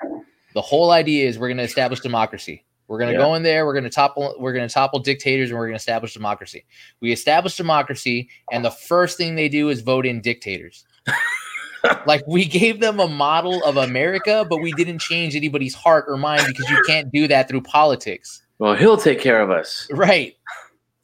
the 0.54 0.62
whole 0.62 0.90
idea 0.90 1.28
is 1.28 1.38
we're 1.38 1.48
going 1.48 1.58
to 1.58 1.64
establish 1.64 2.00
democracy. 2.00 2.64
We're 2.92 2.98
going 2.98 3.14
to 3.14 3.18
yeah. 3.18 3.24
go 3.24 3.34
in 3.36 3.42
there. 3.42 3.64
We're 3.64 3.72
going 3.72 3.84
to 3.84 3.90
topple. 3.90 4.34
We're 4.38 4.52
going 4.52 4.68
to 4.68 4.72
topple 4.72 4.98
dictators, 4.98 5.48
and 5.48 5.58
we're 5.58 5.64
going 5.64 5.72
to 5.72 5.80
establish 5.80 6.12
democracy. 6.12 6.66
We 7.00 7.10
establish 7.10 7.56
democracy, 7.56 8.28
and 8.50 8.62
the 8.62 8.70
first 8.70 9.16
thing 9.16 9.34
they 9.34 9.48
do 9.48 9.70
is 9.70 9.80
vote 9.80 10.04
in 10.04 10.20
dictators. 10.20 10.84
like 12.06 12.22
we 12.26 12.44
gave 12.44 12.80
them 12.80 13.00
a 13.00 13.08
model 13.08 13.64
of 13.64 13.78
America, 13.78 14.46
but 14.46 14.60
we 14.60 14.72
didn't 14.72 14.98
change 14.98 15.34
anybody's 15.34 15.74
heart 15.74 16.04
or 16.06 16.18
mind 16.18 16.42
because 16.46 16.68
you 16.68 16.82
can't 16.86 17.10
do 17.10 17.26
that 17.28 17.48
through 17.48 17.62
politics. 17.62 18.42
Well, 18.58 18.74
he'll 18.74 18.98
take 18.98 19.22
care 19.22 19.40
of 19.40 19.50
us, 19.50 19.88
right? 19.92 20.36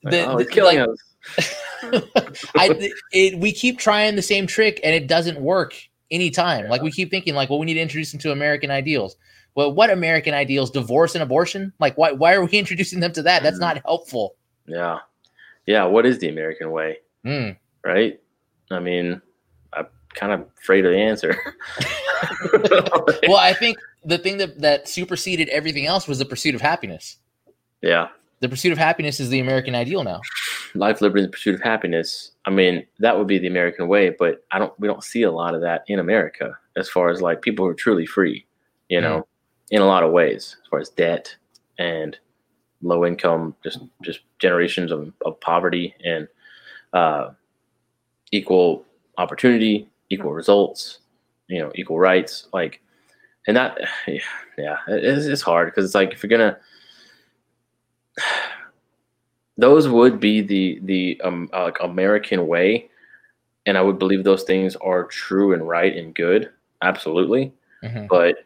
The, 0.03 0.27
oh, 0.27 0.37
he's 0.37 0.51
killing 0.51 0.81
like, 0.81 0.91
us. 0.91 1.55
I, 2.55 2.91
it, 3.13 3.39
we 3.39 3.51
keep 3.51 3.79
trying 3.79 4.15
the 4.15 4.21
same 4.21 4.47
trick, 4.47 4.79
and 4.85 4.95
it 4.95 5.07
doesn't 5.07 5.41
work 5.41 5.75
anytime. 6.11 6.65
Yeah. 6.65 6.71
Like 6.71 6.83
we 6.83 6.91
keep 6.91 7.11
thinking, 7.11 7.35
like, 7.35 7.49
well, 7.49 7.59
we 7.59 7.65
need 7.65 7.75
to 7.75 7.81
introduce 7.81 8.11
them 8.11 8.21
to 8.21 8.33
American 8.33 8.71
ideals. 8.71 9.17
Well, 9.59 9.73
what 9.73 9.91
American 9.91 10.35
ideals? 10.35 10.71
Divorce 10.71 11.17
and 11.17 11.23
abortion? 11.23 11.73
Like, 11.81 11.99
why 11.99 12.13
why 12.13 12.35
are 12.35 12.45
we 12.45 12.51
introducing 12.53 13.01
them 13.01 13.11
to 13.15 13.23
that? 13.23 13.43
That's 13.43 13.59
not 13.59 13.83
helpful. 13.85 14.37
Yeah, 14.69 15.01
yeah. 15.67 15.85
What 15.85 16.07
is 16.07 16.21
the 16.21 16.29
American 16.29 16.71
way? 16.71 16.99
Mm. 17.27 17.57
Right. 17.85 18.21
I 18.71 18.79
mean, 18.79 19.21
I'm 19.73 19.89
kind 20.15 20.31
of 20.31 20.47
afraid 20.63 20.87
of 20.87 20.93
the 20.93 20.99
answer. 20.99 21.37
well, 23.27 23.39
I 23.39 23.53
think 23.53 23.79
the 24.05 24.17
thing 24.17 24.37
that 24.37 24.61
that 24.61 24.89
superseded 24.89 25.49
everything 25.49 25.87
else 25.87 26.07
was 26.07 26.21
the 26.21 26.25
pursuit 26.25 26.55
of 26.55 26.61
happiness. 26.61 27.17
Yeah. 27.83 28.11
The 28.39 28.49
pursuit 28.49 28.71
of 28.71 28.79
happiness 28.79 29.19
is 29.19 29.29
the 29.29 29.41
American 29.41 29.75
ideal 29.75 30.05
now. 30.05 30.21
Life, 30.77 31.01
liberty, 31.01 31.25
and 31.25 31.33
the 31.33 31.33
pursuit 31.33 31.57
of 31.57 31.63
happiness. 31.63 32.31
I 32.45 32.51
mean, 32.51 32.87
that 33.01 33.19
would 33.19 33.27
be 33.27 33.41
the 33.41 33.49
American 33.49 33.89
way, 33.89 34.11
but 34.17 34.45
I 34.53 34.61
don't. 34.61 34.73
We 34.79 34.87
don't 34.87 35.03
see 35.03 35.23
a 35.23 35.33
lot 35.33 35.57
of 35.57 35.63
that 35.63 35.83
in 35.89 35.99
America 35.99 36.57
as 36.77 36.89
far 36.89 37.11
as 37.11 37.21
like 37.21 37.43
people 37.43 37.65
who 37.65 37.73
are 37.73 37.75
truly 37.75 38.07
free. 38.07 38.47
You 38.89 39.01
know, 39.01 39.19
mm 39.19 39.25
in 39.71 39.83
a 39.83 39.87
lot 39.87 40.03
of 40.03 40.13
ways, 40.13 40.57
as 40.63 40.69
far 40.69 40.79
as 40.79 40.89
debt 40.91 41.35
and 41.79 42.19
low 42.83 43.05
income, 43.05 43.55
just 43.63 43.81
just 44.03 44.21
generations 44.39 44.93
of, 44.93 45.13
of 45.25 45.41
poverty 45.41 45.95
and 46.05 46.29
uh, 46.93 47.31
equal 48.33 48.85
opportunity, 49.19 49.89
equal 50.11 50.33
results, 50.33 51.01
you 51.49 51.59
know, 51.59 51.73
equal 51.75 51.99
rights, 51.99 52.49
like, 52.53 52.81
and 53.47 53.57
that, 53.57 53.79
yeah, 54.59 54.77
it's, 54.89 55.27
it's 55.27 55.43
hard 55.43 55.69
because 55.69 55.85
it's 55.85 55.95
like 55.95 56.13
if 56.13 56.23
you're 56.23 56.31
gonna, 56.31 56.57
those 59.57 59.89
would 59.89 60.21
be 60.21 60.41
the 60.41 60.79
the 60.85 61.21
um, 61.25 61.51
uh, 61.53 61.65
like 61.65 61.79
American 61.83 62.47
way, 62.47 62.89
and 63.67 63.77
I 63.77 63.83
would 63.83 63.99
believe 63.99 64.25
those 64.25 64.45
things 64.45 64.77
are 64.77 65.05
true 65.05 65.53
and 65.53 65.67
right 65.67 65.95
and 65.95 66.15
good, 66.15 66.51
absolutely, 66.83 67.53
mm-hmm. 67.83 68.07
but 68.07 68.45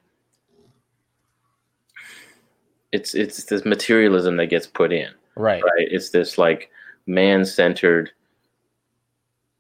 it's 2.93 3.14
it's 3.14 3.45
this 3.45 3.64
materialism 3.64 4.36
that 4.36 4.47
gets 4.47 4.66
put 4.66 4.93
in. 4.93 5.11
Right. 5.34 5.62
Right. 5.62 5.88
It's 5.90 6.11
this 6.11 6.38
like 6.38 6.70
man 7.07 7.45
centered, 7.45 8.11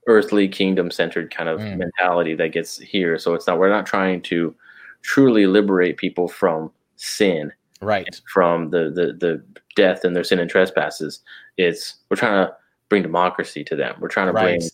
earthly 0.06 0.48
kingdom 0.48 0.90
centered 0.90 1.34
kind 1.34 1.48
of 1.48 1.60
mm. 1.60 1.78
mentality 1.78 2.34
that 2.34 2.52
gets 2.52 2.78
here. 2.78 3.18
So 3.18 3.34
it's 3.34 3.46
not 3.46 3.58
we're 3.58 3.70
not 3.70 3.86
trying 3.86 4.22
to 4.22 4.54
truly 5.00 5.46
liberate 5.46 5.96
people 5.96 6.28
from 6.28 6.70
sin. 6.96 7.52
right 7.80 8.20
from 8.32 8.70
the 8.70 8.90
the 8.90 9.16
the 9.18 9.42
death 9.74 10.04
and 10.04 10.14
their 10.14 10.24
sin 10.24 10.38
and 10.38 10.50
trespasses. 10.50 11.20
It's 11.56 11.96
we're 12.10 12.16
trying 12.16 12.46
to 12.46 12.54
bring 12.88 13.02
democracy 13.02 13.64
to 13.64 13.74
them. 13.74 13.96
We're 13.98 14.08
trying 14.08 14.26
to 14.26 14.32
Right. 14.32 14.58
bring 14.58 14.70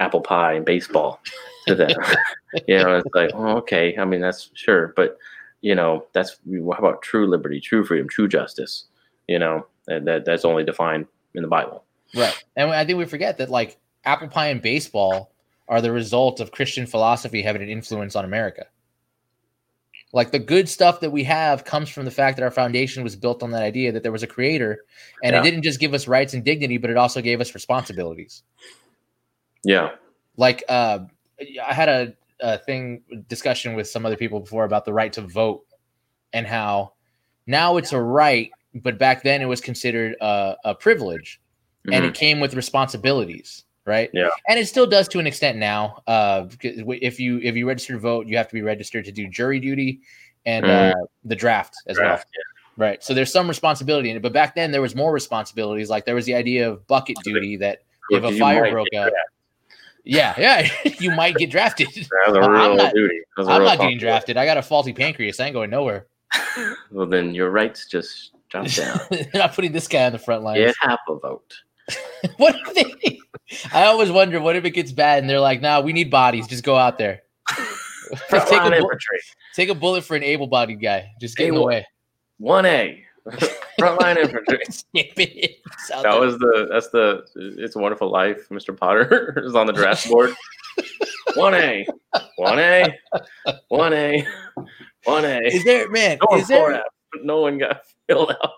apple 0.00 0.20
pie 0.20 0.54
and 0.54 0.64
baseball 0.64 1.20
to 1.68 1.74
them. 1.76 1.90
you 2.66 2.78
know, 2.78 2.96
it's 2.96 3.14
like, 3.14 3.30
oh, 3.34 3.58
okay. 3.58 3.96
I 3.96 4.04
mean, 4.04 4.20
that's 4.20 4.50
sure, 4.54 4.92
but 4.96 5.16
you 5.60 5.74
know, 5.74 6.06
that's 6.12 6.38
how 6.48 6.70
about 6.78 7.02
true 7.02 7.26
liberty, 7.28 7.60
true 7.60 7.84
freedom, 7.84 8.08
true 8.08 8.28
justice? 8.28 8.84
You 9.28 9.38
know, 9.38 9.66
that, 9.86 10.04
that 10.04 10.24
that's 10.24 10.44
only 10.44 10.64
defined 10.64 11.06
in 11.34 11.42
the 11.42 11.48
Bible. 11.48 11.84
right 12.14 12.34
and 12.56 12.70
i 12.70 12.84
think 12.84 12.98
we 12.98 13.04
forget 13.04 13.38
that 13.38 13.48
like 13.50 13.78
apple 14.04 14.26
pie 14.28 14.48
and 14.48 14.60
baseball 14.60 15.30
are 15.68 15.80
the 15.80 15.92
result 15.92 16.40
of 16.40 16.50
christian 16.50 16.84
philosophy 16.86 17.40
having 17.40 17.62
an 17.62 17.68
influence 17.68 18.16
on 18.16 18.24
america 18.24 18.66
like 20.12 20.32
the 20.32 20.38
good 20.40 20.68
stuff 20.68 20.98
that 21.00 21.10
we 21.12 21.22
have 21.22 21.64
comes 21.64 21.88
from 21.88 22.04
the 22.04 22.10
fact 22.10 22.36
that 22.36 22.42
our 22.42 22.50
foundation 22.50 23.04
was 23.04 23.14
built 23.14 23.44
on 23.44 23.52
that 23.52 23.62
idea 23.62 23.92
that 23.92 24.02
there 24.02 24.10
was 24.10 24.24
a 24.24 24.26
creator 24.26 24.80
and 25.22 25.34
Yeah. 25.34 25.40
it 25.40 25.44
didn't 25.44 25.62
just 25.62 25.78
give 25.78 25.94
us 25.94 26.08
rights 26.08 26.34
and 26.34 26.44
dignity 26.44 26.78
but 26.78 26.90
it 26.90 26.96
also 26.96 27.20
gave 27.22 27.40
us 27.40 27.54
responsibilities 27.54 28.42
Yeah, 29.62 29.90
like 30.36 30.64
uh 30.68 31.00
i 31.64 31.72
had 31.72 31.88
a, 31.88 32.14
a 32.42 32.58
thing 32.58 33.02
discussion 33.28 33.74
with 33.74 33.88
some 33.88 34.04
other 34.06 34.16
people 34.16 34.40
before 34.40 34.64
about 34.64 34.84
the 34.84 34.92
right 34.92 35.12
to 35.12 35.20
vote 35.22 35.64
and 36.32 36.46
how 36.46 36.92
now 37.46 37.76
it's 37.76 37.92
a 37.92 38.00
right 38.00 38.50
but 38.74 38.98
back 38.98 39.22
then 39.22 39.42
it 39.42 39.46
was 39.46 39.60
considered 39.60 40.14
a, 40.20 40.56
a 40.64 40.74
privilege 40.74 41.40
and 41.92 42.04
Mhm. 42.04 42.08
it 42.08 42.14
came 42.14 42.40
with 42.40 42.54
responsibilities 42.54 43.64
right 43.86 44.10
Yeah. 44.12 44.28
and 44.48 44.58
it 44.58 44.66
still 44.66 44.86
does 44.86 45.08
to 45.08 45.18
an 45.18 45.26
extent 45.26 45.58
now 45.58 46.02
uh 46.06 46.46
if 46.62 47.18
you 47.18 47.38
if 47.42 47.56
you 47.56 47.66
register 47.66 47.94
to 47.94 47.98
vote 47.98 48.26
you 48.26 48.36
have 48.36 48.48
to 48.48 48.54
be 48.54 48.62
registered 48.62 49.04
to 49.06 49.12
do 49.12 49.26
jury 49.28 49.58
duty 49.58 50.00
and 50.46 50.66
uh 50.66 50.94
the 51.24 51.34
draft 51.36 51.74
as 51.86 51.96
well 51.98 52.06
Draft, 52.08 52.26
right 52.76 53.02
so 53.02 53.12
there's 53.14 53.32
some 53.32 53.48
responsibility 53.48 54.10
in 54.10 54.16
it 54.16 54.22
but 54.22 54.32
back 54.32 54.54
then 54.54 54.70
there 54.70 54.82
was 54.82 54.94
more 54.94 55.12
responsibilities 55.12 55.88
like 55.90 56.04
there 56.04 56.14
was 56.14 56.26
the 56.26 56.34
idea 56.34 56.70
of 56.70 56.86
bucket 56.86 57.16
duty 57.24 57.56
that 57.56 57.82
if 58.10 58.22
a 58.24 58.38
fire 58.38 58.70
broke 58.70 58.88
out 58.94 59.10
drafted. 59.10 59.14
Yeah 60.04 60.34
yeah 60.38 60.68
you 60.98 61.10
might 61.12 61.34
get 61.36 61.50
drafted 61.50 61.88
a 62.28 62.30
I'm 62.30 62.76
not- 62.76 62.94
duty. 62.94 63.20
A 63.38 63.42
i'm 63.42 63.46
real 63.60 63.68
not 63.68 63.78
getting 63.78 63.98
drafted 63.98 64.36
i 64.36 64.44
got 64.46 64.56
a 64.56 64.62
faulty 64.62 64.92
pancreas 64.92 65.38
i 65.40 65.46
ain't 65.46 65.54
going 65.54 65.70
nowhere 65.70 66.06
Well, 66.90 67.06
then 67.06 67.34
your 67.34 67.50
rights 67.50 67.86
just 67.88 68.32
drop 68.50 68.66
down. 68.74 68.98
They're 69.10 69.26
not 69.34 69.54
putting 69.54 69.72
this 69.72 69.88
guy 69.88 70.04
on 70.06 70.12
the 70.12 70.18
front 70.18 70.42
line. 70.44 70.56
Get 70.56 70.74
half 70.80 71.00
a 71.08 71.16
vote. 71.16 71.52
what 72.36 72.54
if 72.56 72.74
they 72.74 73.18
i 73.72 73.84
always 73.86 74.10
wonder 74.12 74.40
what 74.40 74.54
if 74.54 74.64
it 74.64 74.70
gets 74.70 74.92
bad 74.92 75.18
and 75.20 75.28
they're 75.28 75.40
like 75.40 75.60
nah 75.60 75.80
we 75.80 75.92
need 75.92 76.08
bodies 76.10 76.46
just 76.46 76.62
go 76.62 76.76
out 76.76 76.98
there 76.98 77.22
take, 78.30 78.52
a, 78.52 78.70
bu- 78.80 78.88
take 79.54 79.68
a 79.70 79.74
bullet 79.74 80.04
for 80.04 80.14
an 80.16 80.22
able-bodied 80.22 80.80
guy 80.80 81.08
just 81.20 81.36
get 81.36 81.48
in 81.48 81.54
the 81.54 81.62
way 81.62 81.84
One 82.38 82.64
A. 82.64 83.04
Frontline 83.80 84.16
infantry. 84.18 84.60
Snip 84.68 85.12
it. 85.18 85.56
It's 85.66 85.90
out 85.90 86.02
That 86.02 86.18
was 86.20 86.38
the 86.38 86.68
that's 86.70 86.88
the 86.90 87.24
it's 87.36 87.76
a 87.76 87.78
wonderful 87.78 88.10
life. 88.10 88.48
Mr. 88.50 88.76
Potter 88.76 89.42
is 89.44 89.54
on 89.54 89.66
the 89.66 89.72
draft 89.72 90.08
board. 90.10 90.34
One 91.34 91.54
A, 91.54 91.86
one 92.36 92.58
A, 92.58 92.98
one 93.68 93.92
A, 93.92 94.26
one 95.04 95.24
A. 95.24 95.38
is 95.46 95.64
there 95.64 95.88
man 95.90 96.18
No 96.20 96.26
one 96.30 96.40
is 96.40 96.48
there 96.48 96.72
F. 96.74 96.82
No 97.22 97.40
one 97.40 97.58
got 97.58 97.82
filled 98.08 98.30
out. 98.42 98.52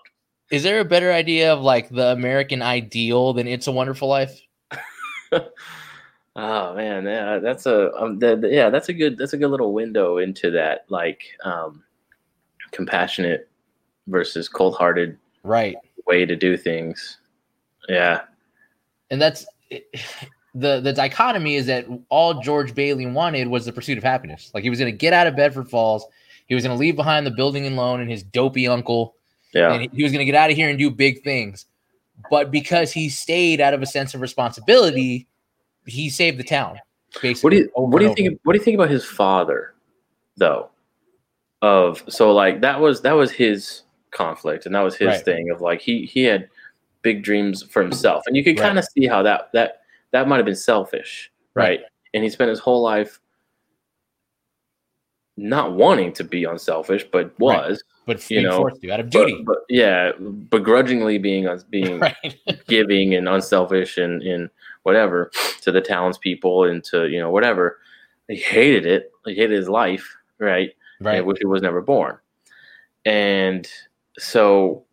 is 0.51 0.63
there 0.63 0.79
a 0.79 0.85
better 0.85 1.11
idea 1.11 1.53
of 1.53 1.61
like 1.61 1.89
the 1.89 2.11
american 2.11 2.61
ideal 2.61 3.33
than 3.33 3.47
it's 3.47 3.67
a 3.67 3.71
wonderful 3.71 4.07
life 4.07 4.39
Oh 6.35 6.73
man, 6.75 7.05
yeah, 7.05 7.37
that's 7.37 7.67
a 7.67 7.93
um, 7.93 8.17
the, 8.17 8.35
the- 8.35 8.49
yeah, 8.49 8.69
that's 8.71 8.89
a 8.89 8.93
good 8.93 9.17
that's 9.19 9.33
a 9.33 9.37
good 9.37 9.51
little 9.51 9.71
window 9.71 10.17
into 10.17 10.49
that 10.51 10.85
like 10.89 11.21
um, 11.43 11.83
compassionate 12.71 13.49
versus 14.07 14.47
cold-hearted 14.49 15.17
right 15.43 15.75
way 16.07 16.25
to 16.25 16.35
do 16.35 16.57
things. 16.57 17.17
Yeah, 17.89 18.21
and 19.09 19.21
that's 19.21 19.45
the 19.69 20.79
the 20.79 20.93
dichotomy 20.93 21.55
is 21.55 21.65
that 21.67 21.85
all 22.09 22.41
George 22.41 22.73
Bailey 22.75 23.05
wanted 23.05 23.47
was 23.47 23.65
the 23.65 23.73
pursuit 23.73 23.97
of 23.97 24.03
happiness. 24.03 24.51
Like 24.53 24.63
he 24.63 24.69
was 24.69 24.79
going 24.79 24.91
to 24.91 24.97
get 24.97 25.13
out 25.13 25.27
of 25.27 25.35
Bedford 25.35 25.69
Falls, 25.69 26.05
he 26.47 26.55
was 26.55 26.63
going 26.63 26.75
to 26.75 26.79
leave 26.79 26.95
behind 26.95 27.25
the 27.25 27.31
building 27.31 27.65
and 27.65 27.75
loan 27.75 27.99
and 28.01 28.09
his 28.09 28.23
dopey 28.23 28.67
uncle, 28.67 29.15
yeah, 29.53 29.73
and 29.73 29.81
he- 29.83 29.89
he 29.93 30.03
was 30.03 30.11
going 30.11 30.19
to 30.19 30.25
get 30.25 30.35
out 30.35 30.49
of 30.49 30.55
here 30.55 30.69
and 30.69 30.77
do 30.77 30.89
big 30.89 31.23
things. 31.23 31.65
But 32.29 32.51
because 32.51 32.91
he 32.91 33.09
stayed 33.09 33.59
out 33.59 33.73
of 33.73 33.81
a 33.81 33.85
sense 33.85 34.13
of 34.13 34.21
responsibility, 34.21 35.27
he 35.85 36.09
saved 36.09 36.37
the 36.37 36.43
town. 36.43 36.79
Basically, 37.21 37.43
What 37.43 37.49
do 37.51 37.57
you 37.57 37.71
what 37.75 37.99
do 37.99 38.05
you 38.05 38.13
think 38.15 38.27
over. 38.29 38.39
what 38.43 38.53
do 38.53 38.59
you 38.59 38.63
think 38.65 38.75
about 38.75 38.89
his 38.89 39.03
father 39.05 39.73
though? 40.37 40.69
Of 41.61 42.03
so 42.07 42.31
like 42.33 42.61
that 42.61 42.79
was 42.79 43.01
that 43.01 43.13
was 43.13 43.31
his 43.31 43.81
conflict 44.13 44.65
and 44.65 44.73
that 44.75 44.81
was 44.81 44.95
his 44.95 45.07
Right. 45.07 45.25
thing 45.25 45.49
of 45.49 45.61
like 45.61 45.81
he 45.81 46.05
he 46.05 46.23
had 46.23 46.49
big 47.01 47.23
dreams 47.23 47.63
for 47.63 47.81
himself 47.81 48.23
and 48.27 48.35
you 48.35 48.43
could 48.43 48.57
Right. 48.59 48.67
kind 48.67 48.79
of 48.79 48.85
see 48.85 49.07
how 49.07 49.21
that 49.23 49.51
that 49.53 49.81
that 50.11 50.27
might 50.27 50.37
have 50.37 50.45
been 50.45 50.55
selfish, 50.55 51.31
right? 51.55 51.81
And 52.13 52.23
he 52.23 52.29
spent 52.29 52.49
his 52.49 52.59
whole 52.59 52.81
life 52.81 53.19
not 55.37 55.73
wanting 55.73 56.13
to 56.13 56.23
be 56.23 56.43
unselfish, 56.43 57.03
but 57.11 57.37
was 57.39 57.83
But 58.05 58.29
you 58.29 58.41
know, 58.43 58.57
forced 58.57 58.81
to 58.81 58.91
out 58.91 58.99
of 58.99 59.09
duty, 59.09 59.41
but, 59.45 59.59
yeah, 59.69 60.11
begrudgingly 60.49 61.17
being 61.17 61.47
being 61.69 62.01
giving 62.67 63.15
and 63.15 63.27
unselfish 63.27 63.97
and, 63.97 64.21
and 64.21 64.49
whatever 64.83 65.31
to 65.61 65.71
the 65.71 65.81
townspeople 65.81 66.65
and 66.65 66.83
to 66.85 67.07
you 67.07 67.19
know 67.19 67.31
whatever. 67.31 67.79
He 68.27 68.35
hated 68.37 68.85
it. 68.85 69.11
He 69.25 69.33
hated 69.35 69.57
his 69.57 69.67
life, 69.69 70.15
right? 70.37 70.71
right. 71.01 71.25
Which 71.25 71.39
he 71.39 71.45
was 71.45 71.61
never 71.61 71.81
born. 71.81 72.17
And 73.05 73.67
so, 74.17 74.83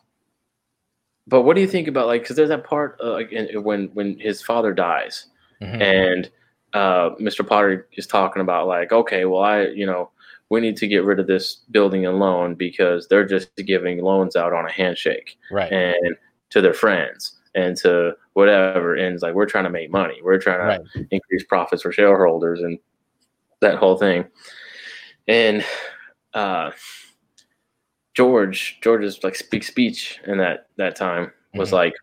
but 1.26 1.42
what 1.42 1.54
do 1.54 1.60
you 1.62 1.68
think 1.68 1.88
about 1.88 2.06
like? 2.06 2.22
Because 2.22 2.36
there's 2.36 2.48
that 2.48 2.64
part 2.64 2.98
uh, 3.02 3.20
when 3.60 3.86
when 3.94 4.18
his 4.18 4.42
father 4.42 4.72
dies, 4.72 5.26
Mhm. 5.62 5.80
and 5.82 6.30
uh, 6.72 7.10
Mr. 7.20 7.46
Potter 7.46 7.88
is 7.96 8.06
talking 8.06 8.42
about 8.42 8.66
like, 8.66 8.92
okay, 8.92 9.24
well, 9.24 9.42
I 9.42 9.66
you 9.66 9.86
know 9.86 10.10
we 10.48 10.60
need 10.60 10.76
to 10.78 10.86
get 10.88 11.04
rid 11.04 11.20
of 11.20 11.26
this 11.28 11.56
building 11.70 12.06
and 12.06 12.18
loan 12.18 12.54
because 12.54 13.06
they're 13.08 13.26
just 13.26 13.54
giving 13.56 14.02
loans 14.02 14.34
out 14.34 14.52
on 14.52 14.66
a 14.66 14.72
handshake 14.72 15.38
right. 15.52 15.72
and 15.72 16.16
to 16.50 16.60
their 16.60 16.74
friends 16.74 17.38
and 17.54 17.76
to 17.76 18.16
whatever. 18.32 18.96
And 18.96 19.14
it's 19.14 19.22
like 19.22 19.34
we're 19.34 19.46
trying 19.46 19.62
to 19.64 19.70
make 19.70 19.92
money. 19.92 20.20
We're 20.24 20.38
trying 20.40 20.58
to 20.58 20.64
Right. 20.98 21.06
increase 21.12 21.44
profits 21.44 21.82
for 21.82 21.92
shareholders 21.92 22.62
and 22.62 22.80
that 23.60 23.76
whole 23.76 23.96
thing. 23.96 24.24
And 25.28 25.64
uh, 26.34 26.72
George, 28.20 28.78
George's 28.82 29.24
like 29.24 29.40
big 29.50 29.64
speech 29.64 30.20
in 30.26 30.36
that 30.38 30.66
that 30.76 30.94
time 30.94 31.32
was 31.54 31.70
Mhm. 31.70 31.72
like, 31.72 31.94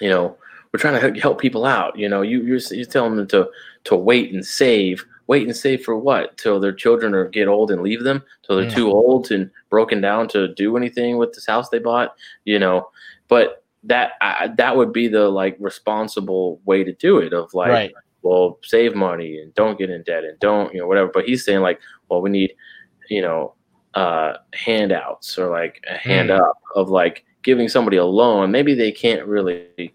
you 0.00 0.08
know, 0.08 0.34
we're 0.72 0.80
trying 0.80 0.98
to 0.98 1.20
help- 1.20 1.38
people 1.38 1.66
out. 1.66 1.98
You 1.98 2.08
know, 2.08 2.22
you 2.22 2.40
you're, 2.42 2.60
you're 2.70 2.86
telling 2.86 3.16
them 3.16 3.26
to 3.28 3.50
to 3.84 3.96
wait 3.96 4.32
and 4.32 4.44
save. 4.46 5.04
Wait 5.26 5.46
and 5.46 5.54
save 5.54 5.84
for 5.84 5.94
what? 5.98 6.38
Till 6.38 6.58
their 6.58 6.72
children 6.72 7.12
are 7.14 7.28
get 7.28 7.48
old 7.48 7.70
and 7.70 7.82
leave 7.82 8.02
them. 8.02 8.22
Till 8.44 8.56
they're 8.56 8.70
Mm. 8.70 8.74
too 8.74 8.90
old 8.90 9.30
and 9.30 9.50
broken 9.68 10.00
down 10.00 10.26
to 10.28 10.48
do 10.54 10.74
anything 10.78 11.18
with 11.18 11.34
this 11.34 11.44
house 11.46 11.68
they 11.68 11.80
bought. 11.80 12.14
You 12.46 12.58
know, 12.58 12.88
but 13.28 13.62
that 13.84 14.12
I, 14.22 14.48
that 14.56 14.74
would 14.76 14.92
be 14.94 15.06
the 15.06 15.28
like 15.28 15.56
responsible 15.60 16.60
way 16.64 16.82
to 16.82 16.92
do 16.94 17.18
it. 17.18 17.34
Of 17.34 17.52
like, 17.52 17.68
right. 17.70 17.92
well, 18.22 18.58
save 18.62 18.94
money 18.94 19.38
and 19.40 19.52
don't 19.54 19.78
get 19.78 19.90
in 19.90 20.02
debt 20.02 20.24
and 20.24 20.38
don't, 20.40 20.72
you 20.72 20.80
know, 20.80 20.86
whatever. 20.86 21.10
But 21.12 21.26
he's 21.28 21.44
saying 21.44 21.60
like, 21.60 21.78
well, 22.08 22.22
we 22.22 22.30
need, 22.30 22.54
you 23.10 23.20
know, 23.20 23.52
uh, 23.96 24.34
handouts 24.52 25.38
or 25.38 25.50
like 25.50 25.82
a 25.90 25.96
hand 25.96 26.28
Mm. 26.30 26.38
up 26.40 26.58
of 26.76 26.90
like 26.90 27.24
giving 27.42 27.68
somebody 27.68 27.96
a 27.96 28.04
loan. 28.04 28.50
Maybe 28.50 28.74
they 28.74 28.92
can't 28.92 29.26
really 29.26 29.94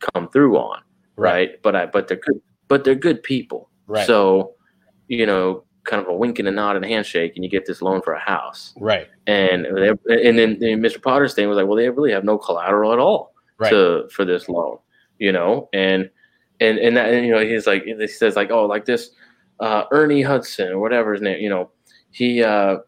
come 0.00 0.28
through 0.30 0.56
on, 0.56 0.80
right? 1.16 1.60
But 1.62 1.76
I, 1.76 1.86
but 1.86 2.08
they're 2.08 2.16
good, 2.16 2.40
but 2.68 2.82
they're 2.84 2.94
good 2.94 3.22
people. 3.22 3.68
Right. 3.86 4.06
So, 4.06 4.54
you 5.08 5.26
know, 5.26 5.64
kind 5.84 6.00
of 6.00 6.08
a 6.08 6.14
wink 6.14 6.38
and 6.38 6.48
a 6.48 6.50
nod 6.50 6.76
and 6.76 6.84
a 6.84 6.88
handshake, 6.88 7.32
and 7.36 7.44
you 7.44 7.50
get 7.50 7.66
this 7.66 7.82
loan 7.82 8.00
for 8.02 8.14
a 8.14 8.20
house. 8.20 8.72
Right. 8.80 9.08
And 9.26 9.66
they, 9.66 9.88
and 9.90 10.38
then 10.38 10.50
and 10.62 10.82
Mr. 10.82 11.02
Potter's 11.02 11.34
thing 11.34 11.48
was 11.48 11.56
like, 11.56 11.66
well, 11.66 11.76
they 11.76 11.88
really 11.90 12.12
have 12.12 12.24
no 12.24 12.38
collateral 12.38 12.92
at 12.92 12.98
all 12.98 13.34
Right. 13.58 13.70
to 13.70 14.08
for 14.10 14.24
this 14.24 14.48
loan, 14.48 14.78
you 15.18 15.30
know, 15.32 15.68
and 15.74 16.08
and 16.60 16.78
and 16.78 16.96
that 16.96 17.12
and, 17.12 17.26
you 17.26 17.32
know 17.32 17.44
he's 17.44 17.66
like 17.66 17.82
he 17.84 18.06
says 18.06 18.34
like 18.34 18.50
oh 18.50 18.64
like 18.66 18.86
this 18.86 19.10
uh, 19.60 19.84
Ernie 19.90 20.22
Hudson 20.22 20.68
or 20.72 20.78
whatever 20.78 21.12
his 21.12 21.20
name, 21.22 21.40
you 21.40 21.48
know, 21.50 21.70
he 22.10 22.42
uh, 22.42 22.78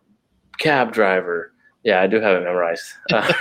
cab 0.59 0.93
driver. 0.93 1.52
Yeah, 1.82 2.01
I 2.01 2.06
do 2.06 2.18
have 2.20 2.36
it 2.36 2.44
memorized. 2.44 2.82
Uh, 3.12 3.32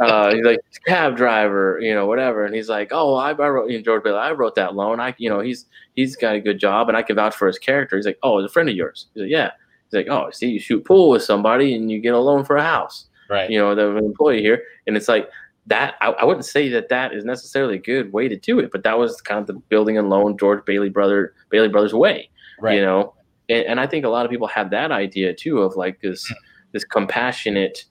uh, 0.00 0.34
he's 0.34 0.44
like 0.44 0.58
cab 0.86 1.16
driver, 1.16 1.78
you 1.80 1.94
know, 1.94 2.06
whatever, 2.06 2.44
and 2.44 2.54
he's 2.54 2.68
like, 2.68 2.88
oh, 2.92 3.14
I, 3.14 3.30
I 3.30 3.48
wrote 3.48 3.70
you 3.70 3.78
know, 3.78 3.84
George 3.84 4.02
Bailey. 4.02 4.18
I 4.18 4.32
wrote 4.32 4.54
that 4.56 4.74
loan. 4.74 5.00
I, 5.00 5.14
you 5.18 5.28
know, 5.28 5.40
he's 5.40 5.66
he's 5.94 6.16
got 6.16 6.34
a 6.34 6.40
good 6.40 6.58
job, 6.58 6.88
and 6.88 6.96
I 6.96 7.02
can 7.02 7.16
vouch 7.16 7.34
for 7.36 7.46
his 7.46 7.58
character. 7.58 7.96
He's 7.96 8.06
like, 8.06 8.18
oh, 8.22 8.38
he's 8.40 8.50
a 8.50 8.52
friend 8.52 8.68
of 8.68 8.74
yours. 8.74 9.06
He's 9.14 9.22
like, 9.22 9.30
yeah. 9.30 9.50
He's 9.90 9.98
like, 9.98 10.08
oh, 10.08 10.30
see, 10.30 10.48
you 10.48 10.58
shoot 10.60 10.84
pool 10.84 11.10
with 11.10 11.22
somebody, 11.22 11.74
and 11.74 11.90
you 11.90 12.00
get 12.00 12.14
a 12.14 12.18
loan 12.18 12.44
for 12.44 12.56
a 12.56 12.62
house 12.62 13.06
Right. 13.30 13.48
you 13.50 13.58
know, 13.58 13.74
the 13.74 13.96
employee 13.98 14.42
here. 14.42 14.62
And 14.86 14.96
it's 14.96 15.08
like 15.08 15.28
that. 15.66 15.94
I, 16.00 16.08
I 16.10 16.24
wouldn't 16.24 16.44
say 16.46 16.68
that 16.70 16.88
that 16.88 17.14
is 17.14 17.24
necessarily 17.24 17.76
a 17.76 17.78
good 17.80 18.12
way 18.12 18.28
to 18.28 18.36
do 18.36 18.58
it, 18.58 18.70
but 18.72 18.82
that 18.84 18.98
was 18.98 19.20
kind 19.20 19.40
of 19.40 19.46
the 19.46 19.54
building 19.54 19.96
and 19.98 20.10
loan 20.10 20.36
George 20.36 20.64
Bailey 20.64 20.88
brother 20.88 21.34
Bailey 21.50 21.68
brothers 21.68 21.94
way, 21.94 22.28
Right. 22.60 22.76
you 22.76 22.82
know. 22.82 23.14
And, 23.48 23.64
and 23.66 23.80
I 23.80 23.86
think 23.86 24.04
a 24.04 24.08
lot 24.08 24.24
of 24.24 24.30
people 24.30 24.46
have 24.48 24.70
that 24.70 24.92
idea 24.92 25.34
too 25.34 25.58
of 25.60 25.76
like 25.76 26.00
this 26.00 26.30
this 26.72 26.84
compassionate 26.84 27.84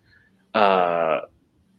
uh, 0.54 1.22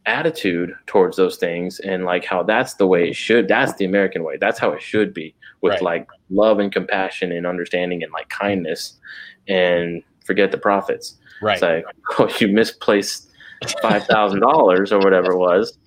attitude 0.05 0.73
towards 0.85 1.15
those 1.17 1.37
things 1.37 1.79
and 1.79 2.03
like 2.03 2.25
how 2.25 2.43
that's 2.43 2.73
the 2.75 2.85
way 2.85 3.07
it 3.07 3.15
should 3.15 3.47
that's 3.47 3.73
the 3.75 3.85
american 3.85 4.21
way 4.23 4.35
that's 4.37 4.59
how 4.59 4.71
it 4.71 4.81
should 4.81 5.13
be 5.13 5.33
with 5.61 5.71
Right. 5.73 5.81
like 5.81 6.07
love 6.29 6.59
and 6.59 6.73
compassion 6.73 7.31
and 7.31 7.47
understanding 7.47 8.03
and 8.03 8.11
like 8.11 8.27
kindness 8.27 8.99
and 9.47 10.03
forget 10.25 10.51
the 10.51 10.57
profits 10.57 11.17
Right. 11.41 11.53
it's 11.53 11.61
like 11.61 11.85
oh 12.19 12.29
you 12.41 12.49
misplaced 12.49 13.29
five 13.81 14.03
thousand 14.05 14.41
dollars 14.41 14.91
or 14.91 14.99
whatever 14.99 15.31
it 15.31 15.37
was 15.37 15.77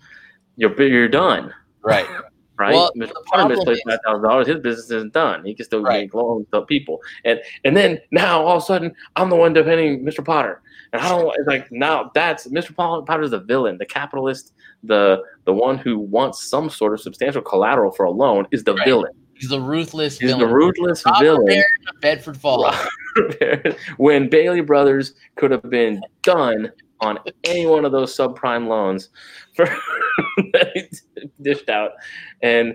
you're 0.56 0.80
you're 0.82 1.08
done 1.08 1.52
right. 1.82 2.06
right 2.58 2.74
Well, 2.74 2.92
Mr. 2.96 3.12
Potter 3.26 3.48
misplaced 3.54 3.82
five 3.88 3.98
thousand 4.04 4.22
dollars 4.24 4.46
his 4.46 4.60
business 4.60 4.90
isn't 4.90 5.12
done 5.12 5.44
he 5.44 5.54
can 5.54 5.64
still 5.64 5.82
Right. 5.82 6.02
make 6.02 6.14
loans 6.14 6.46
to 6.52 6.62
people 6.62 7.00
and 7.24 7.40
and 7.64 7.76
then 7.76 7.98
now 8.10 8.42
all 8.44 8.56
of 8.56 8.62
a 8.62 8.66
sudden 8.66 8.92
I'm 9.16 9.28
the 9.30 9.36
one 9.36 9.52
defending 9.52 10.04
Mr. 10.04 10.24
Potter 10.24 10.62
and 10.92 11.02
I 11.02 11.08
don't 11.08 11.34
it's 11.38 11.46
like 11.48 11.70
now 11.70 12.10
that's 12.14 12.46
Mr. 12.48 12.74
Paul 12.74 13.02
Potter's 13.02 13.30
the 13.30 13.40
villain, 13.40 13.76
the 13.78 13.86
capitalist, 13.86 14.52
the 14.84 15.22
the 15.44 15.52
one 15.52 15.76
who 15.78 15.98
wants 15.98 16.44
some 16.48 16.70
sort 16.70 16.94
of 16.94 17.00
substantial 17.00 17.42
collateral 17.42 17.90
for 17.92 18.04
a 18.06 18.10
loan 18.10 18.46
is 18.52 18.64
the 18.64 18.74
Right. 18.74 18.84
villain. 18.86 19.12
He's 19.34 19.50
the 19.50 19.60
ruthless 19.60 20.18
He's 20.18 20.30
villain. 20.30 20.48
the 20.48 20.54
ruthless 20.54 21.04
Robert 21.04 21.22
villain. 21.24 21.62
Bedford 22.00 22.36
Falls. 22.38 22.74
when 23.98 24.28
Bailey 24.28 24.60
Brothers 24.60 25.14
could 25.36 25.50
have 25.50 25.68
been 25.68 26.00
done 26.22 26.70
on 27.00 27.18
any 27.44 27.66
one 27.66 27.84
of 27.84 27.92
those 27.92 28.16
subprime 28.16 28.66
loans 28.68 29.10
for 29.54 29.66
that 30.52 30.70
he 30.74 31.28
dished 31.42 31.68
out, 31.68 31.92
and 32.42 32.74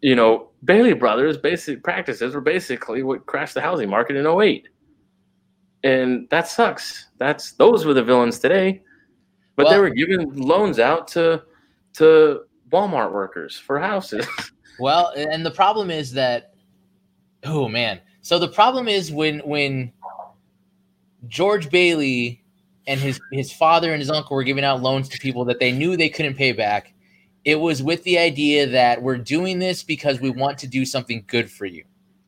you 0.00 0.14
know 0.16 0.50
Bailey 0.64 0.94
Brothers' 0.94 1.36
basic 1.38 1.82
practices 1.82 2.34
were 2.34 2.40
basically 2.40 3.02
what 3.02 3.26
crashed 3.26 3.54
the 3.54 3.60
housing 3.60 3.88
market 3.90 4.16
in 4.16 4.26
08. 4.26 4.68
and 5.82 6.28
that 6.30 6.48
sucks. 6.48 7.08
That's 7.18 7.52
those 7.52 7.84
were 7.84 7.94
the 7.94 8.02
villains 8.02 8.38
today, 8.38 8.82
but 9.56 9.68
they 9.68 9.78
were 9.78 9.90
giving 9.90 10.34
loans 10.34 10.78
out 10.78 11.08
to 11.08 11.42
to 11.94 12.40
Walmart 12.70 13.12
workers 13.12 13.56
for 13.58 13.78
houses. 13.78 14.26
Well, 14.80 15.12
and 15.16 15.46
the 15.46 15.52
problem 15.52 15.88
is 15.90 16.10
that 16.14 16.54
oh 17.44 17.68
man. 17.68 18.00
So 18.22 18.38
the 18.40 18.48
problem 18.48 18.88
is 18.88 19.12
when 19.12 19.38
when 19.40 19.92
George 21.28 21.70
Bailey 21.70 22.43
and 22.86 23.00
his 23.00 23.20
his 23.32 23.52
father 23.52 23.92
and 23.92 24.00
his 24.00 24.10
uncle 24.10 24.36
were 24.36 24.42
giving 24.44 24.64
out 24.64 24.82
loans 24.82 25.08
to 25.10 25.18
people 25.18 25.44
that 25.46 25.58
they 25.60 25.72
knew 25.72 25.96
they 25.96 26.08
couldn't 26.08 26.34
pay 26.34 26.52
back, 26.52 26.92
it 27.44 27.56
was 27.56 27.82
with 27.82 28.02
the 28.04 28.18
idea 28.18 28.66
that 28.66 29.02
we're 29.02 29.18
doing 29.18 29.58
this 29.58 29.82
because 29.82 30.20
we 30.20 30.30
want 30.30 30.58
to 30.58 30.66
do 30.66 30.84
something 30.84 31.24
good 31.26 31.50
for 31.50 31.66
you. 31.66 31.84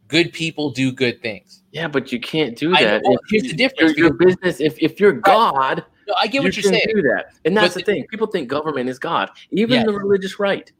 Good 0.08 0.32
people 0.32 0.70
do 0.70 0.92
good 0.92 1.20
things. 1.20 1.62
yeah, 1.72 1.88
but 1.88 2.12
you 2.12 2.20
can't 2.20 2.56
do 2.56 2.70
that. 2.70 3.02
know. 3.02 3.18
Here's 3.28 3.42
the 3.42 3.48
you- 3.48 3.54
difference, 3.54 3.96
Your, 3.96 4.06
your 4.08 4.14
business, 4.14 4.60
if 4.60 4.78
if 4.80 5.00
you're 5.00 5.12
God, 5.12 5.84
No, 6.06 6.14
I 6.20 6.26
get 6.28 6.42
what 6.42 6.56
you're 6.56 6.62
saying. 6.62 6.82
do 6.94 7.02
that, 7.02 7.26
and 7.44 7.56
that's 7.56 7.74
But 7.74 7.84
the 7.84 7.92
thing. 7.92 8.06
People 8.08 8.28
think 8.28 8.48
government 8.48 8.88
is 8.88 8.98
God. 8.98 9.30
Even 9.50 9.74
Yes. 9.74 9.86
the 9.86 9.92
religious 9.92 10.38
right. 10.38 10.70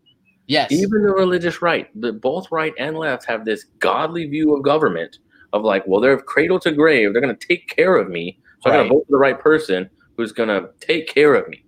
Yes. 0.49 0.71
even 0.71 1.03
the 1.03 1.11
religious 1.11 1.61
right, 1.61 1.89
the 2.01 2.13
both 2.13 2.53
right 2.53 2.73
and 2.79 2.97
left 2.97 3.25
have 3.27 3.45
this 3.45 3.65
godly 3.81 4.27
view 4.29 4.55
of 4.55 4.63
government 4.63 5.19
of 5.53 5.63
like, 5.65 5.83
well, 5.89 6.01
they're 6.01 6.19
cradle 6.19 6.61
to 6.61 6.71
grave. 6.71 7.13
They're 7.13 7.21
going 7.21 7.37
to 7.37 7.47
take 7.49 7.67
care 7.67 7.97
of 7.97 8.09
me. 8.09 8.39
So 8.61 8.71
I 8.71 8.77
got 8.77 8.83
to 8.85 8.89
vote 8.89 9.05
for 9.07 9.13
the 9.13 9.19
right 9.19 9.39
person 9.39 9.89
who's 10.17 10.33
going 10.33 10.49
to 10.49 10.71
take 10.81 11.09
care 11.09 11.35
of 11.35 11.49
me. 11.49 11.65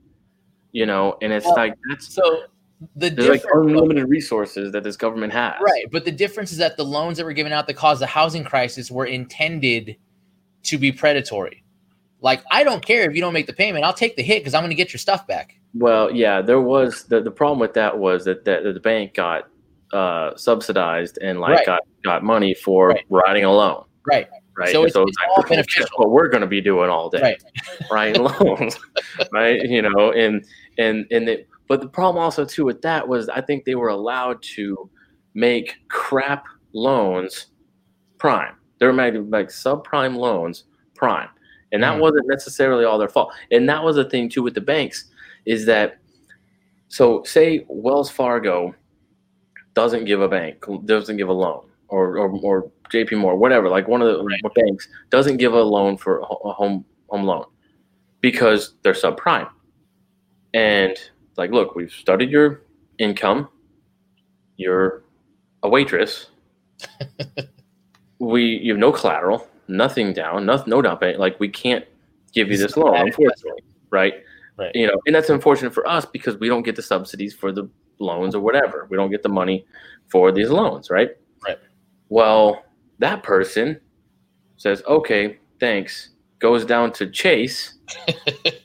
You 0.72 0.86
know, 0.86 1.16
and 1.22 1.32
it's 1.32 1.46
Well, 1.46 1.56
like 1.56 1.74
that's 1.88 2.12
so 2.12 2.42
the 2.96 3.10
there's 3.10 3.28
like 3.28 3.42
unlimited 3.52 4.08
resources 4.08 4.70
that 4.72 4.84
this 4.84 4.96
government 4.96 5.32
has. 5.32 5.54
Right, 5.60 5.86
but 5.90 6.04
the 6.04 6.12
difference 6.12 6.52
is 6.52 6.58
that 6.58 6.76
the 6.76 6.84
loans 6.84 7.16
that 7.16 7.24
were 7.24 7.32
given 7.32 7.52
out 7.52 7.66
that 7.66 7.74
caused 7.74 8.00
the 8.00 8.06
housing 8.06 8.44
crisis 8.44 8.90
were 8.90 9.06
intended 9.06 9.96
to 10.64 10.78
be 10.78 10.92
predatory. 10.92 11.64
Like, 12.20 12.42
I 12.50 12.64
don't 12.64 12.84
care 12.84 13.08
if 13.08 13.14
you 13.14 13.20
don't 13.20 13.32
make 13.32 13.46
the 13.46 13.52
payment; 13.52 13.84
I'll 13.84 13.94
take 13.94 14.16
the 14.16 14.22
hit 14.22 14.40
because 14.40 14.54
I'm 14.54 14.62
going 14.62 14.70
to 14.70 14.76
get 14.76 14.92
your 14.92 14.98
stuff 14.98 15.26
back. 15.26 15.54
Well, 15.74 16.10
yeah, 16.14 16.42
there 16.42 16.60
was 16.60 17.04
the 17.04 17.20
the 17.20 17.30
problem 17.30 17.58
with 17.58 17.74
that 17.74 17.96
was 17.98 18.24
that 18.24 18.44
that 18.44 18.62
the 18.62 18.80
bank 18.80 19.14
got 19.14 19.48
uh, 19.92 20.36
subsidized 20.36 21.18
and 21.22 21.40
like 21.40 21.58
Right. 21.58 21.66
got 21.66 21.80
got 22.04 22.22
money 22.22 22.54
for 22.54 22.88
Right. 22.88 23.04
writing 23.08 23.44
a 23.44 23.52
loan. 23.52 23.84
Right, 24.06 24.28
Right. 24.58 24.70
So 24.72 24.82
And 24.82 24.88
it's- 24.90 25.06
it's 25.06 25.16
all 25.36 25.42
guess 25.42 25.48
beneficial. 25.50 25.86
what 25.96 26.10
we're 26.10 26.28
going 26.28 26.40
to 26.40 26.46
be 26.48 26.60
doing 26.60 26.90
all 26.90 27.08
day. 27.08 27.36
right, 27.92 28.16
loans, 28.18 28.76
right? 29.32 29.60
You 29.62 29.82
know, 29.82 30.10
and 30.12 30.44
and 30.78 31.06
and 31.12 31.28
it, 31.28 31.48
but 31.68 31.80
the 31.80 31.88
problem 31.88 32.22
also 32.22 32.44
too 32.44 32.64
with 32.64 32.82
that 32.82 33.06
was 33.06 33.28
I 33.28 33.40
think 33.40 33.64
they 33.64 33.76
were 33.76 33.88
allowed 33.90 34.42
to 34.56 34.90
make 35.34 35.76
crap 35.88 36.44
loans 36.72 37.46
prime. 38.18 38.54
They 38.78 38.86
were 38.86 38.92
making 38.92 39.30
like 39.30 39.48
subprime 39.48 40.16
loans 40.16 40.64
prime, 40.96 41.28
and 41.72 41.82
that 41.84 41.96
Mm. 41.96 42.00
wasn't 42.00 42.26
necessarily 42.26 42.84
all 42.84 42.98
their 42.98 43.08
fault. 43.08 43.32
And 43.52 43.68
that 43.68 43.82
was 43.84 43.94
the 43.96 44.04
thing 44.10 44.28
too 44.28 44.42
with 44.42 44.54
the 44.54 44.60
banks 44.60 45.10
is 45.46 45.66
that 45.66 45.98
so 46.88 47.22
say 47.24 47.64
Wells 47.68 48.10
Fargo 48.10 48.74
doesn't 49.74 50.04
give 50.06 50.20
a 50.20 50.28
bank 50.28 50.64
doesn't 50.86 51.16
give 51.16 51.28
a 51.28 51.32
loan 51.32 51.64
or 51.88 52.18
or, 52.18 52.28
or 52.42 52.70
JP 52.92 53.18
Morgan 53.18 53.40
whatever 53.40 53.68
like 53.68 53.88
one 53.88 54.02
of 54.02 54.08
the 54.08 54.24
Right. 54.24 54.54
banks 54.54 54.88
doesn't 55.10 55.36
give 55.38 55.52
a 55.54 55.62
loan 55.62 55.96
for 55.96 56.20
a 56.20 56.24
home 56.24 56.84
home 57.08 57.24
loan 57.24 57.44
because 58.20 58.74
they're 58.82 58.92
subprime. 58.92 59.48
And 60.54 60.96
like 61.36 61.50
look 61.50 61.74
we've 61.74 61.92
studied 61.92 62.30
your 62.30 62.62
income. 62.98 63.48
You're 64.56 65.04
a 65.62 65.68
waitress. 65.68 66.26
We 68.20 68.42
you 68.44 68.72
have 68.72 68.80
no 68.80 68.90
collateral 68.90 69.46
nothing 69.68 70.12
down 70.12 70.44
no, 70.46 70.60
no 70.66 70.82
down 70.82 70.98
payment. 70.98 71.20
Like 71.20 71.38
we 71.38 71.48
can't 71.48 71.84
give 72.32 72.48
you 72.48 72.56
This 72.56 72.62
this 72.62 72.70
is 72.72 72.76
a 72.76 72.80
loan 72.80 72.96
unfortunately 72.96 73.62
right? 73.90 74.14
Right. 74.56 74.72
you 74.74 74.88
know 74.88 75.00
and 75.06 75.14
that's 75.14 75.30
unfortunate 75.30 75.72
for 75.72 75.86
us 75.86 76.04
because 76.04 76.36
we 76.36 76.48
don't 76.48 76.64
get 76.64 76.74
the 76.74 76.82
subsidies 76.82 77.32
for 77.32 77.52
the 77.52 77.68
loans 78.00 78.34
or 78.34 78.40
whatever. 78.40 78.86
We 78.90 78.96
don't 78.96 79.10
get 79.12 79.22
the 79.22 79.28
money 79.28 79.66
for 80.08 80.32
these 80.32 80.50
loans 80.50 80.90
right? 80.90 81.10
Right. 81.46 81.58
well 82.08 82.64
that 82.98 83.22
person 83.22 83.80
says 84.56 84.82
okay 84.86 85.38
thanks 85.60 86.10
goes 86.38 86.64
down 86.64 86.92
to 86.92 87.10
chase 87.10 87.74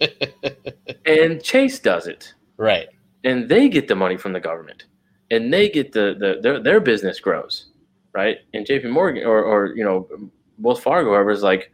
and 1.06 1.42
chase 1.44 1.80
does 1.80 2.08
it. 2.08 2.34
Right, 2.58 2.88
and 3.24 3.50
they 3.50 3.68
get 3.70 3.88
the 3.88 3.96
money 3.96 4.18
from 4.18 4.34
the 4.34 4.40
government 4.40 4.86
and 5.32 5.52
they 5.52 5.70
get 5.70 5.92
the, 5.92 6.16
the 6.20 6.40
their, 6.42 6.62
their 6.62 6.80
business 6.80 7.20
grows 7.20 7.68
right? 8.14 8.38
And 8.54 8.66
jp 8.66 8.90
morgan 8.90 9.26
or, 9.26 9.44
or 9.44 9.76
you 9.76 9.84
know 9.84 10.08
wells 10.60 10.80
fargo 10.80 11.10
whoever 11.10 11.32
is 11.32 11.44
like 11.44 11.72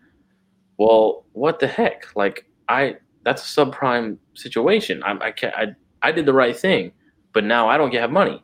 well 0.78 1.26
what 1.34 1.60
the 1.60 1.68
heck? 1.68 2.16
Like 2.16 2.46
i 2.68 2.96
that's 3.26 3.58
a 3.58 3.66
subprime 3.66 4.18
situation. 4.34 5.04
I, 5.04 5.18
I 5.20 5.32
can't 5.32 5.54
I, 5.56 5.76
I 6.02 6.12
did 6.12 6.26
the 6.26 6.34
right 6.34 6.58
thing 6.58 6.92
but 7.34 7.44
now 7.44 7.68
i 7.68 7.78
don't 7.78 7.92
get 7.92 8.02
have 8.02 8.12
money. 8.12 8.44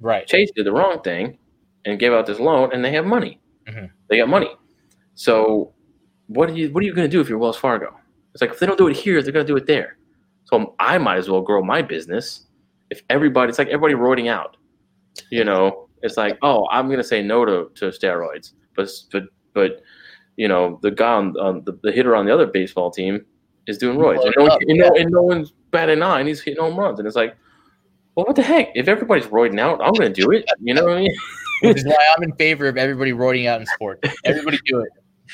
Right. 0.00 0.26
chase 0.26 0.50
did 0.54 0.66
the 0.66 0.72
wrong 0.72 1.00
thing 1.02 1.38
and 1.84 1.98
gave 1.98 2.12
out 2.12 2.26
this 2.26 2.38
loan 2.38 2.70
and 2.72 2.84
they 2.84 2.92
have 2.92 3.06
money. 3.06 3.40
Mhm. 3.68 3.90
they 4.08 4.18
got 4.18 4.28
money. 4.28 4.50
So 5.14 5.72
what 6.26 6.50
are 6.50 6.54
you 6.54 6.70
what 6.72 6.82
are 6.82 6.86
you 6.86 6.94
going 6.94 7.08
to 7.08 7.16
do 7.16 7.20
if 7.20 7.28
you're 7.28 7.38
wells 7.38 7.56
fargo? 7.56 7.96
It's 8.32 8.40
like 8.40 8.50
if 8.50 8.58
they 8.58 8.66
don't 8.66 8.78
do 8.78 8.88
it 8.88 8.96
here 8.96 9.22
they're 9.22 9.32
going 9.32 9.46
to 9.46 9.52
do 9.52 9.56
it 9.56 9.66
there. 9.66 9.98
So 10.44 10.74
i 10.78 10.98
might 10.98 11.18
as 11.18 11.28
well 11.30 11.40
grow 11.40 11.62
my 11.62 11.82
business. 11.82 12.46
If 12.90 13.02
everybody 13.08 13.50
it's 13.50 13.58
like 13.58 13.68
everybody 13.68 13.94
roiding 13.94 14.28
out 14.30 14.56
you 15.30 15.44
know? 15.44 15.88
It's 16.02 16.16
like 16.16 16.36
oh 16.42 16.66
i'm 16.72 16.86
going 16.86 16.98
to 16.98 17.04
say 17.04 17.22
no 17.22 17.44
to, 17.44 17.70
to 17.76 17.84
steroids 17.90 18.54
but 18.74 18.90
but 19.12 19.24
but 19.54 19.82
you 20.36 20.48
know 20.48 20.80
the 20.82 20.90
guy 20.90 21.12
on, 21.12 21.38
on 21.38 21.62
the, 21.64 21.78
the 21.84 21.92
hitter 21.92 22.16
on 22.16 22.26
the 22.26 22.34
other 22.34 22.46
baseball 22.46 22.90
team 22.90 23.24
is 23.68 23.78
doing 23.78 23.96
roids. 23.96 24.24
And 24.24 24.34
no, 24.36 24.46
up, 24.46 24.60
and, 24.66 24.78
no, 24.78 24.90
and 24.96 25.10
no 25.12 25.22
one's 25.22 25.52
batting 25.70 26.00
nine 26.00 26.26
he's 26.26 26.40
hitting 26.40 26.60
home 26.60 26.76
runs. 26.76 26.98
And 26.98 27.06
it's 27.06 27.14
like 27.14 27.36
well 28.16 28.26
what 28.26 28.34
the 28.34 28.42
heck? 28.42 28.72
If 28.74 28.88
everybody's 28.88 29.26
roiding 29.26 29.60
out 29.60 29.80
i'm 29.80 29.92
going 29.92 30.12
to 30.12 30.20
do 30.22 30.32
it 30.32 30.44
you 30.60 30.74
know 30.74 30.84
what 30.86 30.96
i 30.96 31.00
mean 31.02 31.14
Which 31.62 31.78
is 31.78 31.84
why 31.84 32.14
I'm 32.16 32.22
in 32.22 32.34
favor 32.36 32.66
of 32.68 32.76
everybody 32.76 33.12
roiding 33.12 33.46
out 33.46 33.60
in 33.60 33.66
sports. 33.66 34.08
Everybody 34.24 34.58
do 34.66 34.80
it. 34.80 34.88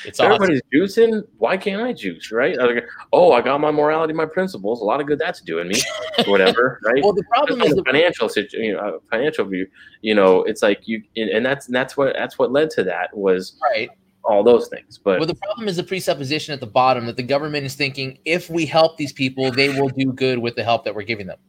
It's 0.05 0.19
If 0.19 0.25
awesome. 0.25 0.43
everybody's 0.43 0.61
juicing. 0.73 1.23
Why 1.39 1.57
can't 1.57 1.81
I 1.81 1.91
juice? 1.93 2.31
Right? 2.31 2.57
Like, 2.57 2.85
oh, 3.11 3.31
I 3.33 3.41
got 3.41 3.59
my 3.59 3.71
morality, 3.71 4.13
my 4.13 4.25
principles. 4.25 4.81
A 4.81 4.83
lot 4.85 5.01
of 5.01 5.07
good 5.07 5.19
that's 5.19 5.41
doing 5.41 5.67
me. 5.67 5.81
Whatever. 6.27 6.79
Right? 6.85 7.03
Well, 7.03 7.13
the 7.13 7.23
problem 7.23 7.61
is 7.61 7.75
the 7.75 7.83
financial 7.83 8.29
situation. 8.29 8.63
you 8.63 8.73
know, 8.75 9.01
financial 9.11 9.45
view. 9.45 9.67
You 10.01 10.15
know, 10.15 10.43
it's 10.43 10.61
like 10.61 10.87
you, 10.87 11.03
and 11.15 11.45
that's 11.45 11.67
and 11.67 11.75
that's 11.75 11.97
what 11.97 12.13
that's 12.13 12.39
what 12.39 12.51
led 12.51 12.69
to 12.71 12.83
that 12.85 13.15
was 13.15 13.57
right. 13.61 13.89
all 14.23 14.43
those 14.43 14.69
things. 14.69 14.97
But 14.97 15.19
Well, 15.19 15.27
the 15.27 15.35
problem 15.35 15.67
is 15.67 15.75
the 15.75 15.83
presupposition 15.83 16.53
at 16.53 16.61
the 16.61 16.67
bottom 16.67 17.05
that 17.07 17.17
the 17.17 17.23
government 17.23 17.65
is 17.65 17.75
thinking 17.75 18.19
if 18.23 18.49
we 18.49 18.65
help 18.65 18.95
these 18.97 19.11
people, 19.11 19.51
they 19.51 19.69
will 19.69 19.89
do 19.89 20.13
good 20.13 20.39
with 20.39 20.55
the 20.55 20.63
help 20.63 20.85
that 20.85 20.95
we're 20.95 21.01
giving 21.03 21.27
them, 21.27 21.39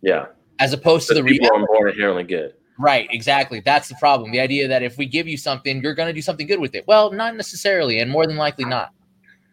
yeah, 0.00 0.26
as 0.60 0.72
opposed 0.72 1.08
to 1.08 1.14
the 1.14 1.24
people 1.24 1.48
reality. 1.48 1.64
are 1.64 1.66
born 1.66 1.88
inherently 1.90 2.24
good. 2.24 2.54
Right, 2.80 3.06
exactly. 3.10 3.60
That's 3.60 3.88
the 3.88 3.94
problem. 3.96 4.32
The 4.32 4.40
idea 4.40 4.66
that 4.66 4.82
if 4.82 4.96
we 4.96 5.04
give 5.04 5.28
you 5.28 5.36
something, 5.36 5.82
you're 5.82 5.94
going 5.94 6.08
to 6.08 6.14
do 6.14 6.22
something 6.22 6.46
good 6.46 6.60
with 6.60 6.74
it. 6.74 6.86
Well, 6.86 7.12
not 7.12 7.36
necessarily, 7.36 7.98
and 7.98 8.10
more 8.10 8.26
than 8.26 8.36
likely 8.36 8.64
not. 8.64 8.92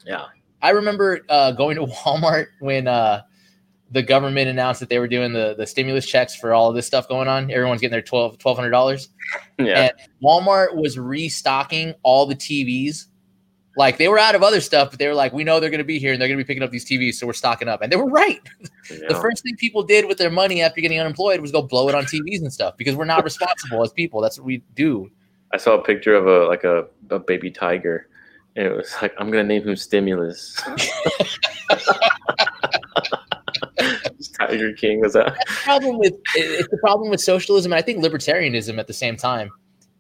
Yeah. 0.06 0.28
I 0.62 0.70
remember 0.70 1.20
uh, 1.28 1.52
going 1.52 1.76
to 1.76 1.86
Walmart 2.06 2.48
when 2.62 2.88
uh, 2.88 3.24
the 3.92 4.02
government 4.02 4.48
announced 4.48 4.80
that 4.80 4.88
they 4.88 4.98
were 4.98 5.10
doing 5.10 5.34
the, 5.34 5.56
the 5.58 5.68
stimulus 5.68 6.06
checks 6.06 6.36
for 6.36 6.54
all 6.54 6.70
of 6.70 6.76
this 6.76 6.88
stuff 6.88 7.10
going 7.10 7.28
on. 7.28 7.52
Everyone's 7.52 7.82
getting 7.82 7.92
their 7.92 8.02
$1,200. 8.02 8.38
$1,200. 8.38 9.08
Yeah. 9.60 9.82
And 9.82 9.92
Walmart 10.24 10.76
was 10.76 10.98
restocking 10.98 11.96
all 12.04 12.26
the 12.26 12.36
TVs 12.36 13.08
Like 13.78 13.98
they 13.98 14.08
were 14.08 14.18
out 14.18 14.34
of 14.34 14.42
other 14.42 14.60
stuff, 14.60 14.90
but 14.90 15.00
they 15.00 15.08
were 15.08 15.14
like, 15.14 15.34
we 15.34 15.44
know 15.44 15.60
they're 15.60 15.70
going 15.70 15.78
to 15.78 15.86
be 15.86 16.00
here 16.00 16.12
and 16.12 16.20
they're 16.20 16.28
going 16.28 16.38
to 16.38 16.44
be 16.44 16.48
picking 16.48 16.64
up 16.64 16.72
these 16.72 16.84
TVs, 16.84 17.14
so 17.14 17.28
we're 17.28 17.34
stocking 17.34 17.68
up. 17.68 17.82
And 17.82 17.92
they 17.92 17.96
were 17.96 18.10
right. 18.10 18.42
Yeah. 18.90 19.10
The 19.10 19.16
first 19.16 19.44
thing 19.44 19.56
people 19.58 19.84
did 19.84 20.08
with 20.08 20.18
their 20.18 20.32
money 20.32 20.62
after 20.62 20.82
getting 20.82 21.00
unemployed 21.00 21.42
was 21.42 21.52
go 21.52 21.62
blow 21.62 21.88
it 21.88 21.94
on 21.94 22.06
TVs 22.06 22.42
and 22.42 22.52
stuff 22.52 22.76
because 22.76 22.96
we're 22.96 23.06
not 23.06 23.24
responsible 23.24 23.84
as 23.84 23.92
people. 23.92 24.20
That's 24.20 24.40
what 24.40 24.46
we 24.46 24.64
do. 24.76 25.12
I 25.54 25.58
saw 25.58 25.76
a 25.76 25.84
picture 25.84 26.16
of 26.16 26.28
a 26.28 26.48
like 26.48 26.64
a, 26.64 26.88
a 27.10 27.20
baby 27.20 27.52
tiger, 27.52 28.08
and 28.56 28.66
it 28.66 28.76
was 28.76 28.94
like, 29.02 29.14
I'm 29.18 29.30
gonna 29.30 29.44
name 29.44 29.68
him 29.68 29.76
Stimulus. 29.76 30.60
Tiger 34.40 34.74
King 34.74 35.02
was 35.02 35.14
that? 35.14 35.36
That's 35.36 35.50
the 35.50 35.64
problem 35.64 36.00
with 36.00 36.14
it's 36.36 36.70
the 36.70 36.78
problem 36.78 37.10
with 37.10 37.22
socialism 37.22 37.72
and 37.72 37.80
I 37.80 37.82
think 37.82 38.04
libertarianism 38.04 38.80
at 38.80 38.88
the 38.88 38.94
same 38.94 39.18
time 39.18 39.52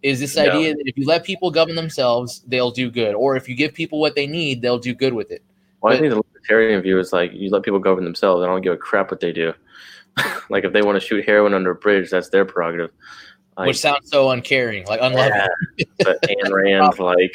is 0.03 0.19
this 0.19 0.37
idea 0.37 0.75
that 0.75 0.83
if 0.85 0.97
you 0.97 1.05
let 1.05 1.23
people 1.23 1.49
govern 1.51 1.75
themselves, 1.75 2.43
they'll 2.47 2.71
do 2.71 2.91
good, 2.91 3.15
or 3.15 3.35
if 3.35 3.49
you 3.49 3.55
give 3.55 3.73
people 3.73 3.99
what 3.99 4.15
they 4.15 4.27
need, 4.27 4.61
they'll 4.61 4.79
do 4.79 4.93
good 4.93 5.13
with 5.13 5.31
it. 5.31 5.43
Well, 5.81 5.93
I 5.93 5.99
think 5.99 6.11
the 6.11 6.17
libertarian 6.17 6.81
view 6.81 6.99
is 6.99 7.13
like 7.13 7.31
you 7.33 7.49
let 7.49 7.63
people 7.63 7.79
govern 7.79 8.03
themselves. 8.03 8.41
and 8.41 8.49
I 8.49 8.53
don't 8.53 8.61
give 8.61 8.73
a 8.73 8.77
crap 8.77 9.11
what 9.11 9.19
they 9.19 9.31
do. 9.31 9.53
like 10.49 10.63
if 10.63 10.73
they 10.73 10.81
want 10.81 10.99
to 10.99 11.05
shoot 11.05 11.25
heroin 11.25 11.53
under 11.53 11.71
a 11.71 11.75
bridge, 11.75 12.09
that's 12.09 12.29
their 12.29 12.45
prerogative. 12.45 12.91
Like, 13.57 13.67
which 13.67 13.79
sounds 13.79 14.11
so 14.11 14.29
uncaring, 14.29 14.85
like 14.85 14.99
unloving. 15.01 15.47
yeah, 15.77 15.85
but 15.99 16.21
Ayn 16.21 16.51
Rand, 16.51 16.99
like 16.99 17.31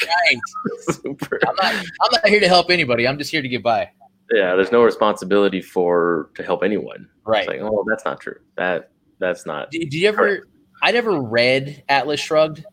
super. 0.91 1.41
I'm 1.49 1.55
not 1.57 1.75
I'm 1.75 2.13
not 2.13 2.27
here 2.29 2.41
to 2.41 2.49
help 2.49 2.71
anybody. 2.71 3.09
I'm 3.09 3.19
just 3.19 3.31
here 3.31 3.43
to 3.43 3.49
get 3.49 3.63
by. 3.63 3.91
Yeah, 4.31 4.55
there's 4.55 4.71
no 4.71 4.85
responsibility 4.85 5.61
for 5.61 6.31
to 6.37 6.43
help 6.45 6.63
anyone. 6.63 7.09
Right. 7.25 7.41
It's 7.41 7.49
like, 7.49 7.61
oh, 7.61 7.85
that's 7.89 8.05
not 8.05 8.21
true. 8.21 8.37
That 8.57 8.91
that's 9.19 9.47
not. 9.47 9.73
Did, 9.73 9.91
did 9.91 9.95
you 9.95 10.09
ever? 10.09 10.47
I 10.83 10.91
never 10.91 11.21
read 11.21 11.83
Atlas 11.89 12.21
Shrugged, 12.21 12.65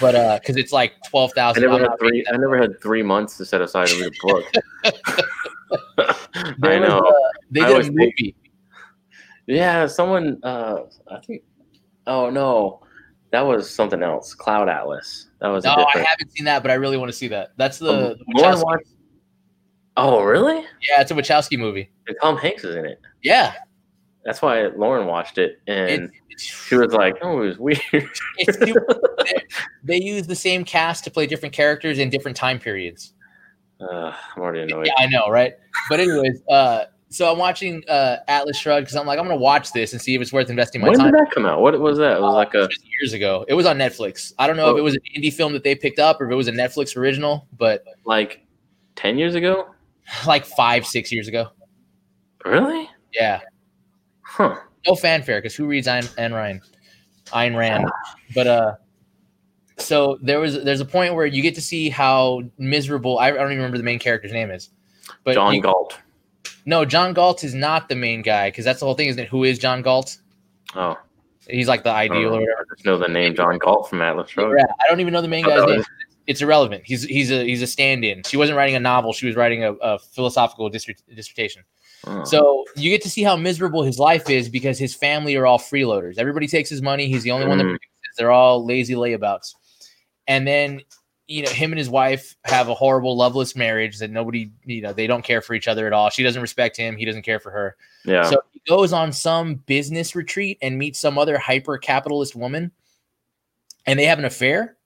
but 0.00 0.14
uh, 0.14 0.38
because 0.40 0.56
it's 0.56 0.72
like 0.72 0.92
twelve 1.08 1.32
thousand. 1.32 1.64
I 1.64 1.66
never 1.66 1.82
had 1.90 1.98
three. 1.98 2.24
I 2.32 2.36
never 2.36 2.56
had 2.56 2.80
three 2.80 3.02
months 3.02 3.36
to 3.38 3.44
set 3.44 3.60
aside 3.60 3.88
to 3.88 4.00
read 4.00 4.12
a 4.12 4.26
book. 4.26 4.44
I 6.62 6.78
know. 6.78 7.00
they 7.50 7.60
I 7.60 7.66
did 7.66 7.72
always 7.72 7.88
a 7.88 7.92
think- 7.92 8.14
movie. 8.18 8.36
Yeah, 9.46 9.86
someone. 9.86 10.38
Uh, 10.42 10.82
I 11.10 11.18
think. 11.20 11.42
Oh 12.06 12.30
no, 12.30 12.80
that 13.32 13.40
was 13.42 13.68
something 13.68 14.02
else. 14.02 14.34
Cloud 14.34 14.68
Atlas. 14.68 15.28
That 15.40 15.48
was. 15.48 15.64
No, 15.64 15.72
a 15.72 15.74
I 15.74 15.84
different. 15.84 16.06
haven't 16.06 16.30
seen 16.32 16.44
that, 16.44 16.62
but 16.62 16.70
I 16.70 16.74
really 16.74 16.96
want 16.96 17.10
to 17.10 17.16
see 17.16 17.28
that. 17.28 17.50
That's 17.56 17.78
the, 17.78 18.12
Um, 18.12 18.18
the 18.34 18.78
Oh 19.96 20.22
really? 20.22 20.64
yeah, 20.88 21.00
it's 21.02 21.10
a 21.10 21.14
Wachowski 21.14 21.58
movie. 21.58 21.90
And 22.06 22.16
Tom 22.22 22.36
Hanks 22.38 22.64
is 22.64 22.76
in 22.76 22.86
it. 22.86 22.98
Yeah, 23.22 23.52
That's 24.24 24.40
why 24.40 24.66
Lauren 24.68 25.06
watched 25.06 25.38
it, 25.38 25.60
and 25.66 26.10
it's, 26.30 26.42
she 26.44 26.76
was 26.76 26.92
like, 26.92 27.16
"Oh, 27.22 27.42
it 27.42 27.46
was 27.46 27.58
weird." 27.58 28.08
they 29.82 30.00
use 30.00 30.26
the 30.26 30.36
same 30.36 30.64
cast 30.64 31.04
to 31.04 31.10
play 31.10 31.26
different 31.26 31.54
characters 31.54 31.98
in 31.98 32.10
different 32.10 32.36
time 32.36 32.58
periods. 32.58 33.14
uh, 33.80 34.12
I'm 34.36 34.42
already 34.42 34.60
annoyed. 34.60 34.86
Yeah, 34.86 34.92
I 34.98 35.06
know, 35.06 35.28
right? 35.28 35.54
But 35.88 35.98
anyways, 36.00 36.40
uh, 36.48 36.84
so 37.08 37.30
I'm 37.32 37.38
watching 37.38 37.82
uh, 37.88 38.18
Atlas 38.28 38.56
Shrugged 38.56 38.86
because 38.86 38.96
I'm 38.96 39.06
like, 39.06 39.18
I'm 39.18 39.24
gonna 39.24 39.36
watch 39.36 39.72
this 39.72 39.92
and 39.92 40.00
see 40.00 40.14
if 40.14 40.22
it's 40.22 40.32
worth 40.32 40.50
investing 40.50 40.80
my 40.80 40.88
When 40.90 40.98
time. 40.98 41.10
did 41.10 41.14
that 41.20 41.30
come 41.32 41.44
out? 41.44 41.60
What 41.60 41.78
was 41.80 41.98
that? 41.98 42.18
It 42.18 42.20
was 42.22 42.34
like 42.34 42.54
a. 42.54 42.68
Years 43.00 43.12
ago. 43.14 43.44
It 43.48 43.54
was 43.54 43.66
on 43.66 43.76
Netflix. 43.78 44.32
I 44.38 44.46
don't 44.46 44.56
know 44.56 44.68
if 44.68 44.74
Oh. 44.74 44.78
it 44.78 44.82
was 44.82 44.94
an 44.94 45.00
indie 45.16 45.32
film 45.32 45.52
that 45.54 45.64
they 45.64 45.74
picked 45.74 45.98
up 45.98 46.20
or 46.20 46.26
if 46.26 46.32
it 46.32 46.36
was 46.36 46.46
a 46.46 46.52
Netflix 46.52 46.96
original, 46.96 47.48
but 47.58 47.82
like 48.04 48.46
10 48.94 49.18
years 49.18 49.34
ago? 49.34 49.74
like 50.26 50.44
five, 50.44 50.86
six 50.86 51.10
years 51.10 51.26
ago. 51.26 51.48
Really? 52.44 52.88
Yeah. 53.12 53.40
Huh. 54.32 54.56
No 54.86 54.94
fanfare 54.94 55.38
because 55.40 55.54
who 55.54 55.66
reads 55.66 55.86
Ayn, 55.86 56.04
Ayn 56.16 56.34
Rand? 56.34 56.60
Ayn 57.26 57.56
Rand. 57.56 57.90
But 58.34 58.46
uh 58.46 58.74
so 59.78 60.18
there 60.22 60.38
was 60.40 60.62
there's 60.64 60.80
a 60.80 60.84
point 60.84 61.14
where 61.14 61.26
you 61.26 61.42
get 61.42 61.54
to 61.56 61.60
see 61.62 61.88
how 61.88 62.42
miserable 62.58 63.18
I, 63.18 63.28
I 63.28 63.30
don't 63.32 63.46
even 63.46 63.58
remember 63.58 63.78
the 63.78 63.84
main 63.84 63.98
character's 63.98 64.32
name 64.32 64.50
is. 64.50 64.70
But 65.24 65.34
John 65.34 65.54
you- 65.54 65.62
Galt. 65.62 65.98
no, 66.66 66.84
John 66.84 67.12
Galt 67.14 67.42
is 67.44 67.54
not 67.54 67.88
the 67.88 67.94
main 67.96 68.22
guy 68.22 68.48
because 68.50 68.64
that's 68.64 68.80
the 68.80 68.86
whole 68.86 68.94
thing, 68.94 69.08
isn't 69.08 69.22
it? 69.22 69.28
Who 69.28 69.44
is 69.44 69.58
John 69.58 69.82
Galt? 69.82 70.18
Oh, 70.74 70.96
He's 71.48 71.68
like 71.68 71.82
the 71.82 71.90
ideal 71.90 72.28
or 72.36 72.40
whatever. 72.40 72.66
I 72.70 72.74
just 72.74 72.86
know 72.86 72.96
the 72.96 73.08
name 73.08 73.34
John 73.34 73.58
Galt 73.58 73.90
from 73.90 74.00
Atlas 74.00 74.30
Shrugged. 74.30 74.54
Yeah, 74.58 74.64
I 74.80 74.88
don't 74.88 75.00
even 75.00 75.12
know 75.12 75.20
the 75.22 75.28
main 75.28 75.44
Oh, 75.44 75.48
guy's 75.50 75.60
that 75.60 75.68
name. 75.76 75.84
It's 76.28 76.40
irrelevant. 76.40 76.82
He's 76.86 77.02
he's 77.02 77.32
a 77.32 77.44
he's 77.44 77.62
a 77.62 77.66
stand-in. 77.66 78.22
She 78.22 78.36
wasn't 78.36 78.56
writing 78.56 78.76
a 78.76 78.80
novel. 78.80 79.12
She 79.12 79.26
was 79.26 79.34
writing 79.34 79.64
a, 79.64 79.72
a 79.72 79.98
philosophical 79.98 80.68
dissert- 80.70 81.02
dissertation. 81.14 81.64
Oh. 82.06 82.24
So 82.24 82.64
you 82.76 82.90
get 82.90 83.02
to 83.02 83.10
see 83.10 83.22
how 83.22 83.36
miserable 83.36 83.82
his 83.82 83.98
life 83.98 84.28
is 84.28 84.48
because 84.48 84.78
his 84.78 84.94
family 84.94 85.36
are 85.36 85.46
all 85.46 85.58
freeloaders. 85.58 86.18
Everybody 86.18 86.46
takes 86.48 86.68
his 86.68 86.82
money. 86.82 87.06
He's 87.08 87.22
the 87.22 87.30
only 87.30 87.46
one 87.46 87.58
that 87.58 87.64
Mm. 87.64 87.70
produces. 87.70 88.16
They're 88.18 88.32
all 88.32 88.64
lazy 88.64 88.94
layabouts. 88.94 89.54
And 90.26 90.46
then, 90.46 90.82
you 91.28 91.42
know, 91.42 91.50
him 91.50 91.72
and 91.72 91.78
his 91.78 91.88
wife 91.88 92.36
have 92.44 92.68
a 92.68 92.74
horrible, 92.74 93.16
loveless 93.16 93.54
marriage 93.56 93.98
that 93.98 94.10
nobody, 94.10 94.50
you 94.64 94.82
know, 94.82 94.92
they 94.92 95.06
don't 95.06 95.24
care 95.24 95.40
for 95.40 95.54
each 95.54 95.68
other 95.68 95.86
at 95.86 95.92
all. 95.92 96.10
She 96.10 96.22
doesn't 96.22 96.42
respect 96.42 96.76
him. 96.76 96.96
He 96.96 97.04
doesn't 97.04 97.22
care 97.22 97.38
for 97.40 97.50
her. 97.50 97.76
yeah. 98.04 98.24
So 98.28 98.42
he 98.52 98.60
goes 98.68 98.92
on 98.92 99.12
some 99.12 99.54
business 99.54 100.14
retreat 100.16 100.58
and 100.60 100.78
meets 100.78 100.98
some 100.98 101.18
other 101.18 101.38
hyper 101.38 101.78
capitalist 101.78 102.34
woman, 102.36 102.72
and 103.86 103.98
they 103.98 104.04
have 104.06 104.18
an 104.18 104.24
affair. 104.24 104.76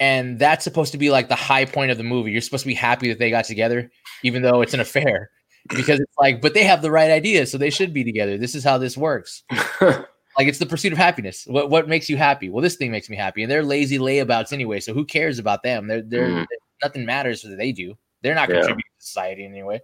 And 0.00 0.38
that's 0.38 0.64
supposed 0.64 0.92
to 0.92 0.98
be 0.98 1.10
like 1.10 1.28
the 1.28 1.34
high 1.36 1.64
point 1.64 1.90
of 1.90 1.98
the 1.98 2.04
movie. 2.04 2.32
You're 2.32 2.40
supposed 2.40 2.64
to 2.64 2.68
be 2.68 2.74
happy 2.74 3.08
that 3.08 3.18
they 3.18 3.30
got 3.30 3.44
together, 3.44 3.90
even 4.22 4.42
though 4.42 4.60
it's 4.60 4.74
an 4.74 4.80
affair, 4.80 5.30
because 5.70 6.00
it's 6.00 6.14
like, 6.18 6.40
but 6.40 6.54
they 6.54 6.64
have 6.64 6.82
the 6.82 6.90
right 6.90 7.10
idea, 7.10 7.46
so 7.46 7.56
they 7.58 7.70
should 7.70 7.92
be 7.94 8.04
together. 8.04 8.36
This 8.38 8.54
is 8.54 8.64
how 8.64 8.78
this 8.78 8.96
works. 8.96 9.42
Like 10.36 10.48
it's 10.48 10.58
the 10.58 10.66
pursuit 10.66 10.90
of 10.92 10.98
happiness. 10.98 11.44
What 11.46 11.70
what 11.70 11.86
makes 11.88 12.10
you 12.10 12.16
happy? 12.16 12.50
Well, 12.50 12.60
this 12.60 12.74
thing 12.74 12.90
makes 12.90 13.08
me 13.08 13.14
happy, 13.16 13.44
and 13.44 13.52
they're 13.52 13.62
lazy 13.62 13.98
layabouts 14.00 14.52
anyway. 14.52 14.80
So 14.80 14.92
who 14.92 15.04
cares 15.04 15.38
about 15.38 15.62
them? 15.62 15.86
They're 15.86 16.02
they're 16.02 16.26
Mm. 16.26 16.46
nothing 16.82 17.06
matters 17.06 17.42
that 17.42 17.54
they 17.56 17.70
do. 17.70 17.94
They're 18.22 18.34
not 18.34 18.48
Yeah. 18.48 18.56
contributing 18.56 18.90
to 18.98 19.06
society 19.06 19.44
in 19.44 19.52
any 19.52 19.62
way. 19.62 19.82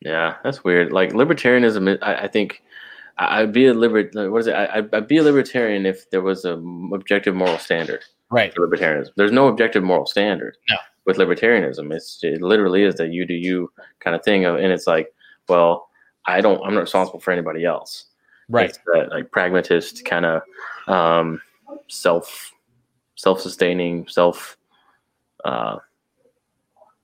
yeah, 0.00 0.38
that's 0.42 0.64
weird. 0.64 0.90
Like 0.92 1.12
libertarianism, 1.12 1.98
I, 2.02 2.14
I 2.24 2.26
think 2.26 2.62
I'd 3.16 3.52
be 3.52 3.66
a 3.68 3.74
libert. 3.74 4.12
What 4.12 4.38
is 4.40 4.48
it? 4.48 4.54
I, 4.54 4.78
I'd- 4.78 4.88
I'd 4.92 5.06
be 5.06 5.18
a 5.18 5.22
libertarian 5.22 5.86
if 5.86 6.10
there 6.10 6.20
was 6.20 6.44
a 6.44 6.54
m- 6.54 6.90
objective 6.92 7.36
moral 7.36 7.58
standard 7.58 8.02
Right. 8.28 8.52
libertarianism. 8.56 9.10
There's 9.16 9.30
no 9.30 9.46
objective 9.46 9.84
moral 9.84 10.06
standard 10.06 10.56
No. 10.68 10.76
With 11.06 11.16
libertarianism. 11.16 11.92
It's 11.92 12.20
it 12.22 12.42
literally 12.42 12.82
is 12.82 12.96
the 12.96 13.06
you 13.06 13.24
do 13.24 13.34
you 13.34 13.72
kind 14.00 14.14
of 14.16 14.24
thing, 14.24 14.44
of, 14.44 14.56
and 14.56 14.72
it's 14.72 14.86
like, 14.86 15.12
well, 15.48 15.88
I 16.26 16.40
don't. 16.40 16.60
I'm 16.64 16.74
not 16.74 16.80
responsible 16.80 17.20
for 17.20 17.30
anybody 17.30 17.64
else. 17.64 18.06
Right. 18.48 18.68
It's 18.68 18.78
that 18.92 19.10
like 19.10 19.30
pragmatist 19.30 20.04
kind 20.04 20.26
of 20.26 20.42
um, 20.86 21.40
self 21.88 22.52
self 23.14 23.40
sustaining 23.40 24.06
self 24.08 24.56
uh, 25.44 25.78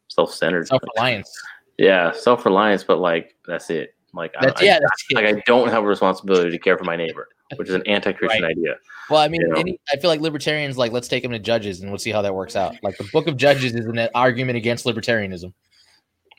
self 0.09 0.35
centered. 0.35 0.69
Self 0.69 0.83
reliance. 0.97 1.33
Yeah, 1.79 2.13
self 2.13 2.45
reliance, 2.45 2.85
but 2.85 2.99
like 2.99 3.35
that's 3.47 3.71
it. 3.71 3.95
Like 4.15 4.35
That's 4.41 4.61
I, 4.61 4.65
yeah. 4.65 4.79
That's. 4.79 5.05
I, 5.17 5.21
like 5.21 5.37
I 5.37 5.43
don't 5.47 5.69
have 5.69 5.85
a 5.85 5.87
responsibility 5.87 6.51
to 6.51 6.59
care 6.59 6.77
for 6.77 6.85
my 6.85 6.97
neighbor, 6.97 7.29
which 7.57 7.69
is 7.69 7.75
an 7.75 7.87
anti-Christian 7.87 8.45
idea. 8.45 8.77
Well, 9.11 9.21
I 9.21 9.29
mean, 9.29 9.43
you 9.43 9.49
know. 9.49 9.61
any, 9.61 9.81
I 9.93 9.97
feel 9.97 10.11
like 10.11 10.21
libertarians 10.21 10.79
like 10.79 10.93
let's 10.93 11.09
take 11.09 11.23
them 11.23 11.33
to 11.33 11.39
Judges 11.39 11.81
and 11.81 11.91
we'll 11.91 11.99
see 11.99 12.11
how 12.11 12.23
that 12.23 12.35
works 12.35 12.57
out. 12.57 12.75
Like 12.83 12.97
the 12.97 13.09
Book 13.13 13.27
of 13.27 13.37
Judges 13.37 13.75
is 13.75 13.87
an 13.87 14.09
argument 14.15 14.57
against 14.57 14.85
libertarianism. 14.87 15.53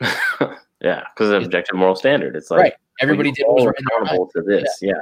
yeah, 0.80 1.04
because 1.14 1.30
of 1.30 1.42
objective 1.42 1.76
moral 1.76 1.94
standard. 1.94 2.36
It's 2.36 2.50
like 2.50 2.60
Right. 2.60 2.74
Everybody 3.00 3.32
did 3.32 3.44
what 3.46 3.56
was 3.56 3.66
right 3.66 3.74
in 3.78 3.84
their 3.88 3.98
mind. 3.98 4.08
accountable 4.08 4.30
to 4.34 4.42
this. 4.42 4.78
Yeah. 4.80 4.92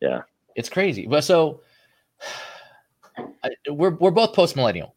Yeah. 0.00 0.22
It's 0.56 0.68
crazy. 0.68 1.06
But 1.06 1.22
so 1.22 1.62
I, 3.44 3.50
we're 3.68 3.90
we're 3.96 4.10
both 4.10 4.34
post 4.34 4.56
millennial, 4.56 4.94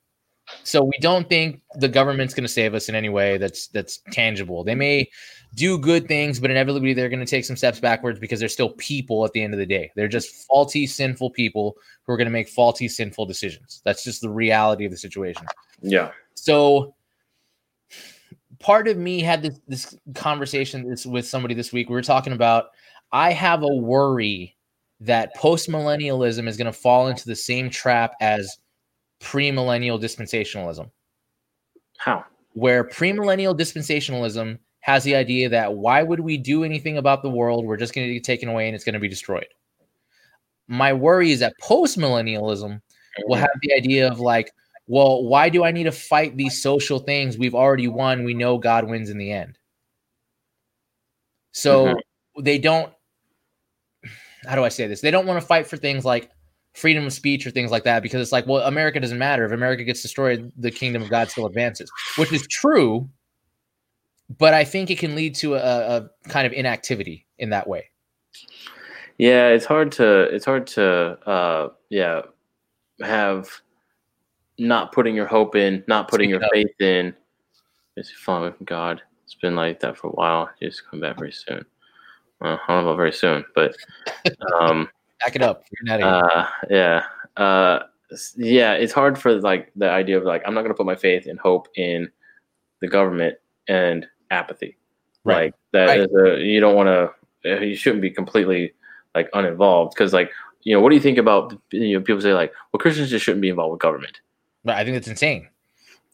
so 0.63 0.83
we 0.83 0.97
don't 0.99 1.27
think 1.29 1.61
the 1.75 1.87
government's 1.87 2.33
going 2.33 2.43
to 2.43 2.51
save 2.51 2.73
us 2.73 2.89
in 2.89 2.95
any 2.95 3.09
way 3.09 3.37
that's 3.37 3.67
that's 3.67 3.99
tangible. 4.11 4.63
They 4.63 4.75
may 4.75 5.09
do 5.55 5.77
good 5.77 6.07
things, 6.07 6.39
but 6.39 6.51
inevitably 6.51 6.93
they're 6.93 7.09
going 7.09 7.19
to 7.19 7.25
take 7.25 7.45
some 7.45 7.55
steps 7.55 7.79
backwards 7.79 8.19
because 8.19 8.39
they're 8.39 8.49
still 8.49 8.71
people 8.71 9.23
at 9.25 9.33
the 9.33 9.43
end 9.43 9.53
of 9.53 9.59
the 9.59 9.65
day. 9.65 9.91
They're 9.95 10.07
just 10.07 10.47
faulty, 10.47 10.87
sinful 10.87 11.31
people 11.31 11.75
who 12.05 12.13
are 12.13 12.17
going 12.17 12.25
to 12.25 12.31
make 12.31 12.49
faulty, 12.49 12.87
sinful 12.87 13.25
decisions. 13.25 13.81
That's 13.85 14.03
just 14.03 14.21
the 14.21 14.29
reality 14.29 14.85
of 14.85 14.91
the 14.91 14.97
situation. 14.97 15.45
Yeah. 15.81 16.11
So 16.35 16.95
part 18.59 18.87
of 18.87 18.97
me 18.97 19.21
had 19.21 19.41
this 19.41 19.59
this 19.67 19.95
conversation 20.15 20.89
this 20.89 21.05
with 21.05 21.27
somebody 21.27 21.53
this 21.53 21.71
week. 21.71 21.89
We 21.89 21.95
were 21.95 22.01
talking 22.01 22.33
about 22.33 22.67
I 23.11 23.31
have 23.31 23.63
a 23.63 23.67
worry 23.67 24.55
that 25.01 25.35
post 25.35 25.69
millennialism 25.69 26.47
is 26.47 26.57
going 26.57 26.71
to 26.71 26.73
fall 26.73 27.07
into 27.07 27.25
the 27.25 27.35
same 27.35 27.69
trap 27.69 28.15
as 28.21 28.57
premillennial 29.23 30.01
dispensationalism, 30.01 30.91
How? 31.97 32.25
where 32.53 32.83
premillennial 32.83 33.57
dispensationalism 33.57 34.59
has 34.81 35.03
the 35.03 35.15
idea 35.15 35.49
that 35.49 35.73
why 35.73 36.03
would 36.03 36.19
we 36.19 36.37
do 36.37 36.63
anything 36.63 36.97
about 36.97 37.23
the 37.23 37.29
world? 37.29 37.65
We're 37.65 37.77
just 37.77 37.95
going 37.95 38.07
to 38.07 38.13
get 38.13 38.23
taken 38.23 38.49
away 38.49 38.67
and 38.67 38.75
it's 38.75 38.83
going 38.83 38.93
to 38.93 38.99
be 38.99 39.07
destroyed. 39.07 39.47
My 40.67 40.93
worry 40.93 41.31
is 41.31 41.39
that 41.39 41.53
postmillennialism 41.61 42.81
will 43.25 43.37
have 43.37 43.51
the 43.61 43.73
idea 43.73 44.09
of 44.11 44.19
like, 44.19 44.51
well, 44.87 45.23
why 45.23 45.49
do 45.49 45.63
I 45.63 45.71
need 45.71 45.85
to 45.85 45.91
fight 45.91 46.35
these 46.35 46.61
social 46.61 46.99
things? 46.99 47.37
We've 47.37 47.55
already 47.55 47.87
won. 47.87 48.25
We 48.25 48.33
know 48.33 48.57
God 48.57 48.89
wins 48.89 49.09
in 49.09 49.17
the 49.17 49.31
end. 49.31 49.57
So 51.53 51.85
mm-hmm. 51.85 52.43
they 52.43 52.57
don't, 52.57 52.91
how 54.45 54.55
do 54.55 54.65
I 54.65 54.69
say 54.69 54.87
this? 54.87 54.99
They 54.99 55.11
don't 55.11 55.25
want 55.25 55.39
to 55.39 55.47
fight 55.47 55.67
for 55.67 55.77
things 55.77 56.03
like 56.03 56.29
freedom 56.73 57.05
of 57.05 57.13
speech 57.13 57.45
or 57.45 57.51
things 57.51 57.71
like 57.71 57.83
that 57.83 58.01
because 58.01 58.21
it's 58.21 58.31
like, 58.31 58.47
well, 58.47 58.63
America 58.63 58.99
doesn't 58.99 59.17
matter. 59.19 59.45
If 59.45 59.51
America 59.51 59.83
gets 59.83 60.01
destroyed, 60.01 60.51
the 60.57 60.71
kingdom 60.71 61.03
of 61.03 61.09
God 61.09 61.29
still 61.29 61.45
advances, 61.45 61.91
which 62.17 62.31
is 62.31 62.47
true. 62.47 63.09
But 64.37 64.53
I 64.53 64.63
think 64.63 64.89
it 64.89 64.97
can 64.97 65.15
lead 65.15 65.35
to 65.35 65.55
a, 65.55 65.57
a 65.59 66.09
kind 66.29 66.47
of 66.47 66.53
inactivity 66.53 67.27
in 67.37 67.51
that 67.51 67.67
way. 67.67 67.89
Yeah, 69.17 69.49
it's 69.49 69.65
hard 69.65 69.91
to 69.93 70.21
it's 70.21 70.45
hard 70.45 70.65
to 70.67 70.83
uh 71.29 71.69
yeah 71.89 72.21
have 73.01 73.49
not 74.57 74.91
putting 74.91 75.15
your 75.15 75.27
hope 75.27 75.55
in, 75.55 75.83
not 75.87 76.07
putting 76.07 76.29
Speak 76.29 76.41
your 76.41 76.49
faith 76.51 76.81
in. 76.81 77.13
It's 77.95 78.11
fun 78.11 78.41
with 78.41 78.55
God. 78.65 79.01
It's 79.23 79.35
been 79.35 79.55
like 79.55 79.79
that 79.81 79.97
for 79.97 80.07
a 80.07 80.11
while. 80.11 80.49
Just 80.61 80.87
come 80.89 80.99
back 80.99 81.17
very 81.17 81.31
soon. 81.31 81.65
Well, 82.39 82.59
I 82.67 82.73
don't 82.73 82.83
know 82.83 82.89
about 82.89 82.97
very 82.97 83.13
soon, 83.13 83.45
but 83.55 83.75
um, 84.59 84.89
back 85.23 85.35
it 85.35 85.41
up. 85.41 85.63
Uh, 85.89 86.47
yeah, 86.69 87.03
uh, 87.37 87.79
yeah. 88.35 88.73
It's 88.73 88.93
hard 88.93 89.17
for 89.17 89.39
like 89.41 89.71
the 89.75 89.89
idea 89.89 90.17
of 90.17 90.23
like 90.23 90.43
I'm 90.45 90.53
not 90.53 90.61
going 90.61 90.73
to 90.73 90.77
put 90.77 90.85
my 90.85 90.95
faith 90.95 91.25
and 91.27 91.39
hope 91.39 91.67
in 91.75 92.09
the 92.81 92.87
government 92.87 93.37
and 93.67 94.07
apathy. 94.31 94.77
Right. 95.23 95.45
Like 95.45 95.53
that 95.71 95.85
right. 95.85 95.99
is 95.99 96.07
a 96.15 96.43
you 96.43 96.59
don't 96.59 96.75
want 96.75 96.87
to. 96.87 97.11
You 97.65 97.75
shouldn't 97.75 98.01
be 98.01 98.09
completely 98.09 98.73
like 99.15 99.29
uninvolved 99.33 99.93
because 99.93 100.13
like 100.13 100.31
you 100.61 100.73
know 100.73 100.81
what 100.81 100.89
do 100.89 100.95
you 100.95 101.01
think 101.01 101.17
about 101.17 101.53
you 101.71 101.97
know 101.97 102.03
people 102.03 102.21
say 102.21 102.33
like 102.33 102.53
well 102.71 102.79
Christians 102.79 103.09
just 103.09 103.25
shouldn't 103.25 103.41
be 103.41 103.49
involved 103.49 103.73
with 103.73 103.81
government. 103.81 104.21
But 104.63 104.77
I 104.77 104.83
think 104.83 104.95
that's 104.95 105.07
insane. 105.07 105.49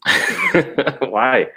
Why? 1.01 1.47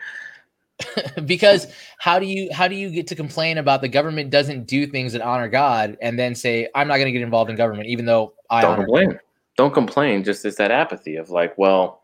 because 1.27 1.67
how 1.99 2.19
do 2.19 2.27
you 2.27 2.53
how 2.53 2.69
do 2.69 2.75
you 2.75 2.91
get 2.91 3.07
to 3.09 3.15
complain 3.15 3.59
about 3.59 3.81
the 3.81 3.89
government 3.89 4.31
doesn't 4.31 4.67
do 4.67 4.87
things 4.87 5.13
that 5.13 5.23
honor 5.23 5.49
God 5.49 5.97
and 6.01 6.19
then 6.19 6.35
say 6.35 6.69
I'm 6.75 6.89
not 6.89 6.97
going 6.97 7.07
to 7.07 7.13
get 7.13 7.23
involved 7.23 7.51
in 7.51 7.57
government 7.57 7.89
even 7.89 8.07
though 8.07 8.35
I 8.51 8.63
don't 8.63 8.77
complain. 8.77 9.11
God. 9.11 9.21
Don't 9.57 9.75
complain. 9.75 10.25
Just 10.25 10.45
it's 10.45 10.57
that 10.57 10.71
apathy 10.71 11.17
of 11.17 11.31
like, 11.31 11.57
well, 11.59 12.03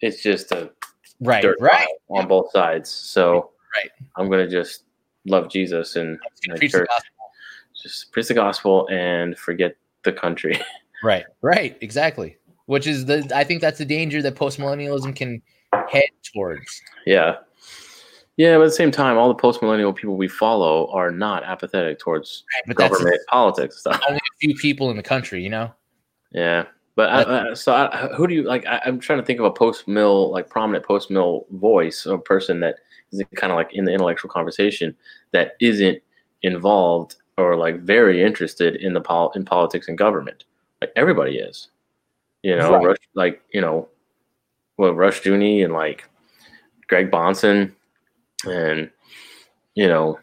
it's 0.00 0.22
just 0.22 0.52
a 0.52 0.70
right, 1.20 1.44
right 1.60 1.88
on 2.08 2.26
both 2.26 2.50
sides. 2.50 2.90
So 2.90 3.50
right, 3.76 3.90
I'm 4.16 4.28
going 4.28 4.44
to 4.44 4.50
just 4.50 4.84
love 5.26 5.50
Jesus 5.50 5.96
and, 5.96 6.18
preach 6.56 6.72
church. 6.72 6.88
Just 7.80 8.10
preach 8.12 8.28
the 8.28 8.34
gospel 8.34 8.88
and 8.90 9.38
forget 9.38 9.76
the 10.04 10.12
country. 10.12 10.60
right, 11.04 11.24
right, 11.42 11.76
exactly. 11.80 12.36
Which 12.66 12.86
is 12.86 13.06
the 13.06 13.30
I 13.34 13.44
think 13.44 13.60
that's 13.60 13.78
the 13.78 13.84
danger 13.84 14.20
that 14.22 14.34
postmillennialism 14.34 15.14
can 15.14 15.40
head 15.88 16.08
towards. 16.22 16.82
Yeah, 17.06 17.36
yeah, 18.38 18.56
but 18.56 18.62
at 18.62 18.66
the 18.66 18.72
same 18.72 18.92
time, 18.92 19.18
all 19.18 19.26
the 19.26 19.34
post 19.34 19.60
millennial 19.60 19.92
people 19.92 20.16
we 20.16 20.28
follow 20.28 20.88
are 20.92 21.10
not 21.10 21.42
apathetic 21.42 21.98
towards 21.98 22.44
right, 22.68 22.76
government 22.76 23.20
politics 23.26 23.80
stuff. 23.80 24.00
Only 24.08 24.18
a 24.18 24.38
few 24.40 24.54
people 24.54 24.90
in 24.92 24.96
the 24.96 25.02
country, 25.02 25.42
you 25.42 25.48
know. 25.50 25.72
Yeah, 26.30 26.66
but 26.94 27.10
uh, 27.10 27.12
I, 27.12 27.22
I, 27.22 27.50
uh, 27.50 27.54
so 27.56 27.74
uh, 27.74 27.90
I, 27.92 28.14
who 28.14 28.28
do 28.28 28.34
you 28.34 28.44
like? 28.44 28.64
I, 28.64 28.80
am 28.84 29.00
trying 29.00 29.18
to 29.18 29.24
think 29.24 29.40
of 29.40 29.44
a 29.44 29.50
post 29.50 29.88
mill, 29.88 30.30
like 30.30 30.48
prominent 30.48 30.86
post 30.86 31.10
mill 31.10 31.46
voice 31.50 32.06
or 32.06 32.16
person 32.16 32.60
that 32.60 32.76
is 33.10 33.20
kind 33.34 33.52
of 33.52 33.56
like 33.56 33.74
in 33.74 33.84
the 33.84 33.92
intellectual 33.92 34.30
conversation 34.30 34.94
that 35.32 35.56
isn't 35.60 36.00
involved 36.42 37.16
or 37.38 37.56
like 37.56 37.80
very 37.80 38.22
interested 38.22 38.76
in 38.76 38.92
the 38.92 39.00
pol- 39.00 39.32
in 39.32 39.44
politics 39.44 39.88
and 39.88 39.98
government. 39.98 40.44
Like 40.80 40.92
everybody 40.94 41.38
is, 41.38 41.70
you 42.44 42.54
know, 42.54 42.70
right. 42.70 42.86
Rush, 42.86 42.98
like 43.14 43.42
you 43.52 43.60
know, 43.60 43.88
well, 44.76 44.92
Rushdoony 44.92 45.64
and 45.64 45.72
like 45.72 46.08
Greg 46.86 47.10
Bahnsen 47.10 47.72
and 48.46 48.90
you 49.74 49.88
know 49.88 50.18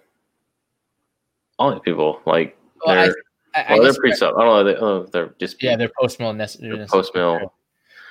all 1.57 1.71
these 1.71 1.81
people 1.83 2.21
like 2.25 2.57
well, 2.85 2.95
they're, 2.95 3.15
I, 3.55 3.61
I, 3.61 3.73
well, 3.73 3.83
they're 3.83 3.93
pre 3.93 4.13
sub. 4.13 4.35
I 4.37 4.43
don't 4.43 4.47
know. 4.47 4.63
They, 4.63 4.79
oh, 4.79 5.05
they're 5.11 5.35
just 5.39 5.61
yeah, 5.63 5.75
they're 5.75 5.91
post 5.99 6.19
mill. 6.19 6.35
Post 6.87 7.15
mill. 7.15 7.53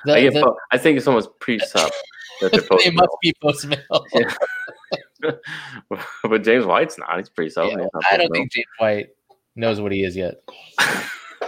I, 0.06 0.28
the, 0.28 0.54
I 0.70 0.78
think 0.78 0.98
it's 0.98 1.06
almost 1.06 1.30
pre 1.38 1.58
sub 1.66 1.90
that 2.40 2.52
they're 2.52 2.62
post. 2.68 2.84
they 2.84 2.90
must 2.90 3.16
be 3.22 3.34
post 3.40 3.66
mill. 3.66 4.06
but 6.24 6.42
James 6.42 6.66
White's 6.66 6.98
not. 6.98 7.18
He's 7.18 7.28
pre 7.28 7.50
sub. 7.50 7.70
Yeah, 7.70 7.86
I 8.10 8.16
don't 8.16 8.30
think 8.32 8.52
James 8.52 8.66
White 8.78 9.08
knows 9.56 9.80
what 9.80 9.92
he 9.92 10.04
is 10.04 10.16
yet. 10.16 10.42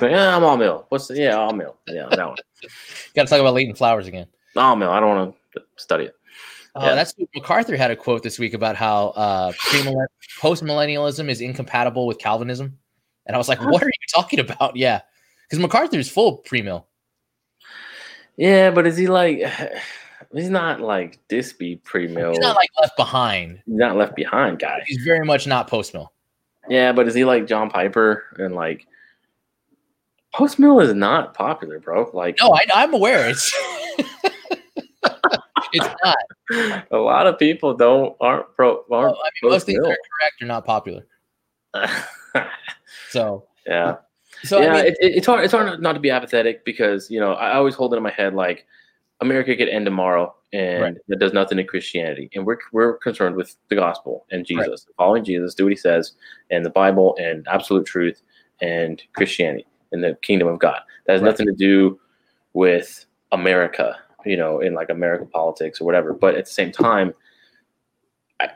yeah, 0.01 0.37
I'm 0.37 0.45
all 0.45 0.57
mill. 0.57 0.87
What's 0.91 1.09
the, 1.09 1.17
yeah, 1.17 1.37
all 1.37 1.53
mill. 1.53 1.77
Yeah, 1.87 2.07
that 2.11 2.27
one. 2.27 2.37
Got 3.15 3.25
to 3.25 3.29
talk 3.29 3.41
about 3.41 3.55
Leighton 3.55 3.75
Flowers 3.75 4.07
again. 4.07 4.27
All 4.55 4.77
mill. 4.77 4.91
I 4.91 5.01
don't 5.01 5.17
want 5.17 5.37
to 5.55 5.63
study 5.77 6.05
it. 6.05 6.15
Oh, 6.79 6.85
yeah. 6.85 6.95
that's 6.95 7.15
MacArthur 7.35 7.75
had 7.75 7.91
a 7.91 7.97
quote 7.97 8.23
this 8.23 8.39
week 8.39 8.53
about 8.53 8.77
how 8.77 9.09
uh, 9.09 9.53
post 10.39 10.63
millennialism 10.63 11.31
is 11.31 11.41
incompatible 11.41 12.07
with 12.07 12.19
Calvinism, 12.19 12.77
and 13.25 13.35
I 13.35 13.39
was 13.39 13.49
like, 13.49 13.61
"What 13.63 13.83
are 13.83 13.87
you 13.87 13.93
talking 14.15 14.41
about?" 14.41 14.77
Yeah, 14.77 15.01
because 15.45 15.59
MacArthur 15.59 15.99
is 15.99 16.11
full 16.11 16.39
pre-mill. 16.39 16.87
Yeah, 18.37 18.71
but 18.71 18.87
is 18.87 18.97
he 18.97 19.07
like? 19.07 19.43
He's 20.33 20.51
not 20.51 20.81
like 20.81 21.19
Dispy 21.29 21.83
pre-mill. 21.83 22.31
He's 22.33 22.41
not 22.41 22.57
like 22.57 22.69
left 22.81 22.97
behind. 22.97 23.63
He's 23.65 23.77
not 23.77 23.97
left 23.97 24.17
behind, 24.17 24.59
guy. 24.59 24.83
He's 24.87 25.03
very 25.05 25.25
much 25.25 25.47
not 25.47 25.69
post-mill. 25.69 26.13
Yeah, 26.69 26.93
but 26.93 27.07
is 27.07 27.15
he 27.15 27.25
like 27.25 27.47
John 27.47 27.71
Piper 27.71 28.25
and 28.39 28.55
like 28.55 28.87
post 30.35 30.59
mill 30.59 30.81
is 30.81 30.93
not 30.95 31.35
popular, 31.35 31.79
bro? 31.79 32.11
Like, 32.13 32.39
no, 32.41 32.53
I, 32.53 32.83
am 32.83 32.93
aware. 32.93 33.31
It's 33.31 33.51
it's 35.77 35.95
not. 36.51 36.87
A 36.91 36.97
lot 36.97 37.27
of 37.27 37.39
people 37.39 37.75
don't 37.75 38.17
aren't 38.21 38.55
pro. 38.55 38.85
Oh, 38.91 38.95
aren't 38.95 39.13
well, 39.13 39.23
I 39.25 39.31
mean, 39.43 39.53
most 39.53 39.67
things 39.67 39.79
that 39.79 39.91
are 39.91 39.99
correct 40.21 40.43
are 40.43 40.47
not 40.47 40.65
popular. 40.65 41.07
so 43.11 43.45
yeah. 43.67 43.97
So 44.45 44.61
yeah, 44.61 44.73
I 44.73 44.77
mean, 44.77 44.87
it, 44.87 44.97
it's 45.01 45.27
hard. 45.27 45.45
It's 45.45 45.53
hard 45.53 45.81
not 45.81 45.93
to 45.95 46.01
be 46.01 46.11
apathetic 46.11 46.65
because 46.65 47.11
you 47.11 47.21
know 47.21 47.33
I 47.33 47.55
always 47.55 47.75
hold 47.75 47.95
it 47.95 47.97
in 47.97 48.03
my 48.03 48.11
head 48.11 48.35
like 48.35 48.67
America 49.21 49.57
could 49.57 49.69
end 49.69 49.87
tomorrow 49.87 50.35
and 50.53 50.83
right. 50.83 50.95
that 51.09 51.19
does 51.19 51.33
nothing 51.33 51.59
to 51.59 51.65
Christianity, 51.65 52.31
and 52.35 52.47
we're 52.47 52.59
we're 52.73 52.99
concerned 52.99 53.37
with 53.37 53.57
the 53.69 53.75
gospel 53.75 54.27
and 54.31 54.47
Jesus, 54.47 54.87
right. 54.87 54.95
following 54.97 55.25
Jesus, 55.25 55.55
do 55.55 55.65
what 55.65 55.73
He 55.73 55.77
says, 55.77 56.13
and 56.51 56.65
the 56.65 56.71
Bible 56.71 57.17
and 57.21 57.47
absolute 57.49 57.87
truth 57.87 58.23
and 58.61 59.03
Christianity 59.15 59.67
and 59.93 60.03
the 60.03 60.17
kingdom 60.23 60.49
of 60.49 60.59
God. 60.59 60.81
That 61.07 61.15
has 61.15 61.23
right. 61.23 61.31
nothing 61.31 61.47
to 61.47 61.53
do 61.53 61.99
with 62.53 63.07
America 63.33 63.97
you 64.27 64.37
know, 64.37 64.61
in 64.61 64.75
like 64.75 64.91
American 64.91 65.29
politics 65.29 65.81
or 65.81 65.85
whatever. 65.85 66.13
But 66.13 66.35
at 66.35 66.45
the 66.47 66.51
same 66.51 66.73
time, 66.73 67.15
I, 68.41 68.51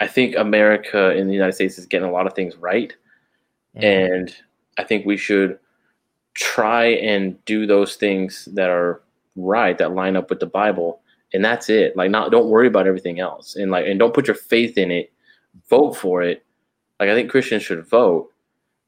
I 0.00 0.06
think 0.06 0.34
America 0.36 1.14
in 1.14 1.28
the 1.28 1.34
United 1.34 1.52
States 1.52 1.78
is 1.78 1.86
getting 1.86 2.08
a 2.08 2.12
lot 2.12 2.26
of 2.26 2.32
things 2.32 2.56
right. 2.56 2.94
Mm-hmm. 3.76 3.84
And 3.84 4.36
I 4.78 4.84
think 4.84 5.04
we 5.04 5.16
should 5.16 5.58
try 6.34 6.86
and 6.86 7.42
do 7.44 7.66
those 7.66 7.96
things 7.96 8.48
that 8.54 8.70
are 8.70 9.02
right, 9.36 9.76
that 9.78 9.94
line 9.94 10.16
up 10.16 10.30
with 10.30 10.40
the 10.40 10.46
Bible. 10.46 11.02
And 11.32 11.44
that's 11.44 11.68
it. 11.68 11.96
Like 11.96 12.10
not 12.10 12.30
don't 12.30 12.48
worry 12.48 12.66
about 12.66 12.86
everything 12.86 13.20
else. 13.20 13.56
And 13.56 13.70
like 13.70 13.86
and 13.86 13.98
don't 13.98 14.14
put 14.14 14.26
your 14.26 14.34
faith 14.34 14.78
in 14.78 14.90
it. 14.90 15.12
Vote 15.68 15.92
for 15.96 16.22
it. 16.22 16.44
Like 16.98 17.08
I 17.08 17.14
think 17.14 17.30
Christians 17.30 17.62
should 17.62 17.86
vote, 17.86 18.30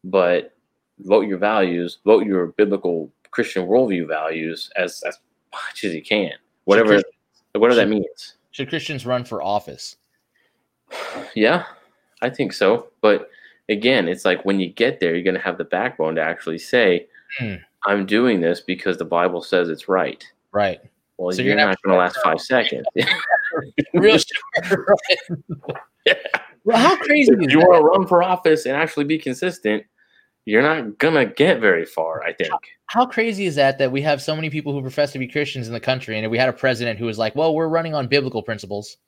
but 0.03 0.55
vote 1.01 1.27
your 1.27 1.39
values, 1.39 1.99
vote 2.05 2.27
your 2.27 2.49
biblical 2.49 3.11
Christian 3.31 3.67
worldview 3.67 4.09
values 4.09 4.71
as 4.77 5.03
as 5.07 5.19
much 5.53 5.85
as 5.85 5.95
you 5.95 6.03
can, 6.03 6.33
whatever 6.65 7.03
whatever 7.53 7.75
that 7.77 7.89
means. 7.89 8.37
Should 8.51 8.69
Christians 8.69 9.07
run 9.07 9.25
for 9.25 9.43
office? 9.43 9.97
Yeah, 11.35 11.65
I 12.21 12.29
think 12.29 12.53
so. 12.53 12.89
But 13.01 13.31
again, 13.71 14.07
it's 14.07 14.27
like 14.27 14.45
when 14.45 14.61
you 14.61 14.69
get 14.69 15.01
there, 15.01 15.15
you're 15.15 15.25
going 15.25 15.35
to 15.35 15.41
have 15.41 15.57
the 15.57 15.65
backbone 15.65 16.17
to 16.17 16.21
actually 16.21 16.59
say, 16.59 17.07
mm. 17.41 17.59
"I'm 17.87 18.05
doing 18.05 18.41
this 18.41 18.61
because 18.61 18.99
the 18.99 19.07
Bible 19.07 19.41
says 19.41 19.71
it's 19.71 19.89
right." 19.89 20.23
Right. 20.53 20.81
Well, 21.17 21.33
so 21.33 21.41
you're, 21.41 21.57
you're 21.57 21.67
not 21.67 21.81
going 21.83 21.95
to 21.95 21.99
last 21.99 22.19
five 22.23 22.41
seconds. 22.41 22.87
Real 23.95 24.19
sure. 24.19 24.97
Yeah. 26.05 26.15
Well, 26.65 26.79
how 26.79 26.97
crazy 26.97 27.33
if 27.33 27.53
you 27.53 27.61
want 27.61 27.75
to 27.75 27.85
run 27.85 28.09
for 28.09 28.25
office 28.25 28.67
and 28.67 28.75
actually 28.75 29.05
be 29.05 29.19
consistent, 29.19 29.85
you're 30.45 30.63
not 30.63 30.99
gonna 30.99 31.27
get 31.27 31.61
very 31.61 31.85
far. 31.85 32.25
I 32.25 32.33
think. 32.33 32.53
How, 32.93 33.07
crazy 33.07 33.47
is 33.47 33.55
that? 33.55 33.79
That 33.79 33.91
we 33.91 34.03
have 34.03 34.21
so 34.21 34.37
many 34.37 34.51
people 34.51 34.75
who 34.75 34.83
profess 34.83 35.13
to 35.13 35.19
be 35.19 35.27
Christians 35.27 35.67
in 35.67 35.73
the 35.73 35.81
country, 35.81 36.19
and 36.19 36.27
if 36.27 36.31
we 36.31 36.37
had 36.37 36.51
a 36.51 36.53
president 36.53 36.99
who 36.99 37.07
was 37.07 37.17
like, 37.17 37.35
"Well, 37.35 37.55
we're 37.55 37.69
running 37.69 37.95
on 37.95 38.07
biblical 38.07 38.43
principles," 38.43 38.99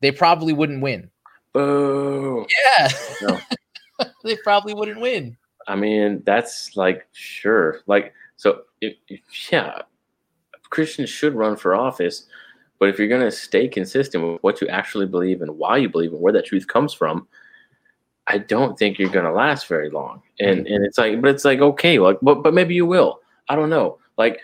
they 0.00 0.12
probably 0.12 0.52
wouldn't 0.52 0.80
win. 0.80 1.10
Boo. 1.52 2.46
Yeah. 2.64 2.88
No. 3.22 3.40
they 4.24 4.36
probably 4.36 4.72
wouldn't 4.72 5.00
win. 5.00 5.36
I 5.66 5.74
mean, 5.74 6.22
that's 6.24 6.76
like 6.76 7.08
sure, 7.10 7.80
like 7.88 8.14
so. 8.36 8.62
If, 8.80 8.94
if, 9.08 9.20
yeah, 9.50 9.82
Christians 10.70 11.10
should 11.10 11.34
run 11.34 11.56
for 11.56 11.74
office, 11.74 12.26
but 12.78 12.88
if 12.88 13.00
you're 13.00 13.08
gonna 13.08 13.32
stay 13.32 13.66
consistent 13.66 14.22
with 14.22 14.42
what 14.44 14.60
you 14.60 14.68
actually 14.68 15.06
believe 15.06 15.42
and 15.42 15.58
why 15.58 15.78
you 15.78 15.88
believe 15.88 16.12
and 16.12 16.20
where 16.20 16.32
that 16.32 16.46
truth 16.46 16.68
comes 16.68 16.94
from, 16.94 17.26
I 18.28 18.38
don't 18.38 18.78
think 18.78 19.00
you're 19.00 19.10
gonna 19.10 19.32
last 19.32 19.66
very 19.66 19.90
long. 19.90 20.22
And 20.38 20.66
mm-hmm. 20.66 20.72
and 20.72 20.86
it's 20.86 20.98
like, 20.98 21.20
but 21.20 21.30
it's 21.30 21.44
like 21.44 21.58
okay, 21.58 21.98
like 21.98 22.18
but 22.22 22.44
but 22.44 22.54
maybe 22.54 22.76
you 22.76 22.86
will. 22.86 23.18
I 23.48 23.56
don't 23.56 23.70
know. 23.70 23.98
Like 24.16 24.40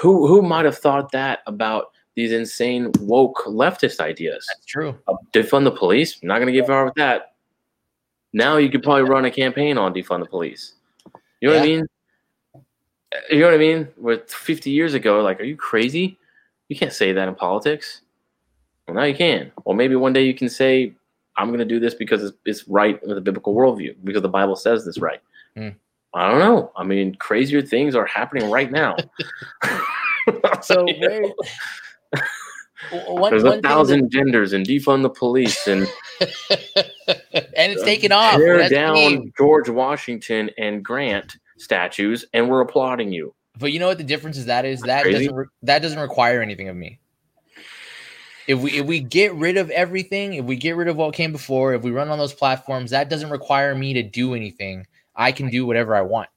who 0.00 0.26
who 0.26 0.42
might 0.42 0.64
have 0.64 0.78
thought 0.78 1.12
that 1.12 1.40
about 1.46 1.92
these 2.14 2.32
insane 2.32 2.90
woke 3.00 3.42
leftist 3.46 4.00
ideas? 4.00 4.46
That's 4.48 4.66
true. 4.66 4.98
Uh, 5.06 5.14
defund 5.32 5.64
the 5.64 5.70
police. 5.70 6.18
I'm 6.22 6.28
not 6.28 6.38
gonna 6.38 6.52
get 6.52 6.66
far 6.66 6.84
with 6.84 6.94
that. 6.94 7.34
Now 8.32 8.56
you 8.56 8.70
could 8.70 8.82
probably 8.82 9.02
run 9.02 9.24
a 9.24 9.30
campaign 9.30 9.78
on 9.78 9.94
defund 9.94 10.20
the 10.20 10.26
police. 10.26 10.74
You 11.40 11.48
know 11.48 11.54
yeah. 11.54 11.60
what 11.60 11.64
I 11.64 11.68
mean? 11.68 11.86
you 13.30 13.40
know 13.40 13.46
what 13.46 13.54
I 13.54 13.58
mean? 13.58 13.88
With 13.96 14.30
50 14.30 14.70
years 14.70 14.94
ago, 14.94 15.20
like, 15.22 15.40
are 15.40 15.44
you 15.44 15.56
crazy? 15.56 16.18
You 16.68 16.76
can't 16.76 16.92
say 16.92 17.12
that 17.12 17.28
in 17.28 17.34
politics. 17.34 18.02
Well, 18.86 18.96
now 18.96 19.04
you 19.04 19.14
can. 19.14 19.52
Well, 19.64 19.76
maybe 19.76 19.96
one 19.96 20.12
day 20.12 20.24
you 20.24 20.34
can 20.34 20.48
say, 20.48 20.94
I'm 21.36 21.48
going 21.48 21.58
to 21.58 21.64
do 21.64 21.80
this 21.80 21.94
because 21.94 22.22
it's, 22.22 22.36
it's 22.44 22.68
right 22.68 23.04
with 23.06 23.18
a 23.18 23.20
biblical 23.20 23.54
worldview, 23.54 23.96
because 24.04 24.22
the 24.22 24.28
Bible 24.28 24.56
says 24.56 24.84
this 24.84 24.98
right. 24.98 25.20
Hmm. 25.56 25.70
I 26.16 26.30
don't 26.30 26.38
know. 26.38 26.72
I 26.76 26.82
mean, 26.82 27.14
crazier 27.16 27.60
things 27.60 27.94
are 27.94 28.06
happening 28.06 28.50
right 28.50 28.70
now. 28.72 28.96
So 30.62 30.84
one, 33.06 33.30
there's 33.30 33.44
a 33.44 33.60
thousand 33.62 34.10
genders 34.10 34.52
and 34.52 34.66
defund 34.66 35.02
the 35.02 35.10
police 35.10 35.66
and 35.66 35.86
that- 36.18 36.90
and 37.56 37.72
it's 37.72 37.82
taken 37.82 38.12
off. 38.12 38.36
tear 38.36 38.58
That's 38.58 38.70
down 38.70 38.94
game. 38.94 39.32
George 39.36 39.68
Washington 39.68 40.50
and 40.58 40.84
Grant 40.84 41.36
statues, 41.58 42.24
and 42.32 42.48
we're 42.48 42.60
applauding 42.60 43.12
you. 43.12 43.34
But 43.58 43.72
you 43.72 43.78
know 43.78 43.86
what 43.86 43.98
the 43.98 44.04
difference 44.04 44.36
is? 44.36 44.46
That 44.46 44.64
is 44.64 44.80
that 44.82 45.02
Crazy. 45.02 45.18
doesn't 45.18 45.34
re- 45.34 45.46
that 45.62 45.82
doesn't 45.82 45.98
require 45.98 46.42
anything 46.42 46.68
of 46.68 46.76
me. 46.76 46.98
If 48.46 48.60
we 48.60 48.72
if 48.72 48.86
we 48.86 49.00
get 49.00 49.34
rid 49.34 49.56
of 49.56 49.70
everything, 49.70 50.34
if 50.34 50.44
we 50.44 50.56
get 50.56 50.76
rid 50.76 50.88
of 50.88 50.96
what 50.96 51.14
came 51.14 51.32
before, 51.32 51.74
if 51.74 51.82
we 51.82 51.90
run 51.90 52.08
on 52.08 52.18
those 52.18 52.34
platforms, 52.34 52.90
that 52.90 53.08
doesn't 53.08 53.30
require 53.30 53.74
me 53.74 53.92
to 53.94 54.02
do 54.02 54.34
anything. 54.34 54.86
I 55.16 55.32
can 55.32 55.48
do 55.48 55.66
whatever 55.66 55.94
I 55.94 56.02
want. 56.02 56.28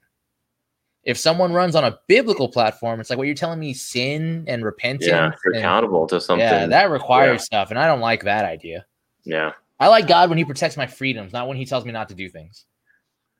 If 1.04 1.18
someone 1.18 1.54
runs 1.54 1.76
on 1.76 1.84
a 1.86 1.98
biblical 2.08 2.50
platform, 2.50 3.00
it's 3.00 3.10
like 3.10 3.18
what 3.18 3.26
you're 3.28 3.36
telling 3.36 3.60
me, 3.60 3.74
sin 3.74 4.44
and 4.48 4.64
repentance. 4.64 5.08
Yeah, 5.08 5.32
you're 5.46 5.54
and- 5.54 5.60
accountable 5.64 6.06
to 6.08 6.20
something. 6.20 6.46
yeah, 6.46 6.66
that 6.68 6.90
requires 6.92 7.42
Yeah. 7.42 7.46
stuff, 7.46 7.70
and 7.72 7.80
I 7.80 7.88
don't 7.88 8.02
like 8.02 8.24
that 8.24 8.46
idea. 8.46 8.86
yeah, 9.24 9.54
I 9.80 9.88
like 9.88 10.08
God 10.08 10.30
when 10.30 10.38
He 10.38 10.46
protects 10.46 10.76
my 10.78 10.88
freedoms, 10.88 11.32
not 11.34 11.48
when 11.48 11.58
He 11.58 11.66
tells 11.66 11.86
me 11.86 11.92
not 11.92 12.10
to 12.10 12.16
do 12.16 12.30
things. 12.30 12.66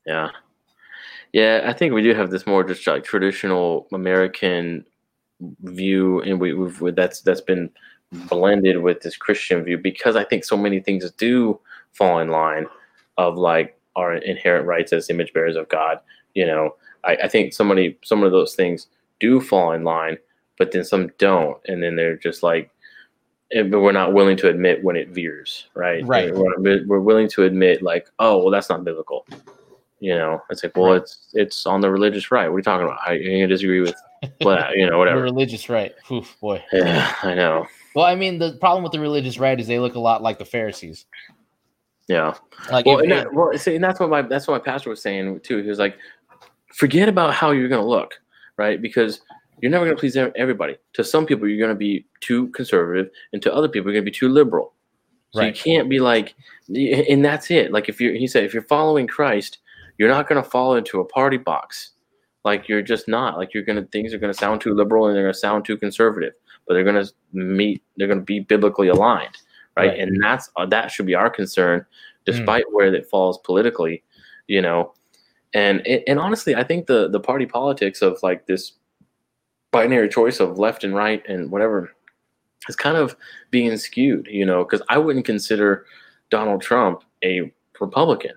yeah, 0.06 0.30
yeah. 1.34 1.64
I 1.66 1.74
think 1.74 1.94
we 1.94 2.02
do 2.02 2.14
have 2.14 2.32
this 2.32 2.48
more 2.48 2.64
just 2.64 2.86
like 2.88 3.04
traditional 3.04 3.88
American 3.94 4.86
view, 5.64 6.22
and 6.22 6.40
we, 6.40 6.54
we've 6.54 6.96
that's 6.96 7.22
that's 7.22 7.42
been 7.42 7.70
blended 8.12 8.78
with 8.82 9.02
this 9.02 9.16
Christian 9.18 9.64
view 9.64 9.78
because 9.78 10.16
I 10.16 10.24
think 10.24 10.44
so 10.44 10.58
many 10.58 10.80
things 10.80 11.10
do 11.12 11.60
fall 11.94 12.20
in 12.20 12.30
line 12.30 12.66
of 13.18 13.38
like 13.38 13.79
our 14.00 14.16
inherent 14.16 14.66
rights 14.66 14.94
as 14.94 15.10
image 15.10 15.34
bearers 15.34 15.56
of 15.56 15.70
God. 15.70 16.00
You 16.34 16.46
know, 16.46 16.76
I, 17.04 17.16
I 17.24 17.28
think 17.28 17.54
so 17.54 17.64
many 17.64 17.98
some 18.04 18.24
of 18.24 18.32
those 18.32 18.56
things 18.56 18.88
do 19.20 19.40
fall 19.42 19.72
in 19.74 19.84
line, 19.84 20.18
but 20.58 20.72
then 20.72 20.84
some 20.84 21.12
don't, 21.18 21.58
and 21.68 21.82
then 21.84 21.96
they're 21.96 22.18
just 22.18 22.42
like, 22.44 22.70
but 23.52 23.80
we're 23.80 23.92
not 23.92 24.14
willing 24.14 24.38
to 24.38 24.48
admit 24.50 24.84
when 24.84 24.96
it 24.96 25.10
veers, 25.10 25.68
right? 25.74 26.06
Right. 26.06 26.34
We're, 26.34 26.86
we're 26.86 27.00
willing 27.00 27.28
to 27.30 27.44
admit 27.46 27.82
like, 27.82 28.08
oh, 28.20 28.38
well, 28.38 28.52
that's 28.52 28.70
not 28.70 28.84
biblical. 28.84 29.26
You 30.00 30.16
know, 30.16 30.42
it's 30.50 30.64
like, 30.64 30.78
well, 30.78 30.92
Right. 30.92 31.02
it's 31.02 31.28
it's 31.34 31.66
on 31.66 31.82
the 31.82 31.90
religious 31.92 32.32
right. 32.32 32.48
What 32.48 32.56
are 32.56 32.60
you 32.60 32.64
talking 32.64 32.86
about? 32.86 33.00
How 33.04 33.12
you 33.12 33.48
disagree 33.48 33.82
with, 33.82 33.96
what, 34.42 34.76
you 34.76 34.86
know, 34.86 34.92
The 34.92 34.98
whatever. 35.00 35.22
religious 35.24 35.68
right. 35.68 35.94
Oof, 36.12 36.38
boy. 36.40 36.64
Yeah, 36.72 37.14
I 37.24 37.34
know. 37.34 37.66
Well, 37.96 38.06
I 38.06 38.16
mean, 38.16 38.38
the 38.40 38.54
problem 38.62 38.84
with 38.84 38.92
the 38.94 39.00
religious 39.00 39.40
right 39.40 39.60
is 39.60 39.68
they 39.68 39.80
look 39.80 39.96
a 39.96 40.00
lot 40.00 40.22
like 40.22 40.38
the 40.38 40.46
Pharisees. 40.46 41.06
Yeah. 42.10 42.34
Like, 42.72 42.86
Well, 42.86 42.98
if- 42.98 43.04
and 43.04 43.12
that, 43.14 43.34
well, 43.34 43.58
see, 43.58 43.76
and 43.76 43.84
that's 43.84 44.00
what 44.00 44.10
my 44.10 44.22
that's 44.24 44.48
what 44.48 44.56
my 44.56 44.72
pastor 44.72 44.90
was 44.90 45.02
saying 45.02 45.40
too. 45.42 45.62
He 45.62 45.70
was 45.70 45.80
like, 45.80 45.98
forget 46.74 47.08
about 47.08 47.34
how 47.34 47.52
you're 47.52 47.70
going 47.70 47.82
to 47.82 47.88
look, 47.88 48.16
right? 48.58 48.82
Because 48.82 49.22
you're 49.62 49.72
never 49.72 49.86
going 49.86 49.96
to 49.96 50.00
please 50.00 50.18
everybody. 50.18 50.76
To 50.94 51.04
some 51.04 51.26
people, 51.26 51.48
you're 51.48 51.60
going 51.60 51.70
to 51.70 51.76
be 51.76 52.06
too 52.20 52.48
conservative, 52.50 53.10
and 53.32 53.42
to 53.44 53.54
other 53.54 53.70
people, 53.70 53.92
you're 53.92 54.02
going 54.02 54.06
to 54.06 54.12
be 54.12 54.18
too 54.18 54.28
liberal. 54.30 54.74
So 55.32 55.42
Right. 55.42 55.56
you 55.56 55.62
can't 55.62 55.88
be 55.90 56.00
like, 56.00 56.34
and 56.68 57.24
that's 57.24 57.52
it. 57.52 57.72
Like 57.72 57.88
if 57.88 58.02
you're, 58.02 58.14
he 58.16 58.26
said, 58.26 58.44
if 58.44 58.52
you're 58.54 58.64
following 58.64 59.06
Christ, 59.06 59.60
you're 60.00 60.10
not 60.10 60.28
going 60.28 60.42
to 60.44 60.50
fall 60.50 60.76
into 60.76 61.00
a 61.02 61.06
party 61.06 61.38
box. 61.38 61.92
Like 62.44 62.68
you're 62.68 62.82
just 62.82 63.08
not. 63.08 63.38
Like 63.38 63.54
you're 63.54 63.62
gonna 63.64 63.84
things 63.92 64.12
are 64.14 64.18
going 64.18 64.34
to 64.34 64.38
sound 64.40 64.62
too 64.62 64.74
liberal 64.74 65.06
and 65.06 65.16
they're 65.16 65.24
going 65.26 65.34
to 65.34 65.40
sound 65.40 65.66
too 65.66 65.78
conservative, 65.78 66.34
but 66.68 66.74
they're 66.74 66.84
going 66.84 67.04
to 67.06 67.12
meet. 67.34 67.84
They're 67.98 68.08
going 68.08 68.20
to 68.20 68.26
be 68.26 68.40
biblically 68.40 68.88
aligned, 68.88 69.38
right? 69.80 69.90
Right. 69.90 70.00
And 70.00 70.22
that's 70.24 70.50
uh, 70.56 70.66
that 70.68 70.92
should 70.92 71.06
be 71.06 71.16
our 71.16 71.30
concern, 71.30 71.86
despite 72.26 72.66
where 72.72 72.94
it 72.94 73.10
falls 73.10 73.38
politically, 73.40 74.04
you 74.48 74.62
know. 74.62 74.94
And 75.54 75.86
and 75.88 76.20
honestly, 76.20 76.56
I 76.56 76.64
think 76.64 76.88
the 76.88 77.10
the 77.10 77.20
party 77.20 77.46
politics 77.46 78.02
of 78.02 78.22
like 78.24 78.46
this 78.46 78.74
binary 79.72 80.10
choice 80.10 80.40
of 80.40 80.58
left 80.60 80.84
and 80.84 80.96
right 80.96 81.24
and 81.28 81.52
whatever 81.52 81.92
is 82.68 82.76
kind 82.76 82.98
of 82.98 83.16
being 83.52 83.76
skewed, 83.78 84.28
you 84.30 84.46
know, 84.46 84.64
because 84.64 84.82
I 84.90 84.98
wouldn't 84.98 85.26
consider 85.26 85.86
Donald 86.30 86.62
Trump 86.62 87.04
a 87.24 87.52
Republican, 87.80 88.34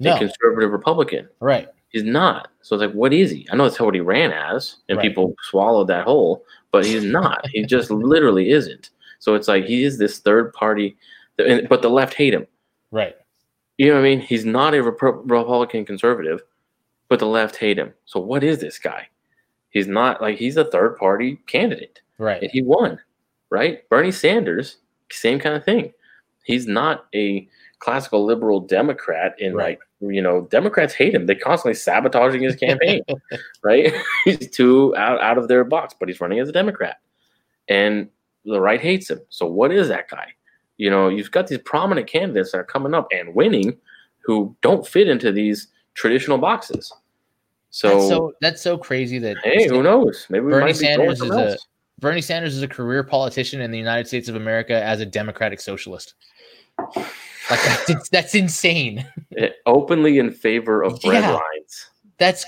no, 0.00 0.14
a 0.14 0.18
conservative 0.18 0.70
Republican. 0.70 1.28
right. 1.40 1.68
He's 1.88 2.02
not. 2.02 2.48
So 2.62 2.74
it's 2.74 2.80
like, 2.80 2.92
what 2.92 3.12
is 3.12 3.30
he? 3.30 3.46
I 3.52 3.56
know 3.56 3.64
that's 3.68 3.78
what 3.78 3.94
he 3.94 4.00
ran 4.00 4.32
as, 4.32 4.78
and 4.88 4.98
Right. 4.98 5.06
people 5.06 5.32
swallowed 5.50 5.86
that 5.88 6.04
whole, 6.04 6.44
but 6.72 6.84
he's 6.84 7.04
not. 7.04 7.46
he 7.52 7.64
just 7.64 7.88
literally 7.88 8.50
isn't. 8.50 8.90
So 9.24 9.34
it's 9.34 9.48
like 9.48 9.64
he 9.64 9.84
is 9.84 9.96
this 9.96 10.18
third 10.18 10.52
party, 10.52 10.98
and- 11.38 11.66
but 11.66 11.80
the 11.80 11.88
left 11.88 12.12
hate 12.12 12.34
him. 12.34 12.46
Right. 12.90 13.16
You 13.78 13.86
know 13.88 13.94
what 13.94 14.00
I 14.00 14.02
mean? 14.02 14.20
He's 14.20 14.44
not 14.44 14.74
a 14.74 14.82
Republican 14.82 15.86
conservative, 15.86 16.42
but 17.08 17.20
the 17.20 17.26
left 17.26 17.56
hate 17.56 17.78
him. 17.78 17.94
So 18.04 18.20
what 18.20 18.44
is 18.44 18.58
this 18.58 18.78
guy? 18.78 19.08
He's 19.70 19.86
not 19.86 20.20
like 20.20 20.36
he's 20.36 20.58
a 20.58 20.66
third 20.66 20.98
party 20.98 21.36
candidate, 21.46 22.02
and 22.18 22.26
Right. 22.26 22.50
he 22.52 22.60
won, 22.60 23.00
right? 23.48 23.88
Bernie 23.88 24.12
Sanders, 24.12 24.76
same 25.10 25.38
kind 25.38 25.56
of 25.56 25.64
thing. 25.64 25.94
He's 26.44 26.66
not 26.66 27.06
a 27.14 27.48
classical 27.78 28.26
liberal 28.26 28.60
Democrat, 28.60 29.36
and 29.40 29.54
Right. 29.56 29.78
like 30.00 30.12
you 30.12 30.20
know, 30.20 30.42
Democrats 30.50 30.92
hate 30.92 31.14
him. 31.14 31.24
They're 31.24 31.34
constantly 31.34 31.72
sabotaging 31.72 32.42
his 32.42 32.56
campaign, 32.56 33.00
right? 33.64 33.90
he's 34.26 34.50
too 34.50 34.94
out, 34.98 35.18
out 35.22 35.38
of 35.38 35.48
their 35.48 35.64
box, 35.64 35.94
but 35.98 36.10
he's 36.10 36.20
running 36.20 36.40
as 36.40 36.50
a 36.50 36.52
Democrat, 36.52 36.98
and 37.68 38.10
the 38.44 38.60
right 38.60 38.80
hates 38.80 39.10
him. 39.10 39.20
So 39.28 39.46
what 39.46 39.72
is 39.72 39.88
that 39.88 40.08
guy? 40.08 40.28
You 40.76 40.90
know, 40.90 41.08
you've 41.08 41.30
got 41.30 41.46
these 41.46 41.60
prominent 41.64 42.06
candidates 42.06 42.52
that 42.52 42.58
are 42.58 42.64
coming 42.64 42.94
up 42.94 43.08
and 43.12 43.34
winning, 43.34 43.76
who 44.24 44.56
don't 44.62 44.86
fit 44.86 45.08
into 45.08 45.30
these 45.30 45.68
traditional 45.94 46.38
boxes. 46.38 46.92
So, 47.70 47.88
that's 47.88 48.08
so 48.08 48.32
that's 48.40 48.62
so 48.62 48.78
crazy 48.78 49.18
that 49.18 49.36
hey, 49.42 49.68
who 49.68 49.82
knows? 49.82 50.26
Maybe 50.30 50.44
we 50.46 50.52
Bernie 50.52 50.66
might 50.66 50.78
be 50.78 50.84
going 50.86 51.16
Sanders 51.16 51.20
is 51.20 51.30
a- 51.30 51.58
Bernie 52.00 52.20
Sanders 52.20 52.56
is 52.56 52.62
a 52.62 52.68
career 52.68 53.02
politician 53.04 53.60
in 53.60 53.70
the 53.70 53.78
United 53.78 54.06
States 54.06 54.28
of 54.28 54.36
America 54.36 54.82
as 54.82 55.00
a 55.00 55.06
democratic 55.06 55.60
socialist. 55.60 56.14
Like 56.96 57.04
that's, 57.86 58.08
that's 58.12 58.34
insane. 58.34 59.06
Eh, 59.36 59.50
openly 59.66 60.18
in 60.18 60.30
favor 60.30 60.82
of 60.82 61.00
bread 61.00 61.22
Yeah. 61.22 61.32
lines. 61.32 61.90
That's 62.18 62.44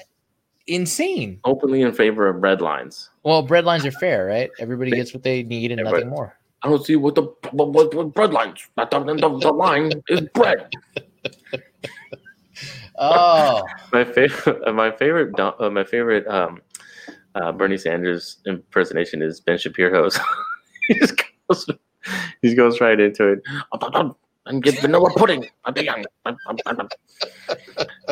insane. 0.67 1.41
Openly 1.45 1.83
in 1.83 1.93
favor 1.93 2.29
of 2.29 2.41
bread 2.41 2.61
lines. 2.61 3.11
Well, 3.23 3.43
bread 3.43 3.65
lines 3.65 3.85
are 3.87 3.93
fair, 3.93 4.27
right? 4.27 4.51
Everybody 4.59 4.91
gets 4.91 5.13
what 5.15 5.23
they 5.23 5.43
need 5.43 5.71
and 5.73 5.81
Yeah, 5.81 5.91
nothing 5.91 6.09
more. 6.09 6.37
I 6.63 6.69
don't 6.69 6.85
see 6.85 6.97
what 6.97 7.15
the 7.15 7.23
what, 7.51 7.73
what, 7.73 7.95
what 7.95 8.15
bread 8.15 8.33
lines. 8.33 8.67
The, 8.77 8.85
the, 8.87 9.39
the, 9.39 9.53
line 9.53 9.93
is 10.09 10.23
bread. 10.35 10.73
Oh, 12.99 13.63
my 13.93 14.05
favorite, 14.05 14.75
my 14.75 14.91
favorite, 14.91 15.39
uh, 15.39 15.69
my 15.69 15.85
favorite 15.85 16.27
um, 16.29 16.63
uh, 17.35 17.53
Bernie 17.53 17.77
Sanders 17.77 18.39
impersonation 18.47 19.21
is 19.23 19.41
Ben 19.41 19.59
Shapiro's. 19.59 20.19
he 20.89 20.95
just 20.95 21.23
goes, 21.49 21.67
he 22.41 22.55
goes 22.55 22.81
right 22.81 22.99
into 22.99 23.29
it. 23.29 23.43
And 24.47 24.63
get 24.63 24.81
vanilla 24.81 25.11
pudding. 25.17 25.47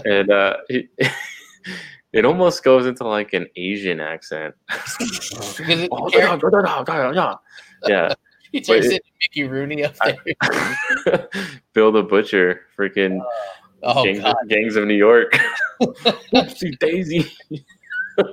and 0.05 0.31
uh, 0.31 0.57
he, 0.69 0.89
it 2.15 2.24
almost 2.24 2.65
goes 2.65 2.86
into 2.86 3.07
like 3.07 3.32
an 3.32 3.47
Asian 3.57 4.01
accent. 4.01 4.55
because 4.69 5.81
it, 5.81 5.89
Oh, 5.93 6.09
Eric, 6.15 6.43
yeah, 7.15 7.35
yeah. 7.86 8.15
he 8.53 8.61
turns 8.61 8.86
it- 8.86 8.93
into 8.93 9.03
Mickey 9.23 9.45
Rooney 9.45 9.85
up 9.85 9.95
there. 10.05 11.28
Bill 11.74 11.93
the 11.93 12.03
Butcher, 12.03 12.62
freaking 12.78 13.20
Oh 13.82 14.05
gangs, 14.05 14.20
god, 14.20 14.36
gangs 14.49 14.77
of 14.77 14.86
New 14.86 14.95
York. 14.95 15.32
Whoopsie 15.82 16.78
daisy. 16.78 17.31
that 18.16 18.27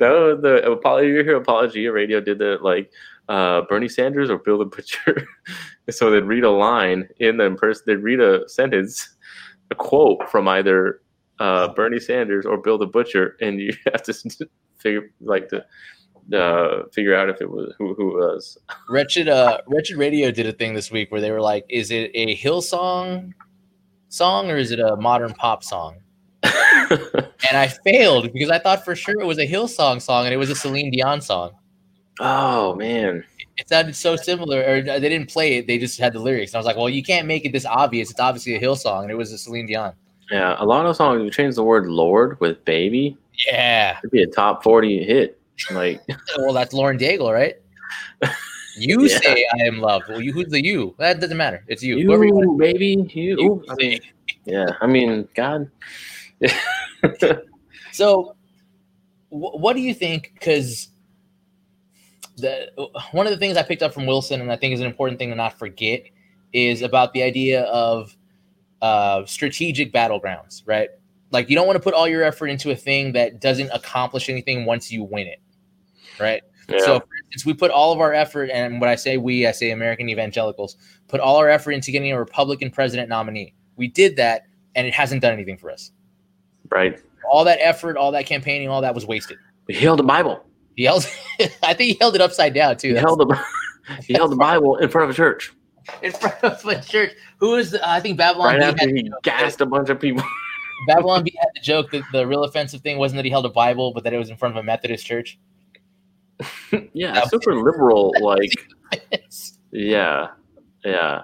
was 0.00 0.40
the 0.42 0.62
apology. 0.70 1.08
You 1.08 1.22
hear 1.22 1.36
Apologia 1.36 1.92
Radio 1.92 2.20
did 2.20 2.38
the 2.38 2.58
like 2.62 2.90
uh, 3.28 3.62
Bernie 3.68 3.88
Sanders 3.88 4.30
or 4.30 4.38
Bill 4.38 4.58
the 4.58 4.64
Butcher. 4.64 5.26
so 5.90 6.10
they'd 6.10 6.24
read 6.24 6.44
a 6.44 6.50
line 6.50 7.08
in 7.20 7.36
the 7.36 7.50
person. 7.50 7.84
They'd 7.86 7.96
read 8.02 8.20
a 8.20 8.48
sentence, 8.48 9.16
a 9.70 9.74
quote 9.74 10.28
from 10.30 10.48
either 10.48 11.01
uh, 11.42 11.74
Bernie 11.74 11.98
Sanders 11.98 12.46
or 12.46 12.56
Bill 12.56 12.78
the 12.78 12.86
Butcher, 12.86 13.36
and 13.40 13.60
you 13.60 13.74
have 13.92 14.02
to 14.04 14.14
figure 14.78 15.10
like 15.20 15.48
to 15.48 15.64
uh, 16.36 16.84
figure 16.92 17.16
out 17.16 17.28
if 17.28 17.40
it 17.40 17.50
was 17.50 17.74
who 17.78 17.94
who 17.94 18.10
it 18.10 18.32
was. 18.32 18.56
Wretched 18.88 19.28
uh 19.28 19.58
Wretched 19.66 19.96
Radio 19.96 20.30
did 20.30 20.46
a 20.46 20.52
thing 20.52 20.74
this 20.74 20.90
week 20.90 21.10
where 21.10 21.20
they 21.20 21.32
were 21.32 21.40
like, 21.40 21.64
is 21.68 21.90
it 21.90 22.12
a 22.14 22.36
Hillsong 22.36 23.32
song 24.08 24.50
or 24.50 24.56
is 24.56 24.70
it 24.70 24.78
a 24.78 24.96
modern 24.96 25.34
pop 25.34 25.64
song? 25.64 25.96
And 27.48 27.56
I 27.56 27.68
failed 27.68 28.32
because 28.32 28.50
I 28.50 28.58
thought 28.58 28.84
for 28.84 28.94
sure 28.94 29.20
it 29.20 29.26
was 29.26 29.38
a 29.38 29.46
Hillsong 29.46 30.00
song 30.00 30.26
and 30.26 30.34
it 30.34 30.36
was 30.36 30.50
a 30.50 30.54
Celine 30.54 30.90
Dion 30.90 31.20
song. 31.20 31.50
oh 32.20 32.74
man. 32.76 33.24
It 33.58 33.68
sounded 33.68 33.96
so 33.96 34.16
similar, 34.16 34.60
or 34.62 34.80
they 34.80 35.00
didn't 35.00 35.28
play 35.28 35.56
it; 35.56 35.66
they 35.66 35.78
just 35.78 35.98
had 35.98 36.14
the 36.14 36.18
lyrics. 36.20 36.52
And 36.52 36.56
I 36.56 36.60
was 36.60 36.66
like, 36.66 36.76
"Well, 36.76 36.88
you 36.88 37.02
can't 37.02 37.26
make 37.26 37.44
it 37.44 37.52
this 37.52 37.66
obvious. 37.66 38.10
It's 38.10 38.18
obviously 38.18 38.54
a 38.54 38.60
Hillsong, 38.60 39.02
and 39.02 39.10
it 39.10 39.14
was 39.14 39.30
a 39.30 39.36
Celine 39.36 39.66
Dion." 39.66 39.92
Yeah, 40.32 40.56
a 40.58 40.64
lot 40.64 40.86
of 40.86 40.96
songs 40.96 41.22
we 41.22 41.30
changed 41.30 41.56
the 41.56 41.62
word 41.62 41.86
"Lord" 41.86 42.40
with 42.40 42.64
"baby," 42.64 43.16
Yeah. 43.46 43.98
It'd 43.98 44.10
be 44.10 44.22
a 44.22 44.26
top 44.26 44.62
40 44.62 45.04
hit. 45.04 45.38
Like, 45.70 46.00
well, 46.38 46.52
that's 46.52 46.72
Lauren 46.72 46.98
Daigle, 46.98 47.32
right? 47.32 47.56
You 48.78 49.02
Yeah. 49.02 49.18
say 49.20 49.46
I 49.60 49.64
am 49.66 49.80
loved. 49.80 50.06
Well, 50.08 50.22
you, 50.22 50.32
who's 50.32 50.46
the 50.46 50.64
you? 50.64 50.94
That 50.98 51.20
doesn't 51.20 51.36
matter. 51.36 51.62
It's 51.68 51.82
you. 51.82 51.98
you, 51.98 52.10
you 52.24 52.56
baby, 52.58 53.06
you. 53.12 53.36
you 53.38 53.64
I 53.68 53.74
mean, 53.74 54.00
yeah, 54.46 54.66
I 54.80 54.86
mean, 54.86 55.28
God. 55.34 55.70
So, 57.92 58.34
wh- 59.28 59.60
what 59.60 59.76
do 59.76 59.82
you 59.82 59.92
think? 59.92 60.30
Because 60.32 60.88
the 62.38 62.68
one 63.12 63.26
of 63.26 63.32
the 63.32 63.36
things 63.38 63.58
I 63.58 63.62
picked 63.62 63.82
up 63.82 63.92
from 63.92 64.06
Wilson, 64.06 64.40
and 64.40 64.50
I 64.50 64.56
think 64.56 64.72
is 64.72 64.80
an 64.80 64.86
important 64.86 65.18
thing 65.18 65.28
to 65.28 65.34
not 65.36 65.58
forget, 65.58 66.04
is 66.54 66.80
about 66.80 67.12
the 67.12 67.22
idea 67.22 67.64
of 67.64 68.16
uh, 68.82 69.24
strategic 69.24 69.92
battlegrounds. 69.92 70.62
Right? 70.66 70.90
Like 71.30 71.48
you 71.48 71.56
don't 71.56 71.66
want 71.66 71.76
to 71.76 71.82
put 71.82 71.94
all 71.94 72.06
your 72.06 72.22
effort 72.22 72.48
into 72.48 72.70
a 72.70 72.76
thing 72.76 73.12
that 73.12 73.40
doesn't 73.40 73.70
accomplish 73.70 74.28
anything 74.28 74.66
once 74.66 74.92
you 74.92 75.04
win 75.04 75.26
it. 75.26 75.40
Right? 76.20 76.42
Yeah. 76.68 76.78
So, 76.78 77.00
for 77.00 77.08
instance, 77.24 77.46
we 77.46 77.54
put 77.54 77.70
all 77.70 77.92
of 77.92 78.00
our 78.00 78.12
effort, 78.12 78.50
and 78.50 78.80
when 78.80 78.88
I 78.88 78.94
say 78.94 79.16
we, 79.16 79.46
I 79.46 79.52
say 79.52 79.70
American 79.70 80.08
evangelicals, 80.08 80.76
put 81.08 81.20
all 81.20 81.36
our 81.36 81.48
effort 81.48 81.72
into 81.72 81.90
getting 81.90 82.12
a 82.12 82.18
Republican 82.18 82.70
president 82.70 83.08
nominee. 83.08 83.54
We 83.76 83.88
did 83.88 84.16
that, 84.16 84.46
and 84.74 84.86
it 84.86 84.94
hasn't 84.94 85.22
done 85.22 85.32
anything 85.32 85.56
for 85.56 85.70
us. 85.70 85.90
right. 86.70 87.00
All 87.30 87.44
that 87.44 87.58
effort, 87.60 87.96
all 87.96 88.12
that 88.12 88.26
campaigning, 88.26 88.68
all 88.68 88.80
that 88.80 88.94
was 88.94 89.06
wasted. 89.06 89.38
He 89.68 89.74
held 89.74 89.98
the 89.98 90.04
Bible. 90.04 90.44
He 90.74 90.84
held, 90.84 91.08
I 91.62 91.72
think 91.72 91.92
he 91.92 91.96
held 92.00 92.14
it 92.14 92.20
upside 92.20 92.52
down 92.52 92.76
too. 92.76 92.88
He 92.88 92.94
That's 92.94 93.06
held 93.06 93.20
the 93.20 93.44
he 94.02 94.14
held 94.14 94.32
the 94.32 94.36
Bible 94.36 94.76
in 94.76 94.88
front 94.88 95.04
of 95.04 95.10
a 95.10 95.14
church 95.14 95.52
in 96.02 96.12
front 96.12 96.42
of 96.42 96.64
a 96.64 96.80
church. 96.80 97.12
Who 97.42 97.56
is? 97.56 97.72
The, 97.72 97.86
I 97.86 97.98
think 97.98 98.16
Babylon. 98.18 98.54
right 98.54 98.60
B 98.60 98.64
after 98.64 98.86
had, 98.86 98.96
he 98.96 99.10
gassed 99.24 99.60
a 99.60 99.66
bunch 99.66 99.88
of 99.88 99.98
people. 99.98 100.22
Babylon 100.86 101.24
Bee 101.24 101.36
had 101.40 101.48
the 101.56 101.60
joke 101.60 101.90
that 101.90 102.04
the 102.12 102.24
real 102.24 102.44
offensive 102.44 102.82
thing 102.82 102.98
wasn't 102.98 103.16
that 103.18 103.24
he 103.24 103.32
held 103.32 103.44
a 103.44 103.50
Bible, 103.50 103.92
but 103.92 104.04
that 104.04 104.14
it 104.14 104.16
was 104.16 104.30
in 104.30 104.36
front 104.36 104.56
of 104.56 104.62
a 104.62 104.64
Methodist 104.64 105.04
church. 105.04 105.40
yeah, 106.92 107.24
super 107.26 107.56
liberal. 107.56 108.14
Like, 108.20 108.52
yeah, 109.72 110.28
yeah. 110.84 111.22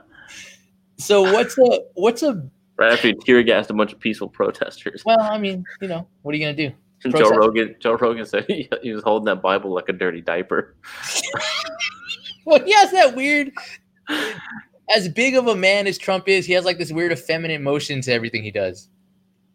so 0.97 1.23
what's 1.23 1.57
a 1.57 1.83
what's 1.95 2.25
a 2.25 2.51
Right 2.77 2.93
after 2.93 3.09
he 3.09 3.15
tear 3.15 3.43
gassed 3.45 3.71
a 3.71 3.75
bunch 3.75 3.93
of 3.93 4.01
peaceful 4.01 4.29
protesters. 4.29 5.05
well? 5.05 5.21
I 5.21 5.39
mean, 5.39 5.65
you 5.81 5.87
know, 5.87 6.09
what 6.23 6.35
are 6.35 6.39
you 6.39 6.45
gonna 6.45 6.57
do? 6.57 6.73
Joe 7.17 7.31
Rogan, 7.31 7.77
Joe 7.79 7.95
Rogan 7.95 8.27
said 8.27 8.45
he, 8.49 8.69
he 8.83 8.93
was 8.93 9.05
holding 9.05 9.27
that 9.27 9.41
Bible 9.41 9.73
like 9.73 9.89
a 9.89 9.93
dirty 9.93 10.21
diaper. 10.21 10.75
Well, 12.45 12.65
he 12.65 12.73
has 12.73 12.91
that 12.91 13.15
weird. 13.15 13.53
As 14.95 15.09
big 15.09 15.35
of 15.37 15.47
a 15.49 15.55
man 15.57 15.87
as 15.87 15.99
Trump 15.99 16.29
is, 16.29 16.47
he 16.47 16.53
has 16.55 16.65
like 16.65 16.79
this 16.79 16.91
weird 16.93 17.13
effeminate 17.13 17.61
motion 17.61 18.01
to 18.03 18.13
everything 18.13 18.43
he 18.43 18.51
does. 18.51 18.89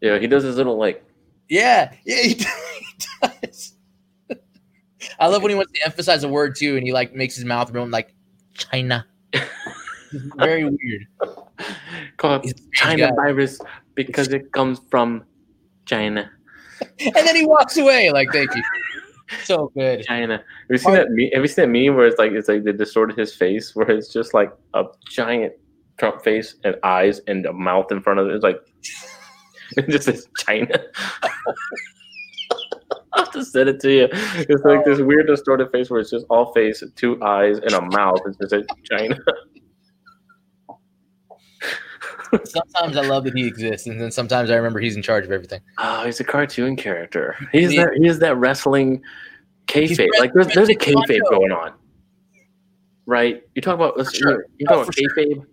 Yeah, 0.00 0.18
he 0.18 0.26
does 0.26 0.42
his 0.44 0.56
little 0.56 0.76
like 0.76 1.04
Yeah, 1.48 1.92
yeah, 2.04 2.22
he 2.22 2.34
does. 3.22 3.74
I 5.18 5.26
love 5.28 5.42
when 5.42 5.50
he 5.50 5.56
wants 5.56 5.72
to 5.72 5.84
emphasize 5.84 6.24
a 6.24 6.28
word 6.28 6.56
too, 6.56 6.76
and 6.76 6.86
he 6.86 6.92
like 6.92 7.14
makes 7.14 7.34
his 7.36 7.44
mouth 7.44 7.70
run 7.70 7.90
like 7.90 8.14
China. 8.54 9.06
Very 10.36 10.64
weird. 10.64 11.06
called 12.16 12.42
He's 12.44 12.52
a 12.54 12.56
strange 12.56 13.00
China 13.00 13.08
guy. 13.10 13.14
virus 13.16 13.60
because 13.94 14.28
it 14.28 14.52
comes 14.52 14.80
from 14.90 15.24
China. 15.86 16.30
And 17.00 17.14
then 17.14 17.36
he 17.36 17.46
walks 17.46 17.76
away 17.76 18.10
like, 18.10 18.30
"Thank 18.32 18.54
you." 18.54 18.62
So 19.44 19.70
good. 19.74 20.04
China. 20.04 20.36
Have 20.36 20.44
you 20.68 20.78
seen 20.78 20.94
that? 20.94 21.10
Me- 21.10 21.30
have 21.32 21.42
you 21.42 21.48
seen 21.48 21.62
that 21.64 21.68
meme 21.68 21.96
where 21.96 22.06
it's 22.06 22.18
like 22.18 22.32
it's 22.32 22.48
like 22.48 22.64
they 22.64 22.72
distorted 22.72 23.16
his 23.18 23.34
face, 23.34 23.74
where 23.74 23.90
it's 23.90 24.12
just 24.12 24.34
like 24.34 24.52
a 24.74 24.84
giant 25.10 25.54
Trump 25.98 26.22
face 26.22 26.56
and 26.64 26.76
eyes 26.82 27.20
and 27.26 27.46
a 27.46 27.52
mouth 27.52 27.90
in 27.90 28.00
front 28.02 28.20
of 28.20 28.28
it. 28.28 28.34
It's 28.34 28.44
like 28.44 28.60
it 29.76 29.88
just 29.88 30.04
says 30.04 30.28
China. 30.38 30.78
I'll 33.16 33.30
just 33.30 33.52
send 33.52 33.68
it 33.68 33.80
to 33.80 33.92
you. 33.92 34.08
It's 34.12 34.64
like 34.64 34.84
this 34.84 34.98
weird 34.98 35.28
distorted 35.28 35.70
face 35.70 35.88
where 35.88 36.00
it's 36.00 36.10
just 36.10 36.26
all 36.30 36.52
face, 36.52 36.82
two 36.96 37.22
eyes, 37.22 37.58
and 37.58 37.72
a 37.72 37.80
mouth. 37.80 38.18
It 38.26 38.36
just 38.40 38.50
says 38.50 38.66
China. 38.90 39.16
Sometimes 42.44 42.96
I 42.96 43.02
love 43.02 43.24
that 43.24 43.34
he 43.34 43.46
exists, 43.46 43.86
and 43.86 44.00
then 44.00 44.10
sometimes 44.10 44.50
I 44.50 44.56
remember 44.56 44.80
he's 44.80 44.96
in 44.96 45.02
charge 45.02 45.24
of 45.24 45.32
everything. 45.32 45.60
Oh, 45.78 46.04
he's 46.04 46.20
a 46.20 46.24
cartoon 46.24 46.76
character. 46.76 47.36
He's 47.52 47.74
that. 47.76 47.90
He's 48.00 48.18
that 48.18 48.36
wrestling 48.36 49.02
kayfabe. 49.66 50.08
Like 50.18 50.32
there's, 50.34 50.48
there's 50.48 50.68
a 50.68 50.74
kayfabe 50.74 51.20
going 51.30 51.52
on, 51.52 51.72
right? 53.06 53.42
You 53.54 53.62
talk 53.62 53.74
about 53.74 53.96
let's, 53.96 54.14
sure. 54.16 54.46
you 54.58 54.66
Oh, 54.68 54.74
talk 54.74 54.82
about 54.84 54.86
for 54.86 54.92
sure. 54.92 55.10
kayfabe 55.16 55.46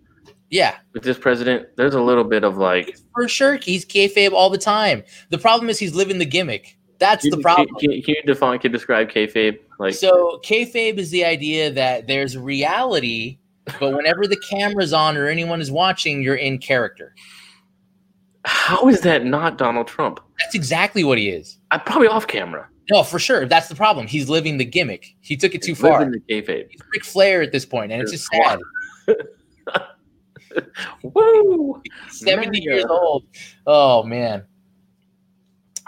Yeah, 0.50 0.76
with 0.92 1.02
this 1.02 1.18
president. 1.18 1.68
There's 1.76 1.94
a 1.94 2.00
little 2.02 2.24
bit 2.24 2.44
of 2.44 2.58
like 2.58 2.98
for 3.14 3.28
sure. 3.28 3.56
He's 3.56 3.84
kayfabe 3.84 4.32
all 4.32 4.50
the 4.50 4.58
time. 4.58 5.02
The 5.30 5.38
problem 5.38 5.70
is 5.70 5.78
he's 5.78 5.94
living 5.94 6.18
the 6.18 6.26
gimmick. 6.26 6.76
That's 6.98 7.28
the 7.28 7.38
problem. 7.38 7.66
Can, 7.80 7.90
can, 7.90 8.02
can 8.02 8.14
you 8.14 8.22
define? 8.24 8.60
Can 8.60 8.70
you 8.70 8.78
describe 8.78 9.08
kayfabe? 9.10 9.58
Like 9.80 9.94
So 9.94 10.40
kayfabe 10.44 10.98
is 10.98 11.10
the 11.10 11.24
idea 11.24 11.72
that 11.72 12.06
there's 12.06 12.38
reality, 12.38 13.38
but 13.78 13.94
whenever 13.94 14.26
the 14.26 14.36
camera's 14.36 14.92
on 14.92 15.16
or 15.16 15.26
anyone 15.28 15.60
is 15.60 15.70
watching, 15.70 16.22
you're 16.22 16.34
in 16.34 16.58
character. 16.58 17.14
how 18.44 18.88
is 18.88 19.00
that 19.02 19.24
not 19.24 19.58
Donald 19.58 19.86
Trump? 19.86 20.20
That's 20.38 20.54
exactly 20.54 21.04
what 21.04 21.18
he 21.18 21.28
is. 21.28 21.58
I'm 21.70 21.80
probably 21.80 22.08
off 22.08 22.26
camera. 22.26 22.68
No, 22.90 23.04
for 23.04 23.18
sure. 23.18 23.46
That's 23.46 23.68
the 23.68 23.74
problem. 23.74 24.06
He's 24.06 24.28
living 24.28 24.58
the 24.58 24.64
gimmick. 24.64 25.14
He 25.20 25.36
took 25.36 25.54
it 25.54 25.62
too 25.62 25.74
far. 25.74 26.00
Living 26.00 26.20
the 26.26 26.34
kayfabe. 26.34 26.66
He's 26.68 26.80
Ric 26.92 27.04
Flair 27.04 27.40
at 27.42 27.52
this 27.52 27.64
point, 27.64 27.92
and 27.92 28.02
it's 28.02 28.10
just 28.10 28.28
sad. 28.32 28.58
Woo! 31.02 31.80
70 32.10 32.48
Mega. 32.48 32.62
years 32.62 32.84
old. 32.84 33.24
Oh 33.66 34.02
man. 34.02 34.44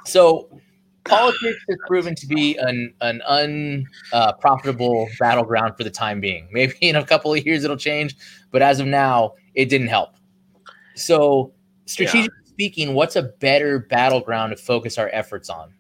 So 0.07 0.49
politics 1.05 1.65
has 1.69 1.79
proven 1.87 2.15
to 2.15 2.27
be 2.27 2.57
an 2.57 2.95
an 3.01 3.23
unprofitable 3.29 5.09
battleground 5.19 5.77
for 5.77 5.85
the 5.85 5.91
time 5.91 6.21
being. 6.21 6.49
Maybe 6.53 6.75
in 6.81 6.97
a 6.97 7.05
couple 7.05 7.33
of 7.33 7.45
years 7.45 7.65
it'll 7.65 7.77
change, 7.77 8.17
but 8.51 8.63
as 8.63 8.81
of 8.81 8.87
now, 8.87 9.35
it 9.55 9.69
didn't 9.69 9.89
help. 9.89 10.11
So 10.95 11.53
strategically 11.87 12.35
speaking, 12.47 12.95
what's 12.95 13.17
a 13.17 13.23
better 13.23 13.81
battleground 13.81 14.57
to 14.57 14.63
focus 14.63 14.97
our 14.99 15.11
efforts 15.13 15.51
on? 15.51 15.75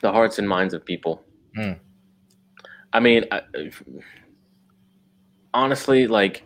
The 0.00 0.12
hearts 0.12 0.38
and 0.38 0.48
minds 0.48 0.74
of 0.74 0.84
people. 0.84 1.24
Hmm. 1.54 1.72
I 2.92 3.00
mean, 3.00 3.24
I, 3.32 3.40
honestly, 5.52 6.06
like 6.06 6.44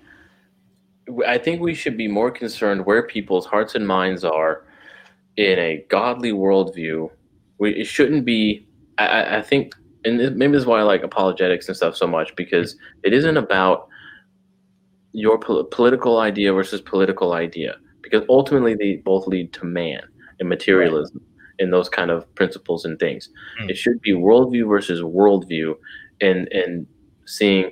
I 1.27 1.39
think 1.39 1.61
we 1.61 1.75
should 1.75 1.97
be 1.97 2.09
more 2.09 2.31
concerned 2.31 2.87
where 2.87 3.03
people's 3.03 3.47
hearts 3.47 3.75
and 3.75 3.87
minds 3.87 4.25
are 4.25 4.65
in 5.41 5.59
a 5.59 5.85
godly 5.89 6.33
worldview. 6.33 7.11
We, 7.59 7.71
it 7.73 7.87
shouldn't 7.87 8.25
be. 8.25 8.67
I- 8.99 9.39
I, 9.39 9.43
think, 9.43 9.75
and 10.05 10.19
maybe 10.37 10.53
this 10.53 10.61
is 10.63 10.67
why 10.67 10.81
I 10.81 10.83
like 10.83 11.03
apologetics 11.03 11.69
and 11.69 11.77
stuff 11.77 11.97
so 11.97 12.07
much 12.07 12.37
because 12.37 12.77
it 13.03 13.15
isn't 13.15 13.37
about 13.39 13.89
your 15.13 15.39
pol- 15.39 15.65
political 15.65 16.19
idea 16.19 16.53
versus 16.53 16.83
political 16.83 17.33
idea 17.33 17.77
because 18.03 18.23
ultimately 18.29 18.75
they 18.75 18.97
both 18.97 19.27
lead 19.27 19.53
to 19.55 19.65
man 19.65 20.03
and 20.39 20.49
materialism 20.49 21.21
and 21.59 21.73
those 21.73 21.89
kind 21.89 22.11
of 22.11 22.33
principles 22.35 22.85
and 22.85 22.99
things. 22.99 23.31
Mm. 23.63 23.71
It 23.71 23.79
should 23.79 24.01
be 24.03 24.13
worldview 24.13 24.69
versus 24.69 25.01
worldview 25.01 25.75
and 26.21 26.47
and 26.53 26.87
seeing 27.25 27.71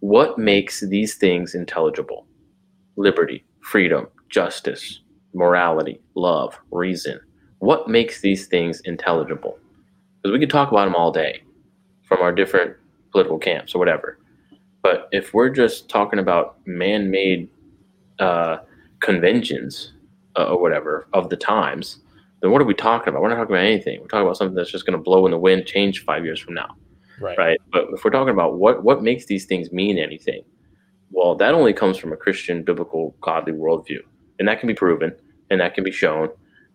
what 0.00 0.38
makes 0.38 0.80
these 0.80 1.14
things 1.14 1.54
intelligible 1.54 2.26
liberty 2.96 3.44
freedom 3.60 4.06
justice 4.28 5.00
morality 5.36 6.00
love 6.14 6.58
reason. 6.70 7.20
What 7.58 7.88
makes 7.88 8.20
these 8.20 8.46
things 8.46 8.80
intelligible? 8.84 9.58
Because 10.22 10.32
we 10.32 10.40
could 10.40 10.50
talk 10.50 10.70
about 10.70 10.86
them 10.86 10.94
all 10.94 11.12
day 11.12 11.42
from 12.02 12.20
our 12.20 12.32
different 12.32 12.76
political 13.12 13.38
camps 13.38 13.74
or 13.74 13.78
whatever. 13.78 14.18
But 14.82 15.08
if 15.12 15.34
we're 15.34 15.50
just 15.50 15.88
talking 15.88 16.18
about 16.18 16.58
man-made 16.66 17.48
uh, 18.18 18.58
conventions 19.00 19.92
uh, 20.36 20.46
or 20.46 20.60
whatever 20.60 21.06
of 21.12 21.28
the 21.28 21.36
times 21.36 22.00
then 22.40 22.50
what 22.50 22.60
are 22.60 22.66
we 22.66 22.74
talking 22.74 23.08
about? 23.08 23.22
We're 23.22 23.30
not 23.30 23.36
talking 23.36 23.54
about 23.54 23.64
anything. 23.64 24.00
We're 24.00 24.08
talking 24.08 24.26
about 24.26 24.36
something 24.36 24.54
that's 24.54 24.70
just 24.70 24.84
going 24.84 24.96
to 24.98 25.02
blow 25.02 25.24
in 25.24 25.32
the 25.32 25.38
wind 25.38 25.66
change 25.66 26.04
five 26.04 26.24
years 26.24 26.38
from 26.38 26.54
now 26.54 26.76
Right. 27.18 27.38
right? 27.38 27.58
But 27.72 27.86
if 27.94 28.04
we're 28.04 28.10
talking 28.10 28.34
about 28.34 28.58
what 28.58 28.84
what 28.84 29.02
makes 29.02 29.24
these 29.26 29.46
things 29.46 29.72
mean 29.72 29.96
anything, 29.98 30.42
well, 31.10 31.34
that 31.36 31.54
only 31.54 31.72
comes 31.72 31.96
from 31.96 32.12
a 32.12 32.16
Christian, 32.16 32.62
biblical, 32.62 33.16
godly 33.22 33.54
worldview, 33.54 34.00
and 34.38 34.46
that 34.48 34.60
can 34.60 34.66
be 34.66 34.74
proven, 34.74 35.14
and 35.50 35.60
that 35.60 35.74
can 35.74 35.84
be 35.84 35.92
shown, 35.92 36.28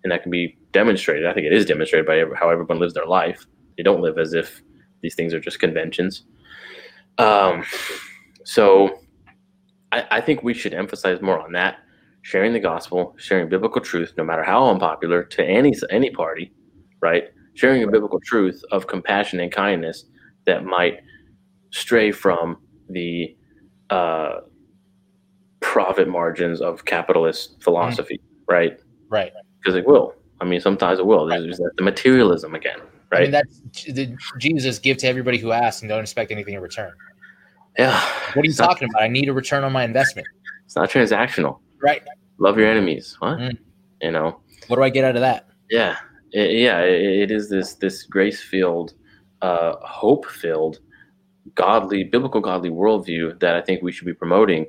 and 0.03 0.11
that 0.11 0.23
can 0.23 0.31
be 0.31 0.57
demonstrated. 0.71 1.25
I 1.25 1.33
think 1.33 1.45
it 1.45 1.53
is 1.53 1.65
demonstrated 1.65 2.05
by 2.05 2.23
how 2.37 2.49
everyone 2.49 2.79
lives 2.79 2.93
their 2.93 3.05
life. 3.05 3.45
They 3.77 3.83
don't 3.83 4.01
live 4.01 4.17
as 4.17 4.33
if 4.33 4.61
these 5.01 5.15
things 5.15 5.33
are 5.33 5.39
just 5.39 5.59
conventions. 5.59 6.23
Um, 7.17 7.63
so 8.43 8.99
I, 9.91 10.05
I 10.11 10.21
think 10.21 10.43
we 10.43 10.53
should 10.53 10.73
emphasize 10.73 11.21
more 11.21 11.39
on 11.39 11.51
that, 11.53 11.77
sharing 12.21 12.53
the 12.53 12.59
gospel, 12.59 13.15
sharing 13.17 13.49
biblical 13.49 13.81
truth, 13.81 14.13
no 14.17 14.23
matter 14.23 14.43
how 14.43 14.69
unpopular 14.69 15.23
to 15.23 15.43
any 15.43 15.73
any 15.89 16.09
party, 16.09 16.53
right? 17.01 17.25
Sharing 17.53 17.83
a 17.83 17.87
biblical 17.87 18.19
truth 18.21 18.63
of 18.71 18.87
compassion 18.87 19.39
and 19.39 19.51
kindness 19.51 20.05
that 20.45 20.63
might 20.65 21.01
stray 21.71 22.11
from 22.11 22.57
the 22.89 23.35
uh, 23.89 24.39
profit 25.59 26.07
margins 26.07 26.61
of 26.61 26.85
capitalist 26.85 27.61
philosophy, 27.61 28.21
right? 28.51 28.79
Right. 29.09 29.31
Because 29.59 29.75
it 29.75 29.85
will. 29.85 30.15
I 30.39 30.45
mean, 30.45 30.59
sometimes 30.59 30.99
it 30.99 31.05
will. 31.05 31.25
There's, 31.27 31.57
there's 31.57 31.71
the 31.77 31.83
materialism 31.83 32.55
again, 32.55 32.79
right? 33.11 33.19
I 33.19 33.21
mean, 33.23 33.31
that's 33.31 33.61
the 33.85 34.15
Jesus 34.39 34.79
give 34.79 34.97
to 34.97 35.07
everybody 35.07 35.37
who 35.37 35.51
asks 35.51 35.81
and 35.81 35.89
don't 35.89 36.01
expect 36.01 36.31
anything 36.31 36.55
in 36.55 36.61
return. 36.61 36.91
yeah. 37.77 37.99
What 38.33 38.37
are 38.37 38.45
you 38.45 38.49
It's 38.49 38.59
not- 38.59 38.67
talking 38.69 38.89
about? 38.89 39.03
I 39.03 39.07
need 39.07 39.29
a 39.29 39.33
return 39.33 39.63
on 39.63 39.71
my 39.71 39.83
investment. 39.83 40.27
It's 40.65 40.75
not 40.75 40.89
transactional. 40.89 41.59
Right. 41.81 42.01
Love 42.39 42.57
your 42.57 42.67
enemies. 42.69 43.15
What? 43.19 43.37
Mm. 43.37 43.57
You 44.01 44.11
know? 44.11 44.39
What 44.67 44.77
do 44.77 44.83
I 44.83 44.89
get 44.89 45.03
out 45.05 45.15
of 45.15 45.21
that? 45.21 45.47
Yeah. 45.69 45.97
It- 46.31 46.51
yeah. 46.59 46.79
It, 46.81 47.01
it 47.23 47.31
is 47.31 47.49
this 47.49 47.75
this 47.75 48.03
grace 48.03 48.41
filled, 48.41 48.93
uh, 49.43 49.75
hope 49.81 50.25
filled, 50.25 50.79
godly, 51.55 52.03
biblical 52.03 52.41
godly 52.41 52.69
worldview 52.71 53.39
that 53.41 53.55
I 53.55 53.61
think 53.61 53.83
we 53.83 53.91
should 53.91 54.05
be 54.07 54.13
promoting. 54.13 54.65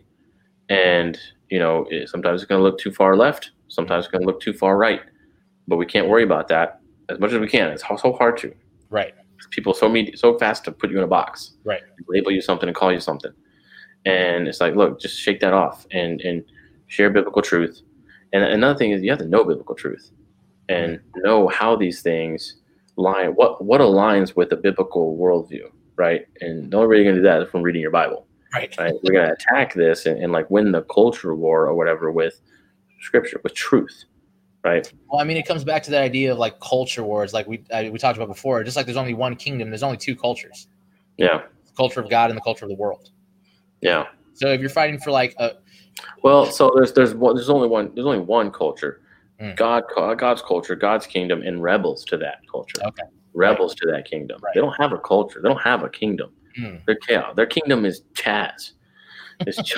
And 0.69 1.19
you 1.51 1.59
know, 1.59 1.87
sometimes 2.07 2.43
it's 2.43 2.49
going 2.49 2.59
to 2.59 2.63
look 2.63 2.79
too 2.79 2.93
far 2.93 3.17
left. 3.17 3.53
Sometimes 3.73 4.05
it's 4.05 4.12
going 4.12 4.20
to 4.23 4.27
look 4.27 4.40
too 4.40 4.53
far 4.53 4.77
right. 4.77 5.01
But 5.66 5.77
we 5.77 5.86
can't 5.86 6.09
worry 6.09 6.24
about 6.24 6.49
that 6.49 6.81
as 7.09 7.19
much 7.19 7.32
as 7.32 7.39
we 7.40 7.49
can. 7.49 7.70
It's 7.70 7.82
so 7.82 8.12
hard 8.12 8.36
to. 8.39 8.55
Right. 8.90 9.15
people 9.51 9.73
so 9.73 9.89
me 9.89 10.12
so 10.15 10.39
fast 10.39 10.65
to 10.65 10.73
put 10.73 10.90
you 10.90 10.99
in 10.99 11.05
a 11.05 11.07
box, 11.07 11.55
Right. 11.65 11.81
Label 12.09 12.31
you 12.31 12.43
something 12.43 12.69
and 12.69 12.77
call 12.77 12.93
you 12.93 13.01
something, 13.01 13.32
and 14.05 14.47
it's 14.47 14.61
like, 14.61 14.74
look, 14.77 15.01
just 15.01 15.19
shake 15.19 15.40
that 15.40 15.55
off 15.55 15.86
and 15.93 16.20
and 16.20 16.44
share 16.89 17.09
biblical 17.11 17.40
truth. 17.43 17.81
And 18.35 18.44
another 18.44 18.78
thing 18.78 18.90
is 18.90 19.03
you 19.03 19.11
have 19.11 19.19
to 19.20 19.27
know 19.27 19.44
biblical 19.44 19.74
truth 19.74 20.11
and 20.69 21.01
know 21.16 21.49
how 21.49 21.74
these 21.74 22.03
things 22.03 22.57
line 22.97 23.31
what 23.31 23.65
what 23.65 23.81
aligns 23.81 24.36
with 24.36 24.51
the 24.51 24.57
biblical 24.57 25.16
worldview, 25.16 25.70
right? 25.97 26.27
And 26.43 26.70
the 26.70 26.77
only 26.77 26.89
way 26.89 26.97
you're 26.97 27.05
gonna 27.05 27.16
do 27.16 27.23
that 27.23 27.40
is 27.43 27.49
from 27.49 27.62
reading 27.62 27.81
your 27.81 27.90
Bible, 27.90 28.27
Right. 28.53 28.77
right? 28.78 28.93
We're 29.03 29.15
gonna 29.15 29.32
attack 29.32 29.73
this 29.74 30.05
and, 30.07 30.23
and 30.23 30.32
like 30.32 30.51
win 30.51 30.70
the 30.73 30.82
culture 30.82 31.35
war 31.35 31.66
or 31.66 31.74
whatever 31.74 32.12
with 32.12 32.40
scripture, 33.03 33.41
with 33.43 33.55
truth, 33.55 34.05
right? 34.65 34.91
Well, 35.11 35.20
I 35.20 35.24
mean, 35.24 35.37
it 35.37 35.47
comes 35.47 35.65
back 35.65 35.83
to 35.85 35.91
that 35.91 36.03
idea 36.03 36.33
of 36.33 36.39
like 36.39 36.59
culture 36.61 37.03
wars, 37.05 37.33
like 37.35 37.47
we 37.47 37.62
I, 37.73 37.91
we 37.91 37.99
talked 37.99 38.16
about 38.16 38.29
before. 38.29 38.62
Just 38.65 38.77
like 38.77 38.87
there's 38.87 38.97
only 38.97 39.15
one 39.15 39.37
kingdom, 39.37 39.70
there's 39.70 39.83
only 39.83 39.99
two 39.99 40.16
cultures: 40.16 40.69
Yeah, 41.19 41.43
the 41.66 41.73
culture 41.77 42.01
of 42.01 42.09
God 42.09 42.31
and 42.31 42.37
the 42.37 42.43
culture 42.43 42.65
of 42.65 42.70
the 42.70 42.77
world. 42.77 43.11
yeah. 43.81 44.07
So 44.35 44.49
if 44.49 44.61
you're 44.61 44.70
fighting 44.70 44.99
for 44.99 45.11
like 45.11 45.35
a 45.39 45.53
Well, 46.23 46.47
so 46.47 46.70
there's 46.74 46.93
there's 46.93 47.15
one, 47.15 47.35
there's 47.35 47.51
only 47.51 47.69
one 47.69 47.93
there's 47.95 48.07
only 48.07 48.20
one 48.20 48.51
culture, 48.51 49.01
Mm. 49.41 49.57
God 49.57 49.85
God's 50.19 50.41
culture, 50.43 50.77
God's 50.77 51.07
kingdom, 51.07 51.43
and 51.43 51.62
rebels 51.62 52.05
to 52.07 52.16
that 52.19 52.39
culture. 52.51 52.79
Okay. 52.85 53.03
Rebels 53.35 53.74
to 53.77 53.87
that 53.91 54.05
kingdom. 54.05 54.39
Right. 54.43 54.55
They 54.55 54.61
don't 54.61 54.77
have 54.81 54.93
a 54.93 54.99
culture. 54.99 55.41
They 55.43 55.49
don't 55.49 55.61
have 55.62 55.83
a 55.83 55.89
kingdom. 55.89 56.31
Mm. 56.59 56.85
They're 56.87 56.97
chaos. 56.97 57.35
Their 57.35 57.47
kingdom 57.47 57.85
is 57.85 58.03
Chaz. 58.15 58.73
It's 59.47 59.74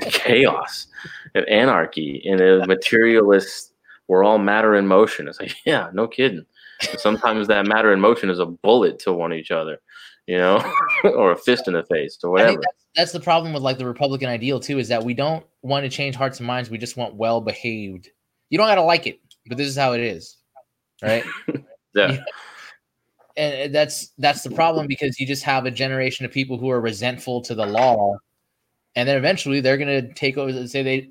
chaos 0.10 0.86
and 1.34 1.48
anarchy 1.48 2.22
and 2.28 2.40
a 2.40 2.66
materialist. 2.66 3.72
We're 4.06 4.24
all 4.24 4.38
matter 4.38 4.74
in 4.74 4.86
motion. 4.86 5.28
It's 5.28 5.40
like, 5.40 5.54
yeah, 5.64 5.90
no 5.92 6.08
kidding. 6.08 6.46
And 6.90 7.00
sometimes 7.00 7.48
that 7.48 7.66
matter 7.66 7.92
in 7.92 8.00
motion 8.00 8.30
is 8.30 8.38
a 8.38 8.46
bullet 8.46 8.98
to 9.00 9.12
one 9.12 9.32
each 9.32 9.50
other, 9.50 9.80
you 10.26 10.38
know, 10.38 10.62
or 11.04 11.32
a 11.32 11.36
fist 11.36 11.66
in 11.66 11.74
the 11.74 11.82
face 11.84 12.18
or 12.22 12.30
whatever. 12.30 12.60
that's, 12.62 12.84
that's 12.96 13.12
the 13.12 13.20
problem 13.20 13.52
with 13.52 13.62
like 13.62 13.78
the 13.78 13.86
Republican 13.86 14.28
ideal 14.28 14.60
too, 14.60 14.78
is 14.78 14.88
that 14.88 15.04
we 15.04 15.14
don't 15.14 15.44
want 15.62 15.84
to 15.84 15.90
change 15.90 16.14
hearts 16.14 16.38
and 16.38 16.46
minds. 16.46 16.70
We 16.70 16.78
just 16.78 16.96
want 16.96 17.14
well 17.14 17.40
behaved. 17.40 18.10
You 18.50 18.58
don't 18.58 18.68
got 18.68 18.76
to 18.76 18.82
like 18.82 19.06
it, 19.06 19.20
but 19.46 19.58
this 19.58 19.68
is 19.68 19.76
how 19.76 19.92
it 19.92 20.00
is, 20.00 20.36
right? 21.02 21.24
yeah. 21.94 22.18
and 23.36 23.74
that's 23.74 24.12
that's 24.18 24.42
the 24.42 24.50
problem 24.50 24.86
because 24.86 25.18
you 25.20 25.26
just 25.26 25.42
have 25.42 25.66
a 25.66 25.70
generation 25.70 26.24
of 26.24 26.32
people 26.32 26.58
who 26.58 26.70
are 26.70 26.80
resentful 26.80 27.42
to 27.42 27.54
the 27.54 27.66
law, 27.66 28.16
and 28.98 29.08
then 29.08 29.16
eventually 29.16 29.60
they're 29.60 29.78
gonna 29.78 30.12
take 30.14 30.36
over. 30.36 30.50
and 30.50 30.68
Say 30.68 30.82
they, 30.82 31.08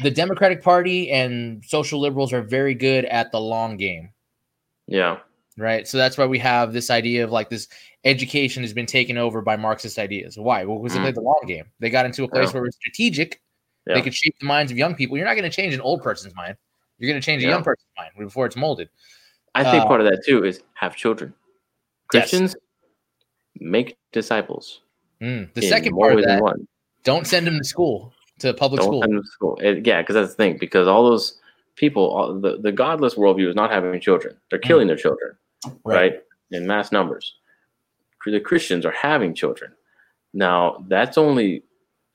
the 0.00 0.10
Democratic 0.10 0.62
Party 0.62 1.10
and 1.10 1.64
social 1.64 1.98
liberals 2.00 2.32
are 2.32 2.42
very 2.42 2.74
good 2.74 3.04
at 3.06 3.32
the 3.32 3.40
long 3.40 3.76
game. 3.76 4.10
Yeah. 4.86 5.18
right? 5.56 5.88
So 5.88 5.98
that's 5.98 6.16
why 6.16 6.24
we 6.24 6.38
have 6.38 6.72
this 6.72 6.88
idea 6.88 7.24
of 7.24 7.32
like 7.32 7.50
this 7.50 7.66
education 8.04 8.62
has 8.62 8.72
been 8.72 8.86
taken 8.86 9.18
over 9.18 9.42
by 9.42 9.56
Marxist 9.56 9.98
ideas. 9.98 10.38
Why? 10.38 10.64
Well, 10.64 10.78
because 10.78 10.92
they 10.94 11.00
Mhm. 11.00 11.02
played 11.02 11.14
the 11.16 11.20
long 11.20 11.42
game. 11.48 11.64
They 11.80 11.90
got 11.90 12.06
into 12.06 12.22
a 12.22 12.28
place 12.28 12.48
Yeah. 12.50 12.52
where 12.54 12.62
it 12.62 12.68
was 12.68 12.76
strategic. 12.76 13.42
Yeah. 13.86 13.94
They 13.94 14.02
could 14.02 14.14
shape 14.14 14.36
the 14.38 14.46
minds 14.46 14.70
of 14.70 14.78
young 14.78 14.94
people. 14.94 15.16
You're 15.16 15.26
not 15.26 15.34
going 15.34 15.50
to 15.50 15.54
change 15.54 15.74
an 15.74 15.80
old 15.80 16.00
person's 16.02 16.32
mind. 16.36 16.56
You're 16.98 17.10
going 17.10 17.20
to 17.20 17.24
change 17.26 17.42
a 17.42 17.48
young 17.48 17.64
person's 17.64 17.90
mind 17.96 18.12
before 18.18 18.46
it's 18.46 18.54
molded. 18.54 18.88
I 19.56 19.64
think 19.64 19.82
Uh, 19.82 19.88
part 19.88 20.00
of 20.00 20.06
that 20.06 20.22
too 20.24 20.44
is 20.44 20.62
have 20.74 20.94
children. 20.94 21.34
Yes. 22.14 22.30
Christians 22.30 22.56
make 23.56 23.96
disciples. 24.12 24.82
Mm. 25.22 25.52
The 25.54 25.62
second 25.62 25.96
part 25.96 26.18
of 26.18 26.24
that, 26.24 26.42
one. 26.42 26.66
don't 27.04 27.26
send 27.26 27.46
them 27.46 27.58
to 27.58 27.64
school, 27.64 28.12
to 28.40 28.54
public 28.54 28.80
Don't 28.80 28.88
school. 28.88 29.02
send 29.02 29.12
them 29.14 29.22
to 29.22 29.28
school. 29.28 29.58
It- 29.60 29.86
yeah, 29.86 30.00
because 30.02 30.14
that's 30.14 30.30
the 30.30 30.36
thing. 30.36 30.58
Because 30.58 30.86
all 30.86 31.08
those 31.08 31.38
people, 31.76 32.04
all, 32.10 32.34
the 32.38 32.58
the 32.58 32.72
godless 32.72 33.14
worldview 33.14 33.48
is 33.48 33.54
not 33.56 33.70
having 33.70 34.00
children. 34.00 34.36
They're 34.50 34.58
killing 34.60 34.86
their 34.86 34.96
children, 34.96 35.36
right. 35.84 36.20
In 36.50 36.66
mass 36.66 36.92
numbers. 36.92 37.34
The 38.26 38.40
Christians 38.40 38.84
are 38.84 38.90
having 38.92 39.34
children. 39.34 39.72
Now 40.34 40.84
that's 40.88 41.16
only 41.18 41.62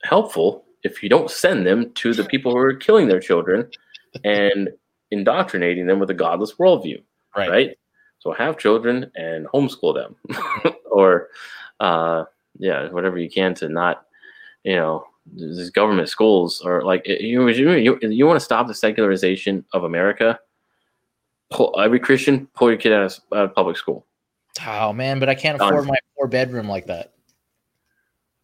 helpful 0.04 0.64
if 0.82 1.02
you 1.02 1.08
don't 1.08 1.30
send 1.30 1.66
them 1.66 1.90
to 1.94 2.12
the 2.14 2.24
people 2.24 2.52
who 2.52 2.58
are 2.58 2.74
killing 2.74 3.08
their 3.08 3.20
children 3.20 3.68
and 4.24 4.68
indoctrinating 5.10 5.86
them 5.86 5.98
with 5.98 6.10
a 6.10 6.14
godless 6.14 6.52
worldview. 6.54 7.02
Right. 7.36 7.50
right? 7.50 7.78
So 8.20 8.32
have 8.32 8.58
children 8.58 9.10
and 9.16 9.46
homeschool 9.46 9.94
them, 9.94 10.16
or 10.90 11.28
uh, 11.80 12.24
yeah, 12.58 12.88
whatever 12.90 13.18
you 13.18 13.30
can 13.30 13.54
to 13.54 13.68
not, 13.68 14.06
you 14.62 14.76
know, 14.76 15.06
these 15.34 15.70
government 15.70 16.08
schools 16.08 16.60
are 16.62 16.82
like 16.82 17.06
you 17.06 17.48
you 17.48 17.98
you, 18.02 18.26
want 18.26 18.38
to 18.38 18.44
stop 18.44 18.66
the 18.66 18.74
secularization 18.74 19.64
of 19.72 19.84
America. 19.84 20.38
Pull, 21.50 21.78
every 21.78 21.98
Christian 21.98 22.46
pull 22.54 22.68
your 22.68 22.78
kid 22.78 22.92
out 22.92 23.02
of, 23.02 23.18
out 23.32 23.44
of 23.44 23.54
public 23.54 23.76
school. 23.76 24.06
Oh 24.66 24.92
man, 24.92 25.18
but 25.18 25.28
I 25.28 25.34
can't 25.34 25.60
afford 25.60 25.86
my 25.86 25.96
four 26.14 26.26
bedroom 26.28 26.68
like 26.68 26.86
that. 26.86 27.12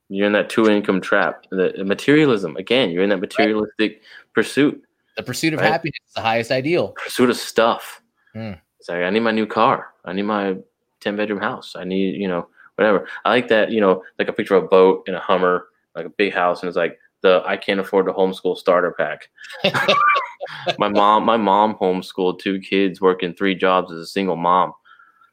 You're 0.09 0.27
in 0.27 0.33
that 0.33 0.51
two 0.51 0.69
income 0.69 1.01
trap. 1.01 1.45
The, 1.51 1.85
materialism 1.85 2.57
again. 2.57 2.91
You're 2.91 3.05
in 3.05 3.11
that 3.11 3.21
materialistic 3.21 4.03
pursuit, 4.35 4.83
The 5.17 5.23
pursuit 5.23 5.55
of 5.55 5.61
Right. 5.61 5.71
happiness 5.71 6.01
is 6.09 6.15
the 6.15 6.21
highest 6.21 6.51
ideal. 6.51 6.89
pursuit 7.03 7.31
of 7.31 7.37
stuff. 7.37 8.03
Hmm. 8.33 8.55
It's 8.79 8.89
like 8.89 9.03
I 9.03 9.11
need 9.11 9.21
my 9.21 9.31
new 9.31 9.47
car. 9.47 9.89
I 10.05 10.13
need 10.13 10.23
my 10.23 10.57
ten 11.01 11.17
bedroom 11.17 11.41
house. 11.41 11.77
I 11.77 11.85
need 11.85 12.17
you 12.17 12.27
know 12.27 12.49
whatever. 12.81 13.07
I 13.25 13.31
like 13.31 13.49
that 13.49 13.71
you 13.71 13.81
know 13.81 14.03
like 14.19 14.29
a 14.29 14.33
picture 14.33 14.55
of 14.55 14.65
a 14.65 14.69
boat 14.69 15.05
and 15.07 15.15
a 15.15 15.21
Hummer, 15.21 15.67
like 15.95 16.07
a 16.07 16.11
big 16.11 16.33
house, 16.33 16.63
and 16.63 16.69
it's 16.69 16.77
like 16.77 16.99
the 17.23 17.43
I 17.45 17.57
can't 17.57 17.79
afford 17.79 18.07
to 18.07 18.13
homeschool 18.13 18.57
starter 18.57 18.93
pack. 18.93 19.29
my 20.79 20.89
mom, 20.89 21.25
my 21.25 21.37
mom 21.37 21.75
homeschooled 21.75 22.41
two 22.41 22.59
kids, 22.61 23.01
working 23.01 23.35
three 23.35 23.55
jobs 23.55 23.93
as 23.93 23.99
a 23.99 24.07
single 24.07 24.37
mom, 24.37 24.73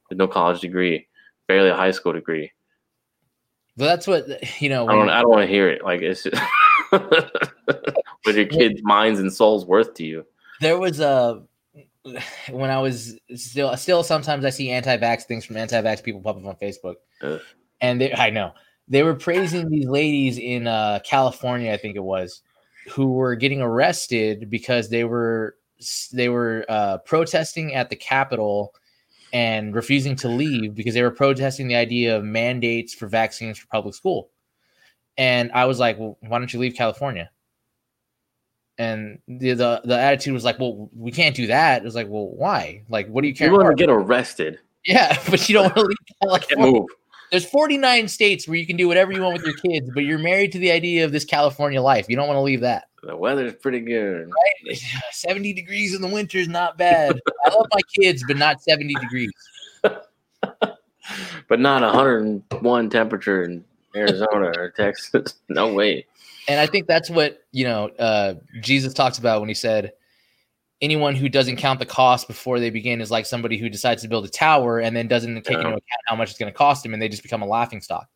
with 0.10 0.18
no 0.18 0.28
college 0.28 0.60
degree, 0.60 1.07
barely 1.48 1.69
a 1.69 1.76
high 1.76 1.91
school 1.91 2.14
degree. 2.14 2.52
But 3.78 3.86
that's 3.86 4.07
what 4.07 4.61
you 4.61 4.69
know. 4.69 4.88
I 4.88 4.94
don't, 4.94 5.10
I 5.10 5.22
don't 5.22 5.30
want 5.30 5.44
to 5.44 5.48
hear 5.48 5.69
it. 5.69 5.84
Like 5.84 6.02
it's 6.02 6.24
just 6.24 6.41
what 6.91 8.36
your 8.36 8.45
kids' 8.45 8.82
minds 8.84 9.19
and 9.19 9.32
souls 9.32 9.65
worth 9.65 9.94
to 9.95 10.06
you. 10.06 10.26
there 10.60 10.78
was 10.78 10.99
a 10.99 11.44
when 12.52 12.70
I 12.70 12.80
was 12.80 13.18
still 13.36 13.76
still 13.78 14.04
sometimes 14.04 14.46
I 14.46 14.50
see 14.50 14.70
anti-vax 14.70 15.24
things 15.24 15.46
from 15.46 15.58
anti-vax 15.58 16.04
people 16.04 16.22
pop 16.22 16.38
up 16.38 16.46
on 16.46 16.56
Facebook, 16.56 16.96
and 17.82 18.02
they 18.02 18.14
I 18.14 18.30
know 18.30 18.54
they 18.88 19.04
were 19.04 19.16
praising 19.16 19.70
these 19.70 19.88
ladies 19.88 20.38
in 20.38 20.68
uh, 20.68 21.00
California, 21.04 21.74
I 21.74 21.78
think 21.78 21.96
it 21.96 22.04
was, 22.04 22.42
who 22.90 23.12
were 23.14 23.36
getting 23.36 23.62
arrested 23.62 24.50
because 24.50 24.90
they 24.90 25.04
were 25.04 25.56
they 26.14 26.30
were 26.30 26.66
uh, 26.70 26.98
protesting 27.00 27.76
at 27.76 27.90
the 27.90 27.96
Capitol 27.96 28.74
and 29.34 29.76
refusing 29.76 30.16
to 30.16 30.30
leave 30.30 30.74
because 30.74 30.94
they 30.94 31.04
were 31.04 31.12
protesting 31.12 31.68
the 31.68 31.76
idea 31.76 32.16
of 32.16 32.24
mandates 32.24 32.94
for 32.94 33.08
vaccines 33.08 33.58
for 33.58 33.68
public 33.68 33.94
school. 33.94 34.30
And 35.18 35.52
I 35.52 35.66
was 35.66 35.80
like, 35.80 36.00
well, 36.00 36.18
why 36.22 36.40
don't 36.40 36.52
you 36.52 36.60
leave 36.60 36.76
California? 36.76 37.30
And 38.78 39.20
the, 39.28 39.54
the 39.54 39.82
the 39.86 39.99
attitude 39.99 40.34
was 40.34 40.44
like, 40.44 40.60
well, 40.60 40.90
we 40.95 41.12
can't 41.12 41.36
do 41.36 41.48
that. 41.48 41.82
It 41.82 41.86
was 41.86 41.95
like, 41.95 42.08
well, 42.10 42.28
why? 42.28 42.84
Like, 42.90 43.08
what 43.08 43.22
do 43.22 43.28
you 43.28 43.34
care? 43.34 43.48
You 43.48 43.58
want 43.58 43.70
to 43.70 43.76
get 43.76 43.90
arrested? 43.90 44.60
Yeah, 44.86 45.18
but 45.30 45.48
you 45.49 45.54
don't 45.54 45.64
want 45.64 45.76
to 45.76 45.82
leave 45.82 45.98
California. 46.22 46.72
move. 46.72 46.90
There's 47.32 47.45
49 47.45 48.08
states 48.08 48.48
where 48.48 48.58
you 48.58 48.66
can 48.66 48.78
do 48.78 48.88
whatever 48.88 49.12
you 49.12 49.22
want 49.22 49.34
with 49.34 49.45
your 49.45 49.56
kids, 49.56 49.90
but 49.94 50.06
you're 50.06 50.18
married 50.18 50.54
to 50.54 50.60
the 50.60 50.72
idea 50.72 51.04
of 51.04 51.12
this 51.12 51.26
California 51.26 51.82
life. 51.82 52.06
You 52.08 52.16
don't 52.16 52.28
want 52.28 52.38
to 52.38 52.41
leave 52.41 52.62
that. 52.62 52.88
The 53.04 53.18
weather's 53.18 53.54
pretty 53.56 53.82
good. 53.82 54.30
Right? 54.30 54.78
70 55.12 55.54
degrees 55.54 55.94
in 55.94 56.02
the 56.02 56.08
winter 56.08 56.38
is 56.38 56.48
not 56.48 56.78
bad. 56.78 57.20
I 57.45 57.49
love 57.49 57.68
my 57.74 57.82
kids, 57.99 58.24
but 58.28 58.38
not 58.38 58.62
70 58.62 58.94
degrees. 58.95 59.32
but 59.82 61.60
not 61.60 61.82
101 61.82 62.90
temperature 62.90 63.44
in 63.44 63.64
Arizona 63.95 64.54
or 64.58 64.74
Texas. 64.76 65.36
No 65.49 65.74
way. 65.74 66.06
And 66.48 66.60
I 66.60 66.65
think 66.68 66.88
that's 66.88 67.10
what, 67.10 67.40
you 67.52 67.65
know, 67.65 67.90
uh, 67.99 68.36
Jesus 68.61 68.94
talks 68.94 69.18
about 69.18 69.40
when 69.41 69.49
he 69.49 69.56
said, 69.56 69.91
anyone 70.82 71.15
who 71.15 71.28
doesn't 71.28 71.57
count 71.57 71.80
the 71.80 71.86
cost 71.86 72.28
before 72.28 72.60
they 72.60 72.69
begin 72.69 73.02
is 73.02 73.10
like 73.11 73.26
somebody 73.26 73.57
who 73.57 73.68
decides 73.69 74.03
to 74.03 74.07
build 74.07 74.26
a 74.26 74.30
tower 74.30 74.80
and 74.80 74.95
then 74.95 75.07
doesn't 75.07 75.34
take 75.44 75.53
Yeah. 75.53 75.57
into 75.60 75.69
account 75.69 76.02
how 76.06 76.15
much 76.15 76.30
it's 76.30 76.40
going 76.40 76.52
to 76.52 76.57
cost 76.57 76.84
them 76.84 76.94
and 76.94 77.02
they 77.02 77.10
just 77.10 77.24
become 77.24 77.41
a 77.41 77.48
laughing 77.48 77.82
stock. 77.82 78.07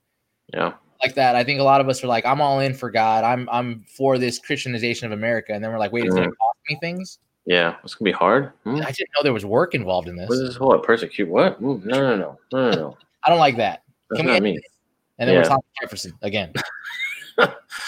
Yeah. 0.53 0.73
Like 1.03 1.15
that. 1.15 1.35
I 1.35 1.43
think 1.43 1.59
a 1.59 1.63
lot 1.63 1.81
of 1.81 1.89
us 1.89 2.03
are 2.03 2.07
like, 2.07 2.25
I'm 2.25 2.39
all 2.41 2.59
in 2.59 2.75
for 2.75 2.91
God. 2.91 3.23
I'm 3.23 3.49
I'm 3.51 3.83
for 3.97 4.19
this 4.19 4.37
Christianization 4.37 5.07
of 5.07 5.11
America. 5.17 5.51
And 5.53 5.63
then 5.63 5.71
we're 5.71 5.79
like, 5.79 5.91
wait, 5.91 6.05
it's 6.05 6.13
going 6.13 6.29
to 6.29 6.35
cost 6.35 6.57
me 6.69 6.77
things. 6.79 7.17
Yeah, 7.47 7.77
it's 7.83 7.95
gonna 7.95 8.05
be 8.09 8.11
hard. 8.11 8.51
Hmm? 8.63 8.75
I 8.75 8.91
didn't 8.91 9.09
know 9.15 9.23
there 9.23 9.33
was 9.33 9.43
work 9.45 9.73
involved 9.73 10.07
in 10.07 10.15
this. 10.15 10.29
What 10.29 10.35
is 10.35 10.49
this 10.49 10.55
whole 10.57 10.77
persecute? 10.77 11.27
What? 11.27 11.59
Ooh, 11.59 11.81
no, 11.83 11.99
no, 11.99 12.15
no, 12.15 12.37
no, 12.53 12.69
no, 12.69 12.71
no. 12.75 12.97
I 13.25 13.31
don't 13.31 13.39
like 13.39 13.57
that. 13.57 13.81
That's 14.11 14.19
Can 14.21 14.27
we 14.27 14.33
not 14.33 14.43
me. 14.43 14.53
this? 14.57 14.61
And 15.17 15.27
then 15.27 15.33
Yeah. 15.35 15.41
we're 15.41 15.49
talking 15.49 15.63
Jefferson 15.81 16.13
again. 16.21 16.53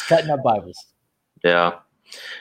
Cutting 0.08 0.30
up 0.30 0.44
Bibles. 0.44 0.78
Yeah, 1.44 1.74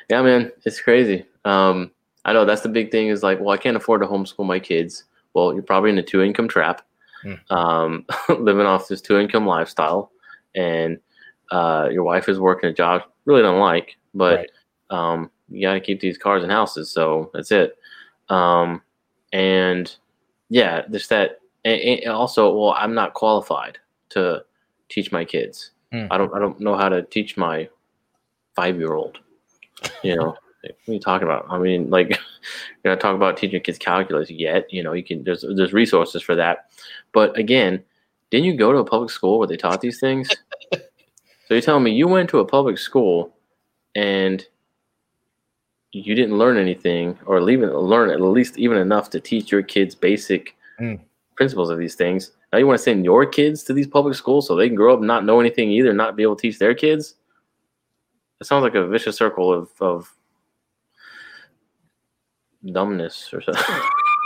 yeah, 0.08 0.22
man, 0.22 0.52
it's 0.64 0.80
crazy. 0.80 1.24
Um, 1.44 1.90
I 2.24 2.32
know 2.32 2.44
that's 2.44 2.62
the 2.62 2.68
big 2.68 2.90
thing. 2.90 3.08
Is 3.08 3.22
like, 3.22 3.40
well, 3.40 3.50
I 3.50 3.56
can't 3.56 3.76
afford 3.76 4.00
to 4.02 4.06
homeschool 4.06 4.46
my 4.46 4.60
kids. 4.60 5.04
Well, 5.34 5.52
you're 5.54 5.62
probably 5.62 5.90
in 5.90 5.98
a 5.98 6.02
two 6.02 6.22
income 6.22 6.48
trap, 6.48 6.82
Hmm. 7.22 7.34
um, 7.50 8.06
living 8.28 8.66
off 8.66 8.88
this 8.88 9.00
two 9.00 9.18
income 9.18 9.46
lifestyle, 9.46 10.12
and 10.54 10.98
uh, 11.50 11.88
your 11.90 12.04
wife 12.04 12.28
is 12.28 12.38
working 12.40 12.70
a 12.70 12.72
job 12.72 13.02
really 13.24 13.42
don't 13.42 13.60
like, 13.60 13.96
but 14.14 14.36
Right. 14.38 14.50
um, 14.90 15.30
you 15.48 15.62
got 15.62 15.74
to 15.74 15.80
keep 15.80 16.00
these 16.00 16.18
cars 16.18 16.42
and 16.42 16.50
houses. 16.50 16.90
So 16.90 17.30
that's 17.32 17.52
it. 17.52 17.78
Um, 18.28 18.82
and 19.32 19.94
yeah, 20.48 20.82
there's 20.88 21.08
that. 21.08 21.40
And, 21.64 21.80
and 21.80 22.12
also, 22.12 22.52
well, 22.54 22.74
I'm 22.76 22.94
not 22.94 23.14
qualified 23.14 23.78
to 24.10 24.44
teach 24.88 25.12
my 25.12 25.24
kids. 25.24 25.70
Hmm. 25.92 26.06
I 26.10 26.18
don't. 26.18 26.34
I 26.34 26.38
don't 26.38 26.58
know 26.58 26.76
how 26.76 26.88
to 26.88 27.02
teach 27.02 27.36
my 27.36 27.68
five 28.56 28.78
year 28.78 28.94
old. 28.94 29.18
You 30.02 30.16
know, 30.16 30.26
what 30.62 30.74
are 30.88 30.92
you 30.92 30.98
talking 31.00 31.28
about? 31.28 31.46
I 31.50 31.58
mean, 31.58 31.90
like, 31.90 32.10
you 32.10 32.16
know, 32.84 32.96
talk 32.96 33.14
about 33.14 33.36
teaching 33.36 33.60
kids 33.60 33.78
calculus 33.78 34.30
yet. 34.30 34.72
You 34.72 34.82
know, 34.82 34.94
you 34.94 35.04
can. 35.04 35.22
There's 35.22 35.44
there's 35.56 35.72
resources 35.72 36.22
for 36.22 36.34
that. 36.34 36.72
But 37.12 37.38
again, 37.38 37.84
didn't 38.30 38.46
you 38.46 38.56
go 38.56 38.72
to 38.72 38.78
a 38.78 38.84
public 38.84 39.10
school 39.10 39.38
where 39.38 39.48
they 39.48 39.56
taught 39.56 39.82
these 39.82 40.00
things? 40.00 40.30
so 40.72 40.80
you're 41.50 41.60
telling 41.60 41.84
me 41.84 41.92
you 41.92 42.08
went 42.08 42.30
to 42.30 42.38
a 42.38 42.46
public 42.46 42.78
school 42.78 43.34
and 43.94 44.46
you 45.92 46.14
didn't 46.14 46.38
learn 46.38 46.56
anything 46.56 47.18
or 47.26 47.38
even 47.50 47.70
learn 47.70 48.08
at 48.08 48.22
least 48.22 48.58
even 48.58 48.78
enough 48.78 49.10
to 49.10 49.20
teach 49.20 49.52
your 49.52 49.62
kids 49.62 49.94
basic 49.94 50.56
Mm. 50.82 51.00
Principles 51.42 51.70
of 51.70 51.78
these 51.78 51.96
things. 51.96 52.30
Now 52.52 52.58
you 52.60 52.68
want 52.68 52.78
to 52.78 52.82
send 52.84 53.04
your 53.04 53.26
kids 53.26 53.64
to 53.64 53.72
these 53.72 53.88
public 53.88 54.14
schools 54.14 54.46
so 54.46 54.54
they 54.54 54.68
can 54.68 54.76
grow 54.76 54.92
up 54.92 55.00
and 55.00 55.08
not 55.08 55.24
know 55.24 55.40
anything 55.40 55.72
either, 55.72 55.92
not 55.92 56.14
be 56.14 56.22
able 56.22 56.36
to 56.36 56.42
teach 56.42 56.60
their 56.60 56.72
kids. 56.72 57.16
It 58.40 58.46
sounds 58.46 58.62
like 58.62 58.76
a 58.76 58.86
vicious 58.86 59.16
circle 59.16 59.52
of, 59.52 59.68
of 59.80 60.14
dumbness 62.64 63.34
or 63.34 63.40
something. 63.42 63.64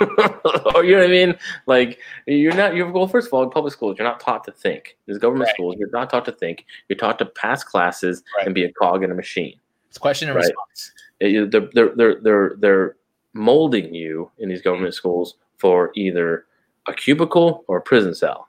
or 0.74 0.84
you 0.84 0.92
know 0.92 0.98
what 0.98 1.06
I 1.06 1.10
mean? 1.10 1.34
Like 1.66 2.00
you're 2.26 2.54
not 2.54 2.76
you're 2.76 2.92
well, 2.92 3.08
first 3.08 3.28
of 3.28 3.32
all, 3.32 3.42
in 3.42 3.48
public 3.48 3.72
schools, 3.72 3.96
you're 3.98 4.06
not 4.06 4.20
taught 4.20 4.44
to 4.44 4.52
think. 4.52 4.98
These 5.06 5.16
government 5.16 5.46
Right. 5.48 5.54
schools, 5.54 5.76
you're 5.78 5.88
not 5.90 6.10
taught 6.10 6.26
to 6.26 6.32
think. 6.32 6.66
You're 6.90 6.98
taught 6.98 7.18
to 7.20 7.24
pass 7.24 7.64
classes 7.64 8.22
Right. 8.36 8.44
and 8.44 8.54
be 8.54 8.64
a 8.64 8.72
cog 8.74 9.04
in 9.04 9.10
a 9.10 9.14
machine. 9.14 9.58
It's 9.88 9.96
question 9.96 10.28
and 10.28 10.36
Right. 10.36 10.42
response. 10.44 10.92
It- 11.20 11.50
they're, 11.50 11.70
they're, 11.72 11.94
they're, 11.96 12.20
they're, 12.20 12.56
they're 12.58 12.96
molding 13.32 13.94
you 13.94 14.30
in 14.36 14.50
these 14.50 14.60
government 14.60 14.92
schools 14.92 15.36
for 15.56 15.92
either 15.94 16.44
a 16.88 16.94
cubicle 16.94 17.64
or 17.68 17.78
a 17.78 17.82
prison 17.82 18.14
cell, 18.14 18.48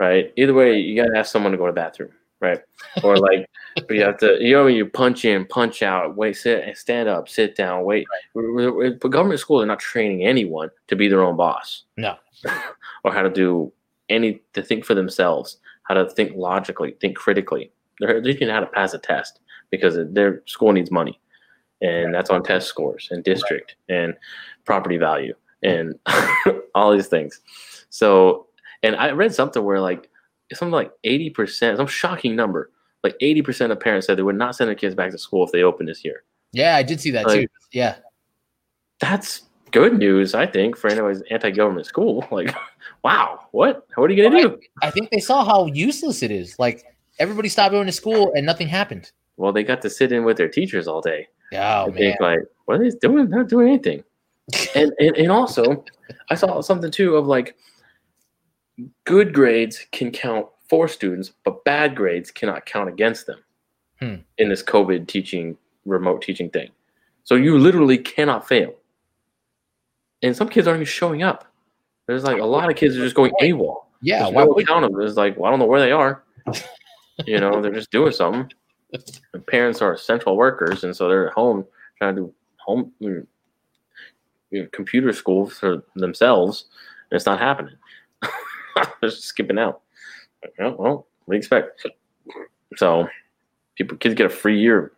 right? 0.00 0.32
Either 0.36 0.54
way, 0.54 0.78
you 0.78 0.96
got 1.00 1.08
to 1.08 1.18
ask 1.18 1.30
someone 1.32 1.52
to 1.52 1.58
go 1.58 1.66
to 1.66 1.72
the 1.72 1.76
bathroom, 1.76 2.10
right? 2.40 2.60
Or 3.04 3.16
like, 3.16 3.48
you 3.90 4.02
have 4.02 4.18
to, 4.18 4.36
you 4.40 4.54
know, 4.54 4.66
you 4.66 4.86
punch 4.86 5.24
in, 5.24 5.46
punch 5.46 5.82
out, 5.82 6.16
wait, 6.16 6.36
sit, 6.36 6.76
stand 6.76 7.08
up, 7.08 7.28
sit 7.28 7.56
down, 7.56 7.84
wait. 7.84 8.06
We're- 8.34 8.96
But 9.00 9.08
government 9.08 9.40
schools 9.40 9.62
are 9.62 9.66
not 9.66 9.78
training 9.78 10.24
anyone 10.26 10.70
to 10.88 10.96
be 10.96 11.08
their 11.08 11.22
own 11.22 11.36
boss 11.36 11.84
No. 11.96 12.16
or 13.04 13.12
how 13.12 13.22
to 13.22 13.30
do 13.30 13.72
any, 14.08 14.42
to 14.52 14.62
think 14.62 14.84
for 14.84 14.94
themselves, 14.94 15.58
how 15.84 15.94
to 15.94 16.08
think 16.10 16.32
logically, 16.36 16.96
think 17.00 17.16
critically. 17.16 17.70
They're 18.00 18.20
teaching 18.20 18.48
how 18.48 18.60
to 18.60 18.66
pass 18.66 18.94
a 18.94 18.98
test 18.98 19.40
because 19.70 19.96
their 20.12 20.42
school 20.46 20.72
needs 20.72 20.90
money 20.90 21.18
and 21.80 22.14
that's 22.14 22.30
on 22.30 22.42
test 22.42 22.68
scores 22.68 23.08
and 23.10 23.24
district 23.24 23.76
and 23.88 24.14
property 24.64 24.96
value 24.96 25.34
and 25.62 25.98
all 26.74 26.92
these 26.92 27.08
things. 27.08 27.40
So, 27.90 28.46
and 28.82 28.96
I 28.96 29.10
read 29.10 29.34
something 29.34 29.62
where 29.64 29.80
like 29.80 30.08
something 30.52 30.72
like 30.72 30.92
eighty 31.04 31.30
percent, 31.30 31.76
some 31.76 31.86
shocking 31.86 32.36
number, 32.36 32.70
like 33.02 33.16
eighty 33.20 33.42
percent 33.42 33.72
of 33.72 33.80
parents 33.80 34.06
said 34.06 34.18
they 34.18 34.22
would 34.22 34.36
not 34.36 34.56
send 34.56 34.68
their 34.68 34.74
kids 34.74 34.94
back 34.94 35.10
to 35.12 35.18
school 35.18 35.44
if 35.44 35.52
they 35.52 35.62
open 35.62 35.86
this 35.86 36.04
year. 36.04 36.24
Yeah, 36.52 36.76
I 36.76 36.82
did 36.82 37.00
see 37.00 37.10
that 37.12 37.28
too. 37.28 37.46
Yeah. 37.72 37.96
That's 39.00 39.42
good 39.72 39.98
news, 39.98 40.34
I 40.34 40.46
think, 40.46 40.76
for 40.76 40.88
anybody's 40.88 41.22
anti-government 41.30 41.86
school. 41.86 42.26
Like, 42.32 42.54
wow, 43.02 43.40
what? 43.50 43.86
What 43.96 44.10
are 44.10 44.14
you 44.14 44.22
gonna 44.22 44.40
do? 44.40 44.60
I 44.80 44.90
think 44.90 45.10
they 45.10 45.18
saw 45.18 45.44
how 45.44 45.66
useless 45.66 46.22
it 46.22 46.30
is. 46.30 46.58
Like 46.58 46.84
everybody 47.18 47.48
stopped 47.48 47.72
going 47.72 47.86
to 47.86 47.92
school 47.92 48.32
and 48.34 48.46
nothing 48.46 48.68
happened. 48.68 49.10
Well, 49.36 49.52
they 49.52 49.64
got 49.64 49.82
to 49.82 49.90
sit 49.90 50.12
in 50.12 50.24
with 50.24 50.36
their 50.36 50.48
teachers 50.48 50.86
all 50.86 51.00
day. 51.00 51.28
Oh 51.52 51.86
man. 51.86 51.96
think 51.96 52.20
like, 52.20 52.40
what 52.66 52.80
are 52.80 52.90
they 52.90 52.96
doing? 53.00 53.28
They're 53.28 53.40
not 53.40 53.48
doing 53.48 53.68
anything. 53.68 54.04
And, 54.74 54.92
and 54.98 55.16
and 55.16 55.30
also, 55.30 55.84
I 56.30 56.34
saw 56.34 56.60
something 56.60 56.90
too 56.90 57.16
of 57.16 57.26
like, 57.26 57.56
good 59.04 59.32
grades 59.32 59.86
can 59.92 60.10
count 60.10 60.46
for 60.68 60.88
students, 60.88 61.32
but 61.44 61.64
bad 61.64 61.94
grades 61.94 62.30
cannot 62.30 62.66
count 62.66 62.88
against 62.88 63.26
them 63.26 63.40
Hmm. 64.00 64.14
in 64.38 64.48
this 64.48 64.62
COVID 64.64 65.06
teaching, 65.06 65.56
remote 65.84 66.22
teaching 66.22 66.50
thing. 66.50 66.70
So 67.24 67.36
you 67.36 67.56
literally 67.56 67.98
cannot 67.98 68.48
fail. 68.48 68.74
And 70.22 70.36
some 70.36 70.48
kids 70.48 70.66
aren't 70.66 70.78
even 70.78 70.86
showing 70.86 71.22
up. 71.22 71.46
There's 72.06 72.24
like 72.24 72.40
a 72.40 72.44
lot 72.44 72.68
of 72.68 72.76
kids 72.76 72.96
are 72.96 73.00
just 73.04 73.14
going 73.14 73.32
AWOL. 73.40 73.84
Yeah, 74.00 74.24
There's 74.24 74.34
why 74.34 74.44
no 74.44 74.52
would 74.52 74.68
of 74.68 74.98
it. 74.98 75.04
It's 75.04 75.16
like, 75.16 75.36
well, 75.36 75.46
I 75.46 75.50
don't 75.50 75.60
know 75.60 75.66
where 75.66 75.80
they 75.80 75.92
are. 75.92 76.24
you 77.26 77.38
know, 77.38 77.62
they're 77.62 77.72
just 77.72 77.90
doing 77.90 78.12
something. 78.12 78.50
The 79.32 79.38
parents 79.38 79.80
are 79.80 79.94
essential 79.94 80.36
workers, 80.36 80.84
and 80.84 80.94
so 80.94 81.08
they're 81.08 81.28
at 81.28 81.32
home 81.32 81.64
trying 81.96 82.14
to 82.16 82.20
do 82.22 82.34
home 82.58 82.92
mm, 83.00 83.26
you 84.52 84.62
know, 84.62 84.68
computer 84.72 85.12
school 85.12 85.48
for 85.48 85.82
themselves, 85.96 86.66
and 87.10 87.16
it's 87.16 87.26
not 87.26 87.40
happening. 87.40 87.74
they're 88.22 89.10
just 89.10 89.24
skipping 89.24 89.58
out. 89.58 89.82
Oh, 90.60 90.76
well, 90.78 91.06
what 91.24 91.32
do 91.32 91.34
you 91.34 91.38
expect? 91.38 91.86
So, 92.76 93.08
people, 93.76 93.96
kids 93.98 94.14
get 94.14 94.26
a 94.26 94.30
free 94.30 94.60
year, 94.60 94.92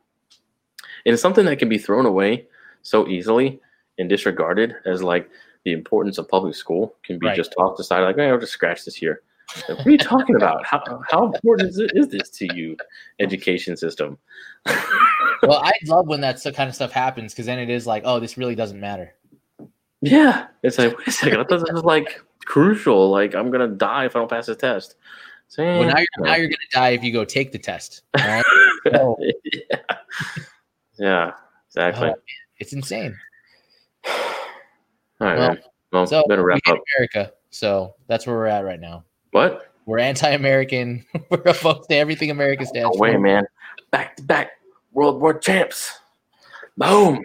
and 1.07 1.13
it's 1.13 1.23
something 1.23 1.47
that 1.47 1.59
can 1.59 1.69
be 1.69 1.79
thrown 1.79 2.07
away 2.07 2.47
so 2.83 3.09
easily 3.09 3.61
and 3.99 4.09
disregarded 4.09 4.75
as 4.85 5.03
like 5.03 5.31
the 5.65 5.73
importance 5.73 6.19
of 6.19 6.29
public 6.29 6.55
school 6.55 6.95
can 7.05 7.19
be 7.19 7.27
Right. 7.27 7.37
just 7.37 7.55
tossed 7.57 7.81
aside. 7.81 8.01
Like, 8.01 8.17
hey, 8.17 8.29
I'll 8.29 8.39
just 8.39 8.53
scratch 8.53 8.85
this. 8.85 9.01
Like, 9.03 9.79
what 9.79 9.87
are 9.87 9.91
you 9.91 9.99
talking 9.99 10.37
about? 10.37 10.65
How, 10.67 10.83
how 11.11 11.27
important 11.27 11.71
is, 11.71 11.79
it, 11.79 11.93
is 11.95 12.09
this 12.09 12.29
to 12.31 12.55
you, 12.55 12.77
education 13.21 13.77
system? 13.77 14.19
well, 15.43 15.61
I 15.63 15.73
love 15.87 16.07
when 16.07 16.21
that 16.23 16.43
kind 16.55 16.69
of 16.69 16.75
stuff 16.75 16.93
happens 16.93 17.33
because 17.33 17.47
then 17.47 17.59
it 17.59 17.71
is 17.71 17.87
like, 17.87 18.03
oh, 18.05 18.21
this 18.21 18.37
really 18.37 18.55
doesn't 18.55 18.81
matter. 18.81 19.15
Yeah, 20.05 20.47
it's 20.63 20.79
like 20.79 20.97
wait 20.99 21.09
a 21.09 21.11
second, 21.13 21.41
I 21.41 21.45
thought 21.45 21.61
this 21.61 21.73
was 21.73 21.85
like 21.85 22.23
crucial. 22.45 23.11
Like 23.11 23.35
I'm 23.35 23.51
gonna 23.51 23.69
die 23.69 24.05
if 24.07 24.15
I 24.17 24.19
don't 24.19 24.29
pass 24.31 24.47
the 24.47 24.55
test. 24.55 24.97
So, 25.49 25.63
Well, 25.65 25.85
now 25.89 25.99
you're 25.99 26.07
now 26.27 26.35
you're 26.37 26.47
gonna 26.49 26.57
die 26.73 26.91
if 26.91 27.03
you 27.05 27.13
go 27.13 27.25
take 27.25 27.53
the 27.53 27.59
test. 27.59 28.03
all 28.19 28.27
right? 28.27 28.45
Oh. 28.93 29.17
yeah. 29.45 29.77
yeah, 30.99 31.31
exactly. 31.69 32.09
Oh, 32.09 32.15
it's 32.59 32.73
insane. 32.75 33.17
All 34.07 34.13
right, 35.21 35.39
well, 35.39 35.49
man. 35.49 35.59
Well, 35.93 36.07
So 36.07 36.23
better 36.29 36.43
we 36.43 36.49
wrap 36.49 36.61
hate 36.67 36.73
up. 36.75 36.79
America. 36.99 37.33
So 37.51 37.95
that's 38.09 38.27
where 38.27 38.37
we're 38.37 38.47
at 38.47 38.65
right 38.65 38.81
now. 38.81 39.05
What? 39.31 39.73
We're 39.87 39.99
anti-American. 40.01 41.05
we're 41.31 41.39
opposed 41.47 41.89
to 41.89 41.97
everything 41.97 42.31
America 42.31 42.67
stands 42.67 42.91
Oh, 42.95 42.99
wait, 42.99 43.13
for. 43.15 43.21
man. 43.21 43.45
Back 43.91 44.17
to 44.17 44.23
back 44.23 44.51
World 44.93 45.21
War 45.21 45.39
champs. 45.39 45.93
Boom. 46.77 47.23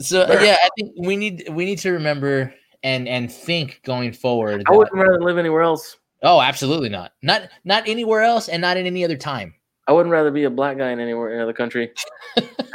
So 0.00 0.22
uh, 0.22 0.40
yeah, 0.42 0.56
I 0.62 0.68
think 0.78 0.94
we 0.98 1.16
need 1.16 1.48
we 1.50 1.64
need 1.64 1.78
to 1.80 1.92
remember 1.92 2.54
and 2.82 3.06
and 3.08 3.30
think 3.30 3.80
going 3.84 4.12
forward. 4.12 4.64
I 4.66 4.72
wouldn't 4.72 4.94
rather 4.94 5.20
live 5.20 5.38
anywhere 5.38 5.62
else. 5.62 5.98
oh, 6.22 6.40
absolutely 6.40 6.88
not. 6.88 7.12
Not 7.22 7.42
not 7.64 7.86
anywhere 7.88 8.22
else, 8.22 8.48
and 8.48 8.60
not 8.62 8.76
in 8.76 8.86
any 8.86 9.04
other 9.04 9.16
time. 9.16 9.54
I 9.86 9.92
wouldn't 9.92 10.12
rather 10.12 10.30
be 10.30 10.44
a 10.44 10.50
black 10.50 10.78
guy 10.78 10.90
in 10.90 11.00
anywhere 11.00 11.30
in 11.30 11.36
another 11.36 11.52
country. 11.52 11.90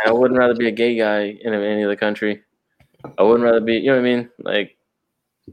I 0.06 0.12
wouldn't 0.12 0.38
rather 0.38 0.54
be 0.54 0.68
a 0.68 0.72
gay 0.72 0.98
guy 0.98 1.38
in 1.42 1.54
any 1.54 1.84
other 1.84 1.96
country. 1.96 2.44
I 3.18 3.24
wouldn't 3.24 3.44
rather 3.44 3.62
be, 3.62 3.76
you 3.76 3.86
know 3.88 3.94
what 3.94 4.00
I 4.00 4.16
mean? 4.16 4.30
Like, 4.40 4.76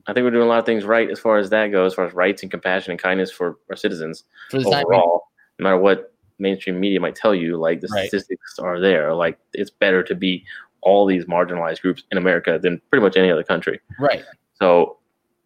I 0.07 0.13
think 0.13 0.25
we're 0.25 0.31
doing 0.33 0.47
a 0.47 0.49
lot 0.49 0.59
of 0.59 0.67
things 0.67 0.85
right 0.85 1.09
as 1.09 1.21
far 1.21 1.39
as 1.39 1.51
that 1.51 1.69
goes, 1.69 1.93
as 1.93 1.95
far 1.95 2.07
as 2.07 2.15
rights 2.15 2.43
and 2.43 2.51
compassion 2.51 2.91
and 2.91 3.01
kindness 3.01 3.31
for 3.31 3.59
our 3.71 3.77
citizens 3.77 4.25
For 4.51 4.59
overall. 4.67 5.29
No 5.59 5.65
matter 5.65 5.79
what 5.79 6.13
mainstream 6.39 6.81
media 6.81 6.99
might 6.99 7.15
tell 7.15 7.35
you, 7.35 7.57
like 7.59 7.81
the 7.81 7.89
Right. 7.93 8.09
statistics 8.09 8.59
are 8.59 8.81
there. 8.81 9.15
Like, 9.15 9.39
it's 9.53 9.71
better 9.71 10.03
to 10.03 10.15
be 10.15 10.45
all 10.83 11.07
these 11.07 11.25
marginalized 11.27 11.81
groups 11.81 12.03
in 12.11 12.19
America 12.19 12.59
than 12.63 12.81
pretty 12.91 13.03
much 13.03 13.17
any 13.17 13.31
other 13.31 13.43
country. 13.45 13.81
Right. 13.99 14.25
So 14.55 14.99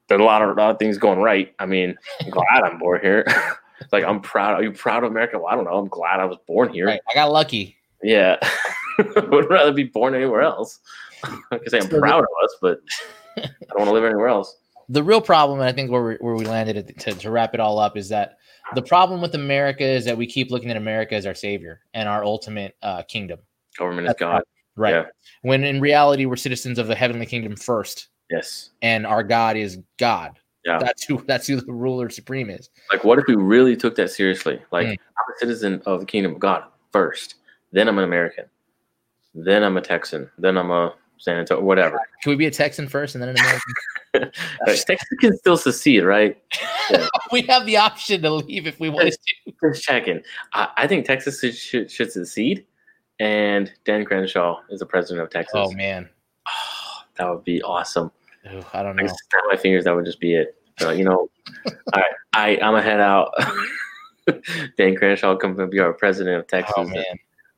there's 0.09 0.21
a 0.21 0.25
lot 0.25 0.43
of, 0.43 0.51
a 0.51 0.61
lot 0.61 0.71
of 0.71 0.79
things 0.79 0.99
going 0.99 1.21
right. 1.21 1.55
I 1.59 1.67
mean, 1.67 1.97
I'm 2.23 2.31
glad 2.31 2.63
I'm 2.65 2.79
born 2.79 3.01
here. 3.03 3.25
it's 3.81 3.93
like 3.93 4.05
I'm 4.05 4.21
proud. 4.21 4.55
Are 4.55 4.63
you 4.63 4.73
proud 4.73 5.05
of 5.05 5.11
America? 5.11 5.39
Well, 5.39 5.49
I 5.49 5.55
don't 5.55 5.65
know. 5.65 5.77
I'm 5.79 5.89
glad 5.89 6.21
I 6.21 6.25
was 6.25 6.39
born 6.47 6.73
here. 6.73 6.87
Right. 6.87 7.01
I 7.11 7.15
got 7.15 7.31
lucky. 7.33 7.77
Yeah, 8.03 8.37
would 8.99 9.51
rather 9.51 9.73
be 9.73 9.85
born 9.85 10.15
anywhere 10.15 10.43
else. 10.43 10.81
I 11.25 11.59
can 11.59 11.69
say 11.69 11.79
I'm 11.79 11.83
So 11.85 11.89
the- 11.89 11.99
proud 12.01 12.21
of 12.21 12.29
us, 12.45 12.57
but 12.61 12.79
I 13.39 13.43
don't 13.69 13.79
want 13.79 13.89
to 13.89 13.93
live 13.93 14.05
anywhere 14.05 14.29
else. 14.29 14.57
The 14.89 15.03
real 15.03 15.21
problem, 15.21 15.59
and 15.59 15.69
I 15.69 15.73
think 15.73 15.91
where 15.91 16.05
we, 16.05 16.15
where 16.21 16.37
we 16.37 16.45
landed 16.45 16.97
to, 17.01 17.13
to 17.13 17.31
wrap 17.31 17.55
it 17.55 17.61
all 17.61 17.79
up, 17.81 17.97
is 17.97 18.09
that 18.11 18.39
the 18.77 18.83
problem 18.83 19.21
with 19.21 19.35
America 19.35 19.83
is 19.85 20.05
that 20.05 20.17
we 20.17 20.27
keep 20.27 20.51
looking 20.53 20.71
at 20.71 20.77
America 20.77 21.17
as 21.17 21.27
our 21.27 21.35
savior 21.35 21.81
and 21.93 22.09
our 22.09 22.23
ultimate 22.25 22.77
uh, 22.83 23.03
kingdom. 23.03 23.41
Government 23.77 24.07
is 24.07 24.11
That's 24.11 24.21
God. 24.21 24.43
Right. 24.77 24.95
Yeah. 24.95 25.05
When 25.43 25.65
in 25.65 25.81
reality, 25.81 26.27
we're 26.27 26.37
citizens 26.37 26.79
of 26.79 26.87
the 26.87 26.95
heavenly 26.95 27.27
kingdom 27.27 27.57
first, 27.57 28.09
Yes. 28.31 28.71
and 28.83 29.07
our 29.07 29.23
God 29.23 29.57
is 29.57 29.79
God. 29.99 30.39
Yeah. 30.65 30.79
That's 30.79 31.05
who. 31.05 31.23
That's 31.27 31.47
who 31.47 31.61
the 31.61 31.73
ruler 31.73 32.11
supreme 32.11 32.51
is. 32.51 32.69
Like, 32.93 33.05
what 33.05 33.19
if 33.19 33.25
we 33.29 33.35
really 33.37 33.77
took 33.77 33.95
that 33.97 34.11
seriously? 34.11 34.61
Like, 34.73 34.87
Mm. 34.87 34.91
I'm 34.93 35.35
a 35.35 35.39
citizen 35.39 35.83
of 35.87 36.01
the 36.01 36.07
kingdom 36.07 36.33
of 36.35 36.39
God 36.41 36.65
first. 36.93 37.37
Then 37.73 37.89
I'm 37.89 37.99
an 37.99 38.05
American. 38.05 38.45
Then 39.35 39.63
I'm 39.63 39.77
a 39.77 39.81
Texan. 39.81 40.31
Then 40.39 40.57
I'm 40.57 40.71
a 40.71 40.95
San 41.19 41.39
Antonio, 41.39 41.63
whatever. 41.65 41.99
Can 42.23 42.31
we 42.31 42.37
be 42.37 42.47
a 42.47 42.51
Texan 42.51 42.89
first 42.89 43.15
and 43.15 43.23
then 43.23 43.31
an 43.31 43.37
American? 43.39 44.33
Texas 44.67 45.09
can 45.21 45.37
still 45.37 45.57
secede, 45.59 46.03
right? 46.05 46.37
we 47.33 47.43
have 47.43 47.67
the 47.67 47.77
option 47.77 48.23
to 48.23 48.31
leave 48.31 48.67
if 48.67 48.81
we 48.81 48.89
want 48.89 49.13
to. 49.13 49.53
Just 49.73 49.83
checking. 49.85 50.23
I, 50.55 50.69
I 50.77 50.87
think 50.87 51.05
Texas 51.07 51.39
should, 51.41 51.55
should, 51.55 51.91
should 51.91 52.11
secede, 52.13 52.65
and 53.21 53.73
Dan 53.85 54.05
Crenshaw 54.05 54.61
is 54.71 54.81
the 54.81 54.87
president 54.87 55.25
of 55.25 55.31
Texas. 55.31 55.55
Oh 55.55 55.73
man, 55.73 56.09
that 57.17 57.29
would 57.29 57.45
be 57.45 57.63
awesome. 57.63 58.11
I 58.73 58.83
don't 58.83 58.97
know. 58.97 59.03
can 59.03 59.09
snap 59.09 59.43
my 59.49 59.57
fingers. 59.57 59.85
That 59.85 59.95
would 59.95 60.05
just 60.05 60.21
be 60.21 60.35
it. 60.35 60.57
So, 60.79 60.91
you 60.91 61.05
know, 61.05 61.29
all 61.67 61.73
right, 61.95 62.05
I 62.35 62.51
I'm 62.57 62.73
gonna 62.73 62.83
head 62.83 63.01
out. 63.01 63.33
Dan 64.77 64.97
Crenshaw 64.97 65.37
come 65.37 65.59
and 65.59 65.71
be 65.71 65.81
our 65.81 65.93
president 65.93 66.37
of 66.37 66.43
oh, 66.43 66.47
Texas. 66.47 66.75
Oh 66.77 66.85
man, 66.85 67.05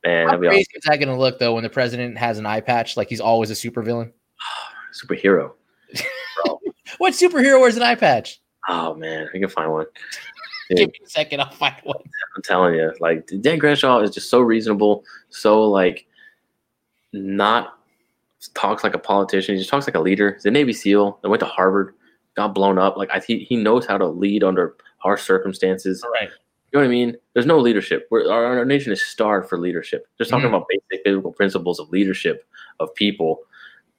man, 0.05 0.27
how 0.27 0.37
crazy 0.37 0.47
awesome. 0.47 0.65
is 0.75 0.83
that 0.85 1.05
to 1.05 1.15
look 1.15 1.39
though 1.39 1.53
when 1.53 1.63
the 1.63 1.69
president 1.69 2.17
has 2.17 2.37
an 2.37 2.45
eye 2.45 2.61
patch? 2.61 2.97
Like 2.97 3.09
he's 3.09 3.21
always 3.21 3.49
a 3.51 3.53
supervillain. 3.53 4.11
superhero. 4.93 5.53
What 6.97 7.13
superhero 7.13 7.61
wears 7.61 7.77
an 7.77 7.83
eye 7.83 7.95
patch? 7.95 8.41
Oh 8.67 8.93
man, 8.93 9.29
we 9.33 9.39
can 9.39 9.47
find 9.47 9.71
one. 9.71 9.85
Give 10.69 10.87
me 10.89 10.99
a 11.03 11.09
second, 11.09 11.39
I'll 11.41 11.51
find 11.51 11.75
one. 11.83 11.97
I'm 12.35 12.41
telling 12.43 12.75
you, 12.75 12.93
like 12.99 13.29
Dan 13.41 13.59
Crenshaw 13.59 13.99
is 14.01 14.11
just 14.11 14.29
so 14.29 14.39
reasonable, 14.41 15.03
so 15.29 15.63
like 15.63 16.05
not 17.13 17.75
talks 18.53 18.83
like 18.83 18.93
a 18.93 18.99
politician. 18.99 19.55
He 19.55 19.59
just 19.61 19.69
talks 19.69 19.87
like 19.87 19.95
a 19.95 19.99
leader. 19.99 20.33
He's 20.33 20.45
a 20.45 20.51
Navy 20.51 20.73
SEAL. 20.73 21.19
That 21.21 21.29
went 21.29 21.39
to 21.41 21.45
Harvard, 21.45 21.93
got 22.35 22.53
blown 22.55 22.77
up. 22.77 22.97
Like 22.97 23.09
I, 23.11 23.19
he 23.19 23.39
he 23.39 23.55
knows 23.55 23.85
how 23.85 23.97
to 23.97 24.07
lead 24.07 24.43
under 24.43 24.75
harsh 24.97 25.23
circumstances. 25.23 26.03
Right. 26.13 26.29
You 26.71 26.77
know 26.77 26.85
what 26.85 26.85
I 26.85 26.91
mean? 26.91 27.17
There's 27.33 27.47
no 27.47 27.57
leadership. 27.57 28.07
We're, 28.11 28.31
our, 28.31 28.59
our 28.59 28.65
nation 28.65 28.91
is 28.93 29.03
starved 29.03 29.49
for 29.49 29.57
leadership. 29.57 30.05
Just 30.19 30.29
talking 30.29 30.45
Mhm. 30.45 30.49
about 30.49 30.67
basic 30.69 31.03
biblical 31.03 31.31
principles 31.31 31.79
of 31.79 31.89
leadership 31.89 32.45
of 32.79 32.93
people. 32.93 33.39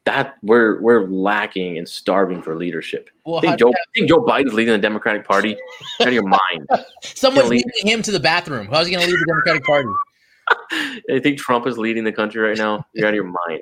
That 0.07 0.37
we're 0.43 0.81
we're 0.81 1.07
lacking 1.07 1.77
and 1.77 1.87
starving 1.89 2.41
for 2.43 2.57
leadership. 2.57 3.11
Well, 3.25 3.41
Think 3.43 3.59
Joe, 3.59 3.73
think 3.95 4.09
Joe 4.09 4.25
Biden's 4.25 4.55
leading 4.55 4.73
the 4.73 4.79
Democratic 4.79 5.27
Party? 5.27 5.57
Out 6.01 6.09
of 6.09 6.15
your 6.15 6.27
mind. 6.27 6.67
someone's 7.03 7.51
lead- 7.51 7.65
leading 7.77 7.93
him 7.93 8.03
to 8.03 8.11
the 8.11 8.21
bathroom. 8.21 8.69
How's 8.69 8.87
he 8.87 8.93
going 8.95 9.05
to 9.05 9.11
lead 9.11 9.21
the 9.21 9.27
Democratic 9.27 9.65
Party? 9.65 9.89
I 11.11 11.21
think 11.23 11.39
Trump 11.39 11.67
is 11.67 11.77
leading 11.79 12.05
the 12.05 12.13
country 12.13 12.41
right 12.41 12.57
now. 12.57 12.85
You're 12.95 13.07
out 13.07 13.11
of 13.11 13.17
your 13.17 13.33
mind. 13.47 13.61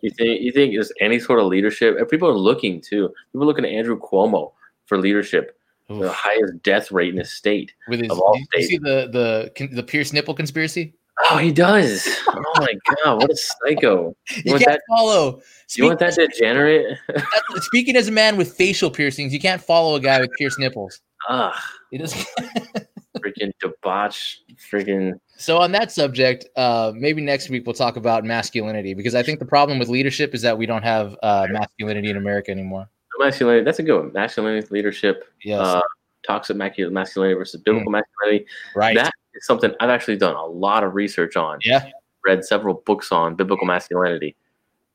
You 0.00 0.10
think 0.10 0.40
you 0.40 0.52
think 0.52 0.72
there's 0.72 0.92
any 1.00 1.20
sort 1.20 1.38
of 1.38 1.46
leadership? 1.46 1.96
And 1.98 2.08
people 2.08 2.28
are 2.28 2.32
looking 2.32 2.80
too. 2.80 3.12
People 3.32 3.44
are 3.44 3.46
looking 3.46 3.64
at 3.64 3.70
Andrew 3.70 3.98
Cuomo 4.00 4.52
for 4.86 4.98
leadership. 4.98 5.56
The 5.88 6.10
highest 6.10 6.62
death 6.62 6.90
rate 6.90 7.12
in 7.12 7.18
his 7.18 7.30
state. 7.32 7.74
With 7.88 8.00
his, 8.00 8.10
of 8.10 8.18
all 8.18 8.32
did 8.34 8.62
you 8.62 8.62
see 8.62 8.78
the 8.78 9.50
the 9.52 9.66
the 9.70 9.82
Pierce 9.82 10.14
nipple 10.14 10.32
conspiracy? 10.32 10.94
Oh, 11.30 11.38
he 11.38 11.52
does. 11.52 12.06
Oh 12.56 12.60
my 12.60 12.74
god, 13.04 13.16
what 13.22 13.30
a 13.30 13.36
psycho! 13.36 14.14
You 14.36 14.42
You 14.44 14.52
can't 14.52 14.64
that? 14.66 14.80
follow. 14.88 15.40
You 15.76 15.86
want 15.86 15.98
that 16.00 16.14
degenerate? 16.14 16.98
That's- 17.08 17.64
speaking 17.66 17.96
as 17.96 18.06
a 18.08 18.12
man 18.12 18.36
with 18.36 18.52
facial 18.54 18.90
piercings, 18.90 19.32
you 19.32 19.40
can't 19.40 19.60
follow 19.62 19.96
a 19.96 20.00
guy 20.00 20.20
with 20.20 20.30
pierced 20.38 20.58
nipples. 20.60 21.00
Ugh, 21.28 21.52
He 21.90 21.98
doesn't. 21.98 22.26
freaking 23.18 23.50
debauch, 23.60 24.36
freaking. 24.70 25.14
so 25.36 25.58
on 25.58 25.72
that 25.72 25.90
subject, 25.90 26.46
uh, 26.56 26.92
maybe 26.94 27.20
next 27.22 27.48
week 27.50 27.64
we'll 27.66 27.74
talk 27.74 27.96
about 27.96 28.24
masculinity 28.24 28.94
because 28.94 29.14
I 29.14 29.22
think 29.22 29.38
the 29.40 29.46
problem 29.46 29.78
with 29.78 29.88
leadership 29.88 30.34
is 30.34 30.42
that 30.42 30.56
we 30.58 30.66
don't 30.66 30.82
have 30.84 31.16
uh, 31.22 31.46
masculinity 31.50 32.10
in 32.10 32.16
America 32.16 32.50
anymore. 32.50 32.88
Masculinity. 33.18 33.64
That's 33.64 33.78
a 33.78 33.82
good 33.82 33.98
one. 33.98 34.12
Masculinity, 34.12 34.66
leadership, 34.70 35.24
Yes, 35.42 35.60
uh, 35.60 35.80
toxic 36.26 36.56
masculinity 36.56 37.34
versus 37.36 37.60
biblical 37.62 37.90
masculinity. 37.90 38.46
right. 38.76 38.96
That 38.96 39.12
is 39.34 39.46
something 39.46 39.72
I've 39.80 39.90
actually 39.90 40.16
done 40.16 40.34
a 40.36 40.44
lot 40.46 40.84
of 40.84 40.94
research 40.94 41.36
on. 41.36 41.58
yeah, 41.64 41.90
read 42.24 42.44
several 42.44 42.74
books 42.86 43.12
on 43.12 43.34
biblical 43.34 43.66
masculinity. 43.66 44.36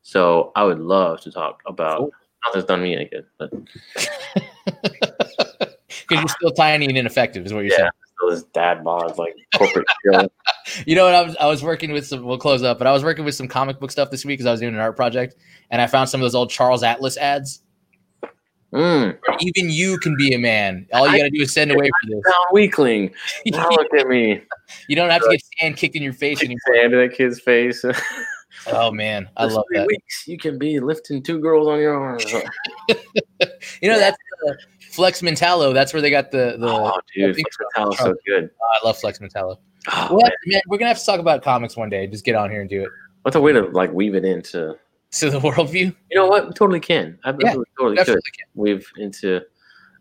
So 0.02 0.52
I 0.56 0.64
would 0.64 0.80
love 0.80 1.22
to 1.22 1.32
talk 1.32 1.61
about. 1.66 1.99
Cool. 1.99 2.11
Not 2.45 2.53
that 2.53 2.60
it's 2.60 2.68
done 2.68 2.82
me 2.82 2.95
any 2.95 3.06
good, 3.06 3.26
but 3.38 3.52
because 6.07 6.20
you're 6.20 6.28
still 6.28 6.52
tiny 6.52 6.86
and 6.86 6.98
ineffective, 6.98 7.45
is 7.45 7.53
what 7.53 7.66
you're 7.66 7.72
Yeah. 7.74 7.78
saying. 7.78 7.91
still 8.18 8.30
this 8.32 8.44
dad 8.53 8.84
bod 8.84 9.18
like 9.18 9.36
corporate. 9.56 9.86
You 10.86 10.94
know 10.95 11.06
what? 11.06 11.16
I 11.16 11.22
was 11.24 11.36
I 11.38 11.48
was 11.48 11.64
working 11.64 11.91
with 11.94 12.06
some. 12.06 12.24
We'll 12.24 12.38
close 12.38 12.61
up, 12.61 12.78
but 12.78 12.86
I 12.86 12.91
was 12.91 13.03
working 13.03 13.26
with 13.26 13.34
some 13.34 13.48
comic 13.48 13.80
book 13.80 13.90
stuff 13.90 14.11
this 14.11 14.24
week 14.24 14.38
because 14.38 14.45
I 14.45 14.52
was 14.52 14.60
doing 14.60 14.76
an 14.76 14.80
art 14.80 14.95
project, 14.95 15.36
and 15.72 15.82
I 15.82 15.88
found 15.88 16.10
some 16.10 16.22
of 16.22 16.26
those 16.26 16.36
old 16.36 16.52
Charles 16.52 16.84
Atlas 16.84 17.18
ads. 17.18 17.64
Mm, 18.74 19.18
Even 19.40 19.70
you 19.72 19.98
can 19.98 20.16
be 20.16 20.34
a 20.34 20.38
man. 20.38 20.86
All 20.94 21.08
you 21.10 21.18
got 21.18 21.24
to 21.24 21.30
do 21.32 21.41
is 21.41 21.52
send 21.54 21.72
away 21.72 21.88
for 22.02 22.10
down 22.10 22.22
this. 22.24 22.34
weakling. 22.52 23.12
Now 23.48 23.68
look 23.72 23.91
at 23.98 24.08
me. 24.08 24.41
You 24.88 24.96
don't 24.96 25.10
have 25.10 25.24
to 25.24 25.30
get 25.32 25.41
sand 25.60 25.78
kicked 25.78 25.96
in 25.96 26.04
your 26.04 26.14
face 26.14 26.40
Kick 26.40 26.46
anymore. 26.50 26.62
sand 26.76 26.94
in 26.94 27.00
that 27.00 27.16
kid's 27.18 27.40
face. 27.40 27.84
Oh 28.68 28.91
man, 28.91 29.30
I 29.38 29.46
Just 29.46 29.56
love 29.56 29.66
three 29.70 29.78
that. 29.80 29.88
Weeks, 29.88 30.28
you 30.28 30.38
can 30.38 30.58
be 30.58 30.80
lifting 30.82 31.24
two 31.24 31.40
girls 31.40 31.68
on 31.68 31.80
your 31.80 31.94
arms. 31.98 32.26
You 33.82 33.90
know 33.90 33.98
that's 34.00 34.18
uh, 34.50 34.54
Flex 34.91 35.22
Mentallo. 35.22 35.74
That's 35.74 35.94
where 35.94 36.02
they 36.02 36.10
got 36.10 36.32
the 36.32 36.58
the. 36.60 36.68
oh, 36.68 37.00
dude, 37.16 37.36
Flex 37.36 37.58
Metal's 37.78 37.98
so 38.00 38.16
good. 38.26 38.50
I 38.82 38.86
love 38.86 38.98
Flex 38.98 39.20
Mentallo. 39.20 39.58
Oh, 39.88 40.08
Well, 40.12 40.24
man. 40.24 40.32
man, 40.48 40.62
we're 40.68 40.78
gonna 40.78 40.90
have 40.90 41.00
to 41.00 41.06
talk 41.06 41.20
about 41.20 41.41
comics 41.44 41.78
one 41.78 41.90
day. 41.90 42.08
Just 42.08 42.26
get 42.26 42.36
on 42.36 42.50
here 42.50 42.60
and 42.60 42.70
do 42.70 42.84
it. 42.84 42.90
What's 43.22 43.36
a 43.36 43.40
way 43.41 43.54
to 43.54 43.62
like 43.68 43.94
weave 43.94 44.16
it 44.16 44.26
into? 44.26 44.76
So 45.11 45.30
the 45.30 45.40
worldview, 45.45 45.95
You 46.11 46.15
know 46.18 46.27
what? 46.27 46.56
Totally 46.56 46.80
can. 46.80 47.18
I 47.23 47.30
Yeah, 47.40 47.53
totally 47.77 47.98
could 47.98 48.07
can. 48.07 48.45
weave 48.56 48.88
into. 48.98 49.41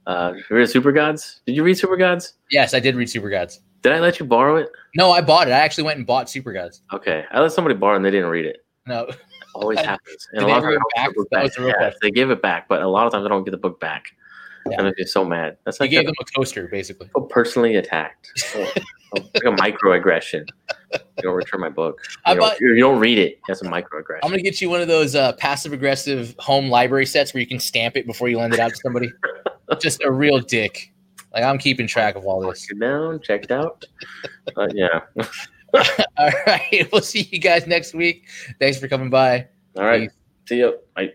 Uh, 0.06 0.32
read 0.48 0.68
Supergods? 0.68 1.40
Did 1.44 1.54
you 1.54 1.62
read 1.62 1.76
Supergods? 1.76 2.32
Yes, 2.50 2.72
I 2.72 2.80
did 2.80 2.96
read 2.96 3.08
Supergods. 3.08 3.58
Did 3.82 3.92
I 3.92 4.00
let 4.00 4.18
you 4.18 4.24
borrow 4.26 4.56
it? 4.56 4.70
No, 4.96 5.10
I 5.10 5.20
bought 5.20 5.48
it. 5.48 5.52
I 5.52 5.58
actually 5.58 5.84
went 5.84 5.98
and 5.98 6.06
bought 6.06 6.26
Supergods. 6.28 6.80
Okay, 6.94 7.24
I 7.30 7.40
let 7.40 7.52
somebody 7.52 7.74
borrow 7.76 7.94
and 7.96 8.04
they 8.04 8.10
didn't 8.10 8.30
read 8.30 8.46
it. 8.46 8.64
No, 8.86 9.06
Always 9.54 9.78
happens. 9.84 10.26
Did 10.32 10.38
And 10.38 10.42
a 10.44 10.46
they 10.46 10.52
lot 10.52 10.64
of 10.64 10.64
times 10.64 10.78
give 10.96 11.10
it 11.10 11.14
the 11.14 11.24
back? 11.30 11.30
That 11.30 11.42
was 11.42 11.54
the 11.54 11.74
Yeah, 11.80 11.90
they 12.00 12.10
give 12.10 12.30
it 12.30 12.40
back, 12.40 12.68
but 12.68 12.80
a 12.82 12.88
lot 12.88 13.06
of 13.06 13.12
times 13.12 13.26
I 13.26 13.28
don't 13.28 13.44
get 13.44 13.50
the 13.50 13.58
book 13.58 13.80
back. 13.80 14.06
Yeah. 14.70 14.76
And 14.78 14.86
I 14.88 14.92
get 14.92 15.08
so 15.08 15.24
mad. 15.24 15.58
That's 15.64 15.78
you 15.78 15.84
like 15.84 15.90
gave 15.90 16.00
a, 16.00 16.04
them 16.06 16.14
a 16.20 16.24
toaster, 16.24 16.68
basically. 16.68 17.10
personally 17.30 17.76
attacked. 17.76 18.32
Oh, 18.54 19.20
oh, 19.22 19.28
like 19.34 19.44
a 19.44 19.56
microaggression. 19.62 20.46
You 20.92 21.22
don't 21.22 21.34
return 21.34 21.60
my 21.60 21.68
book. 21.68 22.00
You 22.28 22.34
don't, 22.36 22.60
you 22.60 22.80
don't 22.80 22.98
read 22.98 23.18
it. 23.18 23.40
That's 23.48 23.62
a 23.62 23.64
microaggression. 23.64 24.20
I'm 24.22 24.30
gonna 24.30 24.42
get 24.42 24.60
you 24.60 24.68
one 24.68 24.82
of 24.82 24.88
those 24.88 25.14
uh, 25.14 25.32
passive 25.34 25.72
aggressive 25.72 26.34
home 26.38 26.68
library 26.68 27.06
sets 27.06 27.32
where 27.32 27.40
you 27.40 27.46
can 27.46 27.58
stamp 27.58 27.96
it 27.96 28.06
before 28.06 28.28
you 28.28 28.38
lend 28.38 28.52
it 28.52 28.60
out 28.60 28.70
to 28.70 28.76
somebody. 28.76 29.10
Just 29.80 30.02
a 30.02 30.10
real 30.10 30.40
dick. 30.40 30.92
Like 31.32 31.44
I'm 31.44 31.58
keeping 31.58 31.86
track 31.86 32.16
of 32.16 32.24
all 32.26 32.40
this. 32.40 32.66
Sit 32.66 32.78
down, 32.78 33.20
checked 33.20 33.50
out. 33.50 33.84
Uh, 34.56 34.68
yeah. 34.74 35.00
All 36.16 36.30
right, 36.46 36.88
we'll 36.92 37.02
see 37.02 37.28
you 37.30 37.38
guys 37.38 37.66
next 37.66 37.94
week. 37.94 38.26
Thanks 38.58 38.78
for 38.78 38.88
coming 38.88 39.10
by. 39.10 39.48
All 39.76 39.84
right. 39.84 40.10
See 40.46 40.56
you. 40.56 40.78
Bye. 40.94 41.12